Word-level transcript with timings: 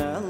Allah. 0.00 0.29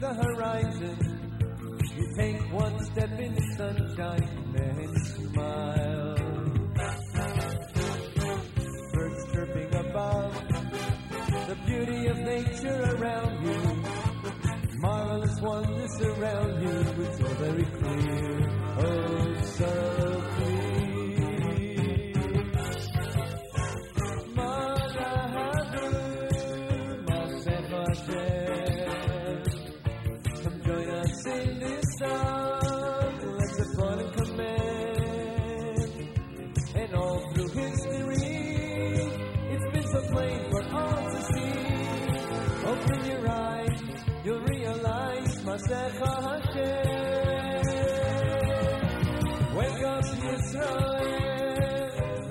The 0.00 0.14
horizon. 0.14 0.96
You 1.94 2.14
take 2.16 2.52
one 2.52 2.84
step 2.86 3.10
in 3.20 3.34
the 3.34 3.42
sunshine, 3.56 4.52
then 4.54 4.94
smile. 5.04 6.16
Birds 8.94 9.32
chirping 9.32 9.74
above, 9.74 10.32
the 11.48 11.56
beauty 11.66 12.06
of 12.06 12.18
nature 12.18 12.96
around 12.96 13.46
you. 13.46 13.60
Marvelous 14.78 15.40
wonders 15.42 16.00
around 16.00 16.62
you, 16.62 17.04
it's 17.04 17.18
so 17.18 17.28
very 17.34 17.64
clear, 17.64 18.48
oh 18.78 18.99
Wake 45.70 45.82
up. 49.84 50.04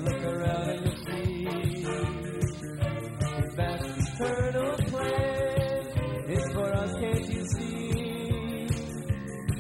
Look 0.03 0.23
around 0.23 0.69
and 0.69 0.81
you'll 0.83 0.97
see. 1.05 1.45
Vast 3.55 3.85
eternal 3.97 4.75
plan 4.87 5.81
is 6.27 6.45
for 6.53 6.69
us, 6.75 6.91
can't 6.99 7.29
you 7.29 7.43
see? 7.55 8.67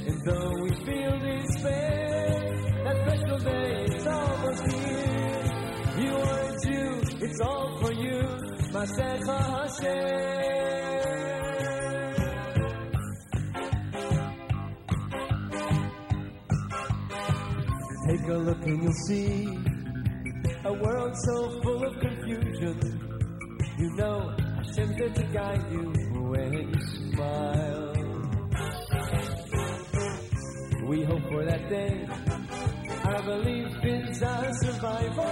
And 0.07 0.19
though 0.25 0.53
we 0.61 0.69
feel 0.85 1.15
despair, 1.19 2.27
that 2.83 2.97
special 3.07 3.39
day 3.39 3.85
is 3.95 4.07
almost 4.07 4.63
here. 4.73 5.43
You 5.99 6.11
are 6.17 6.39
a 6.39 6.51
Jew, 6.65 7.01
it's 7.21 7.39
all 7.39 7.77
for 7.77 7.93
you, 7.93 8.19
Masech 8.73 9.25
Hashem. 9.25 10.78
And 18.69 18.83
you'll 18.83 18.93
see 19.07 19.49
a 20.63 20.73
world 20.73 21.13
so 21.25 21.61
full 21.61 21.83
of 21.83 21.99
confusion. 21.99 22.77
You 23.79 23.89
know, 23.95 24.35
Hashem's 24.57 24.97
there 24.97 25.09
to 25.09 25.23
guide 25.33 25.71
you 25.71 25.93
when 26.29 26.53
you 26.53 26.73
smile. 27.13 27.93
We 30.87 31.03
hope 31.03 31.23
for 31.31 31.45
that 31.45 31.69
day. 31.69 32.07
Our 33.05 33.23
belief 33.23 33.71
is 33.83 34.21
our 34.21 34.53
survival. 34.53 35.25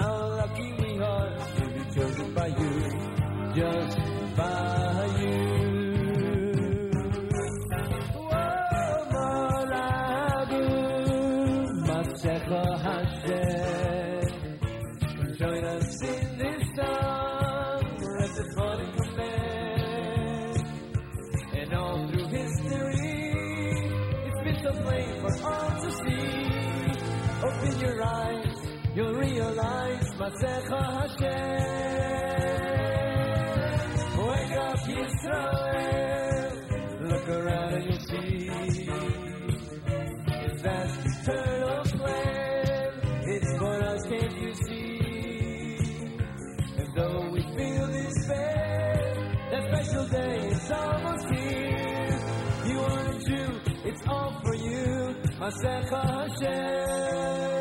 How 0.00 0.28
lucky 0.40 0.72
we 0.82 0.98
are 0.98 1.38
to 1.56 1.68
be 1.68 1.84
chosen 1.94 2.34
by 2.34 2.46
you, 2.48 2.80
just 3.54 3.96
by 4.36 4.89
Masecha 30.30 30.80
Hashem. 31.00 31.40
Wake 34.28 34.56
up, 34.58 34.78
Yisrael. 34.86 36.54
Look 37.08 37.28
around 37.28 37.74
and 37.74 37.84
you'll 37.84 38.00
see. 38.00 38.46
His 40.40 40.62
vast 40.62 41.00
eternal 41.06 41.82
plan. 41.84 42.90
It's 43.26 43.58
for 43.58 43.82
us, 43.82 44.02
can't 44.06 44.36
you 44.40 44.54
see? 44.54 45.98
And 46.78 46.94
though 46.94 47.30
we 47.32 47.40
feel 47.42 47.86
despair, 47.88 49.36
that 49.50 49.62
special 49.64 50.06
day 50.08 50.36
is 50.48 50.70
almost 50.70 51.26
here. 51.34 52.18
You 52.66 52.78
are 52.80 53.06
a 53.10 53.18
Jew, 53.18 53.60
it's 53.84 54.02
all 54.06 54.40
for 54.44 54.54
you, 54.54 55.14
Masecha 55.40 56.00
Hashem. 56.40 57.59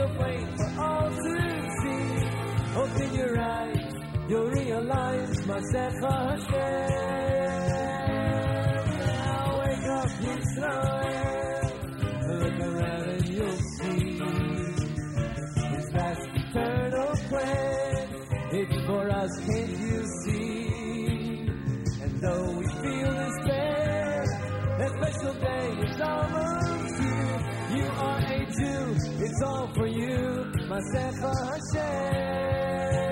It's 0.00 0.12
so 0.12 0.18
plain 0.18 0.46
for 0.56 0.70
all 0.82 1.10
to 1.10 1.20
see. 1.82 2.04
Open 2.76 3.14
your 3.14 3.40
eyes, 3.40 3.92
you'll 4.28 4.50
realize 4.50 5.36
Masecha 5.46 6.12
Hashem. 6.30 6.90
Now 8.98 9.60
wake 9.60 9.88
up, 9.98 10.10
Israel. 10.20 11.00
Look 12.40 12.58
around 12.60 13.08
and 13.08 13.28
you'll 13.28 13.62
see 13.76 14.04
His 15.74 15.86
vast 15.92 16.28
eternal 16.34 17.12
plan. 17.28 18.08
It's 18.52 18.78
for 18.86 19.04
us, 19.10 19.32
can't 19.46 19.78
you 19.78 20.04
see? 20.24 20.66
And 22.02 22.12
though 22.20 22.50
we 22.58 22.64
feel 22.82 23.12
despair, 23.12 24.24
that 24.78 24.90
special 24.98 25.34
day 25.34 25.66
is 25.86 26.00
almost 26.00 27.00
here. 27.00 27.38
You 27.76 27.86
are 27.86 28.18
a 28.18 28.46
Jew, 28.46 28.94
it's 28.94 28.99
all 29.42 29.68
for 29.74 29.86
you, 29.86 30.52
my 30.68 30.80
Masecha 30.80 31.32
Hashem. 31.74 33.09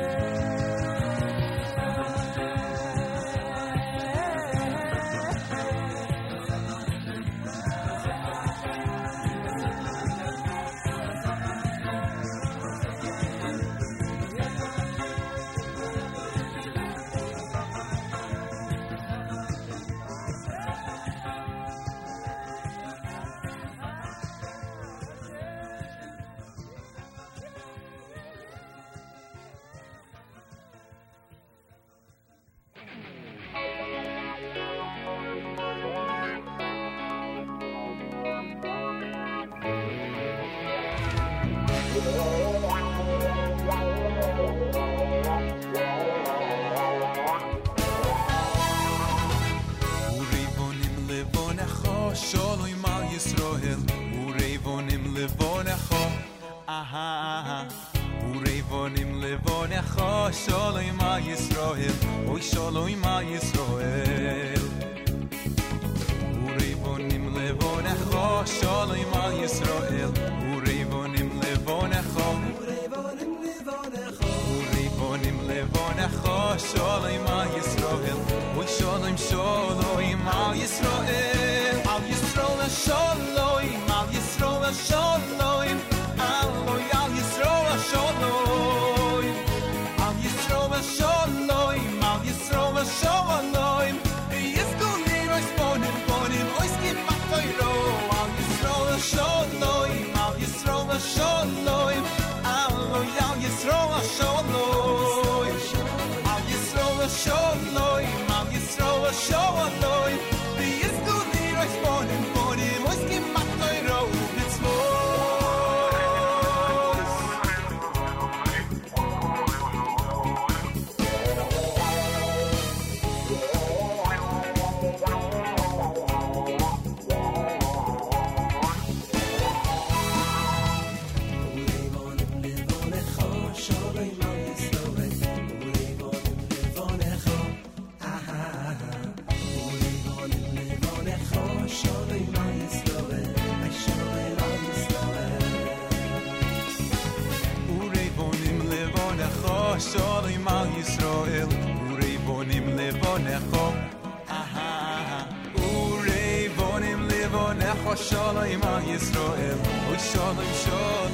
Shalom 158.99 159.31
al 159.31 159.39
Yisrael 159.39 159.59
Oy 159.91 159.99
Shalom 159.99 160.45
Shalom 160.65 161.08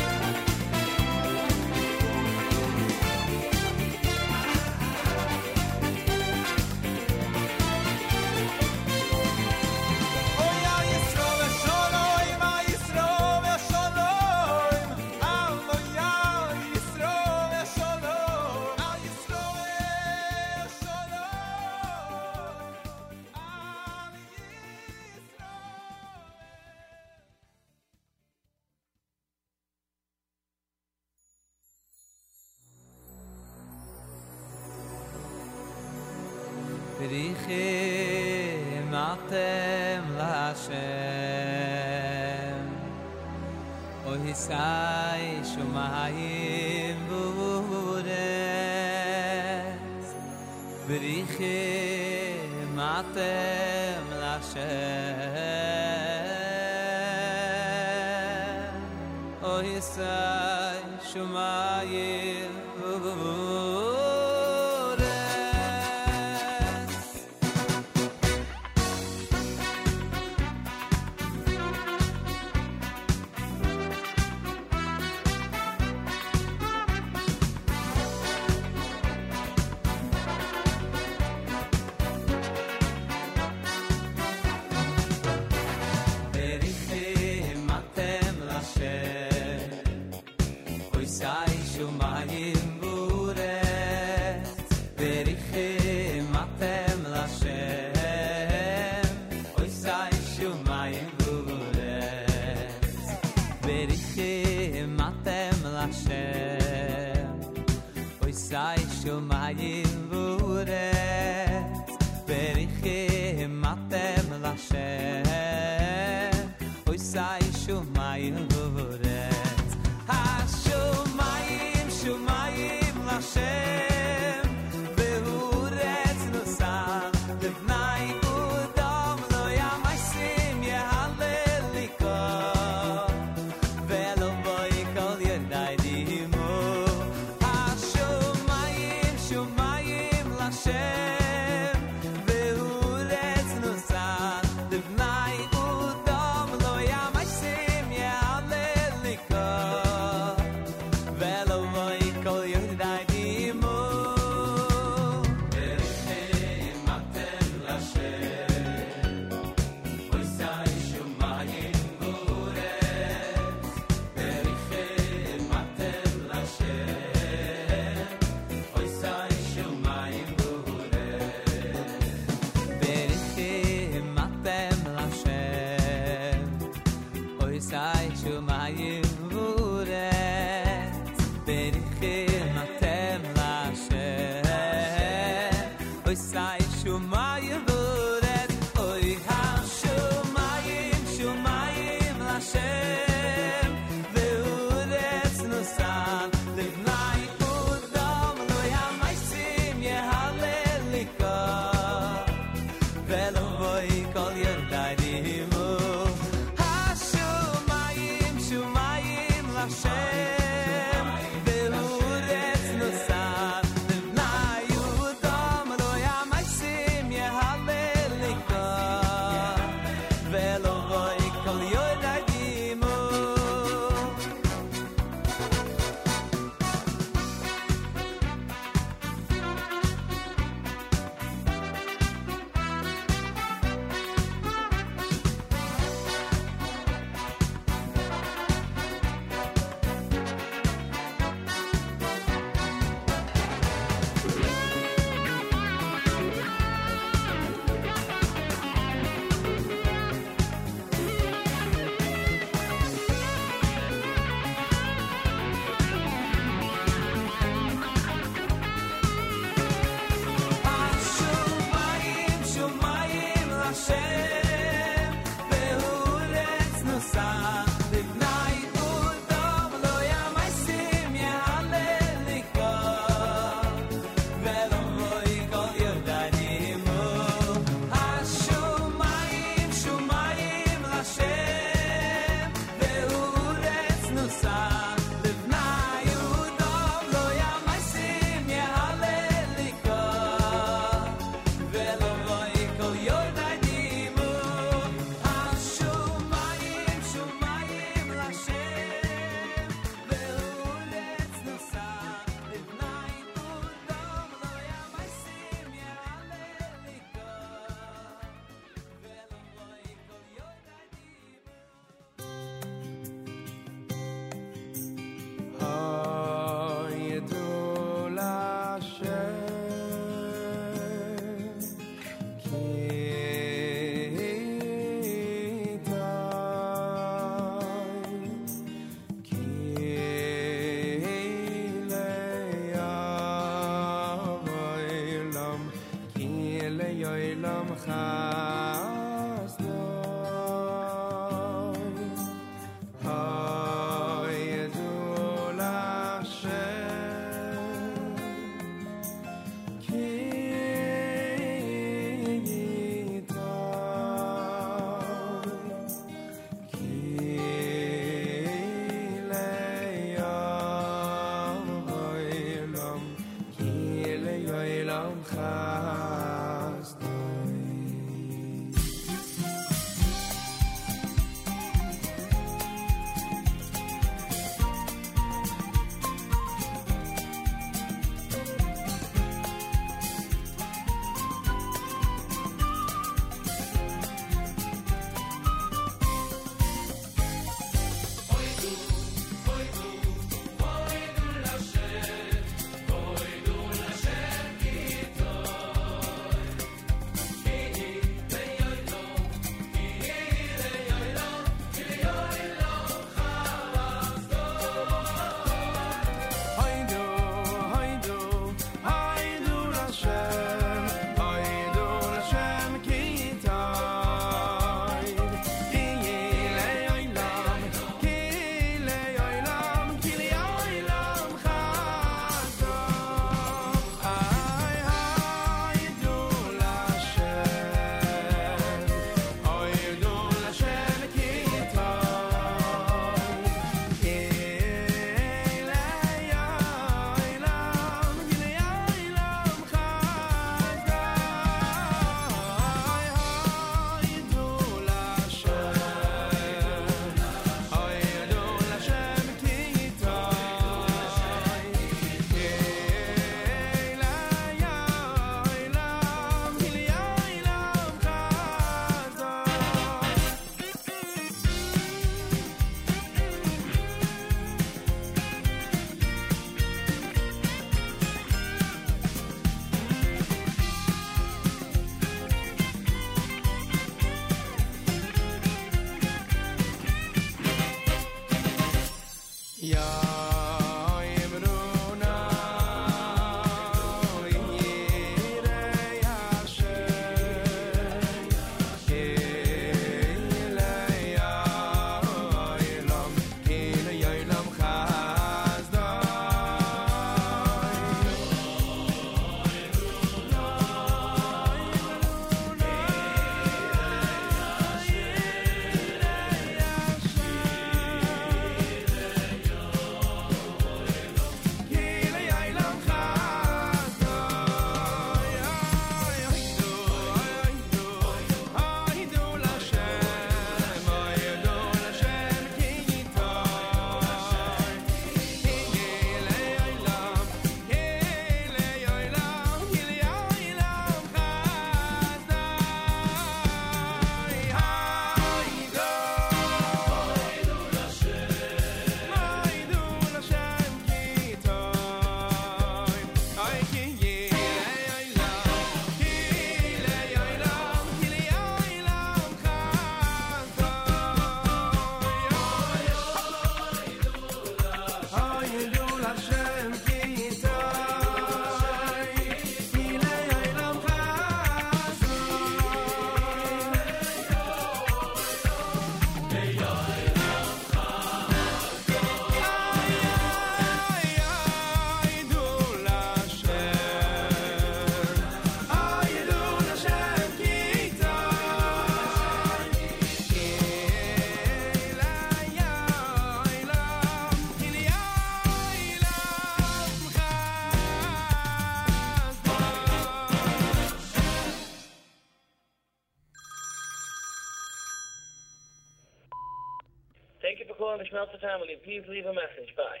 Please 598.96 599.08
leave 599.10 599.26
a 599.26 599.32
message. 599.34 599.76
Bye. 599.76 600.00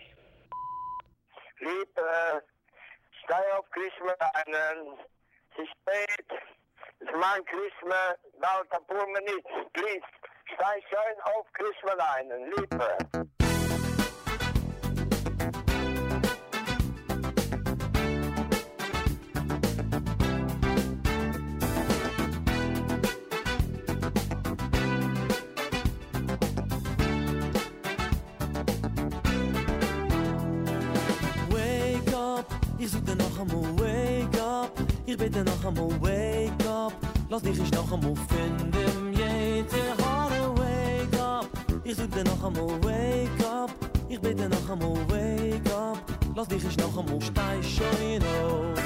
Lieb, 1.60 1.98
äh, 1.98 2.40
stei 3.24 3.52
auf 3.52 3.68
Christmas 3.70 4.16
einen. 4.32 4.96
Es 5.52 5.64
ist 5.64 5.70
spät. 5.82 6.40
Es 7.00 7.08
mein 7.12 7.44
Christmas. 7.44 8.16
Dauert 8.40 8.72
ein 8.72 8.86
paar 8.86 9.06
Minuten. 9.06 9.70
Please, 9.74 10.06
stei 10.54 10.80
schön 10.88 11.20
auf 11.24 11.46
Christmas 11.52 11.98
einen. 12.16 12.50
Liebe. 12.52 12.96
Uh. 13.14 13.35
Ich 35.18 35.22
bitte 35.22 35.42
noch 35.44 35.64
einmal 35.64 35.88
Wake 36.02 36.68
up. 36.68 36.92
Lass 37.30 37.40
dich 37.40 37.58
ich 37.58 37.72
noch 37.72 37.90
einmal 37.90 38.14
finden. 38.28 39.14
Jede 39.14 40.04
Haare 40.04 40.54
Wake 40.58 41.18
up. 41.18 41.48
Ich 41.84 41.96
such 41.96 42.08
dir 42.08 42.22
noch 42.22 42.44
einmal 42.44 42.68
Wake 42.84 43.46
up. 43.50 43.70
Ich 44.10 44.20
bitte 44.20 44.46
noch 44.46 44.68
einmal 44.68 44.94
Wake 45.08 45.72
up. 45.72 45.98
Lass 46.34 46.48
dich 46.48 46.62
ich 46.66 46.76
noch 46.76 46.98
einmal 46.98 47.18
Stei 47.22 47.62
schön 47.62 48.22
auf. 48.44 48.78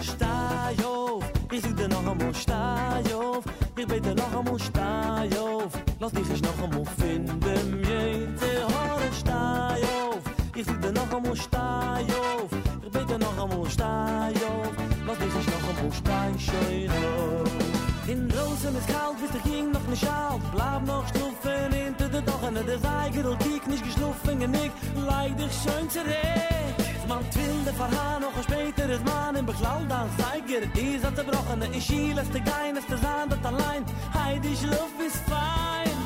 Stei 0.00 0.82
auf. 0.82 1.22
Ich 1.52 1.60
such 1.60 1.74
dir 1.74 1.88
noch 1.88 2.06
einmal 2.06 2.34
Stei 2.34 3.14
auf. 3.14 3.44
Ich 3.76 3.86
bitte 3.86 4.14
noch 4.14 4.34
einmal 4.34 4.58
Stei 4.58 5.28
auf. 5.38 5.72
Lass 6.00 6.12
dich 6.12 6.30
ich 6.32 6.42
noch 6.42 6.62
einmal 6.62 6.86
finden. 6.86 7.84
Jede 7.84 8.64
Haare 8.74 9.12
Stei 9.12 9.82
auf. 9.84 10.22
Ich 10.54 10.64
such 10.64 10.80
dir 10.80 10.92
noch 10.92 11.12
einmal 11.12 11.36
Stei 11.36 12.00
auf. 12.00 12.50
Ich 12.82 12.90
bitte 12.90 13.18
noch 13.18 13.44
einmal 13.44 13.70
Stei 13.70 14.32
auf 14.48 14.85
Lass 15.18 15.32
dich 15.32 15.40
ich 15.40 15.82
noch 15.82 15.94
Stei 15.94 16.32
schön 16.38 16.90
auf 16.90 17.66
in 18.08 18.30
Rosen 18.30 18.76
ist 18.76 18.86
kalt, 18.86 19.18
bis 19.20 19.30
der 19.32 19.40
ging 19.50 19.72
noch 19.72 19.86
nicht 19.88 20.06
alt 20.08 20.40
Bleib 20.54 20.86
noch 20.86 21.04
schluffen 21.08 21.72
hinter 21.72 22.08
der 22.08 22.22
Doch 22.22 22.40
Und 22.40 22.54
der 22.54 22.78
Seiger 22.78 23.30
und 23.30 23.38
kiek 23.40 23.66
nicht 23.66 23.82
geschluffen 23.82 24.42
Und 24.44 24.54
ich 24.54 24.70
leid 25.04 25.36
dich 25.40 25.52
schön 25.62 25.90
zurecht 25.90 27.08
Man 27.08 27.28
twilde 27.32 27.72
verhaan 27.72 28.22
noch 28.22 28.36
ein 28.36 28.44
späteres 28.44 29.02
Mann 29.02 29.34
Im 29.34 29.44
Beklau 29.44 29.80
dann 29.88 30.08
Seiger 30.18 30.62
Is 30.80 31.02
hat 31.02 31.16
zerbrochen, 31.16 31.62
ich 31.72 31.84
schiel 31.84 32.16
es 32.16 32.30
te 32.30 32.40
gein 32.40 32.76
Es 32.76 32.86
te 32.86 32.96
sein, 32.96 33.28
dat 33.28 33.44
allein 33.44 33.84
Heidi 34.14 34.54
schluff 34.54 34.94
ist 35.04 35.22
fein 35.28 35.96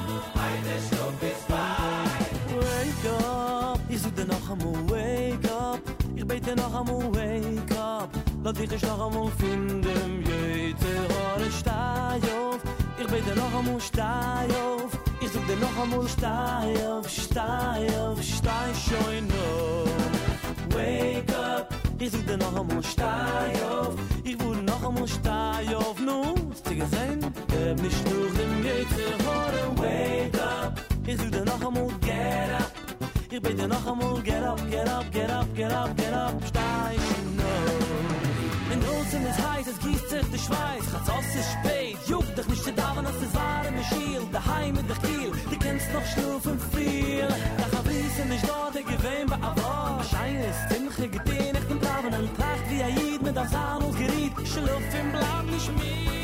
Heidi 0.40 0.76
schluff 0.88 1.20
ist 1.30 1.44
fein 1.50 2.20
Wake 2.56 3.10
up. 3.28 3.78
Ich 3.90 4.00
such 4.00 4.14
dir 4.14 4.24
noch 4.24 4.50
einmal 4.50 4.90
wake 4.90 5.50
up. 5.50 5.80
Ich 6.16 6.26
bete 6.26 6.56
noch 6.56 6.74
einmal 6.74 7.12
wake 7.14 7.78
up 7.78 8.29
Lass 8.42 8.54
dich 8.54 8.72
ich 8.72 8.82
noch 8.82 9.06
einmal 9.06 9.30
finden 9.38 10.24
Jede 10.24 11.14
Haare 11.14 11.50
stei 11.50 12.18
auf. 12.32 12.58
Ich 12.98 13.06
bete 13.06 13.36
noch 13.36 13.54
einmal 13.54 13.80
stei 13.80 14.46
auf. 14.48 14.98
Ich 15.20 15.30
such 15.30 15.46
dir 15.46 15.56
noch 15.56 15.82
einmal 15.82 16.08
stei 16.08 16.74
auf 16.88 17.06
Stei 17.08 17.86
auf, 18.00 18.22
stei 18.22 18.72
schön 18.74 19.28
auf. 19.30 20.74
Wake 20.74 21.30
up. 21.36 21.68
Ich 21.98 22.10
such 22.12 22.24
dir 22.24 22.38
noch 22.38 22.58
einmal 22.58 22.82
stei 22.82 23.52
auf. 23.70 23.94
Ich 24.24 24.42
wurde 24.42 24.62
noch 24.62 24.88
einmal 24.88 25.06
stei 25.06 25.76
auf. 25.76 26.00
Nu, 26.00 26.34
hast 26.50 26.66
du 26.66 26.76
gesehen? 26.76 27.20
Gib 27.48 27.82
nicht 27.82 28.10
nur 28.10 28.30
dem 28.30 28.64
jede 28.64 29.24
Haare 29.26 29.76
Wake 29.76 30.40
up. 30.40 30.80
Ich 31.06 31.18
such 31.18 31.30
dir 31.30 31.44
noch 31.44 31.60
einmal 31.60 31.88
get 32.00 32.54
up. 32.58 32.72
Ich 33.30 33.40
bitte 33.42 33.68
noch 33.68 33.86
einmal 33.86 34.20
get 34.22 34.42
up, 34.42 34.58
get 34.70 34.88
up, 34.88 35.04
get 35.12 35.30
up, 35.30 35.46
get 35.54 35.72
up, 35.72 35.96
get 35.96 36.12
up. 36.14 36.34
Stei 36.48 36.96
schön 36.96 37.38
auf 37.38 37.39
in 39.14 39.22
Rosen 39.22 39.26
ist 39.26 39.48
heiß, 39.48 39.66
es 39.66 39.78
gießt 39.80 40.10
sich 40.10 40.26
der 40.30 40.38
Schweiß. 40.38 40.84
Hat's 40.92 41.10
aus, 41.10 41.24
ist 41.34 41.52
spät, 41.52 41.96
juck 42.06 42.34
dich 42.34 42.48
nicht 42.48 42.64
zu 42.64 42.72
dauern 42.72 43.06
Als 43.06 43.16
es 43.16 43.34
war 43.34 43.66
im 43.66 43.82
Schiel, 43.84 44.22
daheim 44.32 44.76
in 44.78 44.86
der 44.86 44.96
Kiel 44.96 45.32
Du 45.50 45.56
kennst 45.58 45.92
noch 45.92 46.06
schlufen 46.06 46.58
viel 46.72 47.28
Doch 47.58 47.78
hab 47.78 47.86
wissen 47.86 48.28
nicht 48.28 48.48
da, 48.48 48.70
der 48.72 48.82
gewähn 48.82 49.26
bei 49.28 49.36
Ava 49.36 50.02
Schein 50.04 50.40
ist 50.40 50.74
ziemlich 50.74 51.10
gedehn, 51.12 51.54
ich 51.54 51.68
bin 51.68 51.78
braven 51.78 52.14
Und 52.14 52.36
tracht 52.36 52.66
wie 52.70 52.82
Aid 52.82 53.22
mit 53.22 53.36
das 53.36 53.54
Ahn 53.54 53.82
und 53.82 53.96
Geriet 53.96 54.32
Schluff 54.46 54.94
im 55.00 55.12
Blau 55.12 55.42
nicht 55.50 55.66
Schoi 55.66 56.19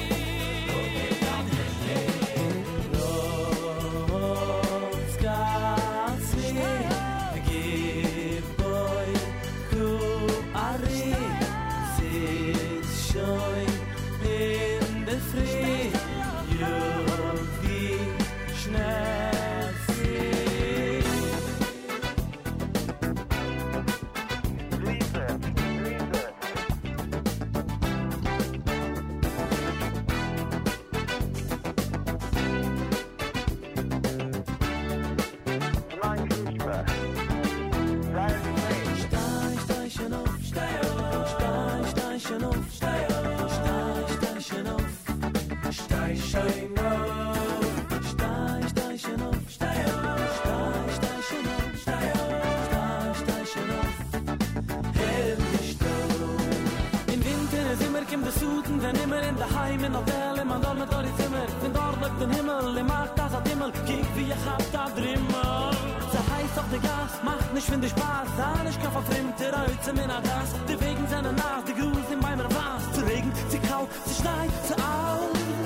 Wenn 58.87 59.03
immer 59.03 59.20
in 59.20 59.37
der 59.37 59.51
Heim 59.51 59.83
in 59.83 59.96
Hotel, 59.96 60.44
man 60.44 60.62
dort 60.62 60.79
mit 60.79 60.92
dort 60.92 61.07
Zimmer, 61.18 61.46
wenn 61.61 61.72
dort 61.72 62.01
liegt 62.01 62.20
den 62.20 62.31
Himmel, 62.31 62.77
im 62.77 62.87
Markt 62.87 63.18
das 63.18 63.33
hat 63.33 63.49
Himmel, 63.49 63.72
kiek 63.85 64.07
wie 64.14 64.31
ich 64.31 64.44
hab 64.46 64.62
da 64.70 64.85
drimmel. 64.94 65.75
Ze 66.12 66.18
heißt 66.33 66.57
auf 66.57 66.70
der 66.70 66.79
Gas, 66.79 67.12
macht 67.25 67.53
nicht 67.53 67.66
finde 67.66 67.88
Spaß, 67.88 68.29
da 68.38 68.62
nicht 68.62 68.81
kann 68.81 68.92
verfremd, 68.92 69.35
der 69.40 69.53
Reuze 69.55 69.92
mir 69.92 70.07
nach 70.07 70.22
das, 70.22 70.55
die 70.68 70.81
wegen 70.81 71.05
seiner 71.09 71.33
Nas, 71.33 71.64
die 71.66 71.75
Gruß 71.75 72.09
in 72.12 72.20
meiner 72.20 72.44
Was, 72.44 72.92
zu 72.92 73.05
Regen, 73.05 73.33
sie 73.49 73.59
kalt, 73.59 73.88
sie 74.05 74.22
schneit, 74.22 74.53
sie 74.68 74.75
auf. 74.75 75.65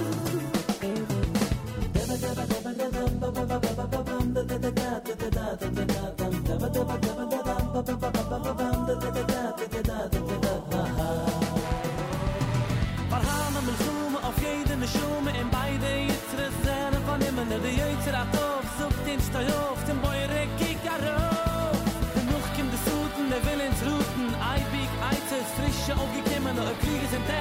Kitzer 18.01 18.19
hat 18.19 18.35
auf, 18.35 18.65
sucht 18.79 19.07
den 19.07 19.21
Steu 19.21 19.45
auf, 19.59 19.85
den 19.85 20.01
Beure 20.01 20.47
kick 20.59 20.79
er 20.85 21.17
auf. 21.17 21.77
Den 22.15 22.27
Nuch 22.27 22.49
kim 22.57 22.71
des 22.71 22.83
Suten, 22.87 23.29
der 23.29 23.45
will 23.45 23.61
ins 23.61 23.83
Ruten, 23.83 24.35
Eibig, 24.41 24.89
Eizes, 25.11 25.49
frische, 25.57 26.01
aufgekämmen, 26.01 26.59
oder 26.59 26.73
Kriege 26.81 27.07
sind 27.11 27.29
der. 27.29 27.40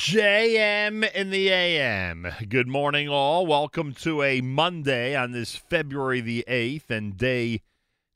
JM 0.00 1.12
in 1.12 1.28
the 1.28 1.50
AM. 1.50 2.26
Good 2.48 2.66
morning, 2.66 3.10
all. 3.10 3.46
Welcome 3.46 3.92
to 3.96 4.22
a 4.22 4.40
Monday 4.40 5.14
on 5.14 5.32
this 5.32 5.56
February 5.56 6.22
the 6.22 6.42
8th 6.48 6.88
and 6.88 7.18
day 7.18 7.60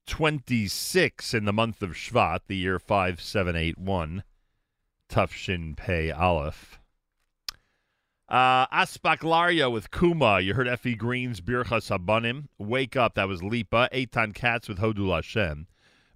26 0.06 1.34
in 1.34 1.44
the 1.44 1.52
month 1.52 1.82
of 1.82 1.90
Shvat, 1.90 2.38
the 2.46 2.56
year 2.56 2.78
5781. 2.78 4.22
Tufshin 5.10 5.76
Pei 5.76 6.10
Aleph. 6.10 6.80
Uh, 8.30 8.66
Aspaklaria 8.68 9.70
with 9.70 9.90
Kuma. 9.90 10.40
You 10.40 10.54
heard 10.54 10.66
Effie 10.66 10.94
Green's 10.94 11.42
Birchas 11.42 11.90
Habanim. 11.90 12.48
Wake 12.56 12.96
Up, 12.96 13.14
that 13.14 13.28
was 13.28 13.42
Lipa. 13.42 13.90
Eitan 13.92 14.34
Katz 14.34 14.68
with 14.68 14.78
Hodul 14.78 15.14
Hashem. 15.14 15.66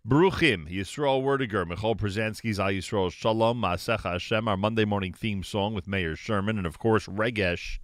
Bruchim, 0.07 0.71
Yisrael 0.71 1.23
Werdiger, 1.23 1.67
Michoel 1.67 1.97
Pruzansky's 1.97 2.59
Al 2.59 2.69
Yisrael 2.69 3.13
Shalom, 3.13 3.61
Maasecha 3.61 4.13
Hashem, 4.13 4.49
our 4.49 4.57
Monday 4.57 4.85
morning 4.85 5.13
theme 5.13 5.43
song 5.43 5.75
with 5.75 5.89
Mayor 5.89 6.17
Sherman, 6.17 6.57
and 6.57 6.67
of 6.67 6.79
course, 6.79 7.07
Regesh 7.07 7.79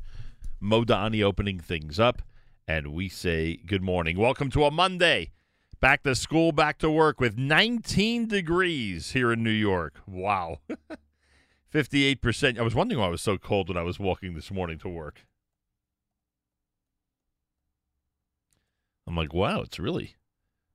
Modani 0.62 1.22
opening 1.22 1.60
things 1.60 2.00
up. 2.00 2.22
And 2.66 2.94
we 2.94 3.08
say 3.10 3.56
good 3.66 3.82
morning. 3.82 4.16
Welcome 4.16 4.50
to 4.52 4.64
a 4.64 4.70
Monday. 4.70 5.32
Back 5.80 6.02
to 6.04 6.14
school, 6.14 6.52
back 6.52 6.78
to 6.78 6.90
work 6.90 7.20
with 7.20 7.36
19 7.36 8.28
degrees 8.28 9.10
here 9.10 9.32
in 9.32 9.42
New 9.42 9.50
York. 9.50 10.00
Wow. 10.06 10.60
58%. 11.74 12.58
I 12.58 12.62
was 12.62 12.74
wondering 12.74 13.00
why 13.00 13.08
it 13.08 13.10
was 13.10 13.20
so 13.20 13.36
cold 13.36 13.68
when 13.68 13.76
I 13.76 13.82
was 13.82 13.98
walking 13.98 14.34
this 14.34 14.50
morning 14.50 14.78
to 14.78 14.88
work. 14.88 15.26
I'm 19.06 19.16
like, 19.16 19.34
wow, 19.34 19.60
it's 19.60 19.78
really 19.78 20.14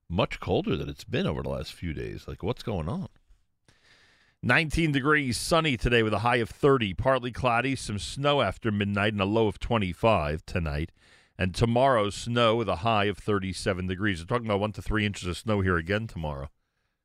much 0.10 0.40
colder 0.40 0.76
than 0.76 0.90
it's 0.90 1.04
been 1.04 1.28
over 1.28 1.44
the 1.44 1.50
last 1.50 1.74
few 1.74 1.94
days. 1.94 2.28
Like, 2.28 2.44
what's 2.44 2.64
going 2.64 2.90
on? 2.90 3.10
19 4.42 4.94
degrees, 4.94 5.38
sunny 5.38 5.76
today 5.76 6.02
with 6.02 6.14
a 6.14 6.20
high 6.20 6.38
of 6.38 6.50
30, 6.50 6.94
partly 6.94 7.32
cloudy, 7.32 7.76
some 7.76 8.00
snow 8.00 8.42
after 8.42 8.72
midnight, 8.72 9.12
and 9.12 9.22
a 9.22 9.26
low 9.26 9.48
of 9.48 9.60
25 9.60 10.46
tonight. 10.46 10.92
And 11.38 11.54
tomorrow, 11.54 12.10
snow 12.10 12.56
with 12.56 12.70
a 12.70 12.78
high 12.78 13.06
of 13.06 13.18
37 13.18 13.88
degrees. 13.88 14.22
We're 14.22 14.26
talking 14.26 14.48
about 14.48 14.60
one 14.60 14.72
to 14.74 14.82
three 14.82 15.06
inches 15.06 15.28
of 15.28 15.38
snow 15.38 15.62
here 15.62 15.78
again 15.78 16.08
tomorrow 16.08 16.50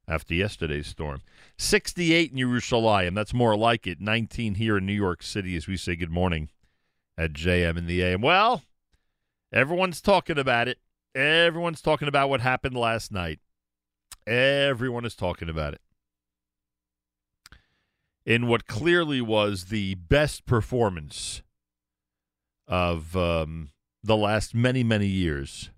after 0.07 0.35
yesterday's 0.35 0.87
storm. 0.87 1.23
68 1.59 2.33
in 2.33 2.39
Yerushalayim. 2.39 3.15
That's 3.15 3.35
more 3.35 3.57
like 3.57 3.87
it. 3.87 4.01
19 4.01 4.57
here 4.57 4.79
in 4.79 4.87
New 4.87 4.93
York 4.93 5.23
City 5.23 5.57
as 5.57 5.67
we 5.67 5.77
say 5.77 5.97
good 5.97 6.11
morning 6.11 6.51
at 7.17 7.33
JM 7.33 7.77
in 7.77 7.87
the 7.87 8.03
AM. 8.03 8.21
Well, 8.21 8.63
everyone's 9.53 10.01
talking 10.01 10.39
about 10.39 10.69
it. 10.69 10.79
Everyone's 11.15 11.81
talking 11.81 12.09
about 12.09 12.29
what 12.29 12.41
happened 12.41 12.77
last 12.77 13.13
night. 13.13 13.39
Everyone 14.27 15.05
is 15.05 15.15
talking 15.15 15.49
about 15.49 15.75
it. 15.75 15.81
In 18.27 18.49
what 18.49 18.67
clearly 18.67 19.21
was 19.21 19.67
the 19.67 19.95
best 19.95 20.47
performance 20.47 21.43
of 22.67 23.15
um, 23.17 23.71
the 24.03 24.17
last 24.17 24.55
many, 24.55 24.83
many 24.83 25.07
years, 25.07 25.71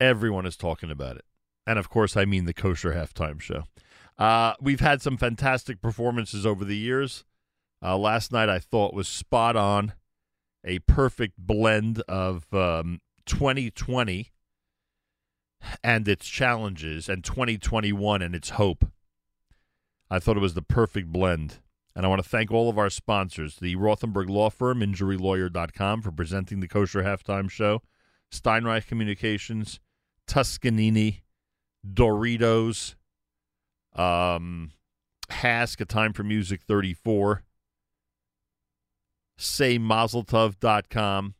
everyone 0.00 0.44
is 0.44 0.56
talking 0.56 0.90
about 0.90 1.16
it. 1.16 1.24
And 1.66 1.78
of 1.78 1.88
course, 1.88 2.16
I 2.16 2.24
mean 2.24 2.44
the 2.44 2.54
kosher 2.54 2.92
halftime 2.92 3.40
show. 3.40 3.64
Uh, 4.18 4.54
we've 4.60 4.80
had 4.80 5.00
some 5.00 5.16
fantastic 5.16 5.80
performances 5.80 6.44
over 6.44 6.64
the 6.64 6.76
years. 6.76 7.24
Uh, 7.80 7.96
last 7.96 8.32
night, 8.32 8.48
I 8.48 8.58
thought 8.58 8.92
was 8.92 9.06
spot 9.06 9.54
on, 9.54 9.92
a 10.64 10.80
perfect 10.80 11.34
blend 11.38 12.02
of 12.08 12.52
um, 12.52 13.00
2020 13.28 14.32
and 15.84 16.08
its 16.08 16.26
challenges 16.26 17.08
and 17.08 17.22
2021 17.22 18.22
and 18.22 18.34
its 18.34 18.50
hope. 18.50 18.86
I 20.10 20.18
thought 20.18 20.36
it 20.36 20.40
was 20.40 20.54
the 20.54 20.62
perfect 20.62 21.12
blend. 21.12 21.58
And 21.94 22.06
I 22.06 22.08
want 22.08 22.22
to 22.22 22.28
thank 22.28 22.52
all 22.52 22.68
of 22.68 22.78
our 22.78 22.90
sponsors, 22.90 23.56
the 23.56 23.74
Rothenberg 23.76 24.28
Law 24.28 24.50
Firm, 24.50 24.80
InjuryLawyer.com, 24.80 26.02
for 26.02 26.12
presenting 26.12 26.60
the 26.60 26.68
Kosher 26.68 27.02
Halftime 27.02 27.50
Show, 27.50 27.82
Steinreich 28.32 28.86
Communications, 28.86 29.80
Tuscanini, 30.28 31.22
Doritos, 31.84 32.94
um, 33.96 34.70
HASC, 35.28 35.80
A 35.80 35.84
Time 35.84 36.12
for 36.12 36.22
Music 36.22 36.62
34, 36.62 37.42
SayMazeltov.com, 39.38 41.34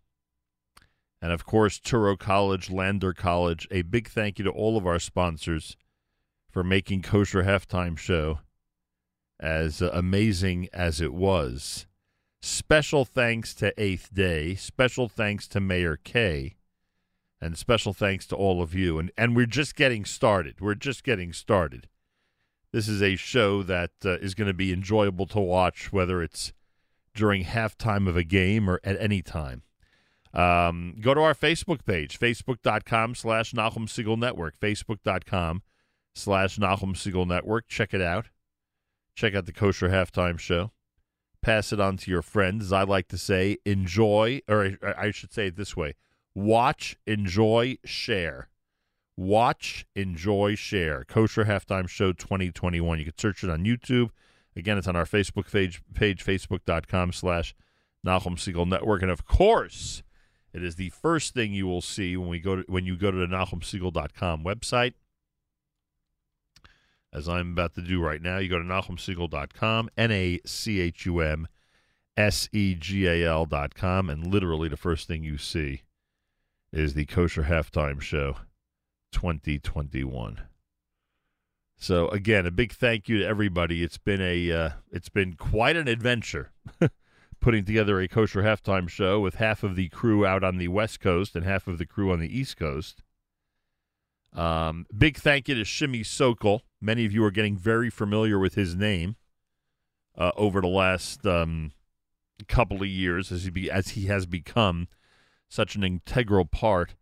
and 1.21 1.33
of 1.33 1.45
course, 1.45 1.81
Touro 1.81 2.19
College, 2.19 2.71
Lander 2.71 3.13
College. 3.13 3.67
A 3.71 3.83
big 3.83 4.09
thank 4.09 4.39
you 4.39 4.45
to 4.45 4.51
all 4.51 4.77
of 4.77 4.87
our 4.87 4.99
sponsors 4.99 5.77
for 6.49 6.63
making 6.63 7.03
Kosher 7.03 7.43
Halftime 7.43 7.99
Show 7.99 8.41
as 9.41 9.83
uh, 9.83 9.91
amazing 9.93 10.69
as 10.73 11.01
it 11.01 11.13
was. 11.13 11.87
Special 12.41 13.05
thanks 13.05 13.55
to 13.55 13.75
Eighth 13.81 14.15
Day. 14.15 14.55
Special 14.55 15.09
thanks 15.09 15.49
to 15.49 15.61
Meir 15.61 15.97
Kay. 15.97 16.57
And 17.41 17.57
special 17.57 17.93
thanks 17.93 18.27
to 18.29 18.37
all 18.37 18.63
of 18.63 18.75
you. 18.75 18.99
And, 18.99 19.11
and 19.17 19.37
we're 19.37 19.47
just 19.47 19.77
getting 19.77 20.05
started. 20.05 20.61
We're 20.61 20.75
just 20.75 21.05
getting 21.05 21.33
started. 21.33 21.89
This 22.73 22.89
is 22.89 23.03
a 23.03 23.17
show 23.17 23.63
that 23.63 23.93
uh, 24.05 24.19
is 24.19 24.35
going 24.35 24.49
to 24.49 24.55
be 24.55 24.73
enjoyable 24.73 25.27
to 25.29 25.41
watch, 25.41 25.93
whether 25.93 26.23
it's 26.23 26.53
during 27.15 27.45
halftime 27.45 28.09
of 28.09 28.17
a 28.17 28.25
game 28.25 28.69
or 28.69 28.81
at 28.85 29.01
any 29.01 29.23
time. 29.23 29.63
Um, 30.39 30.95
go 31.01 31.15
to 31.15 31.21
our 31.21 31.35
Facebook 31.35 31.85
page, 31.85 32.17
facebook.com 32.17 33.17
slash 33.17 33.53
Nachum 33.53 33.89
Segal 33.89 34.17
Network, 34.17 34.57
facebook.com 34.57 35.63
slash 36.15 36.59
Nachum 36.59 36.95
Segal 36.95 37.27
Network. 37.27 37.67
Check 37.67 37.93
it 37.93 38.01
out. 38.01 38.27
Check 39.17 39.35
out 39.35 39.47
the 39.47 39.53
Kosher 39.53 39.89
Halftime 39.89 40.39
Show. 40.39 40.71
Pass 41.43 41.73
it 41.73 41.81
on 41.81 41.97
to 41.97 42.11
your 42.13 42.23
friends. 42.23 42.67
As 42.67 42.73
I 42.73 42.85
like 42.85 43.09
to 43.09 43.19
say, 43.19 43.57
enjoy, 43.65 44.41
or 44.49 44.79
I 44.97 45.11
should 45.11 45.33
say 45.33 45.49
it 45.49 45.57
this 45.57 45.77
way 45.77 45.95
watch, 46.37 46.97
enjoy, 47.05 47.79
share. 47.85 48.49
Watch, 49.17 49.87
enjoy, 49.97 50.55
share. 50.55 51.03
Kosher 51.03 51.47
Halftime 51.47 51.89
Show 51.89 52.13
2021. 52.13 53.01
You 53.01 53.05
can 53.07 53.19
search 53.19 53.43
it 53.43 53.51
on 53.51 53.65
YouTube. 53.65 54.11
Again, 54.55 54.79
it's 54.79 54.87
on 54.87 54.95
our 54.95 55.05
Facebook 55.05 55.51
page, 55.51 55.83
page 55.95 56.25
facebook.com 56.25 57.13
slash 57.13 57.57
Nachum 58.07 58.37
Segal 58.37 58.69
Network. 58.69 59.03
And 59.03 59.11
of 59.11 59.25
course, 59.25 60.05
it 60.53 60.63
is 60.63 60.77
the 60.77 60.91
first 60.91 61.35
thing 61.35 61.53
you 61.53 61.67
will 61.67 61.81
see 61.81 62.17
when 62.17 62.29
we 62.29 62.41
go 62.41 62.57
to 62.57 62.65
when 62.69 62.85
you 62.85 62.97
go 62.97 63.11
to 63.11 63.19
the 63.19 63.27
NachumSegal.com 63.27 64.45
website. 64.45 64.95
As 67.13 67.29
I'm 67.29 67.53
about 67.53 67.75
to 67.75 67.83
do 67.83 68.03
right 68.03 68.21
now, 68.21 68.39
you 68.39 68.49
go 68.49 68.59
to 68.59 68.65
NachumSegal.com, 68.65 69.91
N 69.97 70.11
A 70.11 70.41
C 70.45 70.81
H 70.81 71.07
U 71.07 71.21
M 71.21 71.49
S 72.17 72.49
E 72.53 72.75
G 72.75 73.07
A 73.07 73.27
L.com, 73.29 74.11
and 74.11 74.27
literally 74.27 74.69
the 74.69 74.77
first 74.77 75.07
thing 75.07 75.25
you 75.25 75.39
see 75.39 75.83
is 76.73 76.95
the 76.95 77.07
Kosher 77.07 77.45
Halftime 77.45 78.01
Show 78.01 78.37
2021. 79.13 80.41
So 81.77 82.09
again, 82.09 82.45
a 82.45 82.51
big 82.51 82.73
thank 82.73 83.09
you 83.09 83.21
to 83.21 83.27
everybody. 83.27 83.83
It's 83.83 83.99
been 83.99 84.21
a 84.21 84.51
uh, 84.51 84.71
it's 84.91 85.09
been 85.09 85.35
quite 85.35 85.77
an 85.77 85.89
adventure 85.89 86.51
putting 87.41 87.65
together 87.65 88.01
a 88.01 88.09
kosher 88.09 88.43
halftime 88.43 88.89
show 88.89 89.21
with 89.21 89.37
half 89.37 89.63
of 89.63 89.77
the 89.77 89.89
crew 89.89 90.27
out 90.27 90.43
on 90.43 90.59
the 90.59 90.69
West 90.69 91.01
Coast 91.01 91.37
and 91.37 91.45
half 91.45 91.67
of 91.67 91.79
the 91.79 91.87
crew 91.87 92.13
on 92.13 92.21
the 92.21 92.39
East 92.39 92.57
Coast. 92.57 93.03
Um, 94.35 94.87
big 94.97 95.17
thank 95.17 95.49
you 95.49 95.55
to 95.55 95.65
Shimmy 95.65 96.03
Sokol. 96.03 96.63
Many 96.81 97.05
of 97.05 97.13
you 97.13 97.25
are 97.25 97.31
getting 97.31 97.57
very 97.57 97.91
familiar 97.91 98.39
with 98.39 98.55
his 98.55 98.75
name 98.75 99.17
uh, 100.17 100.33
over 100.37 100.61
the 100.61 100.69
last 100.69 101.27
um, 101.27 101.73
couple 102.47 102.83
of 102.83 102.89
years 102.89 103.33
as 103.33 103.45
he 103.45 103.51
be, 103.51 103.71
as 103.71 103.91
he 103.91 104.07
has 104.07 104.27
become 104.27 104.89
such 105.49 105.77
an 105.77 105.83
integral 105.83 106.45
part 106.45 106.95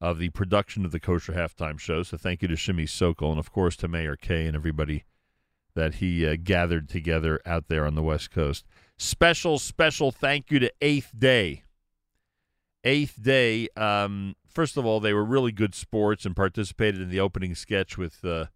of 0.00 0.18
the 0.18 0.28
production 0.30 0.84
of 0.84 0.92
the 0.92 1.00
Kosher 1.00 1.32
Halftime 1.32 1.78
Show. 1.78 2.02
So 2.04 2.16
thank 2.16 2.42
you 2.42 2.48
to 2.48 2.56
Shimmy 2.56 2.86
Sokol 2.86 3.30
and, 3.30 3.40
of 3.40 3.50
course, 3.50 3.76
to 3.78 3.88
Meir 3.88 4.16
Kay 4.16 4.46
and 4.46 4.54
everybody 4.54 5.04
that 5.74 5.96
he 5.96 6.26
uh, 6.26 6.36
gathered 6.42 6.88
together 6.88 7.40
out 7.44 7.68
there 7.68 7.84
on 7.84 7.94
the 7.94 8.02
West 8.02 8.30
Coast. 8.30 8.66
Special, 9.00 9.60
special 9.60 10.10
thank 10.10 10.50
you 10.50 10.58
to 10.58 10.72
Eighth 10.80 11.12
Day. 11.16 11.62
Eighth 12.82 13.22
Day, 13.22 13.68
um, 13.76 14.34
first 14.44 14.76
of 14.76 14.84
all, 14.84 14.98
they 14.98 15.12
were 15.12 15.24
really 15.24 15.52
good 15.52 15.72
sports 15.72 16.26
and 16.26 16.34
participated 16.34 17.00
in 17.00 17.08
the 17.08 17.20
opening 17.20 17.54
sketch 17.54 17.96
with 17.96 18.24
uh, 18.24 18.46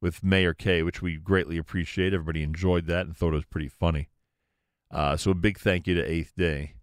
with 0.00 0.22
Meir 0.22 0.54
Kay, 0.54 0.84
which 0.84 1.02
we 1.02 1.16
greatly 1.16 1.58
appreciate. 1.58 2.14
Everybody 2.14 2.44
enjoyed 2.44 2.86
that 2.86 3.06
and 3.06 3.16
thought 3.16 3.32
it 3.32 3.36
was 3.36 3.44
pretty 3.46 3.68
funny. 3.68 4.08
Uh, 4.92 5.16
so 5.16 5.32
a 5.32 5.34
big 5.34 5.58
thank 5.58 5.88
you 5.88 5.96
to 5.96 6.08
Eighth 6.08 6.34
Day. 6.36 6.74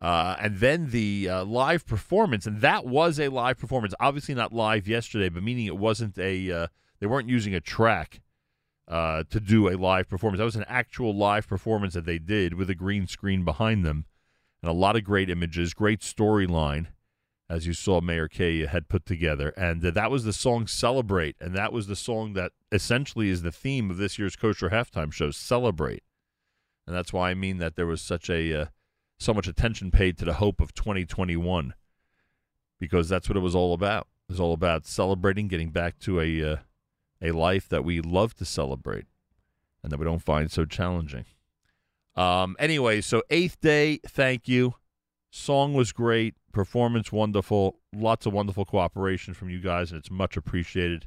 Uh, 0.00 0.34
and 0.40 0.58
then 0.58 0.90
the 0.90 1.28
uh, 1.28 1.44
live 1.44 1.86
performance, 1.86 2.44
and 2.44 2.60
that 2.60 2.84
was 2.84 3.20
a 3.20 3.28
live 3.28 3.56
performance. 3.56 3.94
Obviously 4.00 4.34
not 4.34 4.52
live 4.52 4.88
yesterday, 4.88 5.28
but 5.28 5.44
meaning 5.44 5.66
it 5.66 5.78
wasn't 5.78 6.18
a. 6.18 6.50
Uh, 6.50 6.66
they 6.98 7.06
weren't 7.06 7.28
using 7.28 7.54
a 7.54 7.60
track 7.60 8.20
uh, 8.88 9.24
to 9.30 9.40
do 9.40 9.68
a 9.68 9.76
live 9.76 10.08
performance. 10.08 10.38
That 10.38 10.44
was 10.44 10.56
an 10.56 10.64
actual 10.68 11.16
live 11.16 11.46
performance 11.46 11.94
that 11.94 12.06
they 12.06 12.18
did 12.18 12.54
with 12.54 12.68
a 12.70 12.74
green 12.74 13.06
screen 13.06 13.44
behind 13.44 13.84
them, 13.84 14.06
and 14.62 14.70
a 14.70 14.74
lot 14.74 14.96
of 14.96 15.04
great 15.04 15.30
images, 15.30 15.74
great 15.74 16.00
storyline, 16.00 16.88
as 17.48 17.66
you 17.66 17.72
saw 17.72 18.00
Meir 18.00 18.28
Kay 18.28 18.66
had 18.66 18.88
put 18.88 19.06
together. 19.06 19.50
And 19.50 19.84
uh, 19.84 19.90
that 19.92 20.10
was 20.10 20.24
the 20.24 20.32
song 20.32 20.66
"Celebrate," 20.66 21.36
and 21.40 21.54
that 21.54 21.72
was 21.72 21.86
the 21.86 21.96
song 21.96 22.34
that 22.34 22.52
essentially 22.70 23.28
is 23.28 23.42
the 23.42 23.52
theme 23.52 23.90
of 23.90 23.96
this 23.96 24.18
year's 24.18 24.36
Kosher 24.36 24.70
halftime 24.70 25.12
show, 25.12 25.30
"Celebrate." 25.30 26.02
and 26.86 26.96
that's 26.96 27.12
why 27.12 27.30
I 27.30 27.34
mean 27.34 27.58
that 27.58 27.76
there 27.76 27.86
was 27.86 28.02
such 28.02 28.28
a 28.28 28.62
uh, 28.62 28.66
so 29.18 29.32
much 29.32 29.46
attention 29.46 29.90
paid 29.90 30.18
to 30.18 30.24
the 30.24 30.34
hope 30.34 30.60
of 30.60 30.74
2021 30.74 31.74
because 32.80 33.08
that's 33.08 33.28
what 33.28 33.36
it 33.36 33.40
was 33.40 33.54
all 33.54 33.72
about. 33.72 34.08
It 34.28 34.32
was 34.32 34.40
all 34.40 34.52
about 34.52 34.86
celebrating, 34.86 35.48
getting 35.48 35.70
back 35.70 35.98
to 36.00 36.20
a 36.20 36.52
uh, 36.52 36.56
a 37.22 37.30
life 37.30 37.68
that 37.68 37.84
we 37.84 38.00
love 38.00 38.34
to 38.34 38.44
celebrate 38.44 39.06
and 39.82 39.90
that 39.92 39.98
we 39.98 40.04
don't 40.04 40.22
find 40.22 40.50
so 40.50 40.64
challenging. 40.64 41.24
Um, 42.14 42.56
anyway, 42.58 43.00
so 43.00 43.22
eighth 43.30 43.60
day, 43.60 44.00
thank 44.06 44.48
you. 44.48 44.74
Song 45.30 45.72
was 45.72 45.92
great, 45.92 46.34
performance 46.52 47.10
wonderful, 47.10 47.78
lots 47.94 48.26
of 48.26 48.34
wonderful 48.34 48.66
cooperation 48.66 49.32
from 49.32 49.48
you 49.48 49.60
guys, 49.60 49.90
and 49.90 49.98
it's 49.98 50.10
much 50.10 50.36
appreciated. 50.36 51.06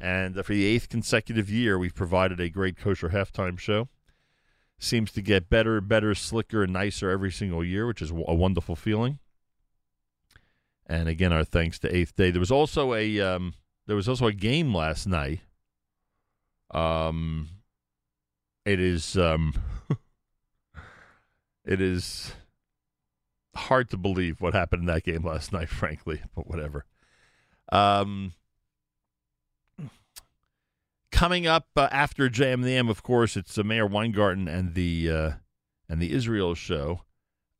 And 0.00 0.34
for 0.46 0.54
the 0.54 0.64
eighth 0.64 0.88
consecutive 0.88 1.50
year, 1.50 1.78
we've 1.78 1.94
provided 1.94 2.40
a 2.40 2.48
great 2.48 2.78
kosher 2.78 3.10
halftime 3.10 3.58
show. 3.58 3.88
Seems 4.78 5.12
to 5.12 5.20
get 5.20 5.50
better, 5.50 5.82
better, 5.82 6.14
slicker, 6.14 6.62
and 6.62 6.72
nicer 6.72 7.10
every 7.10 7.30
single 7.30 7.62
year, 7.62 7.86
which 7.86 8.00
is 8.00 8.10
a 8.10 8.34
wonderful 8.34 8.76
feeling. 8.76 9.18
And 10.86 11.06
again, 11.06 11.34
our 11.34 11.44
thanks 11.44 11.78
to 11.80 11.94
Eighth 11.94 12.16
Day. 12.16 12.30
There 12.30 12.40
was 12.40 12.50
also 12.50 12.94
a 12.94 13.20
um, 13.20 13.52
there 13.90 13.96
was 13.96 14.08
also 14.08 14.28
a 14.28 14.32
game 14.32 14.72
last 14.72 15.08
night. 15.08 15.40
Um, 16.70 17.48
it 18.64 18.78
is 18.78 19.16
um, 19.16 19.52
it 21.64 21.80
is 21.80 22.30
hard 23.56 23.90
to 23.90 23.96
believe 23.96 24.40
what 24.40 24.54
happened 24.54 24.82
in 24.82 24.86
that 24.86 25.02
game 25.02 25.26
last 25.26 25.52
night, 25.52 25.68
frankly, 25.68 26.22
but 26.36 26.46
whatever. 26.46 26.84
Um, 27.72 28.34
coming 31.10 31.48
up 31.48 31.66
uh, 31.74 31.88
after 31.90 32.30
JM 32.30 32.88
of 32.88 33.02
course, 33.02 33.36
it's 33.36 33.58
uh, 33.58 33.64
Meir 33.64 33.88
Weingarten 33.88 34.46
and 34.46 34.74
the 34.74 35.10
uh, 35.10 35.30
and 35.88 36.00
the 36.00 36.12
Israel 36.12 36.54
show. 36.54 37.00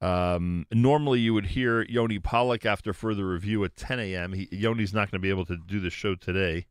Um, 0.01 0.66
normally, 0.72 1.20
you 1.20 1.34
would 1.34 1.46
hear 1.46 1.82
Yoni 1.82 2.18
Pollock 2.18 2.64
after 2.64 2.92
further 2.92 3.26
review 3.26 3.62
at 3.64 3.76
10 3.76 4.01
a.m. 4.01 4.32
He, 4.32 4.48
Yoni's 4.51 4.94
not 4.94 5.11
going 5.11 5.18
to 5.20 5.22
be 5.22 5.30
able 5.30 5.44
to 5.46 5.57
do 5.57 5.78
the 5.80 5.90
show 5.90 6.14
today. 6.14 6.66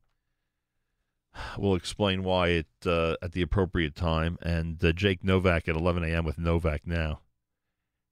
We'll 1.58 1.76
explain 1.76 2.24
why 2.24 2.50
it 2.50 2.68
uh, 2.86 3.16
at 3.22 3.34
the 3.34 3.42
appropriate 3.42 3.96
time. 3.96 4.38
And 4.42 4.84
uh, 4.84 4.92
Jake 4.92 5.24
Novak 5.24 5.68
at 5.68 5.76
11 5.76 6.04
a.m. 6.04 6.26
with 6.26 6.40
Novak 6.40 6.88
now. 6.88 7.22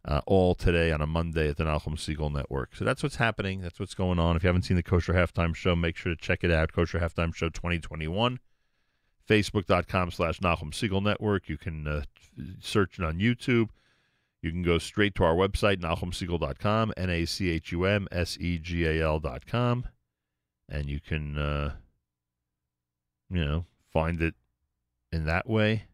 Uh, 0.06 0.22
all 0.26 0.56
today 0.56 0.92
on 0.92 1.02
a 1.02 1.08
Monday 1.08 1.50
at 1.50 1.58
the 1.58 1.66
Nachum 1.66 1.98
Segal 1.98 2.32
Network. 2.32 2.76
So 2.76 2.86
that's 2.86 3.04
what's 3.04 3.18
happening. 3.18 3.60
That's 3.60 3.78
what's 3.80 3.96
going 3.96 4.20
on. 4.20 4.38
If 4.38 4.44
you 4.44 4.48
haven't 4.48 4.62
seen 4.62 4.78
the 4.78 4.84
Kosher 4.84 5.14
Halftime 5.14 5.54
Show, 5.54 5.76
make 5.76 5.98
sure 5.98 6.16
to 6.16 6.22
check 6.22 6.44
it 6.44 6.52
out. 6.52 6.72
Kosher 6.72 7.00
Halftime 7.00 7.36
Show 7.36 7.50
2021. 7.50 8.40
Facebook.com 9.28 10.12
slash 10.12 10.40
Nachum 10.40 10.72
Segal 10.72 11.04
Network. 11.04 11.50
You 11.50 11.58
can 11.58 11.88
uh, 11.88 12.04
search 12.62 13.00
it 13.00 13.04
on 13.04 13.20
YouTube. 13.20 13.70
You 14.42 14.52
can 14.52 14.62
go 14.62 14.78
straight 14.78 15.16
to 15.16 15.24
our 15.24 15.36
website, 15.36 15.78
NachumSegal.com, 15.78 16.94
N 16.96 17.10
A 17.10 17.26
C 17.26 17.50
H 17.50 17.72
U 17.72 17.86
M 17.86 18.08
S 18.12 18.38
E 18.40 18.58
G 18.60 18.86
A 18.86 19.04
L.com. 19.04 19.86
And 20.70 20.90
you 20.90 21.00
can, 21.00 21.38
uh, 21.38 21.74
you 23.30 23.44
know, 23.44 23.66
find 23.92 24.22
it 24.22 24.36
in 25.12 25.26
that 25.26 25.50
way. 25.50 25.86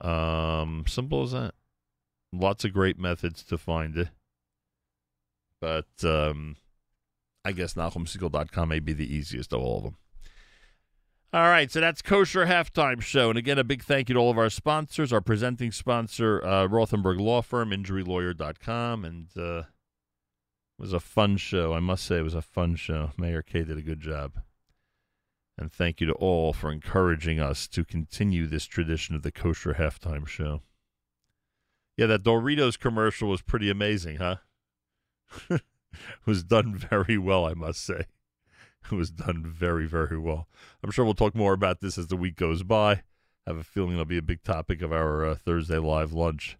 Um, 0.00 0.84
simple 0.86 1.22
as 1.22 1.32
that. 1.32 1.54
Lots 2.32 2.64
of 2.64 2.72
great 2.72 2.98
methods 2.98 3.42
to 3.44 3.58
find 3.58 3.96
it. 3.96 4.08
But 5.60 5.86
um, 6.04 6.56
I 7.44 7.52
guess 7.52 7.74
NachumSegal.com 7.74 8.68
may 8.68 8.80
be 8.80 8.92
the 8.92 9.12
easiest 9.12 9.52
of 9.52 9.60
all 9.60 9.78
of 9.78 9.84
them. 9.84 9.96
All 11.34 11.48
right, 11.48 11.70
so 11.70 11.80
that's 11.80 12.02
Kosher 12.02 12.44
Halftime 12.44 13.00
Show. 13.00 13.30
And 13.30 13.38
again, 13.38 13.58
a 13.58 13.64
big 13.64 13.82
thank 13.82 14.10
you 14.10 14.14
to 14.16 14.20
all 14.20 14.30
of 14.30 14.36
our 14.36 14.50
sponsors, 14.50 15.14
our 15.14 15.22
presenting 15.22 15.72
sponsor, 15.72 16.44
uh, 16.44 16.68
Rothenberg 16.68 17.18
Law 17.18 17.40
Firm, 17.40 17.70
InjuryLawyer.com. 17.70 19.02
And 19.06 19.28
uh, 19.34 19.60
it 19.60 19.66
was 20.78 20.92
a 20.92 21.00
fun 21.00 21.38
show. 21.38 21.72
I 21.72 21.80
must 21.80 22.04
say, 22.04 22.18
it 22.18 22.22
was 22.22 22.34
a 22.34 22.42
fun 22.42 22.76
show. 22.76 23.12
Meir 23.16 23.40
Kay 23.40 23.62
did 23.62 23.78
a 23.78 23.82
good 23.82 24.00
job. 24.00 24.42
And 25.56 25.72
thank 25.72 26.02
you 26.02 26.06
to 26.08 26.12
all 26.12 26.52
for 26.52 26.70
encouraging 26.70 27.40
us 27.40 27.66
to 27.68 27.82
continue 27.82 28.46
this 28.46 28.66
tradition 28.66 29.14
of 29.14 29.22
the 29.22 29.32
Kosher 29.32 29.74
Halftime 29.78 30.26
Show. 30.26 30.60
Yeah, 31.96 32.06
that 32.06 32.24
Doritos 32.24 32.78
commercial 32.78 33.30
was 33.30 33.40
pretty 33.40 33.70
amazing, 33.70 34.16
huh? 34.16 34.36
was 36.26 36.44
done 36.44 36.76
very 36.76 37.16
well, 37.16 37.46
I 37.46 37.54
must 37.54 37.82
say. 37.82 38.04
It 38.90 38.94
was 38.96 39.10
done 39.10 39.44
very, 39.46 39.86
very 39.86 40.18
well. 40.18 40.48
I'm 40.82 40.90
sure 40.90 41.04
we'll 41.04 41.14
talk 41.14 41.34
more 41.34 41.52
about 41.52 41.80
this 41.80 41.96
as 41.96 42.08
the 42.08 42.16
week 42.16 42.36
goes 42.36 42.62
by. 42.62 42.92
I 42.92 43.02
have 43.46 43.58
a 43.58 43.64
feeling 43.64 43.92
it'll 43.92 44.04
be 44.04 44.18
a 44.18 44.22
big 44.22 44.42
topic 44.42 44.82
of 44.82 44.92
our 44.92 45.24
uh, 45.24 45.34
Thursday 45.34 45.78
live 45.78 46.12
lunch 46.12 46.58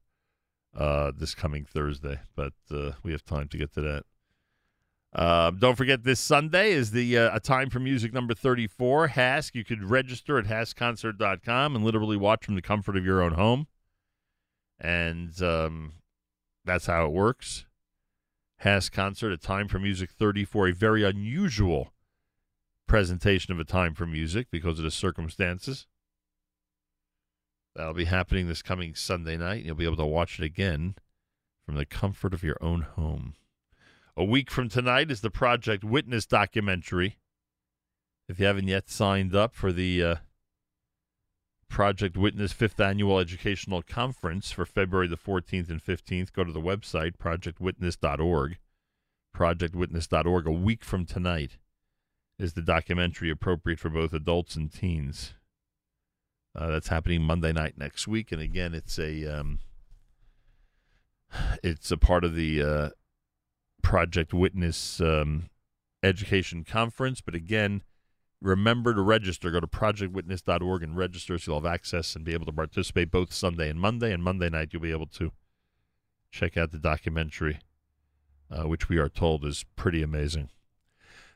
uh, 0.77 1.13
this 1.17 1.35
coming 1.35 1.65
Thursday, 1.65 2.21
but 2.35 2.55
uh, 2.71 2.93
we 3.03 3.13
have 3.13 3.25
time 3.25 3.49
to 3.49 3.59
get 3.59 3.73
to 3.75 3.81
that. 3.83 4.05
Uh, 5.15 5.51
don't 5.51 5.77
forget, 5.77 6.05
this 6.05 6.21
Sunday 6.21 6.73
is 6.73 6.93
the 6.93 7.19
uh, 7.19 7.37
a 7.37 7.41
time 7.41 7.69
for 7.69 7.79
music 7.79 8.15
number 8.15 8.33
34. 8.33 9.09
HASC, 9.09 9.55
you 9.55 9.65
could 9.65 9.85
register 9.85 10.39
at 10.39 10.47
hascconcert.com 10.47 11.77
and 11.77 11.85
literally 11.85 12.17
watch 12.17 12.47
from 12.47 12.55
the 12.55 12.63
comfort 12.63 12.97
of 12.97 13.05
your 13.05 13.23
own 13.23 13.35
home. 13.35 13.67
And 14.81 15.41
um, 15.43 15.93
that's 16.65 16.87
how 16.87 17.05
it 17.05 17.13
works. 17.13 17.67
HASC 18.65 18.93
Concert, 18.93 19.33
a 19.33 19.37
time 19.37 19.69
for 19.69 19.79
music 19.79 20.11
34, 20.11 20.69
a 20.69 20.73
very 20.73 21.05
unusual 21.05 21.92
presentation 22.87 23.53
of 23.53 23.61
a 23.61 23.65
time 23.65 23.95
for 23.95 24.07
music 24.07 24.49
because 24.51 24.79
of 24.79 24.85
the 24.85 24.91
circumstances. 24.91 25.87
That'll 27.75 27.95
be 27.95 28.05
happening 28.05 28.49
this 28.49 28.63
coming 28.63 28.95
Sunday 28.95 29.37
night. 29.37 29.65
You'll 29.65 29.75
be 29.75 29.87
able 29.87 29.97
to 29.97 30.05
watch 30.05 30.39
it 30.39 30.45
again 30.45 30.95
from 31.65 31.77
the 31.77 31.87
comfort 31.87 32.35
of 32.35 32.43
your 32.43 32.59
own 32.61 32.83
home. 32.83 33.35
A 34.17 34.25
week 34.25 34.51
from 34.51 34.69
tonight 34.69 35.11
is 35.11 35.23
the 35.23 35.31
Project 35.31 35.83
Witness 35.83 36.27
documentary. 36.27 37.19
If 38.29 38.39
you 38.39 38.47
haven't 38.47 38.69
yet 38.69 38.91
signed 38.91 39.35
up 39.35 39.55
for 39.55 39.73
the 39.73 40.03
uh, 40.03 40.15
Project 41.71 42.19
Witness 42.19 42.53
fifth 42.53 42.79
annual 42.79 43.19
educational 43.19 43.81
conference 43.81 44.53
for 44.53 44.67
February 44.67 45.09
the 45.09 45.17
14th 45.17 45.71
and 45.71 45.83
15th, 45.83 46.33
go 46.33 46.45
to 46.45 46.53
the 46.53 46.61
website 46.61 47.17
projectwitness.org. 47.17 48.59
Projectwitness.org. 49.35 50.47
A 50.47 50.53
week 50.53 50.85
from 50.85 51.07
tonight 51.07 51.57
is 52.39 52.55
the 52.55 52.63
documentary 52.63 53.31
appropriate 53.31 53.79
for 53.79 53.91
both 53.91 54.13
adults 54.13 54.57
and 54.57 54.73
teens. 54.73 55.35
Uh, 56.55 56.69
that's 56.69 56.89
happening 56.89 57.23
Monday 57.23 57.53
night 57.53 57.79
next 57.79 58.07
week, 58.07 58.31
and 58.31 58.43
again, 58.43 58.75
it's 58.75 58.99
a 58.99 59.25
um, 59.27 59.61
it's 61.63 61.91
a 61.91 61.97
part 61.97 62.25
of 62.25 62.35
the 62.35 62.63
uh, 62.63 62.89
Project 63.83 64.35
Witness 64.35 65.01
um, 65.01 65.49
Education 66.03 66.65
Conference. 66.65 67.21
But 67.21 67.35
again, 67.35 67.83
remember 68.41 68.95
to 68.95 69.01
register. 69.01 69.51
Go 69.51 69.61
to 69.61 69.67
projectwitness.org 69.67 70.83
and 70.83 70.97
register 70.97 71.39
so 71.39 71.53
you'll 71.53 71.61
have 71.61 71.73
access 71.73 72.15
and 72.15 72.25
be 72.25 72.35
able 72.35 72.47
to 72.47 72.53
participate 72.53 73.11
both 73.11 73.33
Sunday 73.33 73.69
and 73.71 73.81
Monday. 73.81 74.13
And 74.13 74.23
Monday 74.23 74.51
night, 74.51 74.71
you'll 74.73 74.83
be 74.83 74.93
able 74.93 75.07
to 75.07 75.33
check 76.31 76.57
out 76.57 76.71
the 76.71 76.79
documentary, 76.79 77.61
uh, 78.51 78.69
which 78.69 78.89
we 78.89 78.99
are 78.99 79.09
told 79.09 79.45
is 79.45 79.65
pretty 79.77 80.03
amazing. 80.03 80.49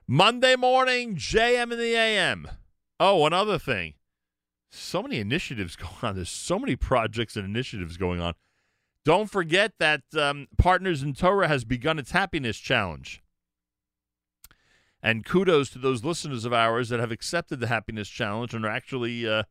Monday 0.09 0.55
morning, 0.55 1.17
JM 1.17 1.73
in 1.73 1.79
the 1.79 1.97
AM. 1.97 2.49
Oh, 3.01 3.27
another 3.27 3.59
thing. 3.59 3.95
So 4.71 5.03
many 5.03 5.19
initiatives 5.19 5.75
going 5.77 5.95
on. 6.03 6.15
There's 6.15 6.31
so 6.31 6.61
many 6.61 6.77
projects 6.77 7.35
and 7.35 7.45
initiatives 7.45 7.97
going 7.97 8.21
on. 8.21 8.35
Don't 9.05 9.29
forget 9.29 9.73
that 9.81 10.03
um, 10.17 10.47
Partners 10.59 11.03
in 11.03 11.15
Torah 11.15 11.49
has 11.49 11.65
begun 11.65 11.99
its 11.99 12.13
happiness 12.13 12.59
challenge. 12.59 13.23
And 15.03 15.25
kudos 15.25 15.71
to 15.71 15.79
those 15.79 16.05
listeners 16.05 16.45
of 16.45 16.53
ours 16.53 16.89
that 16.89 17.01
have 17.01 17.13
accepted 17.13 17.59
the 17.59 17.69
happiness 17.69 18.09
challenge 18.09 18.55
and 18.55 18.65
are 18.65 18.71
actually 18.71 19.29
uh, 19.29 19.45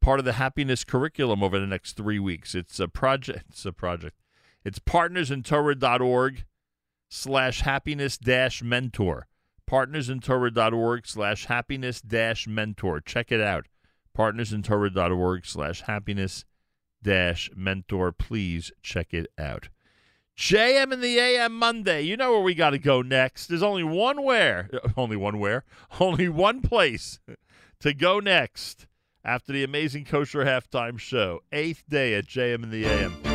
part 0.00 0.18
of 0.18 0.24
the 0.24 0.34
happiness 0.34 0.84
curriculum 0.84 1.42
over 1.42 1.58
the 1.58 1.66
next 1.66 1.96
three 1.96 2.18
weeks. 2.18 2.54
It's 2.54 2.80
a 2.80 2.88
project. 2.88 3.44
It's 3.50 3.64
a 3.66 3.72
project. 3.72 4.16
It's 4.64 4.78
partnersintorah.org 4.78 6.44
slash 7.10 7.60
happiness 7.60 8.18
dash 8.18 8.62
mentor. 8.62 9.26
Partnersintorah.org 9.68 11.06
slash 11.06 11.44
happiness 11.44 12.00
dash 12.00 12.48
mentor. 12.48 13.00
Check 13.00 13.30
it 13.30 13.40
out. 13.40 13.66
Partnersintorah.org 14.16 15.44
slash 15.44 15.82
happiness 15.82 16.46
dash 17.02 17.50
mentor. 17.54 18.10
Please 18.12 18.72
check 18.82 19.12
it 19.12 19.26
out. 19.38 19.68
JM 20.38 20.92
in 20.92 21.00
the 21.00 21.18
AM 21.18 21.58
Monday. 21.58 22.02
You 22.02 22.16
know 22.16 22.32
where 22.32 22.40
we 22.40 22.54
got 22.54 22.70
to 22.70 22.78
go 22.78 23.02
next. 23.02 23.48
There's 23.48 23.62
only 23.62 23.84
one 23.84 24.22
where, 24.22 24.70
only 24.96 25.16
one 25.16 25.38
where, 25.38 25.64
only 26.00 26.28
one 26.28 26.62
place 26.62 27.18
to 27.80 27.92
go 27.92 28.20
next 28.20 28.86
after 29.22 29.52
the 29.52 29.64
amazing 29.64 30.06
kosher 30.06 30.44
halftime 30.44 30.98
show. 30.98 31.40
Eighth 31.52 31.82
day 31.88 32.14
at 32.14 32.26
JM 32.26 32.62
in 32.62 32.70
the 32.70 32.86
AM. 32.86 33.27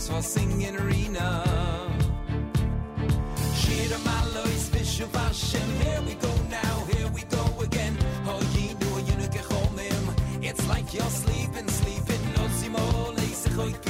Song's 0.00 0.08
for 0.08 0.22
singing 0.22 0.76
arena. 0.76 1.44
Shira 3.54 3.98
Malois 3.98 4.70
Bishop 4.72 5.14
Hashem. 5.14 5.68
Here 5.82 6.02
we 6.06 6.14
go 6.14 6.32
now, 6.50 6.84
here 6.92 7.08
we 7.08 7.22
go 7.24 7.44
again. 7.60 7.96
Oh, 8.26 8.40
ye. 8.54 8.70
It's 10.42 10.66
like 10.68 10.92
you're 10.92 11.04
sleeping, 11.04 11.68
sleeping. 11.68 12.20
Osimo 12.42 13.12
leisechoik 13.14 13.89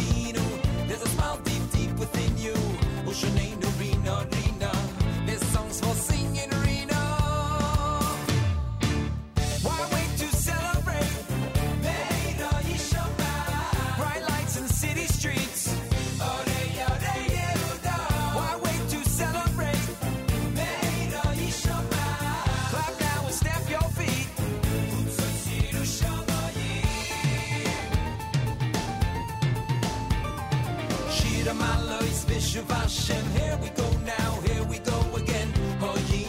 Here 32.53 33.57
we 33.63 33.69
go 33.71 33.89
now, 34.05 34.41
here 34.41 34.65
we 34.65 34.79
go 34.79 34.99
again. 35.15 35.53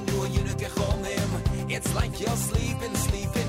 Knew 0.05 0.23
It's 1.67 1.95
like 1.95 2.19
you're 2.19 2.29
sleeping, 2.35 2.93
sleeping. 2.95 3.47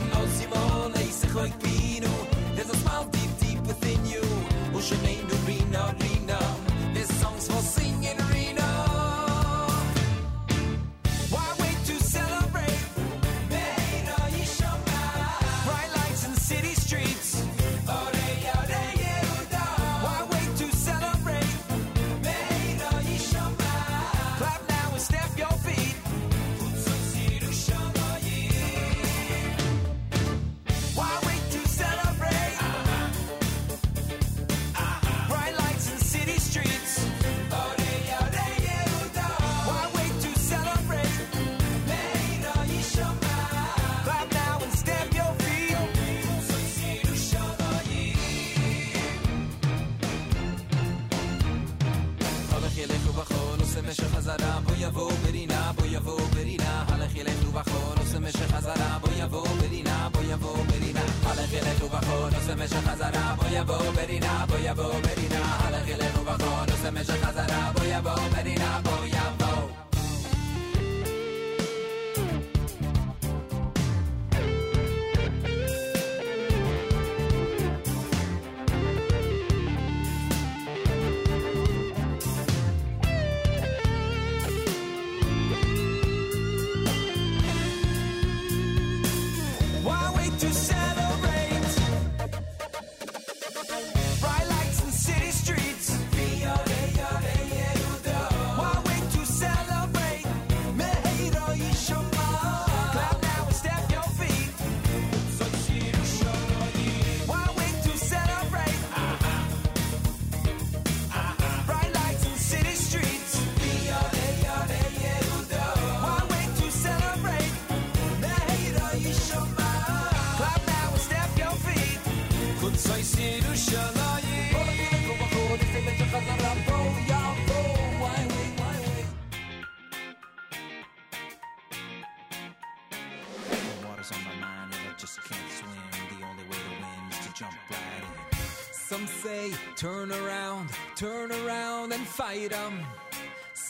There's 2.55 2.71
a 2.71 2.77
smile 2.77 3.05
deep, 3.05 3.31
deep 3.41 3.61
within 3.67 4.07
you. 4.07 4.23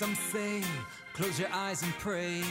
Some 0.03 0.16
say 0.16 0.64
close 1.14 1.38
your 1.38 1.48
eyes 1.53 1.80
and 1.84 1.92
pray. 2.00 2.42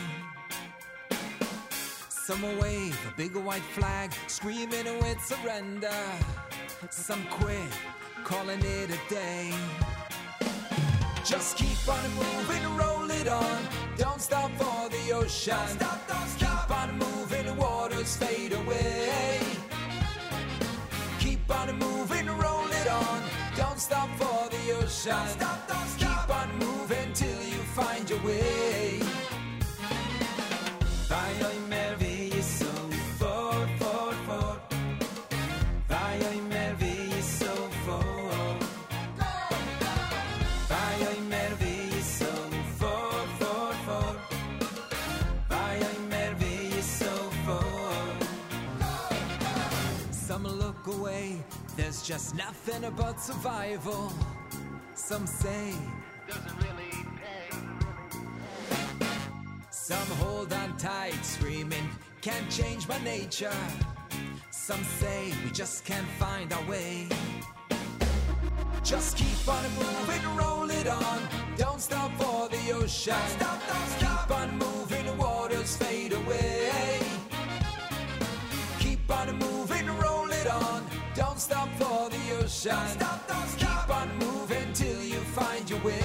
Some 2.08 2.42
will 2.44 2.58
wave 2.62 2.98
a 3.12 3.18
big 3.18 3.36
white 3.36 3.68
flag, 3.76 4.14
screaming 4.28 4.86
with 5.02 5.20
surrender. 5.22 6.02
Some 6.90 7.22
quit, 7.30 7.74
calling 8.24 8.62
it 8.62 8.90
a 8.92 9.14
day. 9.14 9.52
Just 11.26 11.58
keep 11.58 11.90
on 11.90 12.10
moving, 12.16 12.78
roll 12.78 13.12
it 13.12 13.28
on. 13.28 13.62
Don't 13.98 14.22
stop 14.22 14.50
for 14.52 14.88
the 14.88 15.12
ocean. 15.12 15.78
Keep 16.40 16.72
on 16.72 16.98
moving, 17.00 17.48
the 17.48 17.54
waters 17.56 18.16
fade 18.16 18.54
away. 18.54 19.42
Keep 21.20 21.54
on 21.54 21.78
moving, 21.78 22.28
roll 22.28 22.72
it 22.72 22.88
on. 22.88 23.22
Don't 23.58 23.78
stop 23.78 24.08
for 24.12 24.50
the 24.50 24.72
ocean. 24.82 25.18
Keep 25.38 25.42
on 25.42 25.58
moving 25.68 26.11
till 27.14 27.44
you 27.44 27.62
find 27.76 28.10
your 28.10 28.20
way. 28.24 29.00
Vaya 31.10 31.50
merve 31.70 32.44
so 32.44 32.72
fort, 33.20 33.70
fort, 33.80 34.16
fort. 34.28 34.60
Vaya 35.90 36.34
merve 36.50 37.24
so 37.24 37.54
fort. 37.86 38.64
Vaya 40.70 41.12
merve 41.34 42.04
so 42.04 42.32
fort, 42.80 43.28
fort, 43.40 43.76
fort. 43.86 44.18
Vaya 45.50 45.92
merve 46.10 46.84
so 46.84 47.14
fort. 47.46 48.24
Some 50.12 50.48
look 50.48 50.88
away, 50.88 51.44
there's 51.76 52.02
just 52.04 52.36
nothing 52.36 52.86
about 52.86 53.20
survival. 53.20 54.12
Some 54.96 55.28
say, 55.28 55.74
doesn't 56.28 56.58
really 56.58 56.81
Some 59.92 60.18
hold 60.20 60.54
on 60.54 60.78
tight, 60.78 61.20
screaming, 61.22 61.90
can't 62.22 62.50
change 62.50 62.88
my 62.88 62.98
nature. 63.04 63.52
Some 64.50 64.82
say 64.86 65.34
we 65.44 65.52
just 65.52 65.84
can't 65.84 66.08
find 66.18 66.54
our 66.54 66.66
way. 66.66 67.10
Just 68.86 69.18
keep 69.18 69.46
on 69.50 69.66
moving, 69.76 70.38
roll 70.38 70.70
it 70.72 70.88
on. 70.88 71.20
Don't 71.58 71.82
stop 71.82 72.10
for 72.22 72.48
the 72.48 72.72
ocean. 72.72 73.16
Keep 74.00 74.32
on 74.32 74.58
moving, 74.58 75.18
waters 75.18 75.76
fade 75.76 76.14
away. 76.14 77.02
Keep 78.80 79.12
on 79.12 79.38
moving, 79.40 79.88
roll 79.98 80.32
it 80.32 80.48
on. 80.48 80.86
Don't 81.16 81.38
stop 81.38 81.68
for 81.78 82.10
the 82.10 82.24
ocean. 82.42 82.78
Keep 83.58 83.90
on 83.90 84.10
moving 84.20 84.72
till 84.72 85.04
you 85.04 85.20
find 85.36 85.70
your 85.70 85.82
way. 85.82 86.01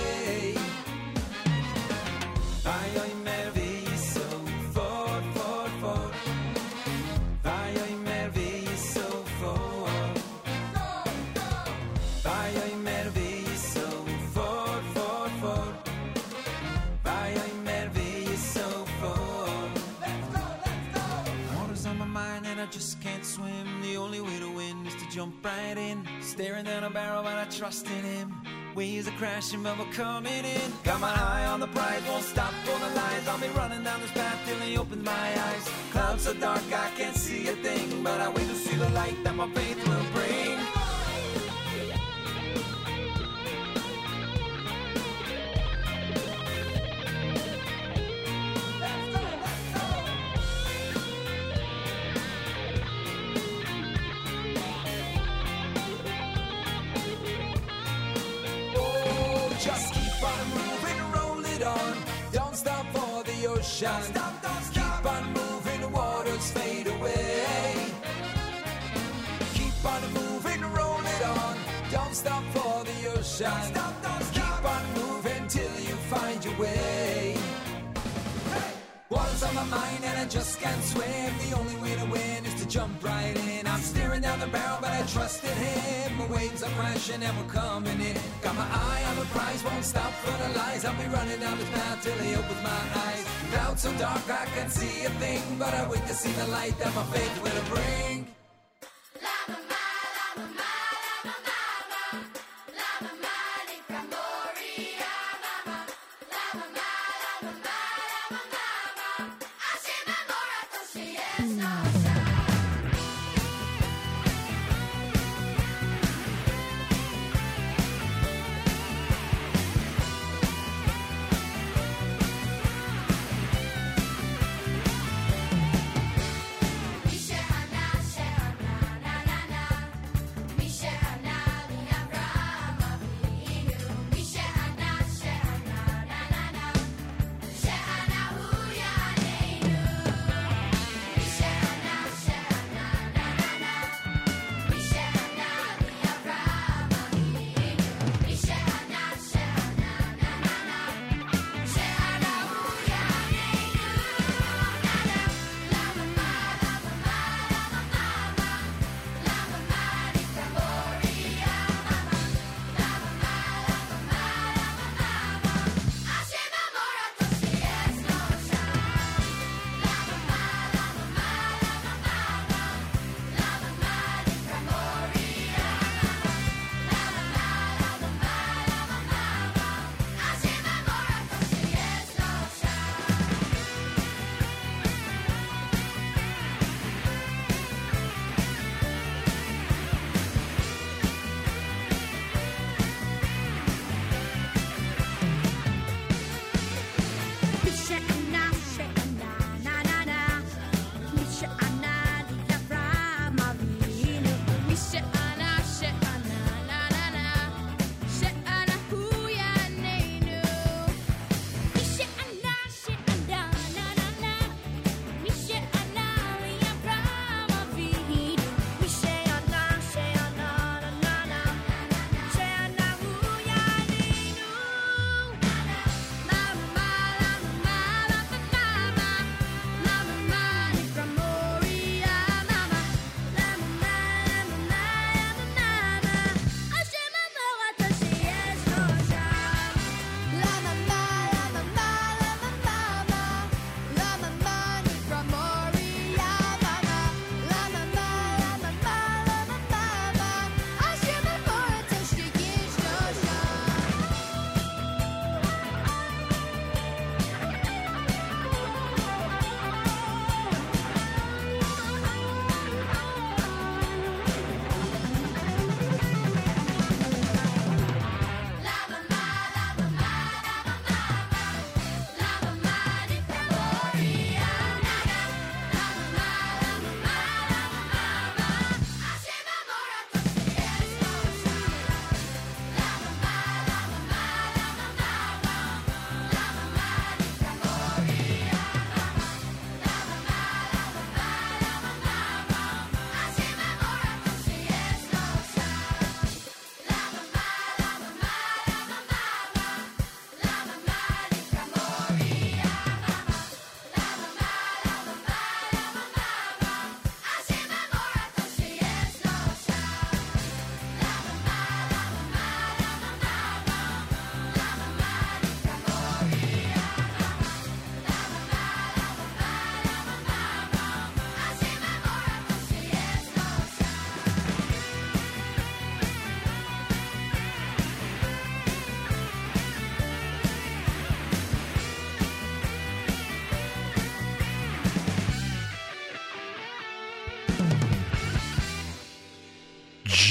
Jump 25.16 25.34
right 25.42 25.78
in. 25.78 26.06
Staring 26.20 26.66
down 26.66 26.84
a 26.84 26.90
barrel, 26.90 27.22
but 27.22 27.38
I 27.38 27.44
trust 27.44 27.86
in 27.86 28.04
him. 28.04 28.34
Waves 28.74 29.08
are 29.08 29.12
crashing, 29.12 29.62
but 29.62 29.78
we're 29.78 29.92
coming 29.92 30.44
in. 30.44 30.68
Got 30.84 31.00
my 31.00 31.08
eye 31.08 31.46
on 31.46 31.58
the 31.58 31.68
prize, 31.68 32.02
won't 32.06 32.22
stop 32.22 32.52
for 32.64 32.78
the 32.78 32.94
lies. 32.94 33.26
I'll 33.26 33.40
be 33.40 33.48
running 33.56 33.82
down 33.82 33.98
this 34.02 34.10
path 34.10 34.38
till 34.46 34.58
he 34.58 34.76
opens 34.76 35.02
my 35.02 35.28
eyes. 35.46 35.70
Clouds 35.90 36.24
so 36.24 36.34
dark, 36.34 36.60
I 36.70 36.90
can't 36.98 37.16
see 37.16 37.48
a 37.48 37.56
thing, 37.66 38.02
but 38.02 38.20
I 38.20 38.28
wait 38.28 38.46
to 38.46 38.54
see 38.56 38.76
the 38.76 38.90
light 38.90 39.16
that 39.24 39.34
my 39.34 39.48
faith 39.54 39.78
will 39.88 40.04
bring. 40.12 40.15
Ocean. 63.76 64.02
Stop, 64.02 64.42
don't 64.42 64.62
stop. 64.62 65.02
Keep 65.02 65.12
on 65.12 65.32
moving, 65.32 65.80
the 65.80 65.88
waters 65.88 66.50
fade 66.52 66.86
away. 66.86 67.92
Keep 69.54 69.84
on 69.84 70.02
moving, 70.14 70.60
roll 70.72 71.00
it 71.00 71.26
on. 71.26 71.56
Don't 71.90 72.14
stop 72.14 72.44
for 72.54 72.84
the 72.84 73.10
ocean. 73.10 73.22
Stop, 73.24 74.02
don't 74.02 74.25
on 79.46 79.54
my 79.54 79.64
mind 79.64 80.02
and 80.04 80.18
I 80.18 80.24
just 80.26 80.60
can't 80.60 80.82
swim. 80.82 81.30
The 81.44 81.56
only 81.56 81.76
way 81.76 81.94
to 81.96 82.06
win 82.06 82.44
is 82.44 82.54
to 82.60 82.66
jump 82.68 83.02
right 83.04 83.36
in. 83.50 83.66
I'm 83.66 83.80
staring 83.80 84.22
down 84.22 84.40
the 84.40 84.46
barrel, 84.46 84.78
but 84.80 84.90
I 84.90 85.02
trust 85.06 85.44
in 85.44 85.56
him. 85.56 86.18
The 86.18 86.34
waves 86.34 86.62
are 86.62 86.70
crashing 86.78 87.22
and 87.22 87.34
we're 87.38 87.52
coming 87.52 88.00
in. 88.00 88.16
Got 88.42 88.56
my 88.56 88.68
eye 88.70 89.04
on 89.10 89.16
the 89.16 89.26
prize, 89.36 89.62
won't 89.64 89.84
stop 89.84 90.12
for 90.24 90.36
the 90.42 90.58
lies. 90.58 90.84
I'll 90.84 91.00
be 91.00 91.08
running 91.08 91.40
down 91.40 91.58
this 91.58 91.70
path 91.70 92.02
till 92.02 92.18
he 92.26 92.34
opens 92.34 92.62
my 92.62 92.82
eyes. 93.06 93.24
Clouds 93.52 93.82
so 93.82 93.92
dark 93.98 94.24
I 94.30 94.46
can't 94.54 94.72
see 94.72 95.04
a 95.04 95.10
thing, 95.22 95.42
but 95.58 95.72
I 95.74 95.88
wait 95.88 96.04
to 96.06 96.14
see 96.14 96.32
the 96.32 96.46
light 96.48 96.76
that 96.78 96.94
my 96.94 97.04
faith 97.14 97.36
will 97.42 97.62
bring. 97.74 98.26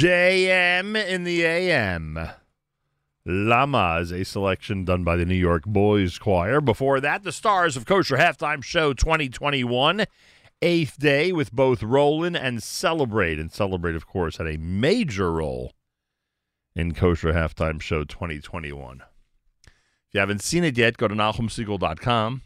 JM 0.06 1.04
in 1.08 1.24
the 1.24 1.44
AM. 1.44 2.30
Lama 3.26 3.98
is 4.02 4.12
a 4.12 4.24
selection 4.24 4.86
done 4.86 5.04
by 5.04 5.16
the 5.16 5.26
New 5.26 5.34
York 5.34 5.64
Boys 5.66 6.20
Choir. 6.20 6.62
Before 6.62 7.00
that, 7.00 7.24
the 7.24 7.32
stars 7.32 7.76
of 7.76 7.88
Kosher 7.88 8.16
Halftime 8.16 8.64
Show 8.64 8.94
2021, 8.94 10.06
eighth 10.62 11.00
day 11.00 11.32
with 11.32 11.52
both 11.52 11.82
Rollin' 11.82 12.36
and 12.36 12.62
Celebrate. 12.62 13.40
And 13.40 13.52
Celebrate, 13.52 13.96
of 13.96 14.06
course, 14.06 14.38
had 14.38 14.46
a 14.46 14.60
major 14.60 15.32
role 15.32 15.74
in 16.76 16.94
Kosher 16.94 17.34
Halftime 17.34 17.82
Show 17.82 18.04
2021. 18.04 19.02
If 19.66 19.74
you 20.14 20.20
haven't 20.20 20.44
seen 20.44 20.64
it 20.64 20.78
yet, 20.78 20.98
go 20.98 21.08
to 21.08 21.16
NachumSegal.com. 21.16 22.44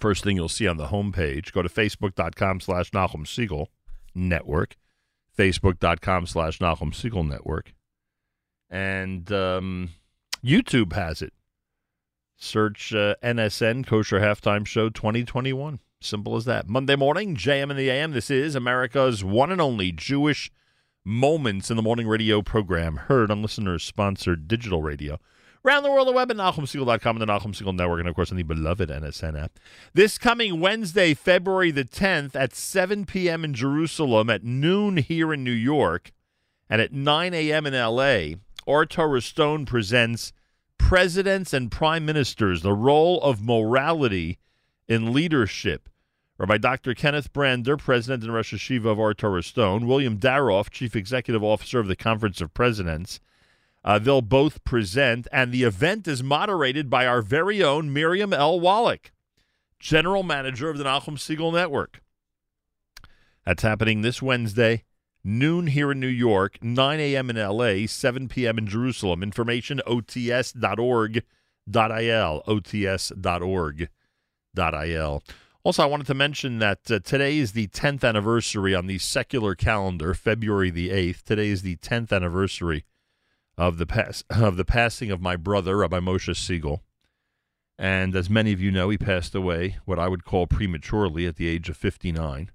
First 0.00 0.24
thing 0.24 0.34
you'll 0.34 0.48
see 0.48 0.66
on 0.66 0.78
the 0.78 0.88
homepage, 0.88 1.52
go 1.52 1.62
to 1.62 1.68
Facebook.com 1.68 2.58
slash 2.58 2.90
Nachum 2.90 3.24
Segal 3.24 3.66
Network, 4.16 4.74
Facebook.com 5.36 6.26
slash 6.26 6.58
Nachum 6.58 6.92
Segal 6.92 7.26
Network, 7.26 7.72
and 8.68 9.30
um, 9.32 9.90
YouTube 10.44 10.92
has 10.92 11.22
it. 11.22 11.32
Search 12.36 12.94
uh, 12.94 13.14
NSN 13.22 13.86
Kosher 13.86 14.20
Halftime 14.20 14.66
Show 14.66 14.88
2021. 14.88 15.80
Simple 16.00 16.36
as 16.36 16.46
that. 16.46 16.66
Monday 16.66 16.96
morning, 16.96 17.36
JM 17.36 17.70
in 17.70 17.76
the 17.76 17.90
AM. 17.90 18.12
This 18.12 18.30
is 18.30 18.54
America's 18.54 19.22
one 19.22 19.52
and 19.52 19.60
only 19.60 19.92
Jewish 19.92 20.50
Moments 21.04 21.70
in 21.70 21.76
the 21.76 21.82
Morning 21.82 22.06
radio 22.06 22.40
program, 22.42 22.96
heard 22.96 23.30
on 23.30 23.42
listeners 23.42 23.82
sponsored 23.82 24.48
digital 24.48 24.82
radio. 24.82 25.18
Around 25.62 25.82
the 25.82 25.90
world, 25.90 26.08
the 26.08 26.12
web 26.12 26.30
at 26.30 26.38
NachumSegal.com 26.38 27.20
and 27.20 27.28
the 27.28 27.30
Nachum 27.30 27.54
Segal 27.54 27.76
Network, 27.76 28.00
and 28.00 28.08
of 28.08 28.14
course 28.14 28.30
on 28.30 28.38
the 28.38 28.42
beloved 28.42 28.88
NSN 28.88 29.38
app. 29.38 29.58
This 29.92 30.16
coming 30.16 30.58
Wednesday, 30.58 31.12
February 31.12 31.70
the 31.70 31.84
10th 31.84 32.34
at 32.34 32.54
7 32.54 33.04
p.m. 33.04 33.44
in 33.44 33.52
Jerusalem, 33.52 34.30
at 34.30 34.42
noon 34.42 34.96
here 34.96 35.34
in 35.34 35.44
New 35.44 35.50
York, 35.50 36.12
and 36.70 36.80
at 36.80 36.94
9 36.94 37.34
a.m. 37.34 37.66
in 37.66 37.74
L.A., 37.74 38.36
Our 38.66 38.86
Stone 39.20 39.66
presents 39.66 40.32
Presidents 40.78 41.52
and 41.52 41.70
Prime 41.70 42.06
Ministers, 42.06 42.62
the 42.62 42.72
role 42.72 43.20
of 43.20 43.42
morality 43.42 44.38
in 44.88 45.12
leadership. 45.12 45.90
Rabbi 46.38 46.56
Dr. 46.56 46.94
Kenneth 46.94 47.34
Brander, 47.34 47.76
President 47.76 48.24
and 48.24 48.32
Rosh 48.32 48.54
Hashiva 48.54 48.86
of 48.86 48.98
Ohr 48.98 49.12
Torah 49.12 49.42
Stone, 49.42 49.86
William 49.86 50.16
Daroff, 50.18 50.70
Chief 50.70 50.96
Executive 50.96 51.44
Officer 51.44 51.80
of 51.80 51.86
the 51.86 51.96
Conference 51.96 52.40
of 52.40 52.54
Presidents, 52.54 53.20
uh, 53.84 53.98
they'll 53.98 54.22
both 54.22 54.62
present, 54.64 55.26
and 55.32 55.52
the 55.52 55.62
event 55.62 56.06
is 56.06 56.22
moderated 56.22 56.90
by 56.90 57.06
our 57.06 57.22
very 57.22 57.62
own 57.62 57.92
Miriam 57.92 58.32
L. 58.32 58.60
Wallach, 58.60 59.12
General 59.78 60.22
Manager 60.22 60.68
of 60.68 60.78
the 60.78 60.84
Nachum 60.84 61.16
Segal 61.16 61.52
Network. 61.52 62.02
That's 63.46 63.62
happening 63.62 64.02
this 64.02 64.20
Wednesday, 64.20 64.84
noon 65.24 65.68
here 65.68 65.90
in 65.92 66.00
New 66.00 66.06
York, 66.06 66.58
9 66.62 67.00
a.m. 67.00 67.30
in 67.30 67.36
LA, 67.36 67.86
7 67.86 68.28
p.m. 68.28 68.58
in 68.58 68.66
Jerusalem. 68.66 69.22
Information 69.22 69.80
ots.org.il, 69.86 71.22
ots.org.il. 72.46 73.92
Also, 75.62 75.82
I 75.82 75.86
wanted 75.86 76.06
to 76.06 76.14
mention 76.14 76.58
that 76.58 76.90
uh, 76.90 77.00
today 77.00 77.38
is 77.38 77.52
the 77.52 77.66
10th 77.68 78.02
anniversary 78.02 78.74
on 78.74 78.86
the 78.86 78.98
secular 78.98 79.54
calendar, 79.54 80.14
February 80.14 80.70
the 80.70 80.88
8th. 80.90 81.22
Today 81.22 81.48
is 81.48 81.62
the 81.62 81.76
10th 81.76 82.12
anniversary 82.12 82.84
of 83.60 83.76
the 83.76 83.84
pass 83.84 84.24
of 84.30 84.56
the 84.56 84.64
passing 84.64 85.10
of 85.10 85.20
my 85.20 85.36
brother, 85.36 85.76
Rabbi 85.76 86.00
Moshe 86.00 86.34
Segal. 86.34 86.80
And 87.78 88.16
as 88.16 88.28
many 88.28 88.52
of 88.52 88.60
you 88.60 88.70
know, 88.70 88.88
he 88.88 88.98
passed 88.98 89.34
away 89.34 89.76
what 89.84 89.98
I 89.98 90.08
would 90.08 90.24
call 90.24 90.46
prematurely 90.46 91.26
at 91.26 91.36
the 91.36 91.46
age 91.46 91.68
of 91.68 91.76
59. 91.76 92.50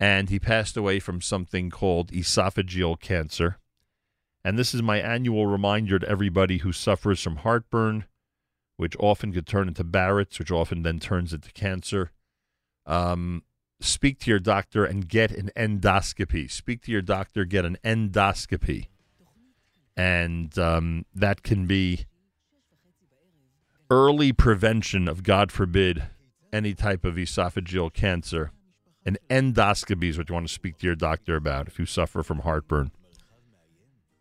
And 0.00 0.30
he 0.30 0.38
passed 0.38 0.76
away 0.76 0.98
from 0.98 1.20
something 1.20 1.70
called 1.70 2.10
esophageal 2.12 2.98
cancer. 3.00 3.58
And 4.44 4.58
this 4.58 4.74
is 4.74 4.82
my 4.82 4.98
annual 4.98 5.46
reminder 5.46 5.98
to 5.98 6.08
everybody 6.08 6.58
who 6.58 6.72
suffers 6.72 7.22
from 7.22 7.36
heartburn, 7.36 8.04
which 8.76 8.96
often 8.98 9.32
could 9.32 9.46
turn 9.46 9.68
into 9.68 9.84
Barrett's, 9.84 10.38
which 10.38 10.50
often 10.50 10.82
then 10.82 11.00
turns 11.00 11.32
into 11.32 11.52
cancer. 11.52 12.12
Um, 12.86 13.42
speak 13.80 14.20
to 14.20 14.30
your 14.30 14.40
doctor 14.40 14.84
and 14.84 15.08
get 15.08 15.32
an 15.32 15.50
endoscopy. 15.56 16.50
Speak 16.50 16.82
to 16.82 16.92
your 16.92 17.02
doctor, 17.02 17.44
get 17.44 17.64
an 17.64 17.78
endoscopy 17.84 18.88
and 19.98 20.56
um, 20.58 21.04
that 21.12 21.42
can 21.42 21.66
be 21.66 22.06
early 23.90 24.32
prevention 24.32 25.08
of, 25.08 25.24
God 25.24 25.50
forbid, 25.50 26.04
any 26.52 26.72
type 26.72 27.04
of 27.04 27.16
esophageal 27.16 27.92
cancer. 27.92 28.52
An 29.04 29.18
endoscopy 29.28 30.04
is 30.04 30.16
what 30.16 30.28
you 30.28 30.34
want 30.34 30.46
to 30.46 30.54
speak 30.54 30.78
to 30.78 30.86
your 30.86 30.94
doctor 30.94 31.34
about 31.34 31.66
if 31.66 31.80
you 31.80 31.84
suffer 31.84 32.22
from 32.22 32.40
heartburn. 32.40 32.92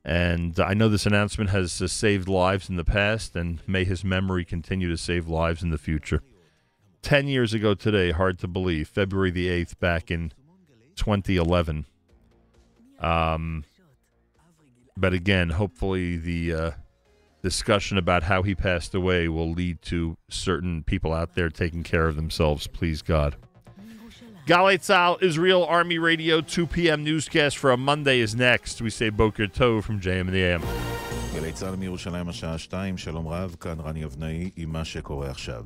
And 0.04 0.60
I 0.60 0.74
know 0.74 0.90
this 0.90 1.06
announcement 1.06 1.52
has 1.52 1.80
uh, 1.82 1.88
saved 1.88 2.28
lives 2.28 2.70
in 2.70 2.78
the 2.78 2.86
past, 2.86 3.36
and 3.36 3.62
may 3.68 3.84
his 3.84 4.04
memory 4.04 4.46
continue 4.46 4.90
to 4.90 4.98
save 4.98 5.28
lives 5.28 5.62
in 5.62 5.70
the 5.70 5.78
future. 5.78 6.24
Ten 7.04 7.28
years 7.28 7.54
ago 7.54 7.76
today, 7.76 8.12
hard 8.12 8.40
to 8.40 8.48
believe, 8.48 8.88
February 8.88 9.30
the 9.30 9.48
8th, 9.48 9.78
back 9.80 10.10
in 10.10 10.32
2011. 10.96 11.86
Um, 13.00 13.66
but 15.00 15.14
again, 15.14 15.52
hopefully 15.52 16.18
the 16.18 16.54
uh, 16.54 16.72
discussion 17.42 17.98
about 17.98 18.24
how 18.24 18.44
he 18.44 18.56
passed 18.56 18.94
away 18.94 19.28
will 19.28 19.52
lead 19.52 19.82
to 19.84 20.18
certain 20.30 20.84
people 20.84 21.14
out 21.14 21.36
there 21.36 21.50
taking 21.50 21.84
care 21.84 22.08
of 22.08 22.16
themselves. 22.16 22.68
Please 22.68 23.02
God. 23.02 23.36
Galei 24.48 24.78
Tzahal 24.80 25.22
Israel 25.22 25.66
Army 25.66 26.00
Radio 26.00 26.40
2 26.42 26.68
p.m. 26.68 27.04
newscast 27.04 27.58
for 27.58 27.72
a 27.72 27.78
Monday 27.78 28.20
is 28.20 28.34
next. 28.34 28.82
We 28.82 28.90
say 28.90 29.10
Boker 29.10 29.48
Tov 29.48 29.84
from 29.84 30.00
JM 30.00 30.22
and 30.22 30.34
the 30.34 30.44
AM. 30.44 30.62
גלי 31.34 31.52
צה"ל 31.52 31.76
מירושלים 31.76 32.30
השעה 32.30 32.58
2, 32.58 32.98
שלום 32.98 33.28
רב, 33.28 33.56
כאן 33.60 33.80
רני 33.80 34.06
אבנאי 34.06 34.50
עם 34.56 34.70
מה 34.70 34.86
שקורה 34.86 35.30
עכשיו. 35.30 35.64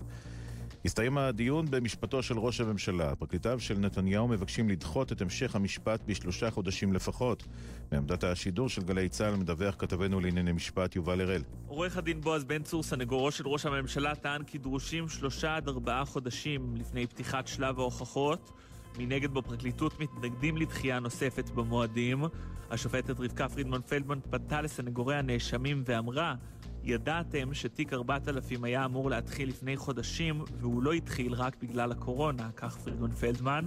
הסתיים 0.85 1.17
הדיון 1.17 1.65
במשפטו 1.69 2.23
של 2.23 2.39
ראש 2.39 2.61
הממשלה. 2.61 3.15
פרקליטיו 3.15 3.59
של 3.59 3.79
נתניהו 3.79 4.27
מבקשים 4.27 4.69
לדחות 4.69 5.11
את 5.11 5.21
המשך 5.21 5.55
המשפט 5.55 6.01
בשלושה 6.05 6.51
חודשים 6.51 6.93
לפחות. 6.93 7.43
מעמדת 7.91 8.23
השידור 8.23 8.69
של 8.69 8.81
גלי 8.83 9.09
צה"ל 9.09 9.35
מדווח 9.35 9.75
כתבנו 9.77 10.19
לענייני 10.19 10.51
משפט 10.51 10.95
יובל 10.95 11.21
הראל. 11.21 11.41
עורך 11.67 11.97
הדין 11.97 12.21
בועז 12.21 12.43
בן 12.43 12.63
צור, 12.63 12.83
סנגורו 12.83 13.31
של 13.31 13.47
ראש 13.47 13.65
הממשלה, 13.65 14.15
טען 14.15 14.43
כי 14.43 14.57
דרושים 14.57 15.09
שלושה 15.09 15.55
עד 15.55 15.67
ארבעה 15.67 16.05
חודשים 16.05 16.75
לפני 16.75 17.07
פתיחת 17.07 17.47
שלב 17.47 17.79
ההוכחות. 17.79 18.51
מנגד 18.97 19.33
בפרקליטות 19.33 19.99
מתנגדים 19.99 20.57
לדחייה 20.57 20.99
נוספת 20.99 21.49
במועדים. 21.49 22.23
השופטת 22.71 23.19
רבקה 23.19 23.49
פרידמן 23.49 23.81
פלדמן 23.81 24.19
פנתה 24.29 24.61
לסנגורי 24.61 25.15
הנאשמים 25.15 25.83
ואמרה 25.85 26.35
ידעתם 26.83 27.53
שתיק 27.53 27.93
4000 27.93 28.63
היה 28.63 28.85
אמור 28.85 29.09
להתחיל 29.09 29.49
לפני 29.49 29.77
חודשים 29.77 30.43
והוא 30.59 30.83
לא 30.83 30.93
התחיל 30.93 31.33
רק 31.33 31.55
בגלל 31.61 31.91
הקורונה, 31.91 32.49
כך 32.55 32.77
פרידמן 32.77 33.11
פלדמן. 33.11 33.65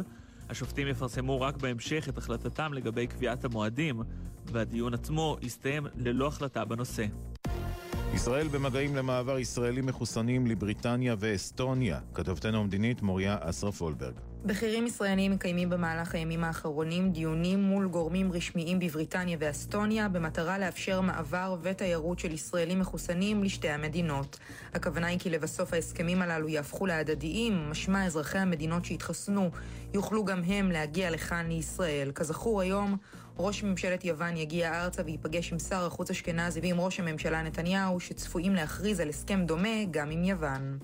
השופטים 0.49 0.89
יפרסמו 0.89 1.41
רק 1.41 1.57
בהמשך 1.57 2.09
את 2.09 2.19
החלטתם 2.19 2.73
לגבי 2.73 3.07
קביעת 3.07 3.45
המועדים, 3.45 4.03
והדיון 4.47 4.95
עצמו 4.95 5.37
יסתיים 5.43 5.87
ללא 5.97 6.27
החלטה 6.27 6.65
בנושא. 6.65 7.07
ישראל 8.15 8.49
במגעים 8.49 8.97
למעבר 8.97 9.39
ישראלים 9.39 9.87
מחוסנים 9.87 10.47
לבריטניה 10.47 11.15
ואסטוניה. 11.19 12.01
כתבתנו 12.15 12.61
המדינית 12.61 13.03
מוריה 13.03 13.37
אסרף 13.41 13.83
וולברג. 13.83 14.15
בכירים 14.45 14.87
ישראלים 14.87 15.33
מקיימים 15.33 15.71
במהלך 15.71 16.15
הימים 16.15 16.45
האחרונים 16.45 17.13
דיונים 17.13 17.63
מול 17.63 17.89
גורמים 17.89 18.33
רשמיים 18.33 18.79
בבריטניה 18.79 19.37
ואסטוניה 19.41 20.09
במטרה 20.09 20.59
לאפשר 20.59 21.01
מעבר 21.01 21.57
ותיירות 21.63 22.19
של 22.19 22.33
ישראלים 22.33 22.81
מחוסנים 22.81 23.45
לשתי 23.45 23.69
המדינות. 23.69 24.39
הכוונה 24.75 25.07
היא 25.07 25.19
כי 25.19 25.31
לבסוף 25.31 25.73
ההסכמים 25.73 26.23
הללו 26.23 26.49
יהפכו 26.49 26.87
להדדיים, 26.87 27.71
משמע 27.71 28.07
אזרחי 28.07 28.39
המדינות 28.39 28.85
שהתחסנו 28.85 29.51
יוכלו 29.95 30.25
גם 30.25 30.43
הם 30.43 30.71
להגיע 30.71 31.11
לכאן 31.11 31.47
לישראל. 31.49 32.11
כזכור 32.15 32.61
היום, 32.61 32.97
ראש 33.39 33.63
ממשלת 33.63 34.05
יוון 34.05 34.37
יגיע 34.37 34.85
ארצה 34.85 35.03
וייפגש 35.05 35.53
עם 35.53 35.59
שר 35.59 35.87
החוץ 35.87 36.11
אשכנזי 36.11 36.61
ועם 36.61 36.81
ראש 36.81 37.01
הממשלה 37.01 37.43
נתניהו, 37.43 38.01
שצפויים 38.01 38.55
להכריז 38.55 39.01
על 39.01 39.09
הסכם 39.09 39.47
דומה 39.47 39.85
גם 39.91 40.11
עם 40.11 40.25
יוון. 40.25 40.79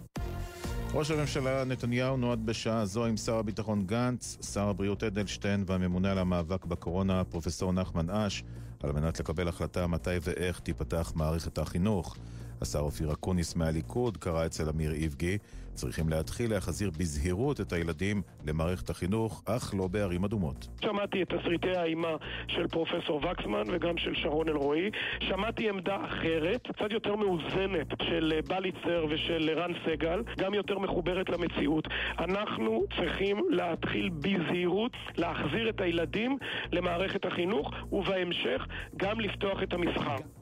ראש 0.95 1.11
הממשלה 1.11 1.65
נתניהו 1.65 2.17
נועד 2.17 2.47
בשעה 2.47 2.85
זו 2.85 3.07
עם 3.07 3.17
שר 3.17 3.35
הביטחון 3.35 3.87
גנץ, 3.87 4.39
שר 4.53 4.69
הבריאות 4.69 5.05
אדלשטיין 5.05 5.65
והממונה 5.67 6.13
על 6.13 6.19
המאבק 6.19 6.65
בקורונה, 6.65 7.25
פרופסור 7.25 7.73
נחמן 7.73 8.11
אש, 8.11 8.45
על 8.83 8.93
מנת 8.93 9.21
לקבל 9.21 9.49
החלטה 9.49 9.87
מתי 9.87 10.17
ואיך 10.23 10.61
תיפתח 10.61 11.13
מערכת 11.17 11.59
החינוך. 11.59 12.17
השר 12.61 12.79
אופיר 12.79 13.13
אקוניס 13.13 13.57
מהליכוד 13.57 14.17
קרא 14.17 14.47
אצל 14.47 14.69
אמיר 14.69 14.93
איבגי 14.93 15.39
צריכים 15.75 16.09
להתחיל 16.09 16.51
להחזיר 16.51 16.91
בזהירות 16.99 17.61
את 17.61 17.73
הילדים 17.73 18.23
למערכת 18.47 18.91
החינוך, 18.91 19.43
אך 19.47 19.75
לא 19.79 19.87
בערים 19.87 20.25
אדומות. 20.25 20.69
שמעתי 20.85 21.23
את 21.23 21.29
תסריטי 21.29 21.77
האימה 21.77 22.17
של 22.49 22.69
פרופסור 22.69 23.21
וקסמן 23.25 23.63
וגם 23.73 23.99
של 23.99 24.15
שרון 24.15 24.49
אלרועי. 24.49 24.91
שמעתי 25.21 25.69
עמדה 25.69 25.97
אחרת, 26.05 26.69
קצת 26.77 26.91
יותר 26.91 27.17
מאוזנת, 27.17 27.87
של 28.03 28.33
אה, 28.37 28.43
בליצר 28.49 29.07
ושל 29.11 29.51
רן 29.57 29.73
סגל, 29.87 30.23
גם 30.39 30.55
יותר 30.55 30.79
מחוברת 30.79 31.29
למציאות. 31.29 31.89
אנחנו 32.19 32.85
צריכים 32.97 33.37
להתחיל 33.51 34.09
בזהירות 34.09 34.93
להחזיר 35.17 35.69
את 35.69 35.81
הילדים 35.81 36.39
למערכת 36.73 37.25
החינוך, 37.25 37.71
ובהמשך 37.93 38.67
גם 38.97 39.21
לפתוח 39.21 39.63
את 39.63 39.73
המסחר. 39.73 40.40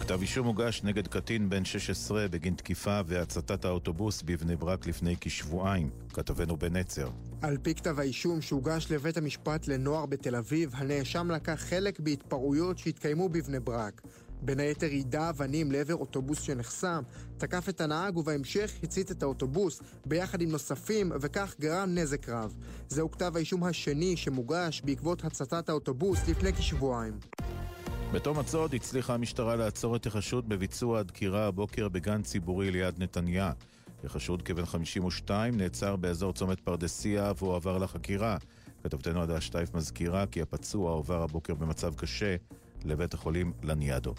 כתב 0.00 0.20
אישום 0.20 0.46
הוגש 0.46 0.82
נגד 0.84 1.08
קטין 1.08 1.50
בן 1.50 1.64
16 1.64 2.28
בגין 2.28 2.54
תקיפה 2.54 3.00
והצתת 3.06 3.64
האוטובוס 3.64 4.22
בבני 4.22 4.56
ברק 4.56 4.86
לפני 4.86 5.16
כשבועיים. 5.20 5.90
כתבנו 6.12 6.56
בן 6.56 6.76
נצר. 6.76 7.10
על 7.42 7.56
פי 7.62 7.74
כתב 7.74 7.98
האישום 7.98 8.42
שהוגש 8.42 8.86
לבית 8.90 9.16
המשפט 9.16 9.68
לנוער 9.68 10.06
בתל 10.06 10.36
אביב, 10.36 10.70
הנאשם 10.74 11.30
לקח 11.30 11.64
חלק 11.68 12.00
בהתפרעויות 12.00 12.78
שהתקיימו 12.78 13.28
בבני 13.28 13.60
ברק. 13.60 14.02
בין 14.42 14.60
היתר 14.60 14.86
יידה 14.86 15.30
אבנים 15.30 15.72
לעבר 15.72 15.94
אוטובוס 15.94 16.40
שנחסם, 16.40 17.02
תקף 17.38 17.68
את 17.68 17.80
הנהג 17.80 18.16
ובהמשך 18.16 18.72
הצית 18.82 19.10
את 19.10 19.22
האוטובוס 19.22 19.80
ביחד 20.06 20.40
עם 20.40 20.50
נוספים 20.50 21.12
וכך 21.20 21.54
גרם 21.60 21.94
נזק 21.94 22.28
רב. 22.28 22.54
זהו 22.88 23.10
כתב 23.10 23.32
האישום 23.36 23.64
השני 23.64 24.16
שמוגש 24.16 24.82
בעקבות 24.84 25.24
הצתת 25.24 25.68
האוטובוס 25.68 26.28
לפני 26.28 26.52
כשבועיים. 26.52 27.14
בתום 28.12 28.38
הצוד 28.38 28.74
הצליחה 28.74 29.14
המשטרה 29.14 29.56
לעצור 29.56 29.96
את 29.96 30.06
החשוד 30.06 30.48
בביצוע 30.48 31.00
הדקירה 31.00 31.46
הבוקר 31.46 31.88
בגן 31.88 32.22
ציבורי 32.22 32.70
ליד 32.70 33.02
נתניה. 33.02 33.52
החשוד 34.04 34.42
כבן 34.42 34.66
52 34.66 35.56
נעצר 35.56 35.96
באזור 35.96 36.32
צומת 36.32 36.60
פרדסיה 36.60 37.32
והועבר 37.38 37.78
לחקירה. 37.78 38.36
כתבתנו 38.82 39.22
עדה 39.22 39.40
שטייף 39.40 39.74
מזכירה 39.74 40.26
כי 40.26 40.42
הפצוע 40.42 40.92
הועבר 40.92 41.22
הבוקר 41.22 41.54
במצב 41.54 41.94
קשה 41.94 42.36
לבית 42.84 43.14
החולים 43.14 43.52
לניאדו. 43.62 44.14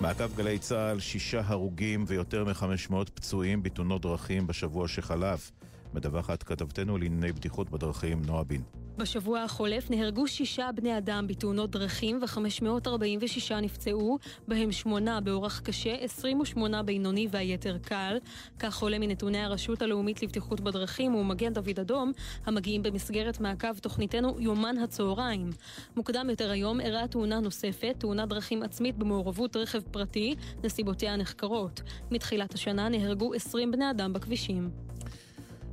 מעקב 0.00 0.36
גלי 0.36 0.58
צה"ל, 0.58 1.00
שישה 1.00 1.42
הרוגים 1.44 2.04
ויותר 2.06 2.44
מ-500 2.44 2.94
פצועים 3.14 3.62
בתאונות 3.62 4.02
דרכים 4.02 4.46
בשבוע 4.46 4.88
שחלף. 4.88 5.52
מדווחת 5.94 6.42
כתבתנו 6.42 6.98
לענייני 6.98 7.32
בטיחות 7.32 7.70
בדרכים, 7.70 8.22
נועה 8.26 8.44
בין. 8.44 8.62
בשבוע 8.98 9.42
החולף 9.42 9.90
נהרגו 9.90 10.28
שישה 10.28 10.70
בני 10.74 10.98
אדם 10.98 11.26
בתאונות 11.26 11.70
דרכים 11.70 12.20
ו-546 12.22 13.54
נפצעו, 13.54 14.18
בהם 14.48 14.72
שמונה 14.72 15.20
באורח 15.20 15.60
קשה, 15.60 15.94
28 16.00 16.82
בינוני 16.82 17.28
והיתר 17.30 17.78
קל. 17.78 18.18
כך 18.58 18.82
עולה 18.82 18.98
מנתוני 18.98 19.38
הרשות 19.38 19.82
הלאומית 19.82 20.22
לבטיחות 20.22 20.60
בדרכים 20.60 21.14
ומגן 21.14 21.52
דוד 21.52 21.80
אדום, 21.80 22.12
המגיעים 22.46 22.82
במסגרת 22.82 23.40
מעקב 23.40 23.78
תוכניתנו 23.78 24.36
יומן 24.40 24.78
הצהריים. 24.78 25.50
מוקדם 25.96 26.30
יותר 26.30 26.50
היום 26.50 26.80
אירעה 26.80 27.08
תאונה 27.08 27.40
נוספת, 27.40 27.94
תאונת 27.98 28.28
דרכים 28.28 28.62
עצמית 28.62 28.96
במעורבות 28.96 29.56
רכב 29.56 29.80
פרטי, 29.80 30.34
נסיבותיה 30.64 31.16
נחקרות. 31.16 31.82
מתחילת 32.10 32.54
השנה 32.54 32.88
נהרגו 32.88 33.34
20 33.34 33.72
בני 33.72 33.90
אדם 33.90 34.12
בכבישים. 34.12 34.95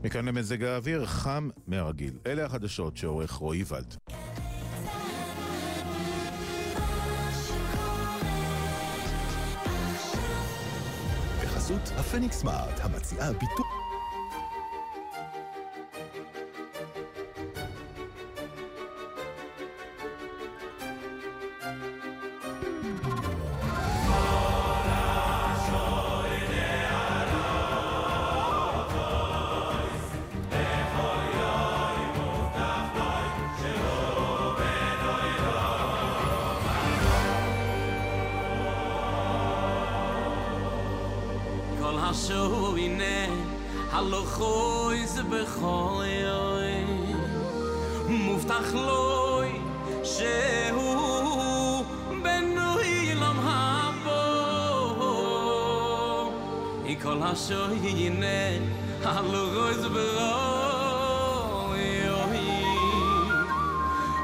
מכאן 0.04 0.26
למזג 0.26 0.64
האוויר, 0.64 1.06
חם 1.06 1.50
מהרגיל. 1.68 2.14
אלה 2.26 2.46
החדשות 2.46 2.98
שעורך 2.98 3.32
רועי 3.32 3.64
ולד. 3.68 3.96
בחסות 11.44 11.92
הפניקס 11.98 12.36
סמארט, 12.36 12.80
המציעה 12.84 13.34
ביטול... 13.34 13.83
khoy 44.36 44.98
ze 45.14 45.24
be 45.32 45.42
khoy 45.56 46.14
oy 46.26 46.76
muftakh 48.26 48.72
loy 48.88 49.50
she 50.12 50.36
hu 50.76 50.88
benu 52.24 52.70
ilam 52.96 53.38
hapo 53.48 54.22
ikola 56.94 57.32
sho 57.46 57.62
yine 57.84 58.40
halu 59.06 59.44
khoy 59.82 59.90
be 59.96 60.06
khoy 60.20 61.88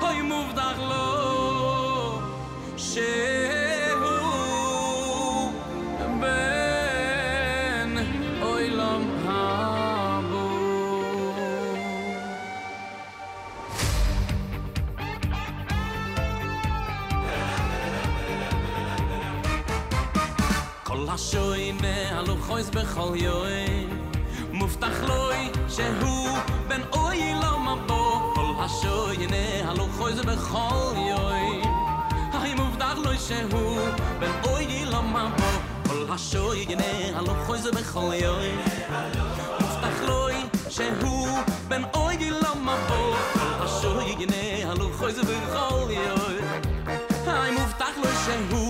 hoy 0.02 0.18
muftakh 0.32 0.82
loy 0.92 2.22
she 2.90 3.29
השוי 21.20 21.72
נעלו 21.72 22.36
חויס 22.42 22.70
בכל 22.70 23.12
יוי 23.16 23.88
מובטח 24.52 25.04
לוי 25.08 25.50
שהוא 25.70 26.38
בן 26.68 26.82
אוי 26.94 27.34
לא 27.42 27.60
מבוא 27.60 28.34
כל 28.36 28.64
השוי 28.64 29.28
נעלו 29.28 29.88
חויס 29.98 30.20
בכל 30.20 30.94
יוי 30.96 31.62
היי 32.34 32.54
מובטח 32.54 32.94
לוי 33.04 33.18
שהוא 33.18 33.80
בן 34.20 34.32
אוי 34.44 34.86
לא 34.86 35.02
מבוא 35.02 35.60
כל 35.88 36.14
השוי 36.14 36.66
נעלו 36.76 37.34
חויס 37.46 37.66
בכל 37.66 38.12
יוי 38.14 38.52
מובטח 39.60 40.02
לוי 40.08 40.36
שהוא 40.70 41.28
בן 41.68 41.82
אוי 41.94 42.30
לא 42.30 42.56
מבוא 42.56 43.16
כל 43.34 43.64
השוי 43.64 44.16
נעלו 44.26 44.90
בכל 44.90 45.10
יוי 45.92 46.38
היי 47.28 47.52
מובטח 47.52 47.98
לוי 47.98 48.16
שהוא 48.26 48.69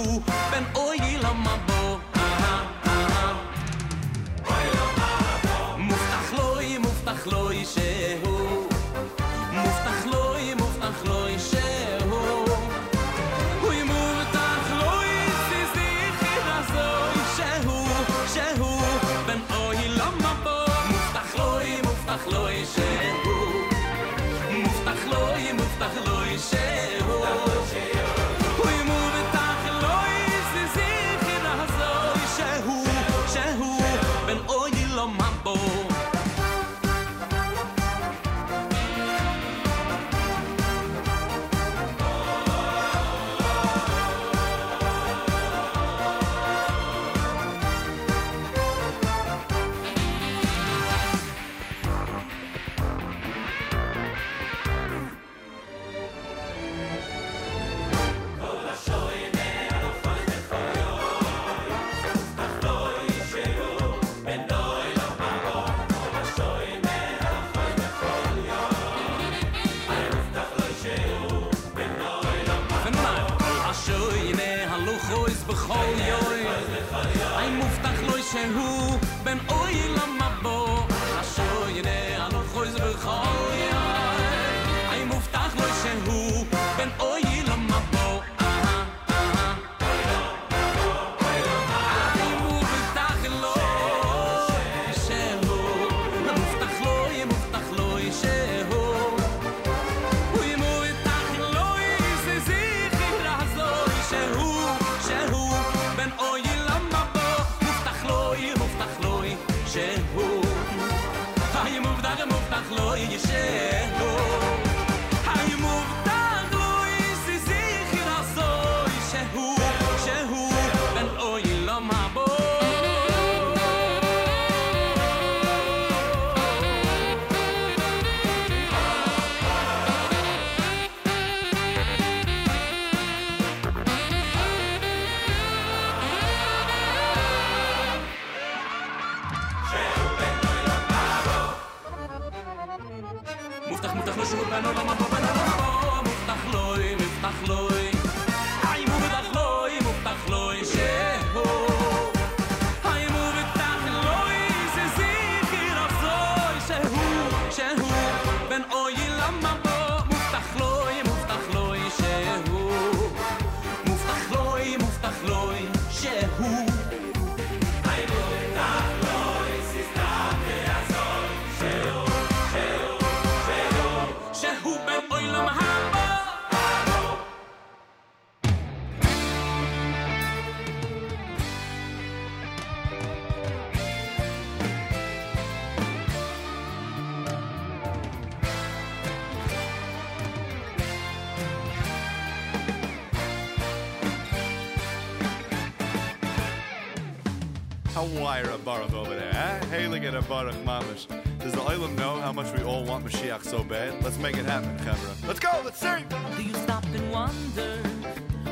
Wire 198.20 198.58
baruch 198.66 198.94
over 198.94 199.16
there, 199.16 199.32
eh? 199.34 199.66
Hailing 199.68 200.04
at 200.06 200.14
a 200.14 200.22
baruch 200.22 200.56
mamish. 200.66 201.08
Does 201.40 201.54
the 201.54 201.60
Olam 201.60 201.98
know 201.98 202.20
how 202.20 202.34
much 202.34 202.54
we 202.54 202.64
all 202.64 202.84
want 202.84 203.06
Mashiach 203.06 203.44
so 203.44 203.64
bad? 203.64 204.04
Let's 204.04 204.18
make 204.18 204.36
it 204.36 204.46
happen, 204.46 204.78
Chevra. 204.80 205.28
Let's 205.28 205.40
go, 205.40 205.50
let's 205.64 205.80
sing! 205.80 206.06
Do 206.36 206.44
you 206.44 206.54
stop 206.56 206.84
and 206.86 207.12
wonder 207.12 207.78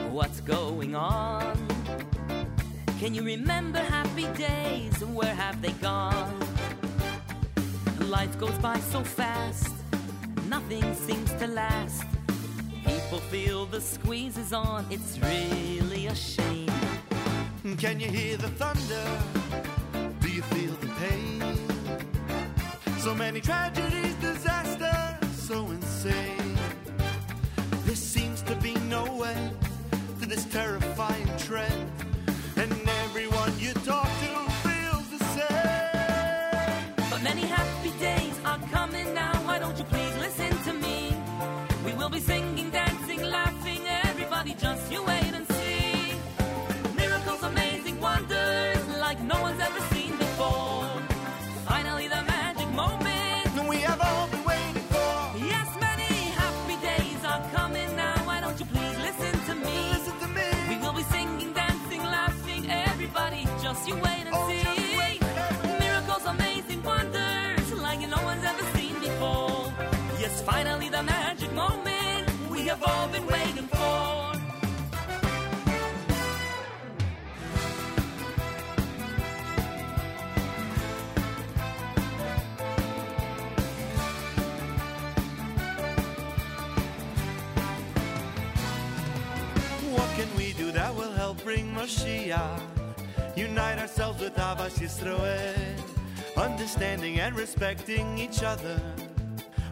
what's 0.09 0.39
going 0.39 0.95
on? 0.95 1.67
Can 2.99 3.13
you 3.13 3.23
remember 3.23 3.79
happy 3.79 4.27
days 4.37 5.01
and 5.01 5.13
where 5.13 5.35
have 5.35 5.61
they 5.61 5.73
gone? 5.73 6.39
Life 7.99 8.39
goes 8.39 8.57
by 8.59 8.79
so 8.79 9.03
fast, 9.03 9.73
nothing 10.47 10.95
seems 10.95 11.33
to 11.33 11.47
last. 11.47 12.05
People 12.85 13.19
feel 13.19 13.65
the 13.65 13.81
squeeze 13.81 14.37
is 14.37 14.53
on, 14.53 14.85
it's 14.89 15.19
really 15.19 16.07
a 16.07 16.15
shame. 16.15 16.71
Can 17.77 17.99
you 17.99 18.07
hear 18.09 18.37
the 18.37 18.47
thunder? 18.49 19.36
Many 23.37 23.41
tragedies, 23.45 24.16
Yisroel, 94.75 95.55
understanding 96.35 97.19
and 97.19 97.35
respecting 97.35 98.17
each 98.17 98.43
other. 98.43 98.81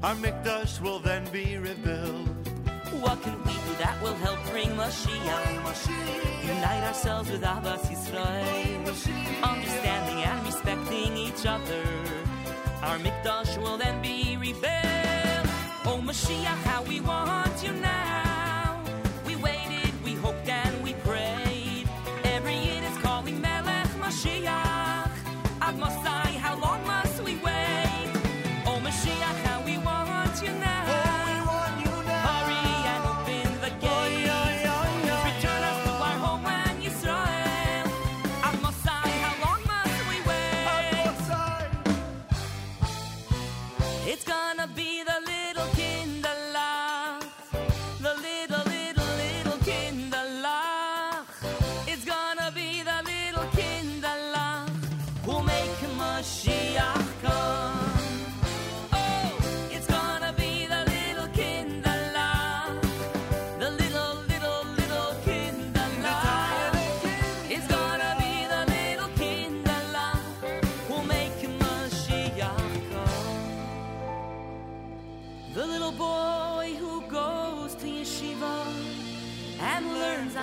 Our 0.02 0.16
Mikdash 0.16 0.82
will 0.82 1.00
then 1.00 1.24
be 1.32 1.58
rebuilt. 1.58 2.28
What 3.02 3.22
can 3.22 3.38
we 3.44 3.54
do 3.54 3.74
that 3.80 4.02
will 4.02 4.16
help 4.16 4.40
bring 4.52 4.70
Mashiach? 4.70 6.48
Unite 6.48 6.84
ourselves 6.84 7.30
with 7.30 7.42
Ahavas 7.42 7.86
Yisrael, 7.92 9.44
understanding 9.44 10.24
and 10.24 10.46
respecting 10.46 11.18
each 11.18 11.46
other. 11.46 11.84
Our 12.82 12.98
Mikdash 13.00 13.58
will 13.62 13.78
then 13.78 13.95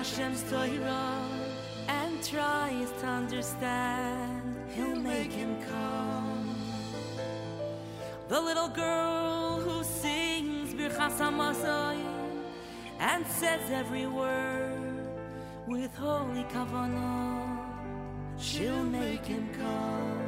Hashem's 0.03 0.43
Torah 0.51 1.29
and 1.87 2.25
tries 2.25 2.91
to 2.91 3.07
understand, 3.07 4.57
he'll 4.75 4.97
make 4.97 5.31
him 5.31 5.57
come. 5.71 6.57
The 8.27 8.41
little 8.41 8.67
girl 8.67 9.61
who 9.61 9.85
sings 9.85 10.75
Birchas 10.75 11.21
and 12.99 13.25
says 13.29 13.61
every 13.71 14.09
word 14.09 15.07
with 15.69 15.95
holy 15.95 16.43
kavanah, 16.51 17.61
she'll 18.41 18.83
make 18.83 19.25
him 19.25 19.49
come. 19.57 20.22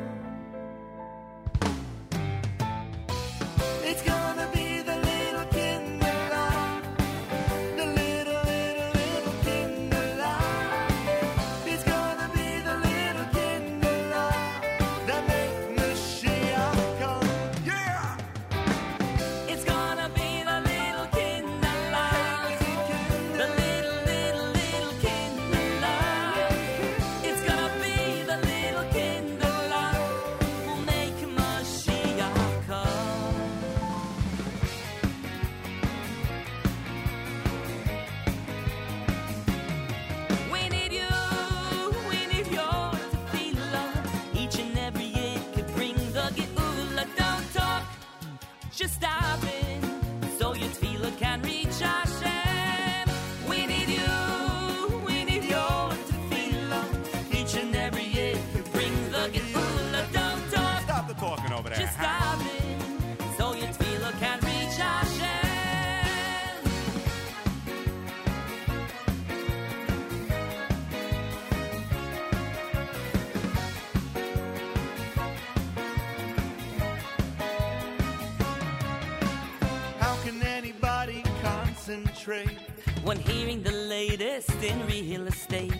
trade 82.24 82.58
when 83.02 83.18
hearing 83.18 83.62
the 83.62 83.70
latest 83.70 84.50
in 84.62 84.86
real 84.86 85.26
estate. 85.26 85.74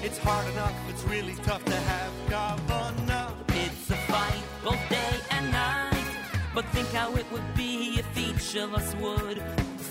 It's 0.00 0.16
hard 0.16 0.46
enough, 0.52 0.72
it's 0.88 1.02
really 1.02 1.34
tough 1.42 1.64
to 1.64 1.74
have 1.74 2.12
governor. 2.30 3.26
It's 3.48 3.90
a 3.90 3.96
fight 4.06 4.44
both 4.62 4.78
day 4.88 5.14
and 5.32 5.50
night, 5.50 6.06
but 6.54 6.64
think 6.66 6.88
how 6.92 7.16
it 7.16 7.26
would 7.32 7.52
be 7.56 7.98
if 7.98 8.06
each 8.16 8.54
of 8.54 8.74
us 8.74 8.94
would 9.02 9.42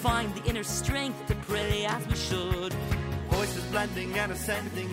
find 0.02 0.34
the 0.34 0.50
inner 0.50 0.64
strength 0.64 1.26
to 1.28 1.36
pray 1.36 1.86
as 1.86 2.08
we 2.08 2.16
should. 2.16 2.72
Voices 3.30 3.66
blending 3.66 4.18
and 4.18 4.32
ascending. 4.32 4.90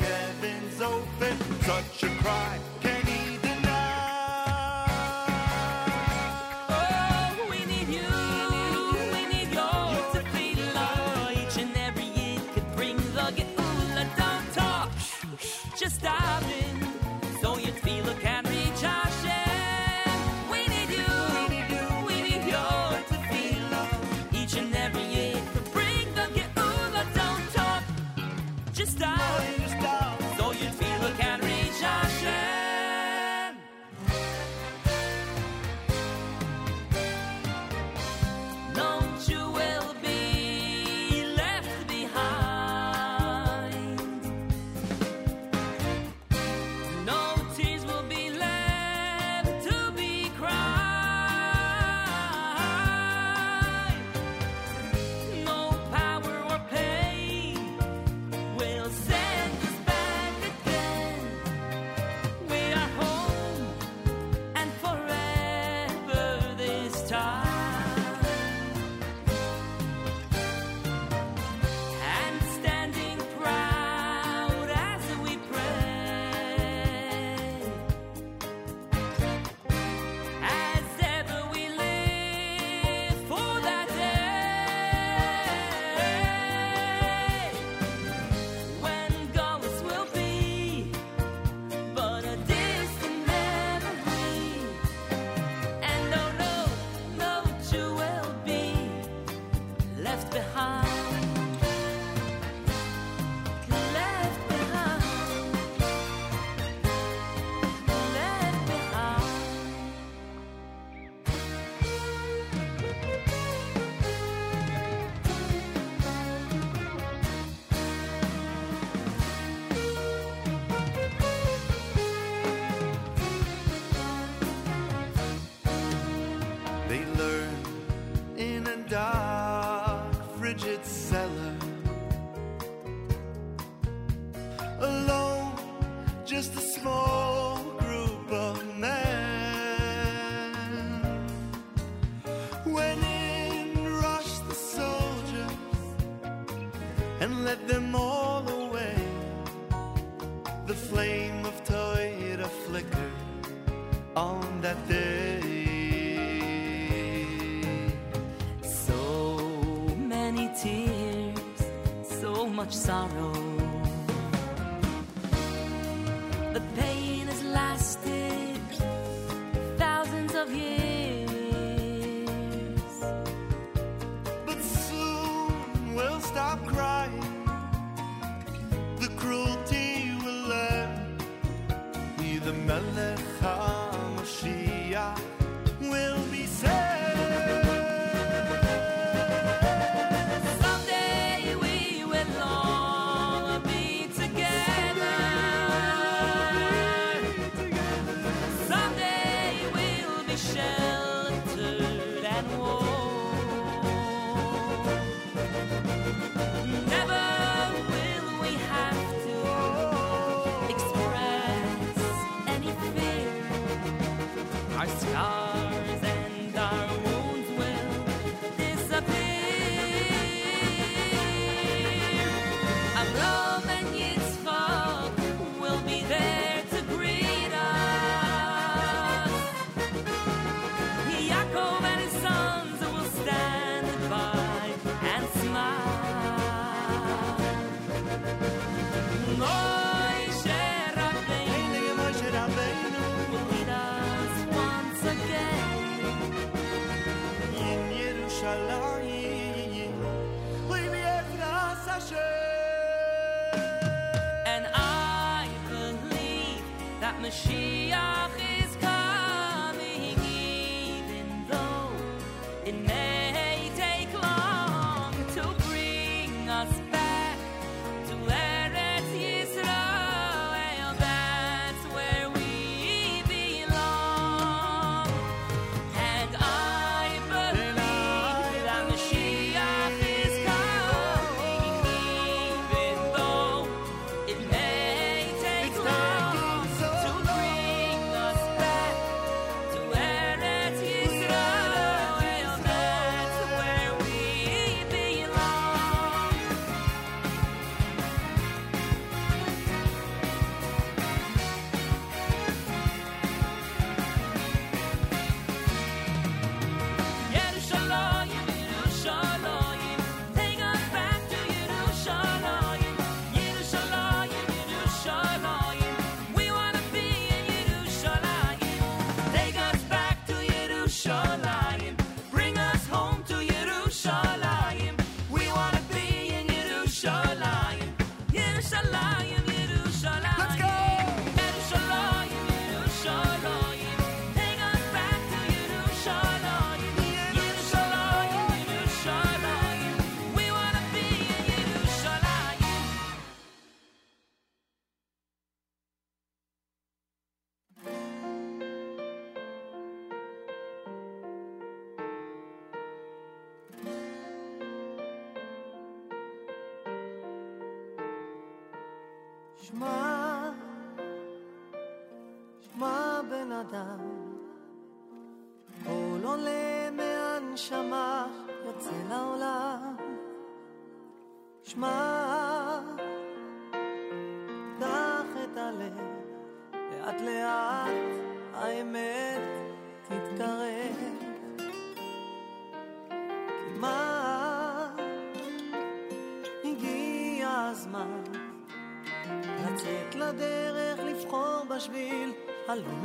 sorrow. 162.85 163.34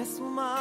smile. 0.09 0.58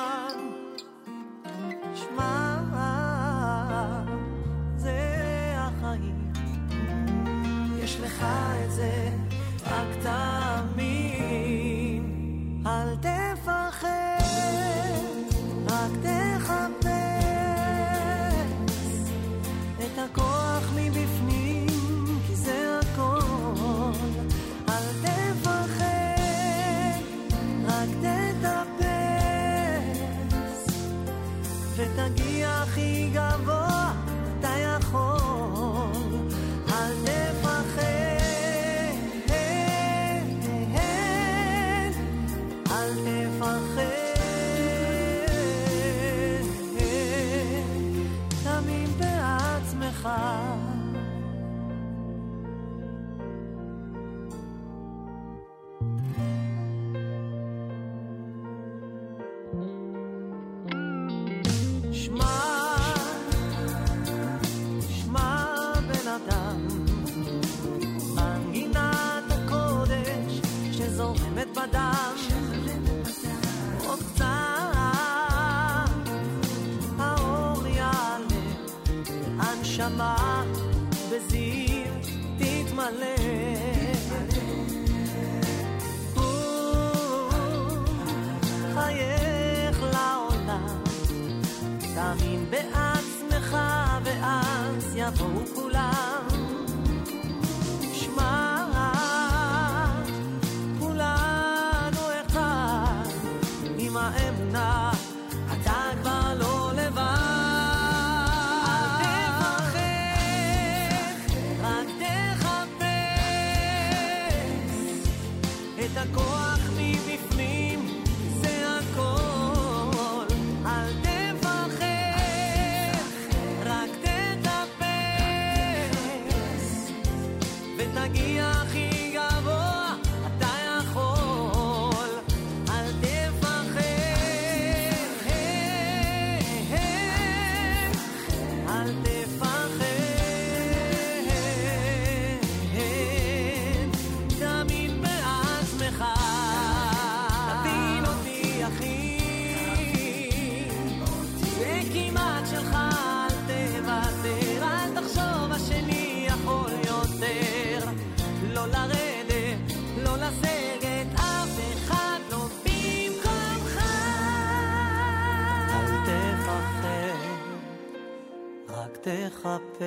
תחפש 169.01 169.79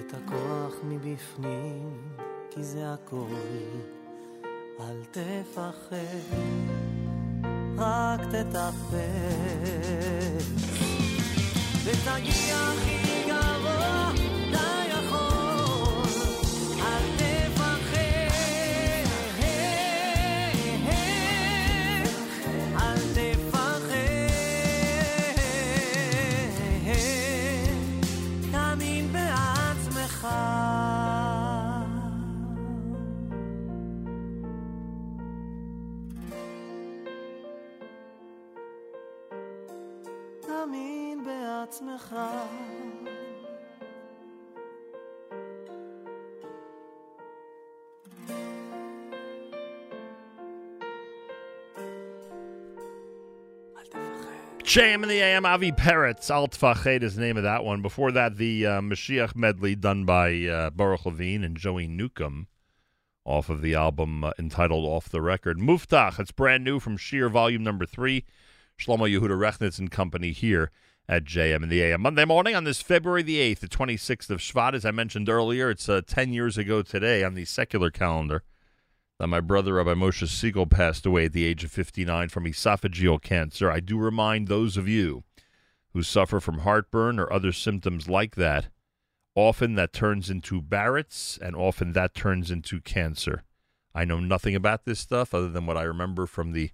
את 0.00 0.14
הכוח 0.14 0.74
מבפנים, 0.84 1.96
כי 2.50 2.62
זה 2.62 2.92
הכל. 2.92 3.34
אל 4.80 5.02
תפחד, 5.10 5.96
רק 7.78 8.20
תטפס, 8.20 9.00
ותגיע 11.84 12.56
הכי 12.56 13.09
JM 54.70 55.02
in 55.02 55.08
the 55.08 55.20
AM, 55.20 55.44
Avi 55.44 55.72
Peretz, 55.72 56.30
Alt 56.30 56.52
Fached 56.52 57.02
is 57.02 57.16
the 57.16 57.20
name 57.20 57.36
of 57.36 57.42
that 57.42 57.64
one. 57.64 57.82
Before 57.82 58.12
that, 58.12 58.36
the 58.36 58.66
uh, 58.66 58.80
Mashiach 58.80 59.34
medley 59.34 59.74
done 59.74 60.04
by 60.04 60.44
uh, 60.44 60.70
Baruch 60.70 61.06
Levine 61.06 61.42
and 61.42 61.56
Joey 61.56 61.88
Newcomb 61.88 62.46
off 63.24 63.48
of 63.48 63.62
the 63.62 63.74
album 63.74 64.22
uh, 64.22 64.30
entitled 64.38 64.84
Off 64.84 65.08
the 65.08 65.20
Record. 65.20 65.58
Muftach, 65.58 66.20
it's 66.20 66.30
brand 66.30 66.62
new 66.62 66.78
from 66.78 66.96
Sheer 66.96 67.28
Volume 67.28 67.64
Number 67.64 67.84
3. 67.84 68.24
Shlomo 68.78 69.12
Yehuda 69.12 69.36
Rechnitz 69.36 69.80
and 69.80 69.90
company 69.90 70.30
here 70.30 70.70
at 71.08 71.24
JM 71.24 71.64
in 71.64 71.68
the 71.68 71.82
AM. 71.82 72.02
Monday 72.02 72.24
morning 72.24 72.54
on 72.54 72.62
this 72.62 72.80
February 72.80 73.24
the 73.24 73.38
8th, 73.38 73.58
the 73.58 73.66
26th 73.66 74.30
of 74.30 74.38
Shvat, 74.38 74.74
as 74.74 74.84
I 74.84 74.92
mentioned 74.92 75.28
earlier, 75.28 75.70
it's 75.70 75.88
uh, 75.88 76.00
10 76.06 76.32
years 76.32 76.56
ago 76.56 76.82
today 76.82 77.24
on 77.24 77.34
the 77.34 77.44
secular 77.44 77.90
calendar 77.90 78.44
that 79.20 79.28
my 79.28 79.40
brother 79.40 79.74
Rabbi 79.74 79.94
Moshe 79.94 80.26
Segal 80.26 80.68
passed 80.68 81.06
away 81.06 81.26
at 81.26 81.32
the 81.32 81.44
age 81.44 81.62
of 81.62 81.70
59 81.70 82.28
from 82.30 82.44
esophageal 82.44 83.22
cancer. 83.22 83.70
I 83.70 83.78
do 83.78 83.96
remind 83.96 84.48
those 84.48 84.76
of 84.76 84.88
you 84.88 85.22
who 85.92 86.02
suffer 86.02 86.40
from 86.40 86.60
heartburn 86.60 87.20
or 87.20 87.32
other 87.32 87.52
symptoms 87.52 88.08
like 88.08 88.34
that, 88.34 88.68
Often 89.36 89.76
that 89.76 89.92
turns 89.92 90.28
into 90.28 90.60
Barrett's, 90.60 91.38
and 91.40 91.54
often 91.54 91.92
that 91.92 92.14
turns 92.14 92.50
into 92.50 92.80
cancer. 92.80 93.44
I 93.94 94.04
know 94.04 94.18
nothing 94.18 94.56
about 94.56 94.84
this 94.84 94.98
stuff 94.98 95.32
other 95.32 95.48
than 95.48 95.66
what 95.66 95.76
I 95.76 95.82
remember 95.82 96.26
from 96.26 96.52
the 96.52 96.70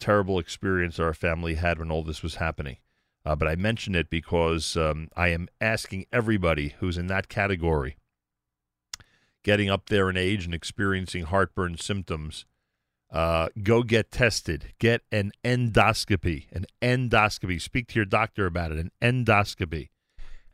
terrible 0.00 0.38
experience 0.38 0.98
our 0.98 1.14
family 1.14 1.56
had 1.56 1.78
when 1.78 1.90
all 1.90 2.02
this 2.02 2.22
was 2.22 2.36
happening. 2.36 2.78
Uh, 3.24 3.36
but 3.36 3.46
I 3.46 3.56
mention 3.56 3.94
it 3.94 4.08
because 4.08 4.76
um, 4.76 5.08
I 5.16 5.28
am 5.28 5.48
asking 5.60 6.06
everybody 6.12 6.74
who's 6.78 6.96
in 6.96 7.06
that 7.08 7.28
category, 7.28 7.96
getting 9.42 9.70
up 9.70 9.88
there 9.88 10.08
in 10.08 10.16
age 10.16 10.44
and 10.44 10.54
experiencing 10.54 11.24
heartburn 11.24 11.76
symptoms, 11.76 12.44
uh, 13.10 13.48
go 13.62 13.82
get 13.82 14.10
tested. 14.10 14.72
Get 14.78 15.02
an 15.12 15.32
endoscopy. 15.44 16.46
An 16.52 16.66
endoscopy. 16.80 17.60
Speak 17.60 17.88
to 17.88 17.96
your 17.96 18.06
doctor 18.06 18.46
about 18.46 18.72
it. 18.72 18.78
An 18.78 18.90
endoscopy. 19.02 19.90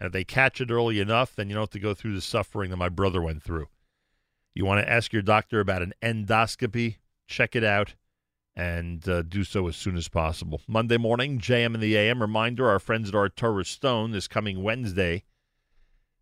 And 0.00 0.06
if 0.06 0.12
they 0.12 0.24
catch 0.24 0.60
it 0.60 0.70
early 0.70 1.00
enough, 1.00 1.34
then 1.34 1.48
you 1.48 1.54
don't 1.54 1.62
have 1.62 1.70
to 1.70 1.78
go 1.78 1.94
through 1.94 2.14
the 2.14 2.20
suffering 2.20 2.70
that 2.70 2.76
my 2.76 2.88
brother 2.88 3.22
went 3.22 3.42
through. 3.42 3.68
You 4.54 4.64
want 4.64 4.84
to 4.84 4.90
ask 4.90 5.12
your 5.12 5.22
doctor 5.22 5.60
about 5.60 5.82
an 5.82 5.94
endoscopy, 6.02 6.96
check 7.26 7.54
it 7.54 7.64
out, 7.64 7.94
and 8.56 9.08
uh, 9.08 9.22
do 9.22 9.44
so 9.44 9.68
as 9.68 9.76
soon 9.76 9.96
as 9.96 10.08
possible. 10.08 10.60
Monday 10.66 10.96
morning, 10.96 11.38
JM 11.38 11.74
and 11.74 11.82
the 11.82 11.96
AM. 11.96 12.20
Reminder 12.20 12.68
our 12.68 12.80
friends 12.80 13.08
at 13.08 13.14
Ohr 13.14 13.28
Torah 13.28 13.64
Stone 13.64 14.10
this 14.10 14.26
coming 14.26 14.64
Wednesday 14.64 15.22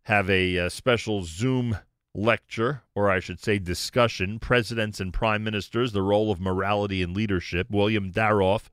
have 0.03 0.29
a 0.29 0.57
uh, 0.59 0.69
special 0.69 1.23
Zoom 1.23 1.77
lecture, 2.13 2.83
or 2.95 3.09
I 3.09 3.19
should 3.19 3.39
say 3.39 3.59
discussion 3.59 4.39
Presidents 4.39 4.99
and 4.99 5.13
Prime 5.13 5.43
Ministers, 5.43 5.91
the 5.91 6.01
role 6.01 6.31
of 6.31 6.39
morality 6.39 7.03
and 7.03 7.15
leadership. 7.15 7.67
William 7.69 8.11
Daroff, 8.11 8.69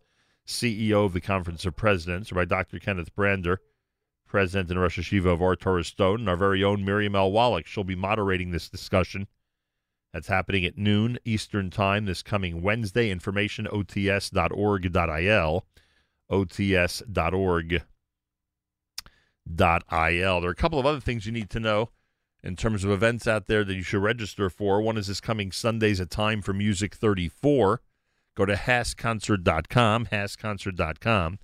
CEO 0.46 1.04
of 1.04 1.12
the 1.12 1.20
Conference 1.20 1.64
of 1.64 1.76
Presidents, 1.76 2.30
by 2.30 2.44
Dr. 2.44 2.78
Kenneth 2.78 3.14
Brander, 3.14 3.60
President 4.26 4.70
and 4.70 4.80
Rosh 4.80 4.98
HaYeshiva 4.98 5.26
of 5.26 5.42
Ohr 5.42 5.56
Torah 5.56 5.84
Stone, 5.84 6.20
and 6.20 6.28
our 6.28 6.36
very 6.36 6.64
own 6.64 6.84
Miriam 6.84 7.14
L. 7.14 7.30
Wallach. 7.30 7.66
She'll 7.66 7.84
be 7.84 7.94
moderating 7.94 8.50
this 8.50 8.68
discussion. 8.68 9.28
That's 10.12 10.28
happening 10.28 10.64
at 10.64 10.78
noon 10.78 11.18
Eastern 11.24 11.70
Time 11.70 12.06
this 12.06 12.22
coming 12.22 12.62
Wednesday. 12.62 13.10
Information 13.10 13.66
ots.org.il. 13.66 15.66
ots.org.il. 16.30 17.80
There 19.46 19.68
are 19.68 20.50
a 20.50 20.54
couple 20.54 20.78
of 20.78 20.86
other 20.86 21.00
things 21.00 21.26
you 21.26 21.32
need 21.32 21.50
to 21.50 21.60
know 21.60 21.90
in 22.44 22.56
terms 22.56 22.84
of 22.84 22.90
events 22.90 23.26
out 23.26 23.46
there 23.46 23.64
that 23.64 23.74
you 23.74 23.82
should 23.82 24.02
register 24.02 24.50
for. 24.50 24.82
One 24.82 24.98
is 24.98 25.06
this 25.06 25.20
coming 25.20 25.50
Sunday's 25.50 25.98
A 25.98 26.04
Time 26.04 26.42
for 26.42 26.52
Music 26.52 26.94
34. 26.94 27.80
Go 28.36 28.44
to 28.44 28.54
hascconcert.com, 28.54 30.06
hascconcert.com. 30.06 31.38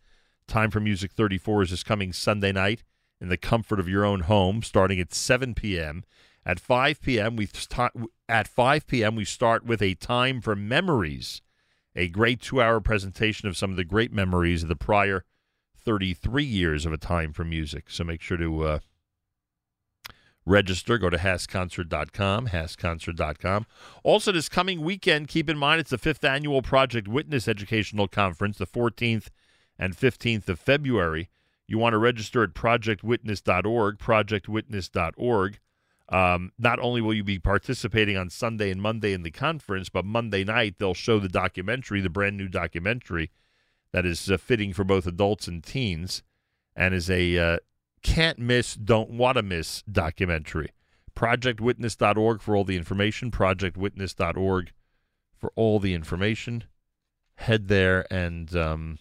Time 0.46 0.70
for 0.70 0.80
Music 0.80 1.12
34 1.12 1.62
is 1.62 1.70
this 1.70 1.82
coming 1.82 2.12
Sunday 2.12 2.52
night 2.52 2.84
in 3.18 3.30
the 3.30 3.38
comfort 3.38 3.80
of 3.80 3.88
your 3.88 4.04
own 4.04 4.20
home, 4.20 4.62
starting 4.62 5.00
at 5.00 5.14
7 5.14 5.54
p.m. 5.54 6.04
At 6.44 6.60
5 6.60 7.00
p.m., 7.00 7.36
we 7.36 7.46
st- 7.46 7.92
at 8.28 8.46
5 8.46 8.86
p.m. 8.86 9.16
we 9.16 9.24
start 9.24 9.64
with 9.64 9.80
a 9.80 9.94
time 9.94 10.40
for 10.40 10.54
memories, 10.54 11.40
a 11.96 12.08
great 12.08 12.40
two-hour 12.40 12.80
presentation 12.80 13.48
of 13.48 13.56
some 13.56 13.70
of 13.70 13.76
the 13.76 13.84
great 13.84 14.12
memories 14.12 14.62
of 14.62 14.68
the 14.68 14.76
prior 14.76 15.24
33 15.76 16.44
years 16.44 16.84
of 16.84 16.92
a 16.92 16.98
time 16.98 17.32
for 17.32 17.44
music. 17.44 17.88
So 17.88 18.04
make 18.04 18.20
sure 18.20 18.36
to 18.36 18.64
uh, 18.64 18.78
register. 20.46 20.98
Go 20.98 21.10
to 21.10 21.16
hascconcert.com, 21.16 22.48
hascconcert.com. 22.48 23.66
Also, 24.02 24.32
this 24.32 24.48
coming 24.48 24.80
weekend, 24.80 25.28
keep 25.28 25.48
in 25.48 25.58
mind 25.58 25.80
it's 25.80 25.90
the 25.90 25.98
fifth 25.98 26.24
annual 26.24 26.62
Project 26.62 27.08
Witness 27.08 27.48
Educational 27.48 28.08
Conference, 28.08 28.58
the 28.58 28.66
14th 28.66 29.28
and 29.78 29.96
15th 29.96 30.48
of 30.48 30.60
February. 30.60 31.28
You 31.66 31.78
want 31.78 31.92
to 31.94 31.98
register 31.98 32.42
at 32.42 32.54
projectwitness.org, 32.54 33.98
projectwitness.org. 33.98 35.58
Um, 36.08 36.50
not 36.58 36.80
only 36.80 37.00
will 37.00 37.14
you 37.14 37.22
be 37.22 37.38
participating 37.38 38.16
on 38.16 38.30
Sunday 38.30 38.72
and 38.72 38.82
Monday 38.82 39.12
in 39.12 39.22
the 39.22 39.30
conference, 39.30 39.88
but 39.88 40.04
Monday 40.04 40.42
night 40.42 40.74
they'll 40.78 40.92
show 40.92 41.20
the 41.20 41.28
documentary, 41.28 42.00
the 42.00 42.10
brand 42.10 42.36
new 42.36 42.48
documentary 42.48 43.30
that 43.92 44.04
is 44.04 44.28
uh, 44.30 44.36
fitting 44.36 44.72
for 44.72 44.82
both 44.82 45.06
adults 45.06 45.46
and 45.46 45.62
teens 45.62 46.24
and 46.74 46.94
is 46.94 47.08
a 47.08 47.38
uh, 47.38 47.58
can't 48.02 48.38
miss, 48.38 48.74
don't 48.74 49.10
want 49.10 49.36
to 49.36 49.42
miss 49.42 49.82
documentary. 49.82 50.70
ProjectWitness.org 51.14 52.40
for 52.40 52.56
all 52.56 52.64
the 52.64 52.76
information. 52.76 53.30
ProjectWitness.org 53.30 54.72
for 55.36 55.52
all 55.56 55.78
the 55.78 55.94
information. 55.94 56.64
Head 57.36 57.68
there 57.68 58.06
and 58.12 58.54
um, 58.54 58.98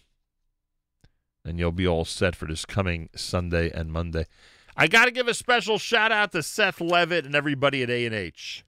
and 1.44 1.58
you'll 1.58 1.72
be 1.72 1.86
all 1.86 2.04
set 2.04 2.36
for 2.36 2.46
this 2.46 2.64
coming 2.64 3.08
Sunday 3.14 3.70
and 3.70 3.92
Monday. 3.92 4.26
I 4.76 4.86
got 4.86 5.06
to 5.06 5.10
give 5.10 5.28
a 5.28 5.34
special 5.34 5.78
shout 5.78 6.12
out 6.12 6.32
to 6.32 6.42
Seth 6.42 6.80
Levitt 6.80 7.26
and 7.26 7.34
everybody 7.34 7.82
at 7.82 7.90
A&H. 7.90 8.64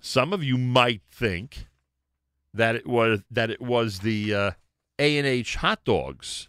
Some 0.00 0.32
of 0.32 0.44
you 0.44 0.58
might 0.58 1.02
think 1.10 1.66
that 2.54 2.76
it 2.76 2.86
was 2.86 3.22
that 3.30 3.50
it 3.50 3.60
was 3.60 4.00
the 4.00 4.34
uh, 4.34 4.50
A&H 4.98 5.56
hot 5.56 5.84
dogs 5.84 6.48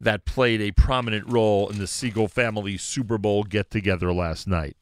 that 0.00 0.24
played 0.24 0.60
a 0.60 0.72
prominent 0.72 1.28
role 1.28 1.68
in 1.68 1.78
the 1.78 1.84
Segal 1.84 2.30
family 2.30 2.76
Super 2.76 3.18
Bowl 3.18 3.44
get 3.44 3.70
together 3.70 4.12
last 4.12 4.46
night. 4.46 4.76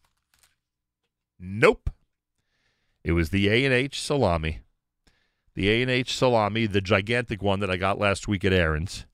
Nope. 1.38 1.90
It 3.02 3.12
was 3.12 3.30
the 3.30 3.48
A&H 3.48 4.00
salami. 4.00 4.60
The 5.54 5.68
A&H 5.70 6.16
salami, 6.16 6.66
the 6.66 6.80
gigantic 6.80 7.42
one 7.42 7.58
that 7.60 7.70
I 7.70 7.76
got 7.76 7.98
last 7.98 8.28
week 8.28 8.44
at 8.44 8.52
Aaron's. 8.52 9.06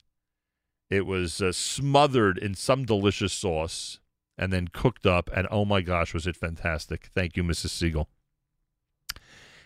It 0.89 1.07
was 1.07 1.41
uh, 1.41 1.51
smothered 1.51 2.37
in 2.37 2.53
some 2.53 2.85
delicious 2.85 3.33
sauce 3.33 3.99
and 4.37 4.53
then 4.53 4.67
cooked 4.67 5.05
up, 5.05 5.29
and 5.33 5.47
oh 5.49 5.65
my 5.65 5.81
gosh, 5.81 6.13
was 6.13 6.27
it 6.27 6.35
fantastic. 6.35 7.09
Thank 7.13 7.35
you, 7.35 7.43
Mrs. 7.43 7.69
Segal. 7.69 8.05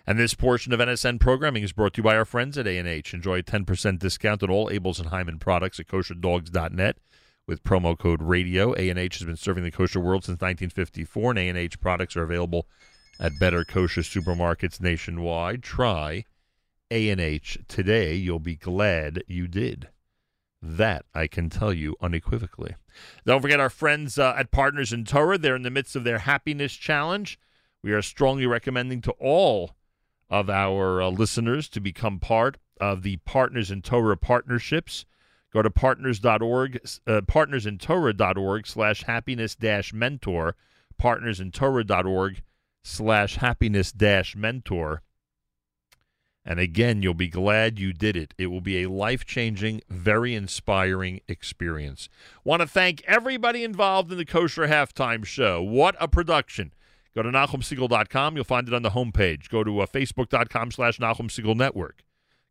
And 0.09 0.17
this 0.17 0.33
portion 0.33 0.73
of 0.73 0.79
NSN 0.79 1.19
programming 1.19 1.61
is 1.61 1.71
brought 1.71 1.93
to 1.93 1.99
you 1.99 2.03
by 2.03 2.17
our 2.17 2.25
friends 2.25 2.57
at 2.57 2.65
A&H. 2.65 3.13
Enjoy 3.13 3.37
a 3.37 3.43
10% 3.43 3.99
discount 3.99 4.41
on 4.41 4.49
all 4.49 4.67
Abeles 4.71 4.99
and 4.99 5.11
Heymann 5.11 5.39
products 5.39 5.79
at 5.79 5.85
kosherdogs.net 5.85 6.97
with 7.45 7.63
promo 7.63 7.95
code 7.95 8.19
RADIO. 8.19 8.73
A&H 8.73 9.19
has 9.19 9.27
been 9.27 9.37
serving 9.37 9.63
the 9.63 9.69
kosher 9.69 9.99
world 9.99 10.23
since 10.23 10.41
1954, 10.41 11.37
and 11.37 11.57
A&H 11.57 11.79
products 11.79 12.17
are 12.17 12.23
available 12.23 12.65
at 13.19 13.37
better 13.37 13.63
kosher 13.63 14.01
supermarkets 14.01 14.81
nationwide. 14.81 15.61
Try 15.61 16.25
A&H 16.89 17.59
today. 17.67 18.15
You'll 18.15 18.39
be 18.39 18.55
glad 18.55 19.21
you 19.27 19.47
did. 19.47 19.89
That 20.59 21.05
I 21.13 21.27
can 21.27 21.51
tell 21.51 21.71
you 21.71 21.95
unequivocally. 22.01 22.73
Don't 23.27 23.43
forget 23.43 23.59
our 23.59 23.69
friends 23.69 24.17
uh, 24.17 24.33
at 24.35 24.49
Partners 24.49 24.91
in 24.91 25.05
Torah. 25.05 25.37
They're 25.37 25.55
in 25.55 25.61
the 25.61 25.69
midst 25.69 25.95
of 25.95 26.03
their 26.03 26.17
happiness 26.17 26.73
challenge. 26.73 27.39
We 27.83 27.91
are 27.91 28.01
strongly 28.01 28.47
recommending 28.47 29.01
to 29.01 29.11
all 29.19 29.75
of 30.29 30.49
our 30.49 31.01
uh, 31.01 31.09
listeners 31.09 31.67
to 31.69 31.79
become 31.79 32.19
part 32.19 32.57
of 32.79 33.03
the 33.03 33.17
Partners 33.17 33.71
in 33.71 33.81
Torah 33.81 34.17
partnerships. 34.17 35.05
Go 35.51 35.61
to 35.61 35.71
partners.org, 35.71 36.79
uh, 37.07 37.21
partnersintorah.org 37.21 38.67
slash 38.67 39.03
happiness 39.03 39.55
dash 39.55 39.93
mentor, 39.93 40.55
partnersintorah.org 41.01 42.41
slash 42.83 43.35
happiness 43.37 43.91
dash 43.91 44.35
mentor. 44.35 45.01
And 46.45 46.59
again, 46.59 47.01
you'll 47.01 47.13
be 47.13 47.27
glad 47.27 47.79
you 47.79 47.93
did 47.93 48.15
it. 48.15 48.33
It 48.37 48.47
will 48.47 48.61
be 48.61 48.83
a 48.83 48.89
life 48.89 49.25
changing, 49.25 49.81
very 49.89 50.33
inspiring 50.33 51.21
experience. 51.27 52.09
Want 52.43 52.61
to 52.61 52.67
thank 52.67 53.03
everybody 53.05 53.63
involved 53.63 54.11
in 54.11 54.17
the 54.17 54.25
Kosher 54.25 54.67
Halftime 54.67 55.25
Show. 55.25 55.61
What 55.61 55.95
a 55.99 56.07
production! 56.07 56.73
Go 57.15 57.23
to 57.23 57.29
NachumSegal.com. 57.29 58.35
You'll 58.35 58.43
find 58.43 58.67
it 58.67 58.73
on 58.73 58.83
the 58.83 58.91
homepage. 58.91 59.49
Go 59.49 59.63
to 59.63 59.79
uh, 59.79 59.85
Facebook.com 59.85 60.71
slash 60.71 60.99
Nachum 60.99 61.29
Segal 61.29 61.55
Network. 61.55 62.03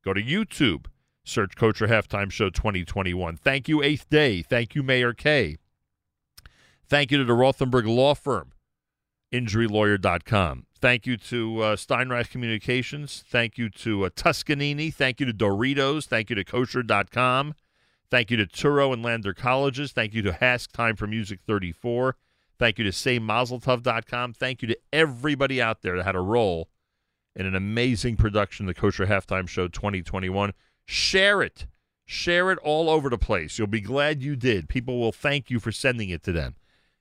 Go 0.05 0.12
to 0.12 0.22
YouTube. 0.22 0.86
Search 1.24 1.56
Kosher 1.56 1.89
Halftime 1.89 2.30
Show 2.30 2.48
2021. 2.48 3.36
Thank 3.36 3.68
you, 3.68 3.82
Eighth 3.82 4.09
Day. 4.09 4.43
Thank 4.43 4.74
you, 4.74 4.82
Meir 4.82 5.12
Kay. 5.12 5.59
Thank 6.86 7.10
you 7.10 7.18
to 7.18 7.24
the 7.24 7.35
Rothenberg 7.35 7.86
Law 7.86 8.14
Firm, 8.14 8.52
InjuryLawyer.com. 9.32 10.64
Thank 10.80 11.06
you 11.06 11.18
to 11.18 11.60
uh, 11.60 11.76
Steinreich 11.76 12.30
Communications. 12.30 13.24
Thank 13.28 13.59
you 13.59 13.68
to 13.70 14.05
uh, 14.05 14.10
Tuscanini. 14.10 14.93
Thank 14.93 15.20
you 15.20 15.26
to 15.26 15.35
Doritos. 15.35 16.06
Thank 16.06 16.30
you 16.30 16.36
to 16.36 16.44
Kosher.com. 16.44 17.55
Thank 18.10 18.30
you 18.30 18.39
to 18.39 18.47
Touro 18.47 18.94
and 18.94 19.02
Lander 19.02 19.35
Colleges. 19.35 19.93
Thank 19.93 20.14
you 20.14 20.22
to 20.22 20.32
HASC 20.32 20.72
Time 20.72 20.97
for 20.97 21.06
Music 21.06 21.40
34. 21.47 22.16
Thank 22.59 22.78
you 22.78 22.85
to 22.85 22.90
SayMazelTov.com. 22.90 24.35
Thank 24.35 24.62
you 24.62 24.68
to 24.68 24.78
everybody 24.93 25.62
out 25.62 25.82
there 25.82 25.97
that 25.97 26.05
had 26.05 26.16
a 26.16 26.20
role 26.20 26.68
in 27.36 27.47
an 27.47 27.55
amazing 27.55 28.16
production 28.16 28.66
the 28.66 28.74
Kosher 28.74 29.06
Halftime 29.06 29.48
Show 29.48 29.68
2021. 29.68 30.52
Share 30.85 31.43
it. 31.43 31.66
Share 32.05 32.51
it 32.51 32.59
all 32.62 32.90
over 32.90 33.09
the 33.09 33.18
place. 33.18 33.59
You'll 33.59 33.68
be 33.68 33.80
glad 33.80 34.22
you 34.22 34.35
did. 34.35 34.68
People 34.68 34.98
will 34.98 35.12
thank 35.12 35.51
you 35.51 35.60
for 35.60 35.70
sending 35.70 36.09
it 36.09 36.22
to 36.24 36.32
them. 36.32 36.56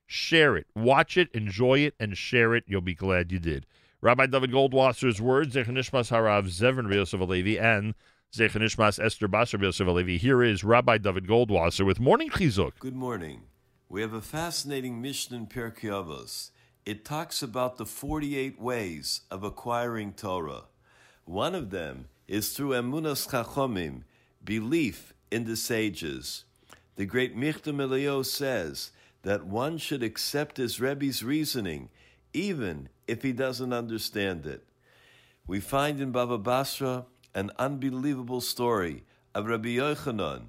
Share 0.05 0.55
it. 0.55 0.67
Watch 0.75 1.17
it, 1.17 1.29
enjoy 1.33 1.79
it, 1.79 1.95
and 1.99 2.17
share 2.17 2.53
it. 2.55 2.65
You'll 2.67 2.81
be 2.81 2.93
glad 2.93 3.31
you 3.31 3.39
did. 3.39 3.65
Rabbi 3.99 4.27
David 4.27 4.51
Goldwasser's 4.51 5.19
words, 5.19 5.55
Zechanishmas 5.55 6.11
Harav 6.11 6.45
Zevin 6.45 6.93
Yosef 6.93 7.19
Alevi, 7.19 7.59
and 7.59 7.95
Zechanishmas 8.31 9.03
Esther 9.03 9.27
Basar 9.27 9.61
Yosef 9.61 9.87
Alevi. 9.87 10.19
Here 10.19 10.43
is 10.43 10.63
Rabbi 10.63 10.97
David 10.99 11.25
Goldwasser 11.25 11.85
with 11.85 11.99
Morning 11.99 12.29
Chizuk. 12.29 12.73
Good 12.79 12.95
morning. 12.95 13.41
We 13.89 14.01
have 14.01 14.13
a 14.13 14.21
fascinating 14.21 15.01
Mishnah 15.01 15.37
in 15.37 15.47
Pirkei 15.47 15.89
Avos. 15.89 16.51
It 16.85 17.05
talks 17.05 17.41
about 17.41 17.77
the 17.77 17.85
48 17.85 18.59
ways 18.59 19.21
of 19.31 19.43
acquiring 19.43 20.13
Torah. 20.13 20.63
One 21.25 21.55
of 21.55 21.69
them 21.69 22.07
is 22.27 22.49
through 22.51 22.71
emunas 22.71 23.29
chachomim, 23.29 24.03
belief 24.43 25.13
in 25.31 25.45
the 25.45 25.55
sages. 25.55 26.43
The 26.97 27.05
great 27.05 27.37
Michtam 27.37 27.81
Elio 27.81 28.23
says 28.23 28.91
that 29.23 29.45
one 29.45 29.77
should 29.77 30.03
accept 30.03 30.57
his 30.57 30.81
Rebbe's 30.81 31.23
reasoning, 31.23 31.89
even 32.33 32.89
if 33.07 33.23
he 33.23 33.31
doesn't 33.31 33.73
understand 33.73 34.45
it. 34.45 34.65
We 35.45 35.61
find 35.61 36.01
in 36.01 36.11
Baba 36.11 36.37
Basra 36.37 37.05
an 37.33 37.51
unbelievable 37.57 38.41
story 38.41 39.03
of 39.33 39.47
Rabbi 39.47 39.77
Yochanan. 39.77 40.47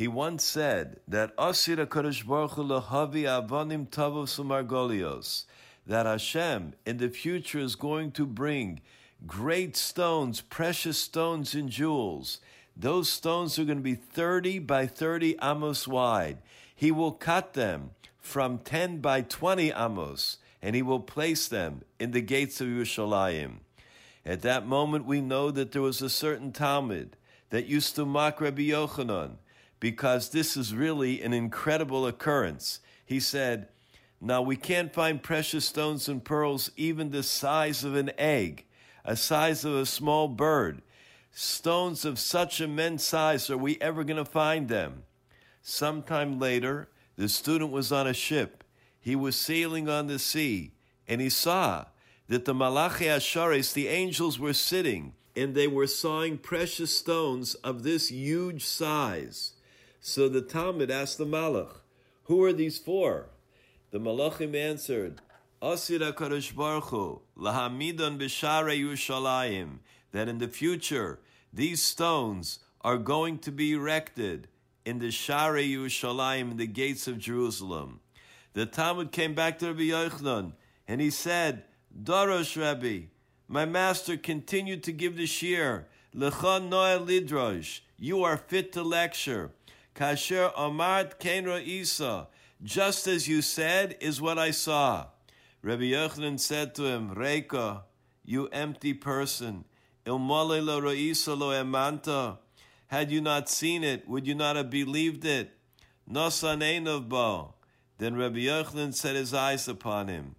He 0.00 0.08
once 0.08 0.44
said 0.44 0.98
that 1.06 1.34
Asir 1.36 1.76
HaKadosh 1.76 2.24
avanim 2.24 3.86
tavos 3.90 5.44
that 5.86 6.06
Hashem 6.06 6.72
in 6.86 6.96
the 6.96 7.10
future 7.10 7.58
is 7.58 7.74
going 7.74 8.12
to 8.12 8.24
bring 8.24 8.80
great 9.26 9.76
stones, 9.76 10.40
precious 10.40 10.96
stones 10.96 11.54
and 11.54 11.68
jewels. 11.68 12.40
Those 12.74 13.10
stones 13.10 13.58
are 13.58 13.66
going 13.66 13.76
to 13.76 13.84
be 13.84 13.94
30 13.94 14.60
by 14.60 14.86
30 14.86 15.36
amos 15.42 15.86
wide. 15.86 16.38
He 16.74 16.90
will 16.90 17.12
cut 17.12 17.52
them 17.52 17.90
from 18.18 18.56
10 18.56 19.02
by 19.02 19.20
20 19.20 19.70
amos, 19.72 20.38
and 20.62 20.74
he 20.74 20.80
will 20.80 21.00
place 21.00 21.46
them 21.46 21.82
in 21.98 22.12
the 22.12 22.22
gates 22.22 22.62
of 22.62 22.68
Yerushalayim. 22.68 23.56
At 24.24 24.40
that 24.40 24.66
moment, 24.66 25.04
we 25.04 25.20
know 25.20 25.50
that 25.50 25.72
there 25.72 25.82
was 25.82 26.00
a 26.00 26.08
certain 26.08 26.52
Talmud 26.52 27.18
that 27.50 27.66
used 27.66 27.96
to 27.96 28.06
mock 28.06 28.40
Rabbi 28.40 28.62
Yochanan 28.62 29.32
because 29.80 30.28
this 30.28 30.56
is 30.56 30.74
really 30.74 31.22
an 31.22 31.32
incredible 31.32 32.06
occurrence. 32.06 32.80
He 33.04 33.18
said, 33.18 33.68
Now 34.20 34.42
we 34.42 34.56
can't 34.56 34.92
find 34.92 35.22
precious 35.22 35.64
stones 35.64 36.08
and 36.08 36.22
pearls 36.22 36.70
even 36.76 37.10
the 37.10 37.22
size 37.22 37.82
of 37.82 37.96
an 37.96 38.12
egg, 38.18 38.66
a 39.04 39.16
size 39.16 39.64
of 39.64 39.74
a 39.74 39.86
small 39.86 40.28
bird. 40.28 40.82
Stones 41.32 42.04
of 42.04 42.18
such 42.18 42.60
immense 42.60 43.04
size, 43.04 43.48
are 43.50 43.56
we 43.56 43.78
ever 43.80 44.04
going 44.04 44.22
to 44.22 44.30
find 44.30 44.68
them? 44.68 45.04
Sometime 45.62 46.38
later, 46.38 46.88
the 47.16 47.28
student 47.28 47.70
was 47.70 47.92
on 47.92 48.06
a 48.06 48.14
ship. 48.14 48.64
He 49.00 49.16
was 49.16 49.36
sailing 49.36 49.88
on 49.88 50.06
the 50.08 50.18
sea, 50.18 50.72
and 51.08 51.20
he 51.20 51.30
saw 51.30 51.86
that 52.28 52.44
the 52.44 52.54
Malachi 52.54 53.06
Asharis, 53.06 53.72
the 53.72 53.88
angels, 53.88 54.38
were 54.38 54.52
sitting, 54.52 55.14
and 55.34 55.54
they 55.54 55.66
were 55.66 55.86
sawing 55.86 56.38
precious 56.38 56.96
stones 56.96 57.54
of 57.56 57.82
this 57.82 58.10
huge 58.10 58.64
size. 58.64 59.54
So 60.02 60.30
the 60.30 60.40
Talmud 60.40 60.90
asked 60.90 61.18
the 61.18 61.26
Malach, 61.26 61.80
Who 62.24 62.42
are 62.44 62.54
these 62.54 62.78
for? 62.78 63.26
The 63.90 64.00
Malachim 64.00 64.56
answered, 64.56 65.20
Asir 65.60 65.98
HaKadosh 65.98 66.54
Baruch 66.54 66.84
Hu, 66.84 67.20
Lahamidon 67.36 68.18
B'Sharei 68.18 68.82
Yerushalayim, 68.82 69.80
that 70.12 70.26
in 70.26 70.38
the 70.38 70.48
future 70.48 71.20
these 71.52 71.82
stones 71.82 72.60
are 72.80 72.96
going 72.96 73.38
to 73.40 73.52
be 73.52 73.72
erected 73.72 74.48
in 74.86 75.00
the 75.00 75.08
Sharei 75.08 75.70
Yerushalayim, 75.70 76.52
in 76.52 76.56
the 76.56 76.66
gates 76.66 77.06
of 77.06 77.18
Jerusalem. 77.18 78.00
The 78.54 78.64
Talmud 78.64 79.12
came 79.12 79.34
back 79.34 79.58
to 79.58 79.66
Rabbi 79.66 79.90
Yochanan, 79.90 80.52
and 80.88 81.02
he 81.02 81.10
said, 81.10 81.64
Dorosh 82.02 82.58
Rabbi, 82.58 83.08
my 83.48 83.66
master 83.66 84.16
continued 84.16 84.82
to 84.84 84.92
give 84.92 85.18
the 85.18 85.26
shir, 85.26 85.86
Lecha 86.16 86.66
Noah 86.66 87.04
Lidrosh, 87.04 87.80
you 87.98 88.24
are 88.24 88.38
fit 88.38 88.72
to 88.72 88.82
lecture. 88.82 89.50
Kasher 90.00 90.50
Amart 90.54 91.18
Kenra 91.18 91.62
Isa, 91.62 92.26
just 92.62 93.06
as 93.06 93.28
you 93.28 93.42
said 93.42 93.98
is 94.00 94.18
what 94.18 94.38
I 94.38 94.50
saw. 94.50 95.08
Rabbi 95.60 95.90
Yochanan 95.92 96.40
said 96.40 96.74
to 96.76 96.86
him, 96.86 97.14
Reika, 97.14 97.82
you 98.24 98.46
empty 98.46 98.94
person, 98.94 99.66
Ilmale 100.06 100.64
lo 100.64 100.80
Ra'isa 100.80 101.38
lo 101.38 101.50
emanta. 101.50 102.38
Had 102.86 103.10
you 103.10 103.20
not 103.20 103.50
seen 103.50 103.84
it, 103.84 104.08
would 104.08 104.26
you 104.26 104.34
not 104.34 104.56
have 104.56 104.70
believed 104.70 105.26
it? 105.26 105.50
Nosan 106.10 106.62
Einov 106.62 107.06
bo. 107.10 107.52
Then 107.98 108.16
Rabbi 108.16 108.38
Yochanan 108.38 108.94
set 108.94 109.16
his 109.16 109.34
eyes 109.34 109.68
upon 109.68 110.08
him. 110.08 110.34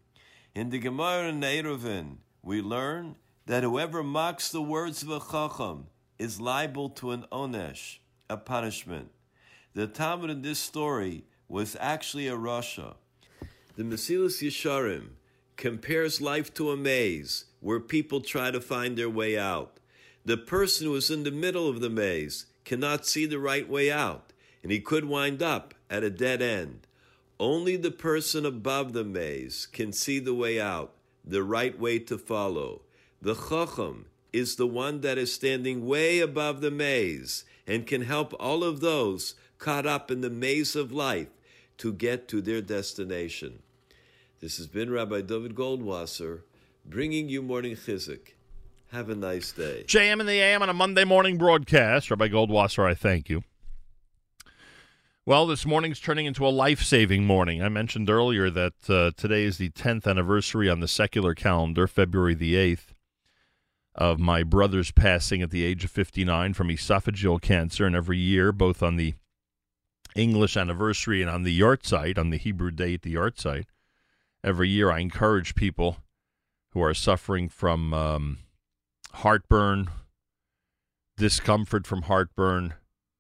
In 0.56 0.72
the 0.72 0.80
Gemara 0.80 1.30
in 1.30 2.18
we 2.42 2.64
learn 2.64 3.16
that 3.46 3.62
whoever 3.62 4.02
mocks 4.02 4.50
the 4.50 4.60
words 4.64 5.04
of 5.04 5.12
a 5.12 5.20
chacham 5.20 5.86
is 6.18 6.42
liable 6.42 6.90
to 6.90 7.12
an 7.12 7.28
onesh, 7.32 8.00
a 8.28 8.38
punishment. 8.38 9.12
The 9.74 9.88
Talmud 9.88 10.30
in 10.30 10.42
this 10.42 10.60
story 10.60 11.24
was 11.48 11.78
actually 11.80 12.28
a 12.28 12.36
Rasha. 12.36 12.96
The 13.78 13.84
Mesilas 13.84 14.46
Yesharim 14.46 15.12
compares 15.56 16.20
life 16.20 16.54
to 16.56 16.72
a 16.72 16.78
maze 16.78 17.46
where 17.62 17.80
people 17.80 18.20
try 18.20 18.52
to 18.52 18.60
find 18.60 18.98
their 18.98 19.10
way 19.10 19.40
out. 19.40 19.78
The 20.26 20.36
person 20.36 20.88
who 20.88 20.96
is 20.96 21.10
in 21.10 21.24
the 21.24 21.32
middle 21.32 21.70
of 21.70 21.80
the 21.80 21.90
maze 21.90 22.48
cannot 22.66 23.06
see 23.06 23.26
the 23.26 23.40
right 23.40 23.68
way 23.70 23.90
out, 23.90 24.34
and 24.62 24.74
he 24.74 24.82
could 24.82 25.06
wind 25.06 25.42
up 25.42 25.74
at 25.90 26.04
a 26.04 26.10
dead 26.10 26.42
end. 26.42 26.86
Only 27.40 27.78
the 27.78 27.92
person 27.92 28.46
above 28.46 28.92
the 28.92 29.06
maze 29.06 29.68
can 29.72 29.94
see 29.94 30.20
the 30.20 30.34
way 30.34 30.60
out, 30.60 30.96
the 31.24 31.44
right 31.44 31.80
way 31.80 31.98
to 32.00 32.18
follow. 32.18 32.82
The 33.22 33.36
Chacham 33.36 34.08
is 34.34 34.58
the 34.58 34.68
one 34.68 35.00
that 35.00 35.18
is 35.18 35.34
standing 35.34 35.86
way 35.86 36.20
above 36.20 36.60
the 36.60 36.72
maze 36.72 37.46
and 37.66 37.88
can 37.88 38.02
help 38.02 38.34
all 38.38 38.66
of 38.66 38.82
those 38.82 39.36
caught 39.62 39.86
up 39.86 40.10
in 40.12 40.22
the 40.22 40.30
maze 40.30 40.76
of 40.76 40.92
life 40.92 41.30
to 41.78 41.94
get 41.94 42.28
to 42.28 42.42
their 42.42 42.62
destination. 42.62 43.60
This 44.42 44.58
has 44.58 44.68
been 44.68 44.92
Rabbi 44.92 45.22
David 45.22 45.56
Goldwasser 45.56 46.42
bringing 46.84 47.30
you 47.30 47.44
Morning 47.44 47.76
Chizuk. 47.76 48.34
Have 48.92 49.10
a 49.10 49.16
nice 49.16 49.52
day. 49.52 49.86
JM 49.88 50.20
in 50.20 50.26
the 50.26 50.42
AM 50.42 50.64
on 50.64 50.70
a 50.70 50.74
Monday 50.74 51.06
morning 51.06 51.38
broadcast. 51.38 52.10
Rabbi 52.10 52.28
Goldwasser, 52.28 52.84
I 52.84 52.96
thank 52.96 53.30
you. 53.30 53.44
Well, 55.28 55.46
this 55.46 55.66
morning's 55.66 56.00
turning 56.00 56.26
into 56.26 56.46
a 56.46 56.50
life 56.50 56.82
saving 56.82 57.26
morning. 57.26 57.62
I 57.62 57.70
mentioned 57.70 58.10
earlier 58.10 58.50
that 58.50 58.74
uh, 58.90 59.12
today 59.16 59.44
is 59.44 59.60
the 59.60 59.70
10th 59.70 60.08
anniversary 60.08 60.68
on 60.70 60.80
the 60.80 60.88
secular 60.88 61.36
calendar, 61.36 61.88
February 61.88 62.34
the 62.34 62.56
8th, 62.56 62.88
of 63.94 64.20
my 64.20 64.42
brother's 64.42 64.90
passing 64.90 65.44
at 65.44 65.52
the 65.52 65.64
age 65.64 65.86
of 65.86 65.92
59 65.92 66.56
from 66.56 66.70
esophageal 66.70 67.40
cancer. 67.40 67.86
And 67.86 67.96
every 67.96 68.18
year, 68.18 68.52
both 68.52 68.82
on 68.82 68.96
the 68.96 69.14
English 70.16 70.58
anniversary 70.58 71.22
and 71.22 71.30
on 71.30 71.44
the 71.44 71.60
yahrzeit, 71.60 72.18
on 72.18 72.30
the 72.30 72.38
Hebrew 72.38 72.72
day 72.72 72.96
at 72.96 73.02
the 73.02 73.16
yahrzeit, 73.16 73.66
every 74.44 74.70
year 74.70 74.92
I 74.92 75.00
encourage 75.00 75.56
people 75.56 75.98
who 76.72 76.82
are 76.82 76.94
suffering 76.94 77.50
from 77.50 77.94
um, 77.94 78.38
heartburn, 79.14 79.90
discomfort 81.18 81.86
from 81.86 82.04
heartburn, 82.04 82.74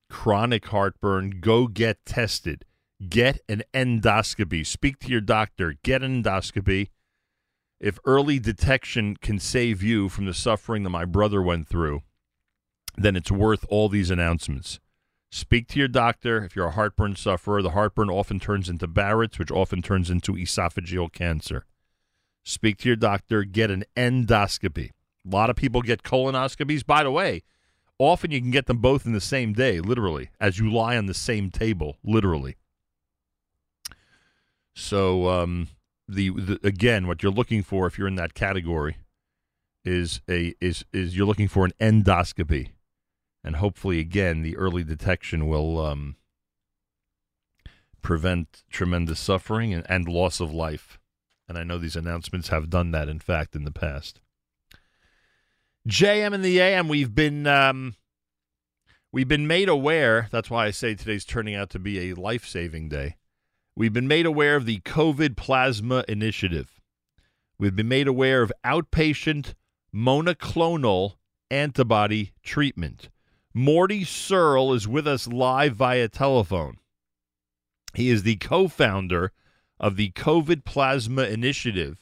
chronic 0.09 0.67
heartburn, 0.67 1.39
go 1.41 1.67
get 1.67 2.05
tested. 2.05 2.65
Get 3.09 3.39
an 3.49 3.63
endoscopy. 3.73 4.65
Speak 4.65 4.99
to 4.99 5.07
your 5.07 5.21
doctor. 5.21 5.75
Get 5.83 6.03
an 6.03 6.21
endoscopy. 6.23 6.89
If 7.79 7.97
early 8.05 8.37
detection 8.37 9.17
can 9.17 9.39
save 9.39 9.81
you 9.81 10.07
from 10.07 10.25
the 10.25 10.35
suffering 10.35 10.83
that 10.83 10.91
my 10.91 11.05
brother 11.05 11.41
went 11.41 11.67
through, 11.67 12.01
then 12.95 13.15
it's 13.15 13.31
worth 13.31 13.65
all 13.69 13.89
these 13.89 14.11
announcements. 14.11 14.79
Speak 15.33 15.67
to 15.69 15.79
your 15.79 15.87
doctor. 15.87 16.43
If 16.43 16.55
you're 16.55 16.67
a 16.67 16.71
heartburn 16.71 17.15
sufferer, 17.15 17.61
the 17.61 17.71
heartburn 17.71 18.09
often 18.09 18.39
turns 18.39 18.67
into 18.67 18.85
Barrett's, 18.85 19.39
which 19.39 19.49
often 19.49 19.81
turns 19.81 20.09
into 20.09 20.33
esophageal 20.33 21.11
cancer. 21.11 21.65
Speak 22.43 22.77
to 22.79 22.89
your 22.89 22.97
doctor. 22.97 23.45
Get 23.45 23.71
an 23.71 23.85
endoscopy. 23.95 24.89
A 25.25 25.29
lot 25.29 25.49
of 25.49 25.55
people 25.55 25.81
get 25.81 26.03
colonoscopies. 26.03 26.85
By 26.85 27.03
the 27.03 27.11
way, 27.11 27.43
often 27.97 28.31
you 28.31 28.41
can 28.41 28.51
get 28.51 28.65
them 28.65 28.79
both 28.79 29.05
in 29.05 29.13
the 29.13 29.21
same 29.21 29.53
day, 29.53 29.79
literally, 29.79 30.31
as 30.39 30.59
you 30.59 30.69
lie 30.69 30.97
on 30.97 31.05
the 31.05 31.13
same 31.13 31.49
table, 31.49 31.97
literally. 32.03 32.57
So, 34.75 35.29
um, 35.29 35.69
the, 36.07 36.29
the 36.31 36.59
again, 36.63 37.07
what 37.07 37.23
you're 37.23 37.31
looking 37.31 37.63
for, 37.63 37.87
if 37.87 37.97
you're 37.97 38.07
in 38.07 38.15
that 38.15 38.33
category, 38.33 38.97
is 39.85 40.21
a 40.29 40.53
is 40.59 40.83
is 40.91 41.15
you're 41.15 41.25
looking 41.25 41.47
for 41.47 41.65
an 41.65 41.73
endoscopy, 41.79 42.71
and 43.43 43.55
hopefully, 43.57 43.99
again, 43.99 44.41
the 44.41 44.57
early 44.57 44.83
detection 44.83 45.47
will 45.47 45.79
um, 45.79 46.15
prevent 48.01 48.63
tremendous 48.69 49.19
suffering 49.19 49.73
and, 49.73 49.85
and 49.89 50.07
loss 50.07 50.39
of 50.39 50.53
life. 50.53 50.99
And 51.47 51.57
I 51.57 51.63
know 51.63 51.77
these 51.77 51.95
announcements 51.95 52.49
have 52.49 52.69
done 52.69 52.91
that, 52.91 53.09
in 53.09 53.19
fact, 53.19 53.55
in 53.55 53.65
the 53.65 53.71
past. 53.71 54.19
JM 55.87 56.33
and 56.33 56.45
the 56.45 56.59
AM, 56.59 56.87
we've 56.87 57.15
been 57.15 57.47
um, 57.47 57.95
we've 59.11 59.27
been 59.27 59.47
made 59.47 59.67
aware. 59.67 60.27
That's 60.31 60.49
why 60.49 60.67
I 60.67 60.71
say 60.71 60.93
today's 60.93 61.25
turning 61.25 61.55
out 61.55 61.71
to 61.71 61.79
be 61.79 62.11
a 62.11 62.13
life 62.15 62.45
saving 62.45 62.89
day. 62.89 63.15
We've 63.75 63.93
been 63.93 64.07
made 64.07 64.25
aware 64.25 64.55
of 64.55 64.65
the 64.65 64.79
COVID 64.81 65.35
Plasma 65.35 66.03
Initiative. 66.07 66.79
We've 67.57 67.75
been 67.75 67.87
made 67.87 68.07
aware 68.07 68.43
of 68.43 68.51
outpatient 68.63 69.55
monoclonal 69.93 71.15
antibody 71.49 72.33
treatment. 72.43 73.09
Mordy 73.55 74.07
Serle 74.07 74.73
is 74.73 74.87
with 74.87 75.05
us 75.05 75.27
live 75.27 75.75
via 75.75 76.07
telephone. 76.07 76.77
He 77.93 78.09
is 78.09 78.23
the 78.23 78.37
co 78.37 78.69
founder 78.69 79.33
of 79.77 79.97
the 79.97 80.11
COVID 80.11 80.63
Plasma 80.63 81.23
Initiative. 81.23 81.97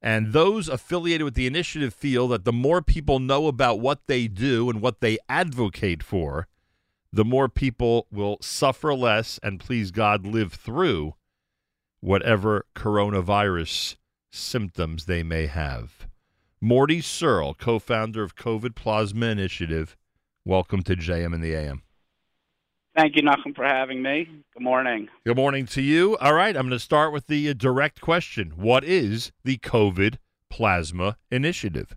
And 0.00 0.32
those 0.32 0.68
affiliated 0.68 1.24
with 1.24 1.34
the 1.34 1.48
initiative 1.48 1.92
feel 1.92 2.28
that 2.28 2.44
the 2.44 2.52
more 2.52 2.80
people 2.80 3.18
know 3.18 3.48
about 3.48 3.80
what 3.80 4.06
they 4.06 4.28
do 4.28 4.70
and 4.70 4.80
what 4.80 5.00
they 5.00 5.18
advocate 5.28 6.04
for, 6.04 6.46
the 7.12 7.24
more 7.24 7.48
people 7.48 8.06
will 8.12 8.38
suffer 8.40 8.94
less 8.94 9.40
and, 9.42 9.58
please 9.58 9.90
God, 9.90 10.24
live 10.24 10.52
through 10.52 11.14
whatever 11.98 12.66
coronavirus 12.76 13.96
symptoms 14.30 15.06
they 15.06 15.24
may 15.24 15.46
have. 15.46 16.06
Mordy 16.62 17.02
Serle, 17.02 17.54
co 17.54 17.80
founder 17.80 18.22
of 18.22 18.36
COVID 18.36 18.76
Plasma 18.76 19.26
Initiative, 19.26 19.96
welcome 20.48 20.82
to 20.82 20.96
JM 20.96 21.34
and 21.34 21.44
the 21.44 21.54
AM. 21.54 21.82
Thank 22.96 23.16
you, 23.16 23.22
Nachum, 23.22 23.54
for 23.54 23.64
having 23.64 24.02
me. 24.02 24.26
Good 24.54 24.62
morning. 24.62 25.08
Good 25.26 25.36
morning 25.36 25.66
to 25.66 25.82
you. 25.82 26.16
All 26.16 26.32
right, 26.32 26.56
I'm 26.56 26.62
going 26.62 26.70
to 26.70 26.78
start 26.78 27.12
with 27.12 27.26
the 27.26 27.50
uh, 27.50 27.52
direct 27.52 28.00
question 28.00 28.54
What 28.56 28.82
is 28.82 29.30
the 29.44 29.58
COVID 29.58 30.16
Plasma 30.48 31.18
Initiative? 31.30 31.94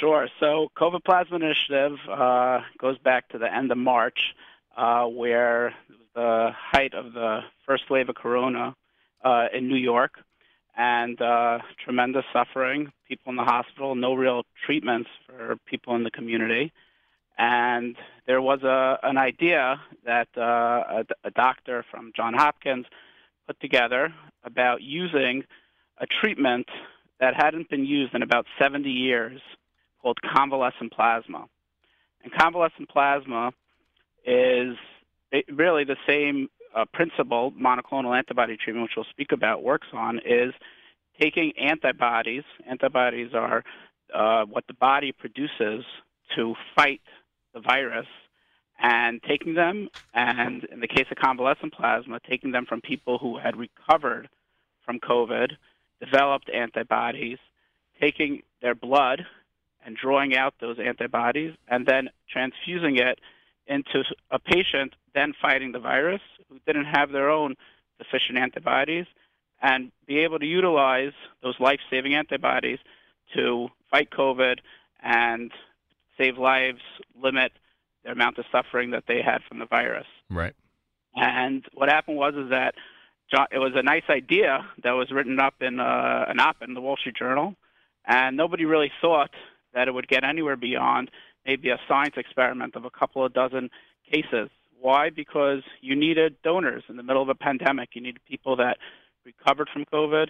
Sure. 0.00 0.28
So, 0.40 0.68
COVID 0.78 1.04
Plasma 1.04 1.36
Initiative 1.36 1.98
uh, 2.10 2.60
goes 2.78 2.96
back 2.98 3.28
to 3.28 3.38
the 3.38 3.54
end 3.54 3.70
of 3.70 3.76
March, 3.76 4.18
uh, 4.76 5.04
where 5.04 5.74
the 6.14 6.50
height 6.54 6.94
of 6.94 7.12
the 7.12 7.40
first 7.66 7.84
wave 7.90 8.08
of 8.08 8.14
corona 8.14 8.74
uh, 9.22 9.46
in 9.54 9.68
New 9.68 9.76
York, 9.76 10.12
and 10.74 11.20
uh, 11.20 11.58
tremendous 11.84 12.24
suffering, 12.32 12.90
people 13.06 13.30
in 13.30 13.36
the 13.36 13.44
hospital, 13.44 13.94
no 13.94 14.14
real 14.14 14.42
treatments 14.64 15.10
for 15.26 15.56
people 15.66 15.94
in 15.94 16.02
the 16.02 16.10
community. 16.10 16.72
And 17.38 17.96
there 18.26 18.40
was 18.40 18.62
a, 18.62 18.98
an 19.02 19.18
idea 19.18 19.80
that 20.04 20.28
uh, 20.36 20.40
a, 20.40 21.04
a 21.24 21.30
doctor 21.30 21.84
from 21.90 22.12
John 22.16 22.34
Hopkins 22.34 22.86
put 23.46 23.60
together 23.60 24.12
about 24.44 24.82
using 24.82 25.44
a 25.98 26.06
treatment 26.06 26.66
that 27.20 27.34
hadn't 27.36 27.70
been 27.70 27.84
used 27.84 28.14
in 28.14 28.22
about 28.22 28.46
70 28.60 28.88
years 28.88 29.40
called 30.02 30.18
convalescent 30.34 30.92
plasma. 30.92 31.46
And 32.22 32.32
convalescent 32.32 32.88
plasma 32.88 33.52
is 34.24 34.76
really 35.52 35.84
the 35.84 35.96
same 36.08 36.48
uh, 36.74 36.84
principle 36.92 37.52
monoclonal 37.52 38.16
antibody 38.16 38.56
treatment, 38.56 38.84
which 38.84 38.92
we'll 38.96 39.06
speak 39.10 39.32
about, 39.32 39.62
works 39.62 39.88
on, 39.92 40.18
is 40.18 40.52
taking 41.20 41.52
antibodies. 41.58 42.42
Antibodies 42.68 43.30
are 43.34 43.64
uh, 44.14 44.44
what 44.44 44.66
the 44.66 44.74
body 44.74 45.12
produces 45.12 45.84
to 46.34 46.54
fight 46.74 47.00
the 47.56 47.62
virus, 47.62 48.06
and 48.78 49.22
taking 49.22 49.54
them, 49.54 49.88
and 50.14 50.64
in 50.64 50.80
the 50.80 50.88
case 50.88 51.06
of 51.10 51.16
convalescent 51.16 51.72
plasma, 51.72 52.20
taking 52.28 52.52
them 52.52 52.66
from 52.66 52.80
people 52.80 53.18
who 53.18 53.38
had 53.38 53.56
recovered 53.56 54.28
from 54.84 55.00
COVID, 55.00 55.52
developed 55.98 56.50
antibodies, 56.50 57.38
taking 57.98 58.42
their 58.60 58.74
blood 58.74 59.24
and 59.84 59.96
drawing 59.96 60.36
out 60.36 60.54
those 60.60 60.78
antibodies, 60.78 61.54
and 61.66 61.86
then 61.86 62.10
transfusing 62.30 62.96
it 62.96 63.18
into 63.66 64.04
a 64.30 64.38
patient 64.38 64.94
then 65.14 65.32
fighting 65.40 65.72
the 65.72 65.78
virus 65.78 66.20
who 66.48 66.60
didn't 66.66 66.84
have 66.84 67.10
their 67.10 67.30
own 67.30 67.56
sufficient 67.98 68.38
antibodies 68.38 69.06
and 69.62 69.90
be 70.06 70.18
able 70.18 70.38
to 70.38 70.46
utilize 70.46 71.12
those 71.42 71.58
life 71.58 71.80
saving 71.90 72.14
antibodies 72.14 72.78
to 73.34 73.68
fight 73.90 74.10
COVID 74.10 74.58
and 75.02 75.50
save 76.18 76.38
lives, 76.38 76.80
limit 77.20 77.52
the 78.04 78.12
amount 78.12 78.38
of 78.38 78.44
suffering 78.52 78.90
that 78.92 79.04
they 79.08 79.20
had 79.22 79.38
from 79.48 79.58
the 79.58 79.66
virus. 79.66 80.06
Right. 80.30 80.54
And 81.14 81.64
what 81.74 81.88
happened 81.88 82.16
was 82.16 82.34
is 82.34 82.50
that 82.50 82.74
John, 83.30 83.46
it 83.50 83.58
was 83.58 83.72
a 83.74 83.82
nice 83.82 84.04
idea 84.08 84.64
that 84.84 84.92
was 84.92 85.10
written 85.10 85.40
up 85.40 85.54
in 85.60 85.80
uh, 85.80 86.24
an 86.28 86.38
op 86.38 86.56
in 86.62 86.74
the 86.74 86.80
Wall 86.80 86.96
Street 86.96 87.16
Journal, 87.16 87.54
and 88.06 88.36
nobody 88.36 88.64
really 88.64 88.92
thought 89.00 89.30
that 89.74 89.88
it 89.88 89.94
would 89.94 90.08
get 90.08 90.24
anywhere 90.24 90.56
beyond 90.56 91.10
maybe 91.44 91.70
a 91.70 91.78
science 91.88 92.14
experiment 92.16 92.76
of 92.76 92.84
a 92.84 92.90
couple 92.90 93.24
of 93.24 93.32
dozen 93.32 93.70
cases. 94.10 94.48
Why? 94.80 95.10
Because 95.10 95.62
you 95.80 95.96
needed 95.96 96.36
donors 96.42 96.84
in 96.88 96.96
the 96.96 97.02
middle 97.02 97.22
of 97.22 97.28
a 97.28 97.34
pandemic. 97.34 97.90
You 97.94 98.02
needed 98.02 98.20
people 98.28 98.56
that 98.56 98.78
recovered 99.24 99.68
from 99.72 99.84
COVID, 99.92 100.28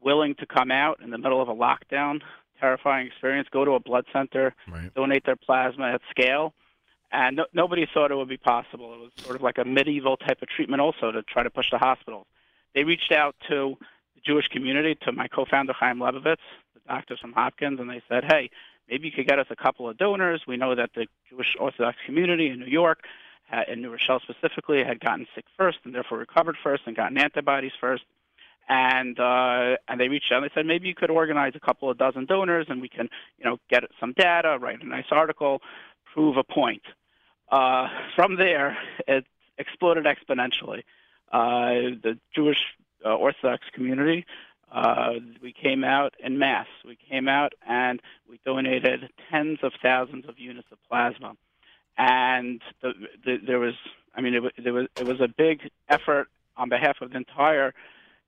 willing 0.00 0.34
to 0.36 0.46
come 0.46 0.70
out 0.70 1.00
in 1.02 1.10
the 1.10 1.18
middle 1.18 1.40
of 1.40 1.48
a 1.48 1.54
lockdown, 1.54 2.20
terrifying 2.62 3.08
experience, 3.08 3.48
go 3.50 3.64
to 3.64 3.72
a 3.72 3.80
blood 3.80 4.06
center, 4.12 4.54
donate 4.94 5.24
their 5.26 5.36
plasma 5.36 5.94
at 5.94 6.00
scale. 6.10 6.54
And 7.10 7.36
no, 7.36 7.46
nobody 7.52 7.86
thought 7.92 8.10
it 8.10 8.16
would 8.16 8.28
be 8.28 8.38
possible. 8.38 8.94
It 8.94 9.00
was 9.00 9.10
sort 9.16 9.36
of 9.36 9.42
like 9.42 9.58
a 9.58 9.64
medieval 9.64 10.16
type 10.16 10.40
of 10.40 10.48
treatment, 10.48 10.80
also 10.80 11.10
to 11.10 11.22
try 11.22 11.42
to 11.42 11.50
push 11.50 11.70
the 11.70 11.78
hospitals. 11.78 12.26
They 12.74 12.84
reached 12.84 13.12
out 13.12 13.34
to 13.48 13.76
the 14.14 14.20
Jewish 14.24 14.48
community, 14.48 14.96
to 15.04 15.12
my 15.12 15.28
co-founder 15.28 15.74
Chaim 15.74 15.98
Lebovits, 15.98 16.46
the 16.72 16.80
doctors 16.88 17.20
from 17.20 17.32
Hopkins, 17.32 17.80
and 17.80 17.90
they 17.90 18.00
said, 18.08 18.24
"Hey, 18.24 18.48
maybe 18.88 19.08
you 19.08 19.12
could 19.12 19.26
get 19.26 19.38
us 19.38 19.48
a 19.50 19.56
couple 19.56 19.88
of 19.88 19.98
donors. 19.98 20.42
We 20.46 20.56
know 20.56 20.74
that 20.74 20.90
the 20.94 21.06
Jewish 21.28 21.54
Orthodox 21.58 21.98
community 22.06 22.48
in 22.48 22.60
New 22.60 22.72
York, 22.82 23.00
uh, 23.52 23.64
in 23.68 23.82
New 23.82 23.90
Rochelle 23.90 24.20
specifically, 24.20 24.82
had 24.82 25.00
gotten 25.00 25.26
sick 25.34 25.44
first 25.58 25.78
and 25.84 25.94
therefore 25.94 26.18
recovered 26.18 26.56
first 26.62 26.84
and 26.86 26.96
gotten 26.96 27.18
antibodies 27.18 27.72
first." 27.78 28.04
And 28.72 29.20
uh, 29.20 29.76
and 29.86 30.00
they 30.00 30.08
reached 30.08 30.32
out 30.32 30.42
and 30.42 30.46
they 30.46 30.54
said 30.54 30.64
maybe 30.64 30.88
you 30.88 30.94
could 30.94 31.10
organize 31.10 31.52
a 31.54 31.60
couple 31.60 31.90
of 31.90 31.98
dozen 31.98 32.24
donors 32.24 32.68
and 32.70 32.80
we 32.80 32.88
can 32.88 33.10
you 33.36 33.44
know 33.44 33.58
get 33.68 33.84
some 34.00 34.14
data, 34.14 34.56
write 34.58 34.82
a 34.82 34.86
nice 34.86 35.10
article, 35.10 35.60
prove 36.14 36.38
a 36.38 36.42
point. 36.42 36.80
Uh, 37.50 37.88
from 38.16 38.36
there, 38.36 38.78
it 39.06 39.26
exploded 39.58 40.06
exponentially. 40.06 40.84
Uh, 41.30 42.00
the 42.02 42.18
Jewish 42.34 42.56
uh, 43.04 43.14
Orthodox 43.14 43.62
community, 43.74 44.24
uh, 44.72 45.16
we 45.42 45.52
came 45.52 45.84
out 45.84 46.14
in 46.18 46.38
mass. 46.38 46.66
We 46.82 46.96
came 47.10 47.28
out 47.28 47.52
and 47.68 48.00
we 48.26 48.40
donated 48.42 49.10
tens 49.30 49.58
of 49.62 49.72
thousands 49.82 50.26
of 50.26 50.38
units 50.38 50.68
of 50.72 50.78
plasma, 50.88 51.34
and 51.98 52.62
the, 52.80 52.92
the, 53.22 53.36
there 53.46 53.58
was, 53.58 53.74
I 54.14 54.22
mean, 54.22 54.32
it, 54.32 54.42
was 54.42 54.86
it 54.96 55.04
was 55.04 55.20
a 55.20 55.28
big 55.28 55.60
effort 55.90 56.28
on 56.56 56.70
behalf 56.70 57.02
of 57.02 57.10
the 57.10 57.18
entire 57.18 57.74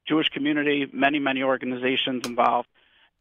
Jewish 0.07 0.29
community, 0.29 0.87
many 0.93 1.19
many 1.19 1.43
organizations 1.43 2.27
involved, 2.27 2.69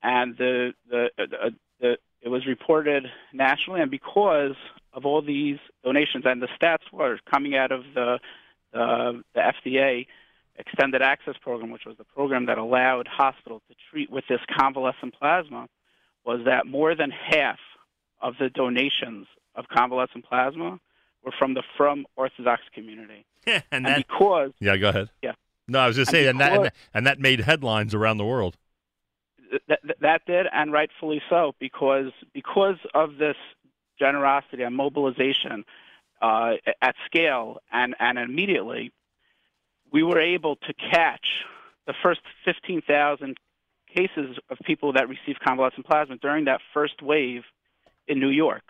and 0.01 0.38
the 0.38 0.73
the, 0.89 1.10
the, 1.18 1.55
the 1.80 1.97
it 2.22 2.30
was 2.30 2.45
reported 2.45 3.05
nationally, 3.34 3.81
and 3.81 3.91
because 3.91 4.55
of 4.93 5.05
all 5.05 5.22
these 5.22 5.57
donations 5.84 6.23
and 6.26 6.41
the 6.41 6.47
stats 6.60 6.91
were 6.91 7.19
coming 7.30 7.55
out 7.55 7.72
of 7.72 7.84
the 7.93 8.19
uh, 8.73 9.14
the 9.34 9.39
FDA 9.39 10.07
extended 10.55 11.01
access 11.01 11.35
program, 11.41 11.72
which 11.72 11.85
was 11.85 11.97
the 11.97 12.03
program 12.03 12.45
that 12.45 12.57
allowed 12.57 13.07
hospitals 13.07 13.61
to 13.69 13.76
treat 13.89 14.10
with 14.10 14.23
this 14.30 14.39
convalescent 14.57 15.15
plasma, 15.19 15.68
was 16.26 16.41
that 16.45 16.68
more 16.68 16.95
than 16.95 17.11
half 17.11 17.60
of 18.22 18.35
the 18.39 18.49
donations 18.49 19.27
of 19.55 19.65
convalescent 19.68 20.26
plasma 20.26 20.80
were 21.23 21.34
from 21.38 21.53
the 21.53 21.64
from 21.77 22.05
Orthodox 22.15 22.61
community. 22.73 23.26
and, 23.47 23.64
and 23.72 23.85
that, 23.85 23.97
because 23.97 24.51
yeah, 24.60 24.77
go 24.77 24.89
ahead. 24.89 25.10
yeah, 25.22 25.34
No, 25.68 25.80
I 25.80 25.88
was 25.88 25.95
just 25.95 26.11
saying, 26.11 26.27
and 26.27 26.40
that, 26.40 26.53
and 26.53 26.65
that 26.65 26.76
and 26.94 27.07
that 27.07 27.19
made 27.19 27.40
headlines 27.40 27.94
around 27.94 28.18
the 28.18 28.26
world. 28.26 28.57
that, 29.68 29.80
that 30.02 30.26
did, 30.26 30.48
and 30.52 30.72
rightfully 30.72 31.22
so, 31.30 31.53
because 31.60 32.11
because 32.34 32.77
of 32.94 33.18
this 33.18 33.38
generosity 33.99 34.64
and 34.64 34.76
mobilization 34.76 35.64
uh, 36.22 36.53
at 36.81 36.95
scale 37.06 37.57
and, 37.72 37.95
and 37.99 38.18
immediately, 38.18 38.91
we 39.91 40.03
were 40.03 40.19
able 40.19 40.56
to 40.56 40.73
catch 40.73 41.27
the 41.85 41.94
first 42.02 42.22
15,000 42.45 43.38
cases 43.94 44.38
of 44.49 44.57
people 44.64 44.94
that 44.94 45.07
received 45.07 45.40
convalescent 45.40 45.85
plasma 45.85 46.18
during 46.18 46.45
that 46.45 46.61
first 46.73 47.02
wave 47.02 47.44
in 48.07 48.19
New 48.19 48.30
York. 48.30 48.64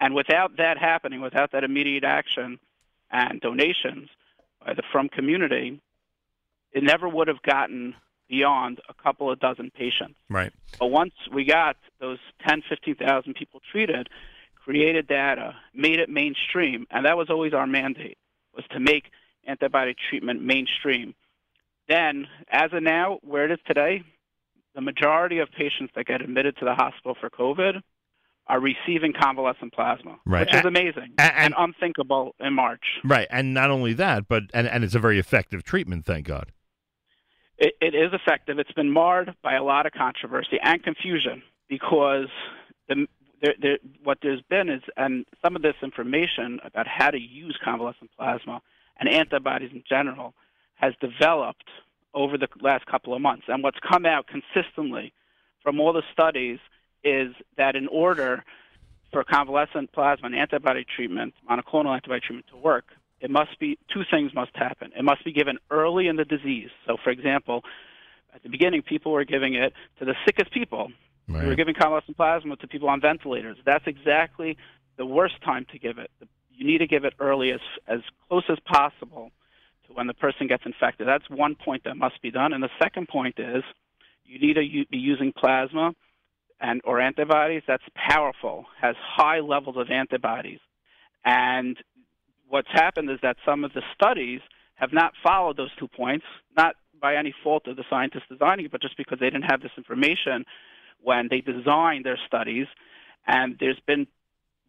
And 0.00 0.14
without 0.14 0.58
that 0.58 0.78
happening, 0.78 1.20
without 1.20 1.52
that 1.52 1.64
immediate 1.64 2.04
action 2.04 2.58
and 3.10 3.40
donations 3.40 4.08
by 4.64 4.74
the 4.74 4.82
Frum 4.92 5.08
community, 5.08 5.80
it 6.74 6.82
never 6.82 7.08
would 7.08 7.28
have 7.28 7.40
gotten 7.42 7.94
beyond 8.28 8.80
a 8.88 8.94
couple 9.02 9.30
of 9.30 9.38
dozen 9.40 9.70
patients. 9.70 10.16
Right. 10.28 10.52
But 10.78 10.88
once 10.88 11.12
we 11.32 11.44
got 11.44 11.76
those 12.00 12.18
10, 12.46 12.62
15,000 12.68 13.34
people 13.34 13.60
treated, 13.72 14.08
created 14.62 15.06
data, 15.06 15.54
made 15.74 15.98
it 15.98 16.08
mainstream, 16.10 16.86
and 16.90 17.06
that 17.06 17.16
was 17.16 17.28
always 17.30 17.52
our 17.54 17.66
mandate, 17.66 18.18
was 18.54 18.64
to 18.72 18.80
make 18.80 19.04
antibody 19.46 19.94
treatment 20.10 20.42
mainstream. 20.42 21.14
Then, 21.88 22.26
as 22.50 22.72
of 22.72 22.82
now, 22.82 23.18
where 23.22 23.44
it 23.44 23.50
is 23.52 23.58
today, 23.66 24.02
the 24.74 24.80
majority 24.80 25.38
of 25.38 25.50
patients 25.50 25.92
that 25.94 26.06
get 26.06 26.22
admitted 26.22 26.56
to 26.56 26.64
the 26.64 26.74
hospital 26.74 27.14
for 27.20 27.28
COVID 27.30 27.82
are 28.46 28.60
receiving 28.60 29.12
convalescent 29.12 29.72
plasma, 29.72 30.16
Right. 30.26 30.40
which 30.46 30.54
is 30.54 30.64
amazing 30.64 31.12
a- 31.18 31.22
and 31.38 31.54
unthinkable 31.56 32.34
in 32.40 32.52
March. 32.54 32.84
Right, 33.04 33.26
and 33.30 33.54
not 33.54 33.70
only 33.70 33.92
that, 33.94 34.28
but 34.28 34.44
and, 34.52 34.66
and 34.66 34.82
it's 34.84 34.94
a 34.94 34.98
very 34.98 35.18
effective 35.18 35.62
treatment, 35.62 36.04
thank 36.06 36.26
God. 36.26 36.52
It, 37.58 37.74
it 37.80 37.94
is 37.94 38.12
effective. 38.12 38.58
It's 38.58 38.72
been 38.72 38.90
marred 38.90 39.34
by 39.42 39.54
a 39.54 39.62
lot 39.62 39.86
of 39.86 39.92
controversy 39.92 40.58
and 40.62 40.82
confusion 40.82 41.42
because 41.68 42.28
the, 42.88 43.06
what 44.02 44.18
there's 44.22 44.42
been 44.48 44.68
is, 44.68 44.82
and 44.96 45.24
some 45.42 45.56
of 45.56 45.62
this 45.62 45.74
information 45.82 46.60
about 46.64 46.86
how 46.86 47.10
to 47.10 47.18
use 47.18 47.58
convalescent 47.64 48.10
plasma 48.16 48.60
and 48.98 49.08
antibodies 49.08 49.70
in 49.72 49.82
general 49.88 50.34
has 50.76 50.94
developed 51.00 51.68
over 52.14 52.38
the 52.38 52.48
last 52.60 52.86
couple 52.86 53.14
of 53.14 53.20
months. 53.20 53.44
And 53.48 53.62
what's 53.62 53.78
come 53.88 54.06
out 54.06 54.26
consistently 54.26 55.12
from 55.62 55.80
all 55.80 55.92
the 55.92 56.02
studies 56.12 56.58
is 57.02 57.34
that 57.56 57.76
in 57.76 57.88
order 57.88 58.44
for 59.12 59.24
convalescent 59.24 59.92
plasma 59.92 60.26
and 60.26 60.34
antibody 60.34 60.84
treatment, 60.84 61.34
monoclonal 61.48 61.94
antibody 61.94 62.20
treatment 62.20 62.46
to 62.50 62.56
work, 62.56 62.86
it 63.24 63.30
must 63.30 63.58
be 63.58 63.78
two 63.90 64.02
things 64.10 64.34
must 64.34 64.54
happen. 64.54 64.92
It 64.94 65.02
must 65.02 65.24
be 65.24 65.32
given 65.32 65.56
early 65.70 66.08
in 66.08 66.16
the 66.16 66.26
disease. 66.26 66.68
So, 66.86 66.98
for 67.02 67.08
example, 67.08 67.64
at 68.34 68.42
the 68.42 68.50
beginning, 68.50 68.82
people 68.82 69.12
were 69.12 69.24
giving 69.24 69.54
it 69.54 69.72
to 69.98 70.04
the 70.04 70.14
sickest 70.26 70.52
people. 70.52 70.92
We 71.26 71.46
were 71.46 71.54
giving 71.54 71.74
convalescent 71.74 72.18
plasma 72.18 72.56
to 72.56 72.68
people 72.68 72.90
on 72.90 73.00
ventilators. 73.00 73.56
That's 73.64 73.86
exactly 73.86 74.58
the 74.98 75.06
worst 75.06 75.42
time 75.42 75.64
to 75.72 75.78
give 75.78 75.96
it. 75.96 76.10
You 76.52 76.66
need 76.66 76.78
to 76.78 76.86
give 76.86 77.06
it 77.06 77.14
early, 77.18 77.50
as 77.50 77.60
as 77.88 78.00
close 78.28 78.44
as 78.50 78.58
possible 78.66 79.30
to 79.86 79.94
when 79.94 80.06
the 80.06 80.12
person 80.12 80.46
gets 80.46 80.66
infected. 80.66 81.08
That's 81.08 81.28
one 81.30 81.54
point 81.54 81.84
that 81.84 81.96
must 81.96 82.20
be 82.20 82.30
done. 82.30 82.52
And 82.52 82.62
the 82.62 82.76
second 82.78 83.08
point 83.08 83.36
is 83.38 83.64
you 84.26 84.38
need 84.38 84.54
to 84.54 84.84
be 84.90 84.98
using 84.98 85.32
plasma 85.32 85.94
and 86.60 86.82
or 86.84 87.00
antibodies 87.00 87.62
that's 87.66 87.82
powerful, 87.94 88.66
has 88.82 88.96
high 89.00 89.40
levels 89.40 89.78
of 89.78 89.90
antibodies. 89.90 90.60
And 91.24 91.78
what's 92.54 92.70
happened 92.70 93.10
is 93.10 93.18
that 93.20 93.36
some 93.44 93.64
of 93.64 93.72
the 93.72 93.82
studies 93.92 94.40
have 94.76 94.92
not 94.92 95.12
followed 95.24 95.56
those 95.56 95.74
two 95.76 95.88
points, 95.88 96.24
not 96.56 96.76
by 97.02 97.16
any 97.16 97.34
fault 97.42 97.66
of 97.66 97.74
the 97.74 97.82
scientists 97.90 98.28
designing 98.30 98.66
it, 98.66 98.70
but 98.70 98.80
just 98.80 98.96
because 98.96 99.18
they 99.18 99.26
didn't 99.26 99.50
have 99.50 99.60
this 99.60 99.72
information 99.76 100.44
when 101.02 101.26
they 101.28 101.40
designed 101.40 102.04
their 102.04 102.18
studies. 102.28 102.68
And 103.26 103.56
there's 103.58 103.80
been 103.88 104.06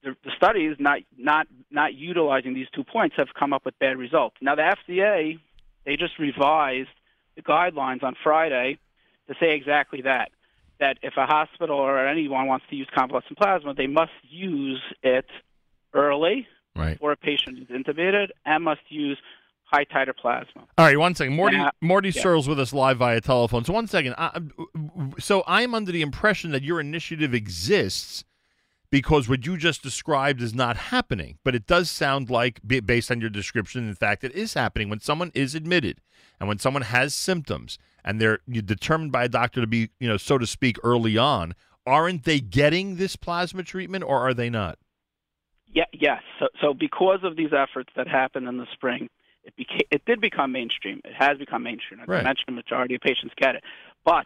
the, 0.04 0.16
the 0.24 0.32
studies 0.36 0.78
not 0.80 1.02
not 1.16 1.46
not 1.70 1.94
utilizing 1.94 2.56
these 2.56 2.66
two 2.74 2.84
points 2.84 3.18
have 3.18 3.28
come 3.40 3.54
up 3.54 3.66
with 3.66 3.78
bad 3.78 4.00
results. 4.00 4.36
Now 4.42 4.56
the 4.56 4.64
FDA 4.64 5.38
they 5.86 5.96
just 5.96 6.18
revised 6.18 6.90
the 7.36 7.44
guidelines 7.44 8.02
on 8.02 8.16
Friday 8.24 8.80
to 9.28 9.36
say 9.40 9.54
exactly 9.56 10.02
that 10.02 10.32
that 10.80 10.98
if 11.04 11.14
a 11.18 11.28
hospital 11.28 11.78
or 11.78 12.08
anyone 12.08 12.48
wants 12.48 12.66
to 12.72 12.76
use 12.76 12.88
convalescent 12.96 13.38
plasma, 13.38 13.76
they 13.76 13.88
must 13.88 14.18
use 14.24 14.82
it 15.04 15.28
early 15.94 16.48
Right. 16.76 16.94
before 16.94 17.12
a 17.14 17.18
patient 17.18 17.58
is 17.60 17.68
intubated 17.68 18.28
and 18.46 18.64
must 18.64 18.82
use 18.90 19.18
high 19.64 19.86
titer 19.86 20.16
plasma. 20.16 20.64
All 20.78 20.86
right, 20.86 20.98
one 20.98 21.16
second. 21.16 21.38
Mordy 21.38 21.54
Yeah. 21.54 21.72
Mordy 21.84 22.14
Yeah. 22.14 22.22
Serles 22.22 22.48
with 22.48 22.60
us 22.60 22.74
live 22.74 22.98
via 22.98 23.22
telephone. 23.22 23.64
So 23.66 23.74
one 23.74 23.88
second. 23.88 24.16
I, 24.18 24.40
so 25.20 25.44
I'm 25.48 25.74
under 25.74 25.92
the 25.92 26.02
impression 26.02 26.52
that 26.52 26.64
your 26.64 26.80
initiative 26.80 27.34
exists 27.34 28.24
because 28.92 29.28
what 29.28 29.46
you 29.46 29.58
just 29.58 29.82
described 29.82 30.42
is 30.42 30.54
not 30.54 30.78
happening. 30.78 31.40
But 31.44 31.56
it 31.56 31.66
does 31.66 31.90
sound 31.90 32.30
like, 32.30 32.60
based 32.66 33.10
on 33.10 33.20
your 33.20 33.30
description, 33.32 33.88
in 33.88 33.96
fact, 33.96 34.24
it 34.24 34.34
is 34.34 34.54
happening 34.54 34.90
when 34.90 35.00
someone 35.00 35.32
is 35.34 35.56
admitted 35.56 36.00
and 36.40 36.48
when 36.48 36.60
someone 36.60 36.84
has 36.84 37.14
symptoms 37.14 37.78
and 38.04 38.22
they're 38.22 38.40
determined 38.48 39.12
by 39.12 39.24
a 39.24 39.30
doctor 39.30 39.62
to 39.62 39.68
be, 39.68 39.90
you 40.00 40.08
know, 40.08 40.18
so 40.18 40.38
to 40.38 40.46
speak, 40.46 40.78
early 40.84 41.18
on. 41.18 41.56
Aren't 41.88 42.24
they 42.24 42.40
getting 42.40 42.96
this 42.96 43.16
plasma 43.16 43.64
treatment, 43.64 44.04
or 44.04 44.20
are 44.20 44.34
they 44.34 44.50
not? 44.50 44.78
Yeah, 45.76 45.84
yes. 45.92 46.22
So, 46.40 46.48
so 46.62 46.74
because 46.74 47.20
of 47.24 47.36
these 47.36 47.52
efforts 47.52 47.90
that 47.98 48.08
happened 48.08 48.48
in 48.48 48.58
the 48.58 48.66
spring, 48.72 49.10
it 49.44 49.56
became 49.58 49.82
it 49.92 50.04
did 50.06 50.22
become 50.22 50.54
mainstream. 50.54 51.02
It 51.04 51.14
has 51.14 51.38
become 51.38 51.64
mainstream. 51.64 52.00
As 52.00 52.08
I 52.22 52.24
mentioned, 52.24 52.48
the 52.48 52.54
majority 52.54 52.96
of 52.96 53.02
patients 53.02 53.34
get 53.38 53.56
it, 53.56 53.64
but 54.06 54.26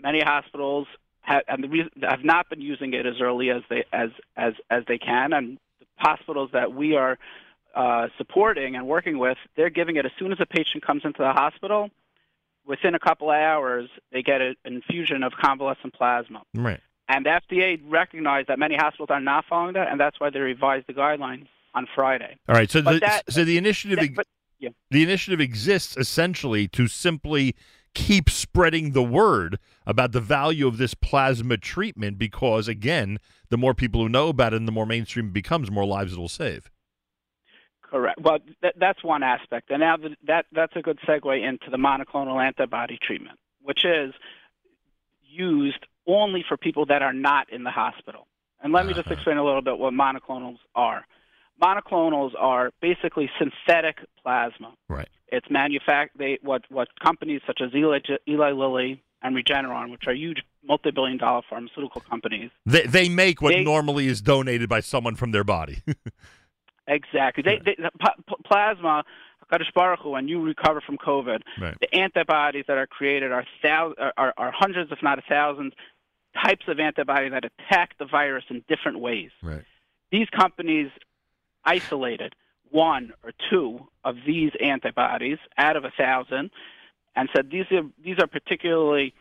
many 0.00 0.20
hospitals 0.20 0.86
have, 1.22 1.42
and 1.48 1.64
the 1.64 1.68
reason 1.68 1.90
have 2.02 2.22
not 2.24 2.50
been 2.50 2.60
using 2.60 2.92
it 2.92 3.06
as 3.06 3.20
early 3.20 3.50
as 3.50 3.62
they 3.70 3.84
as 3.92 4.10
as 4.36 4.52
as 4.70 4.84
they 4.86 4.98
can, 4.98 5.32
and 5.32 5.58
the 5.80 5.86
hospitals 5.96 6.50
that 6.52 6.74
we 6.74 6.94
are 6.94 7.18
uh, 7.74 8.08
supporting 8.18 8.76
and 8.76 8.86
working 8.86 9.18
with, 9.18 9.38
they're 9.56 9.70
giving 9.70 9.96
it 9.96 10.04
as 10.04 10.12
soon 10.18 10.30
as 10.30 10.38
a 10.40 10.46
patient 10.46 10.84
comes 10.84 11.02
into 11.04 11.22
the 11.22 11.32
hospital. 11.32 11.88
Within 12.66 12.94
a 12.94 12.98
couple 13.00 13.30
of 13.30 13.36
hours, 13.36 13.88
they 14.12 14.22
get 14.22 14.40
an 14.40 14.54
infusion 14.64 15.22
of 15.22 15.32
convalescent 15.42 15.94
plasma. 15.94 16.42
Right. 16.54 16.80
And 17.08 17.26
the 17.26 17.30
FDA 17.30 17.80
recognized 17.86 18.48
that 18.48 18.58
many 18.58 18.76
hospitals 18.76 19.10
are 19.10 19.20
not 19.20 19.44
following 19.48 19.74
that, 19.74 19.88
and 19.88 20.00
that's 20.00 20.18
why 20.20 20.30
they 20.30 20.38
revised 20.40 20.86
the 20.86 20.94
guidelines 20.94 21.46
on 21.74 21.86
Friday. 21.94 22.36
All 22.48 22.54
right. 22.54 22.70
So 22.70 22.82
But 22.82 22.92
the 22.94 23.00
that- 23.00 23.32
so 23.32 23.44
the 23.44 23.58
initiative 23.58 23.98
that- 23.98 24.14
but- 24.14 24.26
yeah. 24.58 24.70
the 24.90 25.02
initiative 25.02 25.40
exists 25.40 25.96
essentially 25.96 26.68
to 26.68 26.86
simply 26.86 27.54
keep 27.94 28.30
spreading 28.30 28.92
the 28.92 29.02
word 29.02 29.58
about 29.86 30.12
the 30.12 30.20
value 30.20 30.66
of 30.66 30.78
this 30.78 30.94
plasma 30.94 31.58
treatment 31.58 32.18
because 32.18 32.66
again, 32.68 33.18
the 33.50 33.58
more 33.58 33.74
people 33.74 34.00
who 34.00 34.08
know 34.08 34.28
about 34.28 34.54
it 34.54 34.56
and 34.56 34.68
the 34.68 34.72
more 34.72 34.86
mainstream 34.86 35.26
it 35.26 35.32
becomes, 35.32 35.70
more 35.70 35.84
lives 35.84 36.14
it 36.14 36.18
will 36.18 36.28
save. 36.28 36.70
Correct. 37.82 38.18
Well, 38.20 38.38
th- 38.62 38.72
that's 38.78 39.04
one 39.04 39.22
aspect, 39.22 39.70
and 39.70 39.80
now 39.80 39.96
that 40.26 40.46
that's 40.52 40.74
a 40.76 40.80
good 40.80 40.98
segue 41.06 41.42
into 41.46 41.68
the 41.70 41.76
monoclonal 41.76 42.42
antibody 42.42 42.98
treatment, 43.02 43.38
which 43.60 43.84
is 43.84 44.14
used 45.22 45.84
only 46.06 46.44
for 46.48 46.56
people 46.56 46.86
that 46.86 47.02
are 47.02 47.12
not 47.12 47.52
in 47.52 47.64
the 47.64 47.70
hospital. 47.70 48.26
And 48.62 48.72
let 48.72 48.86
me 48.86 48.92
just 48.94 49.06
uh-huh. 49.06 49.14
explain 49.14 49.36
a 49.38 49.44
little 49.44 49.62
bit 49.62 49.78
what 49.78 49.92
monoclonals 49.92 50.58
are. 50.74 51.04
Monoclonals 51.62 52.32
are 52.38 52.70
basically 52.80 53.30
synthetic 53.38 53.98
plasma. 54.22 54.74
Right. 54.88 55.08
It's 55.28 55.46
manufact 55.48 56.10
they 56.16 56.38
what 56.42 56.62
what 56.70 56.88
companies 57.02 57.40
such 57.46 57.60
as 57.60 57.74
Eli, 57.74 58.00
Eli 58.28 58.52
Lilly 58.52 59.02
and 59.22 59.36
Regeneron, 59.36 59.90
which 59.90 60.02
are 60.06 60.14
huge 60.14 60.42
multi-billion 60.64 61.18
dollar 61.18 61.42
pharmaceutical 61.48 62.00
companies, 62.00 62.50
They 62.66 62.86
they 62.86 63.08
make 63.08 63.40
what 63.42 63.50
They- 63.50 63.64
normally 63.64 64.06
is 64.06 64.20
donated 64.20 64.68
by 64.68 64.80
someone 64.80 65.14
from 65.16 65.32
their 65.32 65.44
body. 65.44 65.82
Exactly. 66.88 67.44
They, 67.44 67.58
they, 67.64 67.76
p- 67.76 68.34
plasma, 68.44 69.04
Hakadosh 69.44 69.72
Baruch 69.74 70.00
Hu, 70.00 70.10
when 70.10 70.26
you 70.28 70.42
recover 70.42 70.80
from 70.80 70.98
COVID, 70.98 71.40
Right. 71.60 71.76
the 71.80 71.94
antibodies 71.94 72.64
that 72.66 72.76
are 72.76 72.86
created 72.88 73.30
are, 73.30 73.44
thou- 73.62 73.94
are, 73.98 74.12
are, 74.16 74.34
are 74.36 74.52
hundreds, 74.52 74.90
if 74.90 74.98
not 75.00 75.18
a 75.18 75.22
thousand, 75.22 75.74
types 76.44 76.64
of 76.68 76.78
antibody 76.80 77.28
that 77.30 77.44
attack 77.44 77.96
the 77.98 78.04
virus 78.06 78.44
in 78.50 78.64
different 78.68 79.00
ways. 79.00 79.30
Right. 79.42 79.64
These 80.10 80.28
companies 80.30 80.90
isolated 81.64 82.34
one 82.70 83.12
or 83.22 83.32
two 83.50 83.86
of 84.04 84.16
these 84.26 84.50
antibodies 84.62 85.38
out 85.58 85.76
of 85.76 85.84
a 85.84 85.90
thousand 85.96 86.50
and 87.14 87.28
said 87.34 87.50
these 87.50 87.66
are 87.70 87.82
these 88.02 88.16
are 88.18 88.26
particularly 88.26 89.14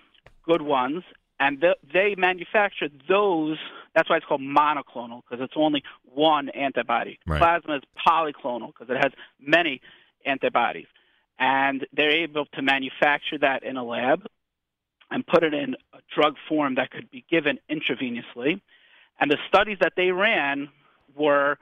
good 0.45 0.61
ones 0.61 1.03
and 1.39 1.59
th- 1.61 1.75
they 1.93 2.15
manufactured 2.17 2.91
those 3.09 3.57
that's 3.93 4.09
why 4.09 4.15
it's 4.17 4.25
called 4.25 4.41
monoclonal 4.41 5.21
because 5.29 5.43
it's 5.43 5.53
only 5.55 5.83
one 6.05 6.49
antibody 6.49 7.19
Right. 7.27 7.39
plasma 7.39 7.75
is 7.77 7.83
polyclonal 8.07 8.67
because 8.67 8.89
it 8.89 8.97
has 9.03 9.11
many 9.39 9.81
antibodies 10.25 10.88
and 11.38 11.85
they're 11.93 12.23
able 12.23 12.45
to 12.45 12.61
manufacture 12.61 13.38
that 13.41 13.63
in 13.63 13.75
a 13.77 13.83
lab 13.83 14.25
and 15.11 15.25
put 15.27 15.43
it 15.43 15.53
in 15.53 15.75
a 15.93 15.99
drug 16.15 16.35
form 16.47 16.75
that 16.75 16.89
could 16.91 17.11
be 17.11 17.23
given 17.29 17.59
intravenously 17.69 18.61
and 19.19 19.29
the 19.29 19.38
studies 19.47 19.77
that 19.81 19.93
they 19.95 20.11
ran 20.11 20.69
were 21.15 21.57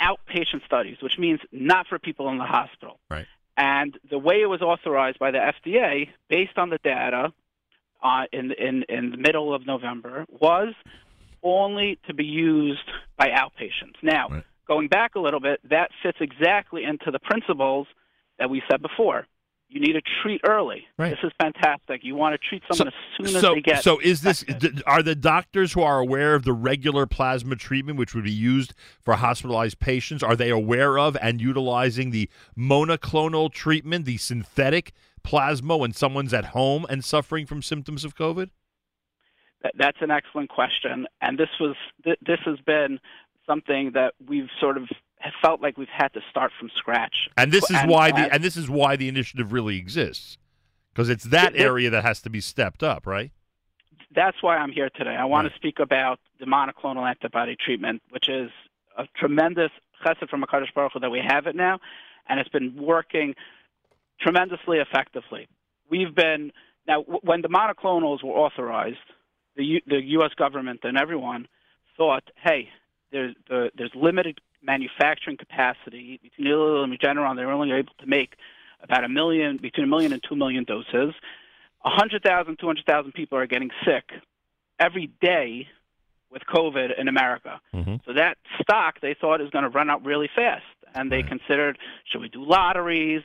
outpatient 0.00 0.64
studies 0.64 0.96
which 1.02 1.18
means 1.18 1.40
not 1.52 1.86
for 1.88 1.98
people 1.98 2.28
in 2.28 2.38
the 2.38 2.44
hospital 2.44 2.98
Right. 3.10 3.26
and 3.56 3.98
the 4.10 4.18
way 4.18 4.40
it 4.42 4.46
was 4.46 4.62
authorized 4.62 5.18
by 5.18 5.30
the 5.30 5.38
FDA, 5.38 6.08
based 6.28 6.56
on 6.58 6.70
the 6.70 6.78
data 6.84 7.32
uh, 8.02 8.24
in, 8.32 8.52
in, 8.52 8.84
in 8.88 9.10
the 9.10 9.16
middle 9.16 9.54
of 9.54 9.66
November, 9.66 10.26
was 10.28 10.74
only 11.42 11.98
to 12.06 12.14
be 12.14 12.24
used 12.24 12.88
by 13.16 13.28
outpatients. 13.28 13.96
Now, 14.02 14.42
going 14.68 14.88
back 14.88 15.14
a 15.14 15.20
little 15.20 15.40
bit, 15.40 15.60
that 15.70 15.90
fits 16.02 16.18
exactly 16.20 16.84
into 16.84 17.10
the 17.10 17.18
principles 17.18 17.86
that 18.38 18.50
we 18.50 18.62
said 18.70 18.82
before. 18.82 19.26
You 19.68 19.80
need 19.80 19.94
to 19.94 20.02
treat 20.22 20.40
early. 20.46 20.86
This 21.10 21.18
is 21.24 21.32
fantastic. 21.40 22.04
You 22.04 22.14
want 22.14 22.40
to 22.40 22.48
treat 22.48 22.62
someone 22.70 22.88
as 22.88 22.94
soon 23.16 23.36
as 23.36 23.40
so 23.42 23.54
they 23.54 23.60
get. 23.60 23.82
so 23.82 23.98
is 23.98 24.22
this 24.22 24.42
d- 24.42 24.80
are 24.86 25.02
the 25.02 25.16
doctors 25.16 25.72
who 25.72 25.82
are 25.82 25.98
aware 25.98 26.34
of 26.34 26.44
the 26.44 26.52
regular 26.52 27.04
plasma 27.04 27.56
treatment 27.56 27.98
which 27.98 28.14
would 28.14 28.24
be 28.24 28.30
used 28.32 28.74
for 29.04 29.14
hospitalized 29.14 29.78
patients 29.80 30.22
are 30.22 30.36
they 30.36 30.50
aware 30.50 30.98
of 30.98 31.16
and 31.20 31.40
utilizing 31.40 32.10
the 32.10 32.30
monoclonal 32.56 33.52
treatment 33.52 34.04
the 34.04 34.16
synthetic 34.16 34.92
plasma 35.24 35.76
when 35.76 35.92
someone's 35.92 36.32
at 36.32 36.46
home 36.46 36.86
and 36.88 37.04
suffering 37.04 37.44
from 37.44 37.60
symptoms 37.60 38.04
of 38.04 38.14
covid 38.14 38.50
That, 39.62 39.72
that's 39.76 39.98
an 40.00 40.12
excellent 40.12 40.48
question, 40.48 41.06
and 41.20 41.36
this 41.36 41.50
was 41.58 41.74
th- 42.04 42.18
this 42.24 42.38
has 42.44 42.58
been 42.64 43.00
something 43.46 43.92
that 43.94 44.14
we've 44.24 44.48
sort 44.60 44.76
of 44.76 44.88
felt 45.42 45.60
like 45.60 45.76
we've 45.76 45.88
had 45.88 46.08
to 46.14 46.20
start 46.30 46.52
from 46.58 46.70
scratch. 46.76 47.28
and 47.36 47.52
this 47.52 47.68
is 47.70 47.78
why 47.86 48.10
the 48.10 48.32
and 48.32 48.42
this 48.42 48.56
is 48.56 48.68
why 48.68 48.96
the 48.96 49.08
initiative 49.08 49.52
really 49.52 49.76
exists 49.76 50.38
because 50.92 51.08
it's 51.08 51.24
that 51.24 51.48
Th- 51.48 51.54
th- 51.54 51.64
area 51.64 51.90
that 51.90 52.04
has 52.04 52.20
to 52.22 52.30
be 52.30 52.40
stepped 52.40 52.82
up 52.82 53.06
right 53.06 53.32
that's 54.16 54.42
why 54.42 54.56
I'm 54.56 54.72
here 54.72 54.88
today. 54.94 55.14
I 55.14 55.26
want 55.26 55.48
to 55.48 55.54
speak 55.54 55.78
about 55.78 56.18
the 56.40 56.46
monoclonal 56.46 57.08
antibody 57.08 57.54
treatment, 57.54 58.02
which 58.10 58.28
is 58.28 58.50
a 58.96 59.06
tremendous 59.14 59.70
chesed 60.04 60.28
from 60.28 60.42
a 60.42 60.46
Hakadosh 60.46 60.72
Baruch 60.74 60.92
Hu 60.94 61.00
that 61.00 61.10
we 61.10 61.20
have 61.20 61.46
it 61.46 61.54
now, 61.54 61.78
and 62.28 62.40
it's 62.40 62.48
been 62.48 62.76
working 62.76 63.34
tremendously 64.20 64.78
effectively. 64.78 65.48
We've 65.90 66.14
been 66.14 66.50
now 66.88 67.02
when 67.02 67.42
the 67.42 67.48
monoclonals 67.48 68.24
were 68.24 68.32
authorized, 68.32 68.96
the 69.56 69.64
U, 69.64 69.80
the 69.86 70.02
U.S. 70.02 70.32
government 70.34 70.80
and 70.84 70.96
everyone 70.96 71.46
thought, 71.96 72.24
hey, 72.42 72.68
there's 73.12 73.34
the, 73.48 73.70
there's 73.76 73.92
limited 73.94 74.40
manufacturing 74.66 75.36
capacity 75.36 76.20
between 76.22 76.48
Lilly 76.48 76.84
and 76.84 76.98
Regeneron. 76.98 77.36
They 77.36 77.44
were 77.44 77.52
only 77.52 77.72
able 77.72 77.94
to 78.00 78.06
make 78.06 78.34
about 78.82 79.04
a 79.04 79.08
million, 79.08 79.56
between 79.56 79.84
a 79.84 79.88
million 79.88 80.12
and 80.12 80.22
two 80.28 80.36
million 80.36 80.64
doses. 80.64 81.14
100,000, 81.82 82.58
200,000 82.58 83.12
people 83.12 83.38
are 83.38 83.46
getting 83.46 83.70
sick 83.84 84.10
every 84.78 85.10
day 85.20 85.68
with 86.30 86.42
COVID 86.52 86.98
in 86.98 87.08
America. 87.08 87.60
Mm-hmm. 87.72 87.96
So 88.04 88.12
that 88.12 88.36
stock 88.60 89.00
they 89.00 89.14
thought 89.18 89.40
is 89.40 89.50
going 89.50 89.62
to 89.62 89.70
run 89.70 89.88
out 89.88 90.04
really 90.04 90.28
fast, 90.34 90.64
and 90.94 91.10
they 91.10 91.22
considered 91.22 91.78
should 92.10 92.20
we 92.20 92.28
do 92.28 92.44
lotteries? 92.44 93.22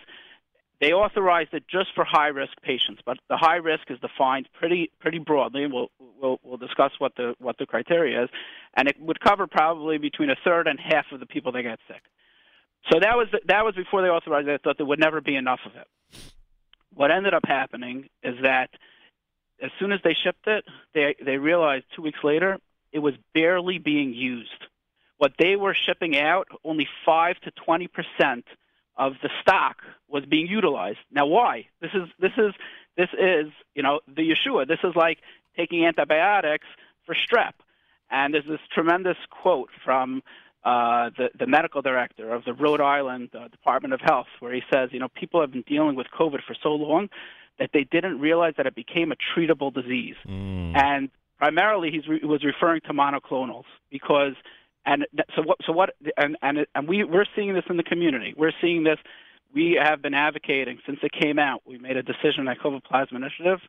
They 0.82 0.94
authorized 0.94 1.54
it 1.54 1.64
just 1.70 1.94
for 1.94 2.04
high 2.04 2.30
risk 2.30 2.54
patients, 2.64 3.04
but 3.06 3.20
the 3.30 3.38
high 3.38 3.58
risk 3.58 3.92
is 3.92 4.00
defined 4.00 4.50
pretty 4.52 4.92
pretty 5.00 5.20
broadly. 5.20 5.64
and 5.64 5.72
We'll 5.72 5.92
we'll, 6.20 6.40
we'll 6.44 6.58
discuss 6.58 6.92
what 6.98 7.16
the 7.16 7.36
what 7.38 7.58
the 7.60 7.68
criteria 7.68 8.24
is, 8.24 8.30
and 8.76 8.88
it 8.88 9.00
would 9.00 9.20
cover 9.20 9.46
probably 9.46 10.00
between 10.00 10.32
a 10.32 10.36
third 10.44 10.68
and 10.68 10.80
half 10.80 11.06
of 11.12 11.20
the 11.20 11.28
people 11.28 11.52
that 11.52 11.62
get 11.62 11.80
sick. 11.88 12.02
So 12.92 13.00
that 13.00 13.16
was 13.16 13.28
that 13.46 13.64
was 13.64 13.76
before 13.76 14.02
they 14.02 14.10
authorized 14.10 14.48
it. 14.48 14.54
I 14.54 14.58
thought 14.58 14.78
there 14.78 14.88
would 14.88 15.00
never 15.00 15.22
be 15.22 15.36
enough 15.36 15.60
of 15.68 15.74
it. 15.76 15.88
What 16.96 17.12
ended 17.12 17.36
up 17.36 17.46
happening 17.46 18.10
is 18.24 18.36
that 18.42 18.72
as 19.62 19.70
soon 19.80 19.92
as 19.92 20.00
they 20.04 20.16
shipped 20.16 20.48
it, 20.48 20.66
they 20.96 21.16
they 21.24 21.38
realized 21.38 21.86
two 21.96 22.02
weeks 22.02 22.20
later 22.24 22.58
it 22.92 23.00
was 23.00 23.14
barely 23.36 23.78
being 23.78 24.16
used. 24.16 24.50
What 25.20 25.34
they 25.38 25.56
were 25.56 25.76
shipping 25.76 26.18
out, 26.18 26.48
only 26.64 26.88
five 27.06 27.40
to 27.42 27.52
twenty 27.52 27.88
percent 27.88 28.46
of 28.98 29.14
the 29.22 29.30
stock 29.42 29.78
was 30.08 30.26
being 30.26 30.48
utilized. 30.48 31.00
Now, 31.12 31.26
why? 31.26 31.68
This 31.82 31.92
is 31.94 32.10
this 32.20 32.32
is 32.38 32.54
this 32.98 33.10
is 33.14 33.52
you 33.76 33.84
know 33.84 34.02
the 34.08 34.24
Yeshua. 34.30 34.68
This 34.68 34.80
is 34.84 34.96
like 34.96 35.20
taking 35.56 35.86
antibiotics 35.86 36.68
for 37.06 37.16
strep. 37.16 37.54
And 38.10 38.34
there's 38.34 38.46
this 38.46 38.60
tremendous 38.74 39.18
quote 39.30 39.70
from 39.86 40.22
uh, 40.64 41.10
the 41.18 41.30
the 41.40 41.48
medical 41.48 41.82
director 41.82 42.34
of 42.34 42.44
the 42.46 42.54
Rhode 42.54 42.82
Island 42.82 43.30
uh, 43.34 43.48
Department 43.48 43.94
of 43.94 44.02
Health, 44.02 44.28
where 44.40 44.54
he 44.54 44.62
says, 44.72 44.90
you 44.92 45.00
know, 45.00 45.08
people 45.08 45.42
have 45.42 45.52
been 45.52 45.64
dealing 45.68 45.96
with 45.96 46.08
COVID 46.18 46.44
for 46.46 46.56
so 46.62 46.70
long 46.74 47.10
that 47.60 47.70
they 47.74 47.84
didn't 47.84 48.20
realize 48.20 48.54
that 48.58 48.66
it 48.66 48.76
became 48.76 49.12
a 49.12 49.16
treatable 49.16 49.74
disease. 49.74 50.16
And 50.76 51.10
primarily, 51.38 51.92
he 51.92 52.02
re- 52.08 52.22
was 52.24 52.44
referring 52.44 52.82
to 52.82 52.94
monoclonals 52.94 53.66
because, 53.90 54.34
and 54.86 55.06
so 55.36 55.42
what? 55.44 55.58
So 55.66 55.72
what? 55.72 55.96
And 56.18 56.38
and 56.42 56.66
and 56.76 56.88
we 56.88 57.04
we're 57.04 57.26
seeing 57.36 57.54
this 57.54 57.64
in 57.70 57.78
the 57.78 57.84
community. 57.84 58.34
We're 58.36 58.54
seeing 58.62 58.84
this. 58.84 58.98
We 59.54 59.80
have 59.82 60.02
been 60.02 60.14
advocating 60.14 60.80
since 60.86 61.00
it 61.04 61.12
came 61.12 61.38
out. 61.38 61.62
We 61.66 61.78
made 61.78 61.98
a 61.98 62.04
decision 62.04 62.48
at 62.48 62.60
COVID 62.60 62.84
Plasma 62.84 63.18
Initiative 63.18 63.60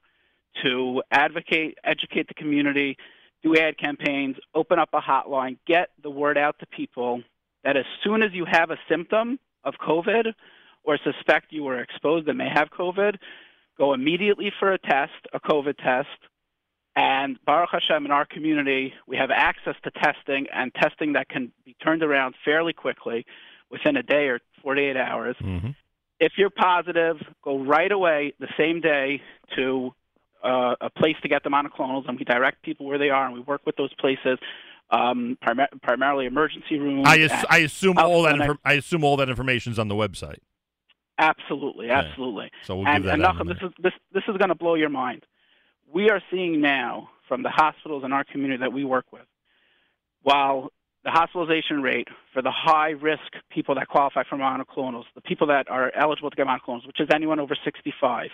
to 0.63 1.03
advocate, 1.11 1.79
educate 1.85 2.29
the 2.29 2.35
community, 2.35 2.97
do 3.43 3.57
ad 3.57 3.79
campaigns, 3.79 4.37
open 4.55 4.79
up 4.79 4.91
a 4.93 5.01
hotline, 5.01 5.59
get 5.67 5.91
the 6.03 6.11
word 6.11 6.39
out 6.39 6.59
to 6.61 6.67
people 6.67 7.23
that 7.65 7.77
as 7.77 7.85
soon 8.05 8.23
as 8.23 8.33
you 8.33 8.45
have 8.45 8.71
a 8.71 8.77
symptom 8.89 9.39
of 9.65 9.75
COVID 9.75 10.33
or 10.85 10.99
suspect 10.99 11.53
you 11.53 11.65
were 11.65 11.81
exposed 11.81 12.29
and 12.29 12.39
may 12.39 12.49
have 12.53 12.71
COVID, 12.71 13.17
go 13.79 13.93
immediately 13.93 14.53
for 14.59 14.73
a 14.73 14.79
test, 14.79 15.13
a 15.33 15.41
COVID 15.41 15.77
test. 15.79 16.09
And 16.94 17.39
Baruch 17.47 17.70
Hashem, 17.73 18.05
in 18.05 18.10
our 18.10 18.27
community, 18.27 18.93
we 19.06 19.16
have 19.16 19.31
access 19.31 19.74
to 19.85 19.90
testing 19.90 20.47
and 20.52 20.73
testing 20.74 21.14
that 21.14 21.28
can 21.28 21.51
be 21.64 21.74
turned 21.82 22.02
around 22.02 22.35
fairly 22.44 22.73
quickly 22.74 23.24
within 23.70 23.97
a 23.97 24.02
day 24.02 24.27
or 24.27 24.40
48 24.62 24.97
hours. 24.97 25.36
If 26.20 26.32
you're 26.36 26.51
positive, 26.51 27.16
go 27.43 27.59
right 27.64 27.90
away 27.90 28.35
the 28.39 28.48
same 28.59 28.81
day 28.81 29.23
to 29.56 29.93
uh, 30.44 30.74
a 30.81 30.90
place 30.90 31.16
to 31.23 31.28
get 31.28 31.43
the 31.44 31.51
monoclonals, 31.51 32.06
and 32.09 32.19
we 32.19 32.24
direct 32.24 32.62
people 32.62 32.86
where 32.86 32.98
they 32.98 33.09
are, 33.10 33.24
and 33.24 33.35
we 33.35 33.40
work 33.40 33.62
with 33.64 33.77
those 33.77 33.93
places, 33.94 34.39
um, 34.90 35.39
primar- 35.43 35.69
primarily 35.82 36.27
emergency 36.27 36.78
rooms. 36.78 37.05
I, 37.06 37.44
I 37.48 37.59
assume 37.59 37.97
all 37.98 38.23
that. 38.23 38.35
Infor- 38.35 38.59
I 38.64 38.74
assume 38.74 39.02
all 39.02 39.16
that 39.16 39.28
information's 39.31 39.78
on 39.78 39.89
the 39.89 39.94
website. 39.94 40.39
Absolutely, 41.19 41.86
Yeah. 41.86 42.01
absolutely. 42.01 42.51
So 42.64 42.77
we'll 42.77 42.86
and 42.89 42.98
give 42.98 43.05
that 43.05 43.14
and 43.14 43.23
Nachum, 43.23 43.48
this 43.48 43.59
is 43.62 43.73
this 43.82 43.93
this 44.12 44.24
is 44.28 44.36
going 44.36 44.48
to 44.48 44.55
blow 44.55 44.74
your 44.74 44.89
mind. 44.89 45.24
We 45.93 46.09
are 46.09 46.23
seeing 46.31 46.62
now 46.62 47.10
from 47.28 47.43
the 47.43 47.51
hospitals 47.51 48.02
in 48.05 48.12
our 48.12 48.24
community 48.24 48.60
that 48.60 48.73
we 48.73 48.85
work 48.85 49.12
with, 49.12 49.27
while 50.23 50.70
the 51.05 51.10
hospitalization 51.10 51.82
rate 51.82 52.09
for 52.32 52.40
the 52.40 52.51
high 52.51 52.90
risk 52.90 53.20
people 53.51 53.74
that 53.74 53.89
qualify 53.89 54.23
for 54.28 54.36
monoclonals, 54.39 55.05
the 55.14 55.20
people 55.20 55.48
that 55.48 55.69
are 55.70 55.93
eligible 55.94 56.31
to 56.31 56.36
get 56.36 56.47
monoclonals, 56.47 56.86
which 56.86 57.01
is 57.01 57.09
anyone 57.12 57.39
over 57.40 57.55
65, 57.62 58.31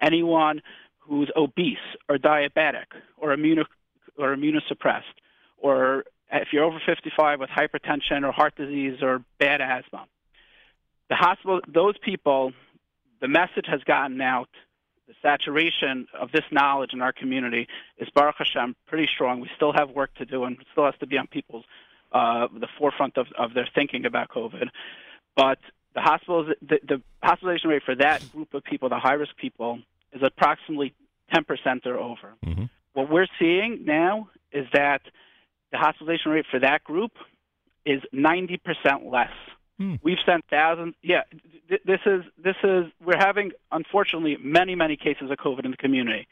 anyone 0.00 0.62
who's 0.98 1.30
obese 1.34 1.78
or 2.08 2.16
diabetic 2.16 2.86
or 3.16 3.34
immuno 3.34 3.64
or 4.16 4.36
immunosuppressed, 4.36 5.02
or 5.58 6.04
if 6.30 6.48
you're 6.52 6.64
over 6.64 6.80
55 6.84 7.40
with 7.40 7.50
hypertension 7.50 8.22
or 8.22 8.30
heart 8.30 8.54
disease 8.54 8.98
or 9.02 9.24
bad 9.38 9.60
asthma, 9.60 10.06
the 11.08 11.16
hospital, 11.16 11.60
those 11.66 11.94
people, 12.04 12.52
the 13.20 13.26
message 13.26 13.66
has 13.66 13.80
gotten 13.82 14.20
out. 14.20 14.48
The 15.10 15.16
saturation 15.22 16.06
of 16.14 16.30
this 16.30 16.44
knowledge 16.52 16.92
in 16.92 17.02
our 17.02 17.10
community 17.12 17.66
is 17.98 18.08
Baruch 18.14 18.36
Hashem 18.38 18.76
pretty 18.86 19.08
strong. 19.12 19.40
We 19.40 19.50
still 19.56 19.72
have 19.72 19.90
work 19.90 20.14
to 20.18 20.24
do, 20.24 20.44
and 20.44 20.56
it 20.60 20.68
still 20.70 20.84
has 20.84 20.94
to 21.00 21.06
be 21.08 21.18
on 21.18 21.26
people's 21.26 21.64
uh, 22.12 22.46
the 22.56 22.68
forefront 22.78 23.16
of, 23.16 23.26
of 23.36 23.52
their 23.52 23.68
thinking 23.74 24.06
about 24.06 24.28
COVID. 24.28 24.68
But 25.34 25.58
the 25.96 26.00
hospitals, 26.00 26.54
the, 26.62 26.78
the 26.86 27.02
hospitalization 27.24 27.70
rate 27.70 27.82
for 27.84 27.96
that 27.96 28.22
group 28.30 28.54
of 28.54 28.62
people, 28.62 28.88
the 28.88 29.00
high 29.00 29.14
risk 29.14 29.36
people, 29.36 29.80
is 30.12 30.22
approximately 30.22 30.94
10% 31.34 31.86
or 31.86 31.98
over. 31.98 32.34
What 32.92 33.10
we're 33.10 33.26
seeing 33.40 33.84
now 33.84 34.28
is 34.52 34.68
that 34.72 35.02
the 35.72 35.78
hospitalization 35.78 36.30
rate 36.30 36.46
for 36.48 36.60
that 36.60 36.84
group 36.84 37.10
is 37.84 38.00
90% 38.14 38.60
less. 39.10 39.30
Hmm. 39.80 39.94
We've 40.02 40.18
sent 40.26 40.44
thousands. 40.50 40.94
Yeah, 41.02 41.22
th- 41.70 41.80
this 41.86 42.00
is 42.04 42.22
this 42.36 42.56
is 42.62 42.84
we're 43.02 43.16
having 43.16 43.52
unfortunately 43.72 44.36
many 44.38 44.74
many 44.74 44.96
cases 44.96 45.30
of 45.30 45.38
COVID 45.38 45.64
in 45.64 45.70
the 45.70 45.78
community, 45.78 46.28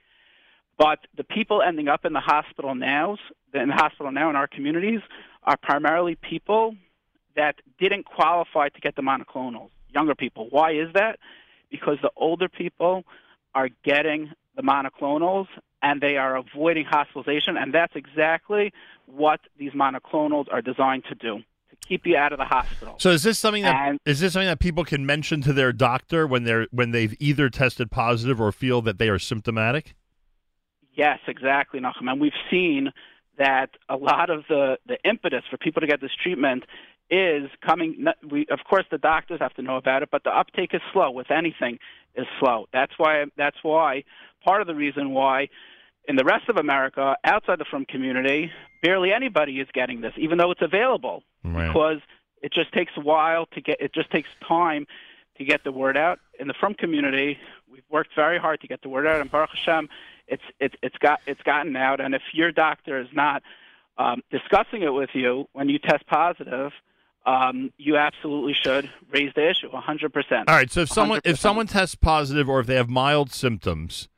but 0.77 0.99
the 1.17 1.25
people 1.25 1.63
ending 1.63 1.89
up 1.89 2.05
in 2.05 2.13
the 2.13 2.21
hospital 2.21 2.75
now, 2.75 3.17
in 3.55 3.69
the 3.69 3.75
hospital 3.75 4.13
now 4.13 4.29
in 4.29 4.37
our 4.37 4.47
communities, 4.47 5.01
are 5.45 5.57
primarily 5.57 6.15
people 6.15 6.77
that 7.37 7.55
didn't 7.79 8.05
qualify 8.05 8.69
to 8.69 8.81
get 8.83 8.97
the 8.97 9.03
monoclonals. 9.03 9.71
Younger 9.95 10.15
people. 10.15 10.49
Why 10.51 10.73
is 10.73 10.93
that? 10.93 11.19
Because 11.71 11.97
the 12.03 12.11
older 12.17 12.51
people 12.51 13.05
are 13.55 13.71
getting 13.83 14.31
the 14.57 14.63
monoclonals 14.63 15.47
and 15.81 16.03
they 16.03 16.19
are 16.19 16.37
avoiding 16.37 16.85
hospitalization, 16.85 17.57
and 17.57 17.73
that's 17.73 17.95
exactly 17.97 18.75
what 19.07 19.41
these 19.57 19.73
monoclonals 19.73 20.53
are 20.53 20.61
designed 20.61 21.05
to 21.09 21.15
do 21.15 21.43
keep 21.81 22.07
you 22.07 22.17
out 22.17 22.33
of 22.33 22.39
the 22.39 22.45
hospital. 22.45 22.97
So 22.99 23.11
is 23.11 23.23
this 23.23 23.39
something 23.39 23.63
that 23.63 23.75
is 23.75 23.89
And- 23.89 24.01
this 24.25 24.33
something 24.33 24.49
that 24.49 24.61
people 24.61 24.85
can 24.85 25.07
mention 25.07 25.41
to 25.43 25.53
their 25.53 25.73
doctor 25.73 26.27
when 26.27 26.45
they're 26.45 26.67
when 26.71 26.91
they've 26.91 27.15
either 27.19 27.49
tested 27.49 27.91
positive 27.91 28.41
or 28.41 28.53
feel 28.53 28.83
that 28.83 28.99
they 28.99 29.09
are 29.09 29.19
symptomatic? 29.19 29.95
Yes, 30.95 31.19
exactly, 31.27 31.81
Nachum. 31.81 32.11
And 32.11 32.21
we've 32.21 32.33
seen 32.51 32.93
that 33.39 33.71
a 33.89 33.97
lot 33.97 34.31
of 34.31 34.45
the, 34.49 34.79
the 34.87 34.99
impetus 35.05 35.45
for 35.49 35.57
people 35.57 35.81
to 35.81 35.87
get 35.87 36.01
this 36.01 36.11
treatment 36.23 36.65
is 37.09 37.49
coming. 37.65 38.05
We, 38.29 38.47
of 38.51 38.59
course, 38.69 38.85
the 38.91 38.99
doctors 38.99 39.39
have 39.41 39.55
to 39.55 39.63
know 39.63 39.77
about 39.77 40.03
it, 40.03 40.09
but 40.11 40.25
the 40.25 40.31
uptake 40.31 40.75
is 40.75 40.81
slow. 40.93 41.11
With 41.13 41.31
anything, 41.31 41.79
is 42.17 42.27
slow. 42.41 42.67
That's 42.73 42.93
why. 42.99 43.25
That's 43.37 43.57
why 43.63 44.03
part 44.45 44.61
of 44.61 44.67
the 44.67 44.75
reason 44.75 45.11
why 45.11 45.49
in 46.09 46.17
the 46.17 46.25
rest 46.25 46.49
of 46.49 46.57
America, 46.57 47.17
outside 47.25 47.59
the 47.61 47.65
Frum 47.65 47.85
community, 47.85 48.51
barely 48.83 49.13
anybody 49.13 49.61
is 49.61 49.69
getting 49.75 50.01
this, 50.01 50.13
even 50.17 50.39
though 50.39 50.51
it's 50.51 50.63
available, 50.63 51.23
Right. 51.45 51.69
because 51.69 51.99
it 52.43 52.53
just 52.53 52.73
takes 52.73 52.93
a 52.97 53.01
while 53.01 53.47
to 53.55 53.61
get. 53.61 53.81
It 53.81 53.93
just 53.95 54.11
takes 54.11 54.29
time 54.47 54.87
to 55.37 55.45
get 55.45 55.63
the 55.65 55.73
word 55.73 55.97
out. 55.97 56.19
In 56.41 56.49
the 56.49 56.55
Frum 56.55 56.75
community, 56.75 57.39
we've 57.71 57.85
worked 57.91 58.15
very 58.17 58.39
hard 58.39 58.61
to 58.63 58.67
get 58.67 58.83
the 58.83 58.89
word 58.89 59.07
out, 59.07 59.21
and 59.21 59.31
Baruch 59.31 59.51
Hashem, 59.51 59.89
it's 60.27 60.43
it's 60.61 60.75
it's 60.83 60.97
got 60.99 61.21
it's 61.27 61.43
gotten 61.43 61.77
out. 61.77 62.01
And 62.01 62.15
if 62.15 62.23
your 62.33 62.51
doctor 62.53 62.99
is 63.01 63.09
not 63.13 63.43
um, 63.99 64.23
discussing 64.31 64.83
it 64.83 64.93
with 64.95 65.11
you 65.15 65.49
when 65.53 65.69
you 65.69 65.79
test 65.79 66.07
positive, 66.07 66.73
um, 67.27 67.73
you 67.77 67.97
absolutely 67.97 68.55
should 68.55 68.89
raise 69.11 69.33
the 69.35 69.51
issue 69.51 69.69
100%. 69.71 70.45
All 70.49 70.55
right. 70.55 70.71
So 70.71 70.81
if 70.83 70.89
someone 70.89 71.19
100%. 71.21 71.31
if 71.31 71.39
someone 71.39 71.67
tests 71.67 71.95
positive 71.97 72.49
or 72.49 72.61
if 72.61 72.67
they 72.67 72.77
have 72.77 72.89
mild 72.89 73.33
symptoms, 73.33 74.09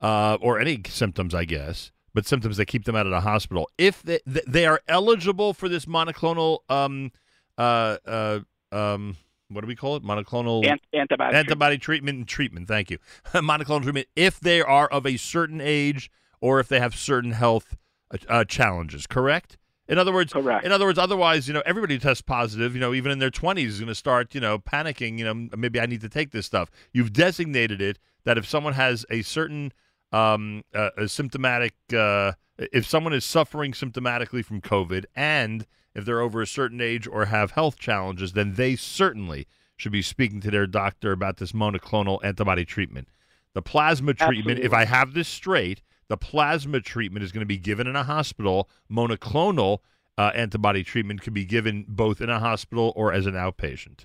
uh, 0.00 0.38
or 0.40 0.58
any 0.58 0.82
symptoms, 0.88 1.34
I 1.34 1.44
guess, 1.44 1.92
but 2.14 2.26
symptoms 2.26 2.56
that 2.56 2.66
keep 2.66 2.84
them 2.84 2.96
out 2.96 3.06
of 3.06 3.12
the 3.12 3.20
hospital, 3.20 3.68
if 3.78 4.02
they 4.02 4.20
they 4.24 4.66
are 4.66 4.80
eligible 4.88 5.54
for 5.54 5.68
this 5.68 5.86
monoclonal, 5.86 6.60
um, 6.68 7.12
uh, 7.58 7.96
uh, 8.06 8.40
um, 8.72 9.16
what 9.48 9.60
do 9.60 9.66
we 9.66 9.76
call 9.76 9.96
it? 9.96 10.02
Monoclonal 10.02 10.66
Ant- 10.66 10.80
antibody 10.92 11.36
antibody 11.36 11.78
treatment 11.78 12.18
and 12.18 12.28
treatment. 12.28 12.68
Thank 12.68 12.90
you. 12.90 12.98
monoclonal 13.34 13.82
treatment. 13.82 14.08
If 14.16 14.40
they 14.40 14.60
are 14.60 14.88
of 14.88 15.06
a 15.06 15.16
certain 15.16 15.60
age 15.60 16.10
or 16.40 16.60
if 16.60 16.68
they 16.68 16.80
have 16.80 16.94
certain 16.94 17.32
health 17.32 17.76
uh, 18.10 18.18
uh, 18.28 18.44
challenges, 18.44 19.06
correct? 19.06 19.58
In 19.88 19.98
other 19.98 20.12
words, 20.12 20.32
correct. 20.32 20.64
In 20.64 20.72
other 20.72 20.84
words, 20.84 20.98
otherwise, 20.98 21.46
you 21.46 21.54
know, 21.54 21.62
everybody 21.64 21.94
who 21.94 22.00
tests 22.00 22.20
positive, 22.20 22.74
you 22.74 22.80
know, 22.80 22.92
even 22.92 23.12
in 23.12 23.20
their 23.20 23.30
twenties, 23.30 23.74
is 23.74 23.80
going 23.80 23.88
to 23.88 23.94
start, 23.94 24.34
you 24.34 24.40
know, 24.40 24.58
panicking. 24.58 25.18
You 25.18 25.24
know, 25.24 25.48
maybe 25.56 25.80
I 25.80 25.86
need 25.86 26.00
to 26.00 26.08
take 26.08 26.32
this 26.32 26.44
stuff. 26.44 26.70
You've 26.92 27.12
designated 27.12 27.80
it 27.80 27.98
that 28.24 28.36
if 28.36 28.48
someone 28.48 28.72
has 28.72 29.06
a 29.10 29.22
certain 29.22 29.72
um, 30.16 30.62
uh, 30.74 30.90
a 30.96 31.08
symptomatic, 31.08 31.74
uh, 31.94 32.32
if 32.58 32.86
someone 32.86 33.12
is 33.12 33.24
suffering 33.24 33.72
symptomatically 33.72 34.44
from 34.44 34.60
COVID 34.60 35.04
and 35.14 35.66
if 35.94 36.04
they're 36.04 36.20
over 36.20 36.40
a 36.40 36.46
certain 36.46 36.80
age 36.80 37.06
or 37.06 37.26
have 37.26 37.52
health 37.52 37.78
challenges, 37.78 38.32
then 38.32 38.54
they 38.54 38.76
certainly 38.76 39.46
should 39.76 39.92
be 39.92 40.02
speaking 40.02 40.40
to 40.40 40.50
their 40.50 40.66
doctor 40.66 41.12
about 41.12 41.36
this 41.36 41.52
monoclonal 41.52 42.18
antibody 42.24 42.64
treatment. 42.64 43.08
The 43.52 43.62
plasma 43.62 44.14
treatment, 44.14 44.60
if 44.60 44.72
I 44.72 44.84
have 44.84 45.14
this 45.14 45.28
straight, 45.28 45.82
the 46.08 46.16
plasma 46.16 46.80
treatment 46.80 47.24
is 47.24 47.32
going 47.32 47.40
to 47.40 47.46
be 47.46 47.58
given 47.58 47.86
in 47.86 47.96
a 47.96 48.04
hospital. 48.04 48.68
Monoclonal 48.90 49.78
uh, 50.16 50.32
antibody 50.34 50.82
treatment 50.82 51.20
can 51.22 51.34
be 51.34 51.44
given 51.44 51.84
both 51.88 52.20
in 52.20 52.30
a 52.30 52.38
hospital 52.38 52.92
or 52.96 53.12
as 53.12 53.26
an 53.26 53.34
outpatient. 53.34 54.04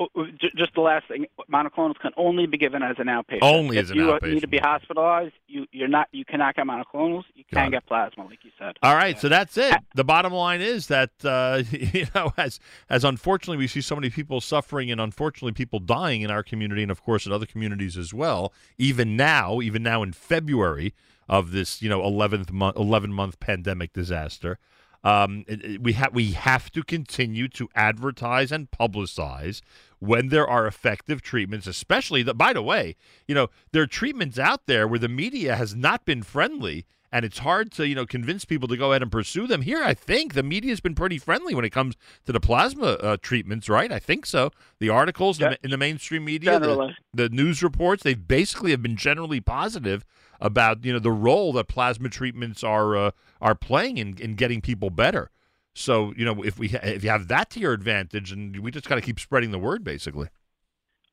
Oh, 0.00 0.06
oh, 0.16 0.26
ju- 0.26 0.50
Just 0.56 0.74
the 0.74 0.80
last 0.80 1.08
thing, 1.08 1.26
monoclonals 1.52 1.98
can 2.00 2.12
only 2.16 2.46
be 2.46 2.56
given 2.56 2.82
as 2.82 2.96
an 2.98 3.06
outpatient. 3.06 3.38
Only 3.42 3.78
if 3.78 3.84
as 3.84 3.90
an 3.90 3.96
you 3.96 4.12
uh, 4.12 4.18
need 4.22 4.40
to 4.42 4.46
be 4.46 4.58
hospitalized, 4.58 5.34
you 5.48 5.66
you're 5.72 5.88
not 5.88 6.08
you 6.12 6.24
cannot 6.24 6.54
get 6.54 6.66
monoclonals. 6.66 7.24
You 7.34 7.44
Got 7.52 7.60
can 7.60 7.66
it. 7.68 7.70
get 7.72 7.86
plasma, 7.86 8.26
like 8.26 8.44
you 8.44 8.50
said. 8.58 8.76
All 8.82 8.94
right, 8.94 9.18
so 9.18 9.28
that's 9.28 9.56
it. 9.58 9.76
The 9.94 10.04
bottom 10.04 10.32
line 10.32 10.60
is 10.60 10.86
that 10.86 11.10
uh, 11.24 11.62
you 11.70 12.06
know, 12.14 12.32
as 12.36 12.60
as 12.88 13.04
unfortunately 13.04 13.56
we 13.56 13.66
see 13.66 13.80
so 13.80 13.96
many 13.96 14.10
people 14.10 14.40
suffering 14.40 14.90
and 14.90 15.00
unfortunately 15.00 15.52
people 15.52 15.80
dying 15.80 16.22
in 16.22 16.30
our 16.30 16.42
community 16.42 16.82
and 16.82 16.90
of 16.92 17.02
course 17.02 17.26
in 17.26 17.32
other 17.32 17.46
communities 17.46 17.96
as 17.96 18.14
well. 18.14 18.52
Even 18.78 19.16
now, 19.16 19.60
even 19.60 19.82
now 19.82 20.02
in 20.02 20.12
February 20.12 20.94
of 21.28 21.50
this, 21.50 21.82
you 21.82 21.88
know, 21.88 22.04
eleventh 22.04 22.52
month, 22.52 22.76
eleven 22.76 23.12
month 23.12 23.40
pandemic 23.40 23.92
disaster, 23.92 24.58
um, 25.04 25.44
we 25.80 25.92
have 25.94 26.12
we 26.14 26.32
have 26.32 26.70
to 26.72 26.82
continue 26.82 27.48
to 27.48 27.68
advertise 27.74 28.50
and 28.50 28.70
publicize 28.70 29.60
when 30.00 30.28
there 30.28 30.46
are 30.46 30.66
effective 30.66 31.22
treatments, 31.22 31.66
especially 31.66 32.22
that. 32.24 32.34
By 32.34 32.52
the 32.52 32.62
way, 32.62 32.96
you 33.26 33.34
know 33.34 33.48
there 33.72 33.82
are 33.82 33.86
treatments 33.86 34.38
out 34.38 34.66
there 34.66 34.88
where 34.88 34.98
the 34.98 35.08
media 35.08 35.54
has 35.56 35.74
not 35.74 36.04
been 36.04 36.22
friendly, 36.24 36.84
and 37.12 37.24
it's 37.24 37.38
hard 37.38 37.70
to 37.72 37.86
you 37.86 37.94
know 37.94 38.06
convince 38.06 38.44
people 38.44 38.66
to 38.68 38.76
go 38.76 38.90
ahead 38.92 39.02
and 39.02 39.12
pursue 39.12 39.46
them. 39.46 39.62
Here, 39.62 39.82
I 39.84 39.94
think 39.94 40.34
the 40.34 40.42
media 40.42 40.70
has 40.72 40.80
been 40.80 40.96
pretty 40.96 41.18
friendly 41.18 41.54
when 41.54 41.64
it 41.64 41.70
comes 41.70 41.94
to 42.26 42.32
the 42.32 42.40
plasma 42.40 42.86
uh, 42.94 43.16
treatments, 43.22 43.68
right? 43.68 43.92
I 43.92 44.00
think 44.00 44.26
so. 44.26 44.50
The 44.80 44.88
articles 44.88 45.38
in 45.38 45.44
the- 45.50 45.58
in 45.64 45.70
the 45.70 45.78
mainstream 45.78 46.24
media, 46.24 46.58
the, 46.58 46.76
the 47.14 47.28
news 47.28 47.62
reports, 47.62 48.02
they 48.02 48.14
basically 48.14 48.72
have 48.72 48.82
been 48.82 48.96
generally 48.96 49.40
positive 49.40 50.04
about 50.40 50.84
you 50.84 50.92
know 50.92 50.98
the 50.98 51.10
role 51.10 51.52
that 51.54 51.68
plasma 51.68 52.08
treatments 52.08 52.62
are 52.62 52.96
uh, 52.96 53.10
are 53.40 53.54
playing 53.54 53.98
in, 53.98 54.16
in 54.18 54.34
getting 54.34 54.60
people 54.60 54.90
better. 54.90 55.30
So 55.74 56.12
you 56.16 56.24
know 56.24 56.42
if 56.42 56.58
we 56.58 56.68
if 56.70 57.04
you 57.04 57.10
have 57.10 57.28
that 57.28 57.50
to 57.50 57.60
your 57.60 57.72
advantage, 57.72 58.32
and 58.32 58.58
we 58.60 58.70
just 58.70 58.88
got 58.88 58.96
to 58.96 59.00
keep 59.00 59.20
spreading 59.20 59.50
the 59.50 59.58
word, 59.58 59.84
basically. 59.84 60.28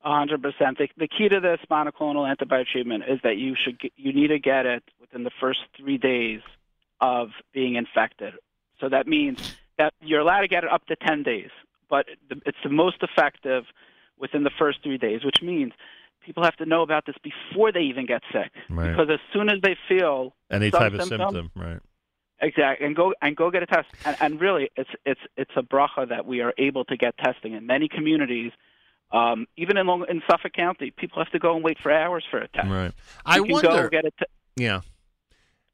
A 0.04 0.10
hundred 0.10 0.42
percent. 0.42 0.78
The 0.78 0.88
the 0.96 1.08
key 1.08 1.28
to 1.28 1.40
this 1.40 1.58
monoclonal 1.70 2.28
antibody 2.28 2.64
treatment 2.70 3.04
is 3.08 3.18
that 3.24 3.36
you 3.36 3.56
should 3.56 3.78
get, 3.80 3.92
you 3.96 4.12
need 4.12 4.28
to 4.28 4.38
get 4.38 4.66
it 4.66 4.84
within 5.00 5.24
the 5.24 5.32
first 5.40 5.60
three 5.76 5.98
days 5.98 6.40
of 7.00 7.30
being 7.52 7.74
infected. 7.74 8.34
So 8.80 8.88
that 8.88 9.06
means 9.06 9.56
that 9.78 9.92
you're 10.00 10.20
allowed 10.20 10.40
to 10.40 10.48
get 10.48 10.64
it 10.64 10.70
up 10.70 10.86
to 10.86 10.96
ten 10.96 11.22
days, 11.22 11.50
but 11.90 12.06
it's 12.44 12.58
the 12.62 12.70
most 12.70 13.02
effective 13.02 13.64
within 14.18 14.44
the 14.44 14.50
first 14.58 14.82
three 14.82 14.98
days, 14.98 15.24
which 15.24 15.42
means 15.42 15.72
people 16.26 16.42
have 16.44 16.56
to 16.56 16.66
know 16.66 16.82
about 16.82 17.06
this 17.06 17.16
before 17.22 17.72
they 17.72 17.80
even 17.80 18.04
get 18.04 18.22
sick. 18.32 18.50
Right. 18.68 18.90
Because 18.90 19.08
as 19.10 19.20
soon 19.32 19.48
as 19.48 19.60
they 19.62 19.76
feel 19.88 20.34
Any 20.50 20.70
type 20.70 20.92
of 20.92 21.04
symptom, 21.04 21.32
symptom, 21.32 21.50
right? 21.54 21.78
Exactly, 22.38 22.86
and 22.86 22.94
go 22.94 23.14
and 23.22 23.34
go 23.34 23.50
get 23.50 23.62
a 23.62 23.66
test. 23.66 23.88
And, 24.04 24.16
and 24.20 24.40
really, 24.40 24.68
it's 24.76 24.90
it's 25.06 25.20
it's 25.38 25.52
a 25.56 25.62
bracha 25.62 26.06
that 26.10 26.26
we 26.26 26.42
are 26.42 26.52
able 26.58 26.84
to 26.84 26.96
get 26.96 27.16
testing 27.16 27.54
in 27.54 27.64
many 27.66 27.88
communities. 27.88 28.52
Um, 29.10 29.46
even 29.56 29.78
in 29.78 29.86
Long, 29.86 30.04
in 30.10 30.20
Suffolk 30.28 30.52
County, 30.52 30.90
people 30.90 31.22
have 31.22 31.32
to 31.32 31.38
go 31.38 31.54
and 31.54 31.64
wait 31.64 31.78
for 31.82 31.90
hours 31.90 32.24
for 32.30 32.38
a 32.38 32.48
test. 32.48 32.68
Right. 32.68 32.92
I 33.24 33.38
can 33.38 33.50
wonder. 33.50 33.68
go 33.68 33.88
get 33.88 34.04
a 34.04 34.10
t- 34.10 34.26
yeah. 34.56 34.80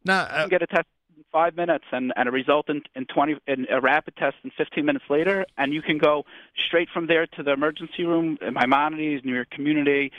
Now, 0.04 0.22
you 0.22 0.28
can 0.42 0.48
get 0.50 0.62
a 0.62 0.66
test 0.68 0.86
in 1.16 1.24
five 1.32 1.56
minutes 1.56 1.86
and, 1.90 2.12
and 2.14 2.28
a 2.28 2.32
result 2.32 2.68
in, 2.68 2.82
in 2.94 3.06
twenty 3.06 3.36
in 3.48 3.66
a 3.68 3.80
rapid 3.80 4.14
test 4.16 4.36
in 4.44 4.52
fifteen 4.56 4.84
minutes 4.84 5.06
later, 5.10 5.44
and 5.56 5.74
you 5.74 5.82
can 5.82 5.98
go 5.98 6.24
straight 6.56 6.88
from 6.94 7.08
there 7.08 7.26
to 7.26 7.42
the 7.42 7.52
emergency 7.52 8.04
room 8.04 8.38
in 8.40 8.54
Maimonides, 8.54 9.24
New 9.24 9.34
York 9.34 9.50
Community, 9.50 10.12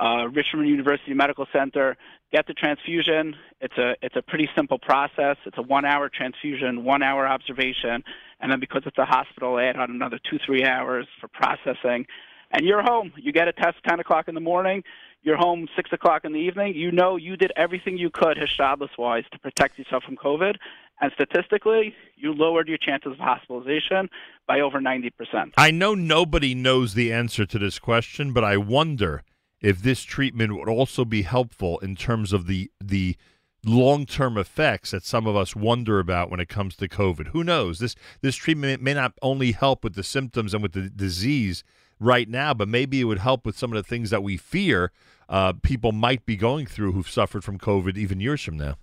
uh, 0.00 0.28
Richmond 0.28 0.68
University 0.68 1.14
Medical 1.14 1.46
Center. 1.52 1.96
Get 2.32 2.46
the 2.46 2.54
transfusion. 2.54 3.36
It's 3.60 3.78
a 3.78 3.94
it's 4.02 4.16
a 4.16 4.22
pretty 4.22 4.48
simple 4.56 4.78
process. 4.78 5.36
It's 5.46 5.58
a 5.58 5.62
one 5.62 5.84
hour 5.84 6.08
transfusion, 6.08 6.84
one 6.84 7.02
hour 7.02 7.26
observation, 7.26 8.02
and 8.40 8.50
then 8.50 8.60
because 8.60 8.82
it's 8.86 8.98
a 8.98 9.04
hospital, 9.04 9.58
add 9.58 9.76
on 9.76 9.90
another 9.90 10.18
two 10.28 10.38
three 10.44 10.64
hours 10.64 11.06
for 11.20 11.28
processing. 11.28 12.06
And 12.50 12.66
you're 12.66 12.82
home. 12.82 13.12
You 13.16 13.32
get 13.32 13.48
a 13.48 13.52
test 13.52 13.76
ten 13.88 14.00
o'clock 14.00 14.28
in 14.28 14.34
the 14.34 14.40
morning. 14.40 14.82
You're 15.22 15.36
home 15.36 15.68
six 15.74 15.90
o'clock 15.92 16.24
in 16.24 16.32
the 16.32 16.38
evening. 16.38 16.74
You 16.74 16.92
know 16.92 17.16
you 17.16 17.36
did 17.36 17.52
everything 17.56 17.96
you 17.96 18.10
could, 18.10 18.36
Hishtadlis 18.36 18.98
wise, 18.98 19.24
to 19.32 19.38
protect 19.38 19.78
yourself 19.78 20.02
from 20.04 20.16
COVID. 20.16 20.56
And 21.00 21.12
statistically, 21.14 21.94
you 22.16 22.32
lowered 22.32 22.68
your 22.68 22.78
chances 22.78 23.12
of 23.12 23.18
hospitalization 23.18 24.10
by 24.46 24.60
over 24.60 24.80
ninety 24.80 25.10
percent. 25.10 25.54
I 25.56 25.70
know 25.70 25.94
nobody 25.94 26.54
knows 26.54 26.94
the 26.94 27.12
answer 27.12 27.46
to 27.46 27.58
this 27.58 27.78
question, 27.78 28.32
but 28.32 28.44
I 28.44 28.56
wonder 28.56 29.22
if 29.64 29.80
this 29.80 30.02
treatment 30.02 30.56
would 30.56 30.68
also 30.68 31.04
be 31.04 31.22
helpful 31.22 31.78
in 31.78 31.96
terms 31.96 32.32
of 32.32 32.46
the 32.46 32.70
the 32.82 33.16
long-term 33.66 34.36
effects 34.36 34.90
that 34.90 35.02
some 35.04 35.26
of 35.26 35.34
us 35.34 35.56
wonder 35.56 35.98
about 35.98 36.30
when 36.30 36.38
it 36.38 36.50
comes 36.50 36.76
to 36.76 36.86
COVID. 36.86 37.28
Who 37.28 37.42
knows? 37.42 37.78
This 37.78 37.94
this 38.20 38.36
treatment 38.36 38.82
may 38.82 38.92
not 38.94 39.12
only 39.22 39.52
help 39.52 39.82
with 39.82 39.94
the 39.94 40.02
symptoms 40.02 40.52
and 40.52 40.62
with 40.62 40.72
the 40.72 40.90
disease 40.90 41.64
right 41.98 42.28
now, 42.28 42.52
but 42.52 42.68
maybe 42.68 43.00
it 43.00 43.04
would 43.04 43.20
help 43.20 43.46
with 43.46 43.56
some 43.56 43.72
of 43.72 43.76
the 43.76 43.88
things 43.88 44.10
that 44.10 44.22
we 44.22 44.36
fear 44.36 44.92
uh, 45.30 45.54
people 45.62 45.92
might 45.92 46.26
be 46.26 46.36
going 46.36 46.66
through 46.66 46.92
who've 46.92 47.08
suffered 47.08 47.42
from 47.42 47.58
COVID 47.58 47.96
even 47.96 48.20
years 48.20 48.42
from 48.42 48.58
now. 48.58 48.76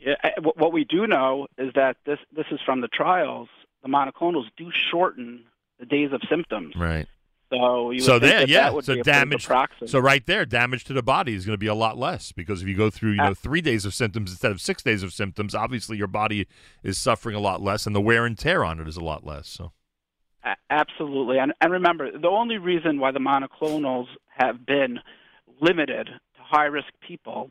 Yeah, 0.00 0.14
what- 0.40 0.56
what 0.56 0.72
we 0.72 0.84
do 0.84 1.06
know 1.06 1.46
is 1.58 1.72
that 1.74 1.98
this 2.06 2.18
this 2.34 2.46
is 2.50 2.60
from 2.64 2.80
the 2.80 2.88
trials. 2.88 3.48
The 3.82 3.88
monoclonals 3.88 4.46
do 4.56 4.70
shorten 4.90 5.44
the 5.78 5.86
days 5.86 6.12
of 6.12 6.22
symptoms. 6.30 6.74
Right. 6.76 7.06
So 7.52 7.90
you 7.90 8.00
so 8.00 8.18
there, 8.18 8.40
that 8.40 8.48
yeah. 8.48 8.62
that 8.62 8.74
would 8.74 8.84
so 8.84 8.94
be 8.94 9.00
a 9.00 9.04
pretty 9.04 9.18
good 9.30 9.40
damage. 9.46 9.90
So 9.90 9.98
right 9.98 10.24
there, 10.26 10.46
damage 10.46 10.84
to 10.84 10.92
the 10.92 11.02
body 11.02 11.34
is 11.34 11.44
going 11.44 11.54
to 11.54 11.58
be 11.58 11.66
a 11.66 11.74
lot 11.74 11.98
less 11.98 12.32
because 12.32 12.62
if 12.62 12.68
you 12.68 12.76
go 12.76 12.88
through, 12.88 13.10
you 13.10 13.16
know, 13.18 13.34
three 13.34 13.60
days 13.60 13.84
of 13.84 13.94
symptoms 13.94 14.30
instead 14.30 14.50
of 14.50 14.60
six 14.60 14.82
days 14.82 15.02
of 15.02 15.12
symptoms, 15.12 15.54
obviously 15.54 15.96
your 15.96 16.06
body 16.06 16.48
is 16.82 16.98
suffering 16.98 17.36
a 17.36 17.40
lot 17.40 17.60
less, 17.60 17.86
and 17.86 17.94
the 17.94 18.00
wear 18.00 18.24
and 18.24 18.38
tear 18.38 18.64
on 18.64 18.80
it 18.80 18.88
is 18.88 18.96
a 18.96 19.04
lot 19.04 19.24
less. 19.24 19.48
So 19.48 19.72
Absolutely. 20.70 21.38
And, 21.38 21.52
and 21.60 21.72
remember, 21.72 22.10
the 22.18 22.28
only 22.28 22.58
reason 22.58 22.98
why 22.98 23.12
the 23.12 23.20
monoclonals 23.20 24.06
have 24.36 24.66
been 24.66 24.98
limited 25.60 26.06
to 26.06 26.42
high 26.42 26.64
risk 26.64 26.88
people 27.06 27.50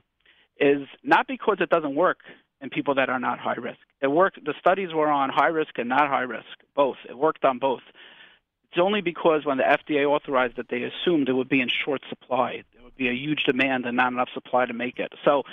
is 0.59 0.87
not 1.03 1.27
because 1.27 1.57
it 1.61 1.69
doesn't 1.69 1.95
work 1.95 2.19
in 2.59 2.69
people 2.69 2.95
that 2.95 3.09
are 3.09 3.19
not 3.19 3.39
high 3.39 3.55
risk. 3.55 3.79
It 4.01 4.07
worked, 4.07 4.43
the 4.43 4.53
studies 4.59 4.89
were 4.93 5.07
on 5.07 5.29
high 5.29 5.47
risk 5.47 5.77
and 5.77 5.89
not 5.89 6.09
high 6.09 6.21
risk, 6.21 6.45
both. 6.75 6.97
It 7.09 7.17
worked 7.17 7.45
on 7.45 7.59
both. 7.59 7.81
It's 8.71 8.79
only 8.79 9.01
because 9.01 9.45
when 9.45 9.57
the 9.57 9.63
FDA 9.63 10.05
authorized 10.05 10.57
it, 10.57 10.67
they 10.69 10.83
assumed 10.83 11.27
it 11.27 11.33
would 11.33 11.49
be 11.49 11.59
in 11.59 11.67
short 11.67 12.01
supply. 12.07 12.63
There 12.73 12.83
would 12.83 12.95
be 12.95 13.09
a 13.09 13.13
huge 13.13 13.43
demand 13.43 13.85
and 13.85 13.97
not 13.97 14.13
enough 14.13 14.29
supply 14.33 14.65
to 14.65 14.73
make 14.73 14.97
it. 14.97 15.11
So 15.25 15.43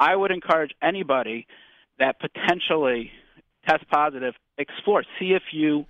I 0.00 0.16
would 0.16 0.32
encourage 0.32 0.74
anybody 0.82 1.46
that 2.00 2.18
potentially 2.18 3.12
test 3.66 3.88
positive, 3.88 4.34
explore, 4.58 5.04
see 5.20 5.34
if 5.34 5.42
you 5.52 5.86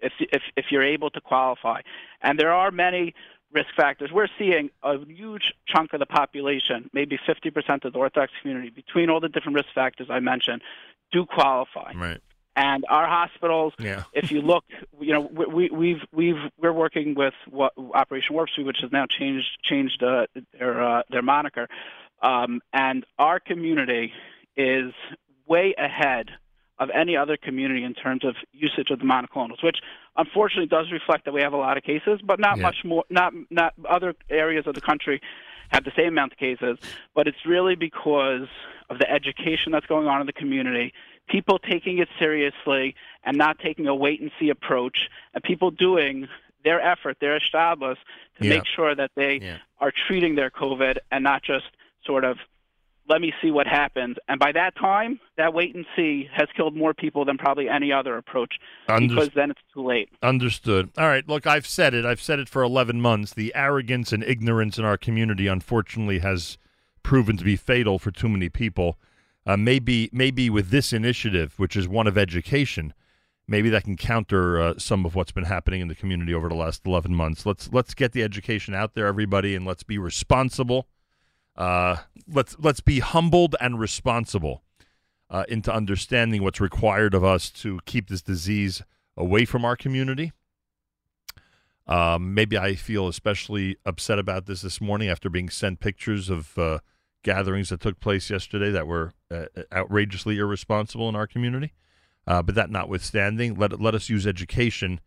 if 0.00 0.12
if 0.20 0.42
if 0.56 0.66
you're 0.70 0.84
able 0.84 1.10
to 1.10 1.20
qualify. 1.20 1.80
And 2.22 2.38
there 2.38 2.52
are 2.52 2.70
many 2.70 3.14
risk 3.52 3.70
factors. 3.76 4.10
We're 4.12 4.28
seeing 4.38 4.70
a 4.84 4.98
huge 5.06 5.52
chunk 5.66 5.92
of 5.92 5.98
the 5.98 6.06
population, 6.06 6.88
maybe 6.92 7.18
50% 7.18 7.84
of 7.84 7.92
the 7.94 7.98
Orthodox 7.98 8.32
community, 8.42 8.70
between 8.70 9.10
all 9.10 9.20
the 9.20 9.28
different 9.28 9.56
risk 9.56 9.70
factors 9.74 10.08
I 10.10 10.20
mentioned, 10.20 10.62
do 11.10 11.24
qualify. 11.24 11.92
Right. 11.94 12.20
And 12.58 12.84
our 12.88 13.06
hospitals, 13.06 13.72
Yeah. 13.78 14.02
if 14.12 14.32
you 14.32 14.40
look, 14.42 14.64
you 15.00 15.12
know, 15.12 15.20
we, 15.20 15.46
we, 15.46 15.70
we've 15.70 16.02
we've 16.12 16.42
we're 16.60 16.72
working 16.72 17.14
with 17.14 17.34
what, 17.48 17.72
Operation 17.94 18.34
Warp 18.34 18.50
Speed, 18.50 18.66
which 18.66 18.78
has 18.82 18.90
now 18.90 19.06
changed 19.06 19.46
changed 19.62 20.02
uh, 20.02 20.26
their 20.58 20.82
uh, 20.82 21.02
their 21.08 21.22
moniker, 21.22 21.68
um, 22.20 22.60
and 22.72 23.06
our 23.16 23.38
community 23.38 24.12
is 24.56 24.92
way 25.46 25.72
ahead 25.78 26.26
of 26.80 26.90
any 26.90 27.16
other 27.16 27.36
community 27.36 27.84
in 27.84 27.94
terms 27.94 28.24
of 28.24 28.34
usage 28.52 28.90
of 28.90 28.98
the 28.98 29.04
monoclonals, 29.04 29.62
which 29.62 29.78
unfortunately 30.16 30.66
does 30.66 30.90
reflect 30.90 31.24
that 31.26 31.34
we 31.34 31.42
have 31.42 31.52
a 31.52 31.56
lot 31.56 31.76
of 31.76 31.84
cases, 31.84 32.20
but 32.24 32.40
not 32.40 32.56
Yeah. 32.56 32.62
much 32.64 32.78
more. 32.84 33.04
Not 33.08 33.32
not 33.50 33.72
other 33.88 34.14
areas 34.30 34.66
of 34.66 34.74
the 34.74 34.80
country 34.80 35.20
have 35.68 35.84
the 35.84 35.92
same 35.96 36.08
amount 36.08 36.32
of 36.32 36.38
cases, 36.38 36.76
but 37.14 37.28
it's 37.28 37.44
really 37.46 37.76
because 37.76 38.48
of 38.90 38.98
the 38.98 39.08
education 39.08 39.70
that's 39.70 39.86
going 39.86 40.08
on 40.08 40.20
in 40.20 40.26
the 40.26 40.32
community, 40.32 40.92
people 41.28 41.58
taking 41.58 41.98
it 41.98 42.08
seriously 42.18 42.94
and 43.24 43.36
not 43.36 43.58
taking 43.58 43.86
a 43.86 43.94
wait 43.94 44.20
and 44.20 44.30
see 44.40 44.48
approach, 44.50 45.08
and 45.34 45.42
people 45.42 45.70
doing 45.70 46.28
their 46.64 46.80
effort, 46.80 47.18
their 47.20 47.36
established 47.36 48.02
to 48.40 48.44
Yeah. 48.44 48.50
make 48.56 48.66
sure 48.66 48.94
that 48.94 49.10
they 49.14 49.58
are 49.80 49.92
treating 50.06 50.34
their 50.34 50.50
COVID 50.50 50.98
and 51.10 51.22
not 51.24 51.42
just 51.42 51.66
sort 52.04 52.24
of 52.24 52.38
let 53.10 53.22
me 53.22 53.32
see 53.40 53.50
what 53.50 53.66
happens. 53.66 54.18
And 54.28 54.38
by 54.38 54.52
that 54.52 54.76
time, 54.76 55.18
that 55.38 55.54
wait 55.54 55.74
and 55.74 55.86
see 55.96 56.28
has 56.30 56.46
killed 56.54 56.76
more 56.76 56.92
people 56.92 57.24
than 57.24 57.38
probably 57.38 57.66
any 57.66 57.90
other 57.90 58.18
approach 58.18 58.60
because 58.86 59.30
then 59.30 59.50
it's 59.50 59.60
too 59.72 59.82
late. 59.82 60.10
Understood. 60.22 60.90
All 60.98 61.06
right. 61.08 61.26
Look, 61.26 61.46
I've 61.46 61.66
said 61.66 61.94
it. 61.94 62.04
I've 62.04 62.20
said 62.20 62.38
it 62.38 62.50
for 62.50 62.62
11 62.62 63.00
months. 63.00 63.32
The 63.32 63.54
arrogance 63.54 64.12
and 64.12 64.22
ignorance 64.22 64.76
in 64.78 64.84
our 64.84 64.98
community, 64.98 65.46
unfortunately, 65.46 66.18
has 66.18 66.58
proven 67.02 67.38
to 67.38 67.44
be 67.44 67.56
fatal 67.56 67.98
for 67.98 68.10
too 68.10 68.28
many 68.28 68.50
people. 68.50 68.98
Uh, 69.48 69.56
maybe, 69.56 70.10
maybe 70.12 70.50
with 70.50 70.68
this 70.68 70.92
initiative, 70.92 71.54
which 71.58 71.74
is 71.74 71.88
one 71.88 72.06
of 72.06 72.18
education, 72.18 72.92
maybe 73.46 73.70
that 73.70 73.82
can 73.82 73.96
counter 73.96 74.60
uh, 74.60 74.74
some 74.76 75.06
of 75.06 75.14
what's 75.14 75.32
been 75.32 75.44
happening 75.44 75.80
in 75.80 75.88
the 75.88 75.94
community 75.94 76.34
over 76.34 76.50
the 76.50 76.54
last 76.54 76.82
11 76.84 77.14
months. 77.14 77.46
Let's 77.46 77.72
let's 77.72 77.94
get 77.94 78.12
the 78.12 78.22
education 78.22 78.74
out 78.74 78.92
there, 78.92 79.06
everybody, 79.06 79.54
and 79.54 79.64
let's 79.64 79.82
be 79.82 79.96
responsible. 79.96 80.86
Uh, 81.56 81.96
let's 82.30 82.56
let's 82.58 82.80
be 82.80 82.98
humbled 82.98 83.56
and 83.58 83.80
responsible 83.80 84.64
uh, 85.30 85.44
into 85.48 85.72
understanding 85.72 86.42
what's 86.42 86.60
required 86.60 87.14
of 87.14 87.24
us 87.24 87.48
to 87.50 87.80
keep 87.86 88.10
this 88.10 88.20
disease 88.20 88.82
away 89.16 89.46
from 89.46 89.64
our 89.64 89.76
community. 89.76 90.32
Um, 91.86 92.34
maybe 92.34 92.58
I 92.58 92.74
feel 92.74 93.08
especially 93.08 93.78
upset 93.86 94.18
about 94.18 94.44
this 94.44 94.60
this 94.60 94.78
morning 94.78 95.08
after 95.08 95.30
being 95.30 95.48
sent 95.48 95.80
pictures 95.80 96.28
of 96.28 96.58
uh, 96.58 96.80
gatherings 97.22 97.70
that 97.70 97.80
took 97.80 97.98
place 97.98 98.28
yesterday 98.28 98.70
that 98.70 98.86
were 98.86 99.12
uh, 99.30 99.46
outrageously 99.72 100.38
irresponsible 100.38 101.08
in 101.08 101.16
our 101.16 101.26
community. 101.26 101.72
Uh, 102.26 102.42
but 102.42 102.54
that 102.54 102.70
notwithstanding, 102.70 103.54
let 103.54 103.80
let 103.80 103.94
us 103.94 104.08
use 104.08 104.26
education, 104.26 105.00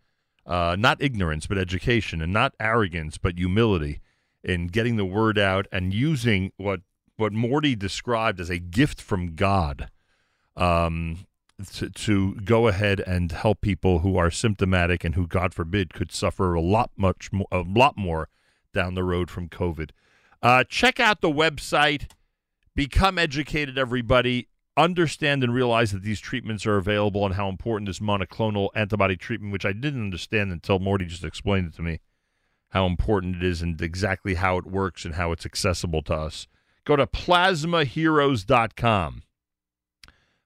uh, 0.46 0.76
not 0.78 1.02
ignorance, 1.02 1.46
but 1.46 1.58
education, 1.58 2.22
and 2.22 2.34
not 2.34 2.54
arrogance, 2.60 3.18
but 3.18 3.38
humility, 3.38 4.02
in 4.44 4.68
getting 4.68 4.96
the 4.96 5.06
word 5.06 5.38
out 5.38 5.68
and 5.72 5.94
using 5.94 6.52
what 6.58 6.82
what 7.18 7.32
Mordy 7.32 7.78
described 7.78 8.40
as 8.40 8.50
a 8.50 8.58
gift 8.58 9.00
from 9.00 9.36
God, 9.36 9.92
um, 10.58 11.28
to, 11.74 11.90
to 11.90 12.36
go 12.36 12.68
ahead 12.68 13.00
and 13.00 13.32
help 13.32 13.62
people 13.62 14.00
who 14.00 14.18
are 14.18 14.32
symptomatic 14.32 15.04
and 15.04 15.14
who, 15.14 15.28
God 15.28 15.54
forbid, 15.54 15.94
could 15.94 16.12
suffer 16.12 16.56
a 16.56 16.62
lot 16.62 16.90
much 16.98 17.32
mo- 17.32 17.46
a 17.52 17.60
lot 17.60 17.98
more 17.98 18.30
down 18.74 18.96
the 18.96 19.04
road 19.04 19.30
from 19.30 19.50
COVID. 19.50 19.92
Uh, 20.42 20.64
check 20.64 21.00
out 21.00 21.22
the 21.22 21.30
website. 21.30 22.10
Become 22.76 23.20
educated, 23.20 23.78
everybody 23.78 24.48
understand 24.78 25.44
and 25.44 25.54
realize 25.54 25.92
that 25.92 26.04
these 26.04 26.22
treatments 26.22 26.66
are 26.66 26.78
available 26.78 27.26
and 27.26 27.36
how 27.36 27.50
important 27.50 27.88
this 27.88 28.00
monoclonal 28.00 28.70
antibody 28.74 29.18
treatment, 29.18 29.52
which 29.52 29.66
I 29.66 29.74
didn't 29.74 30.02
understand 30.02 30.52
until 30.52 30.80
Mordy 30.80 31.08
just 31.08 31.26
explained 31.26 31.68
it 31.68 31.76
to 31.76 31.82
me, 31.82 32.00
how 32.70 32.86
important 32.86 33.36
it 33.38 33.44
is 33.44 33.62
and 33.62 33.82
exactly 33.82 34.36
how 34.36 34.58
it 34.58 34.66
works 34.66 35.04
and 35.04 35.16
how 35.16 35.34
it's 35.34 35.46
accessible 35.46 36.02
to 36.04 36.14
us. 36.14 36.48
Go 36.86 36.96
to 36.96 37.06
plasmaheroes.com. 37.06 39.24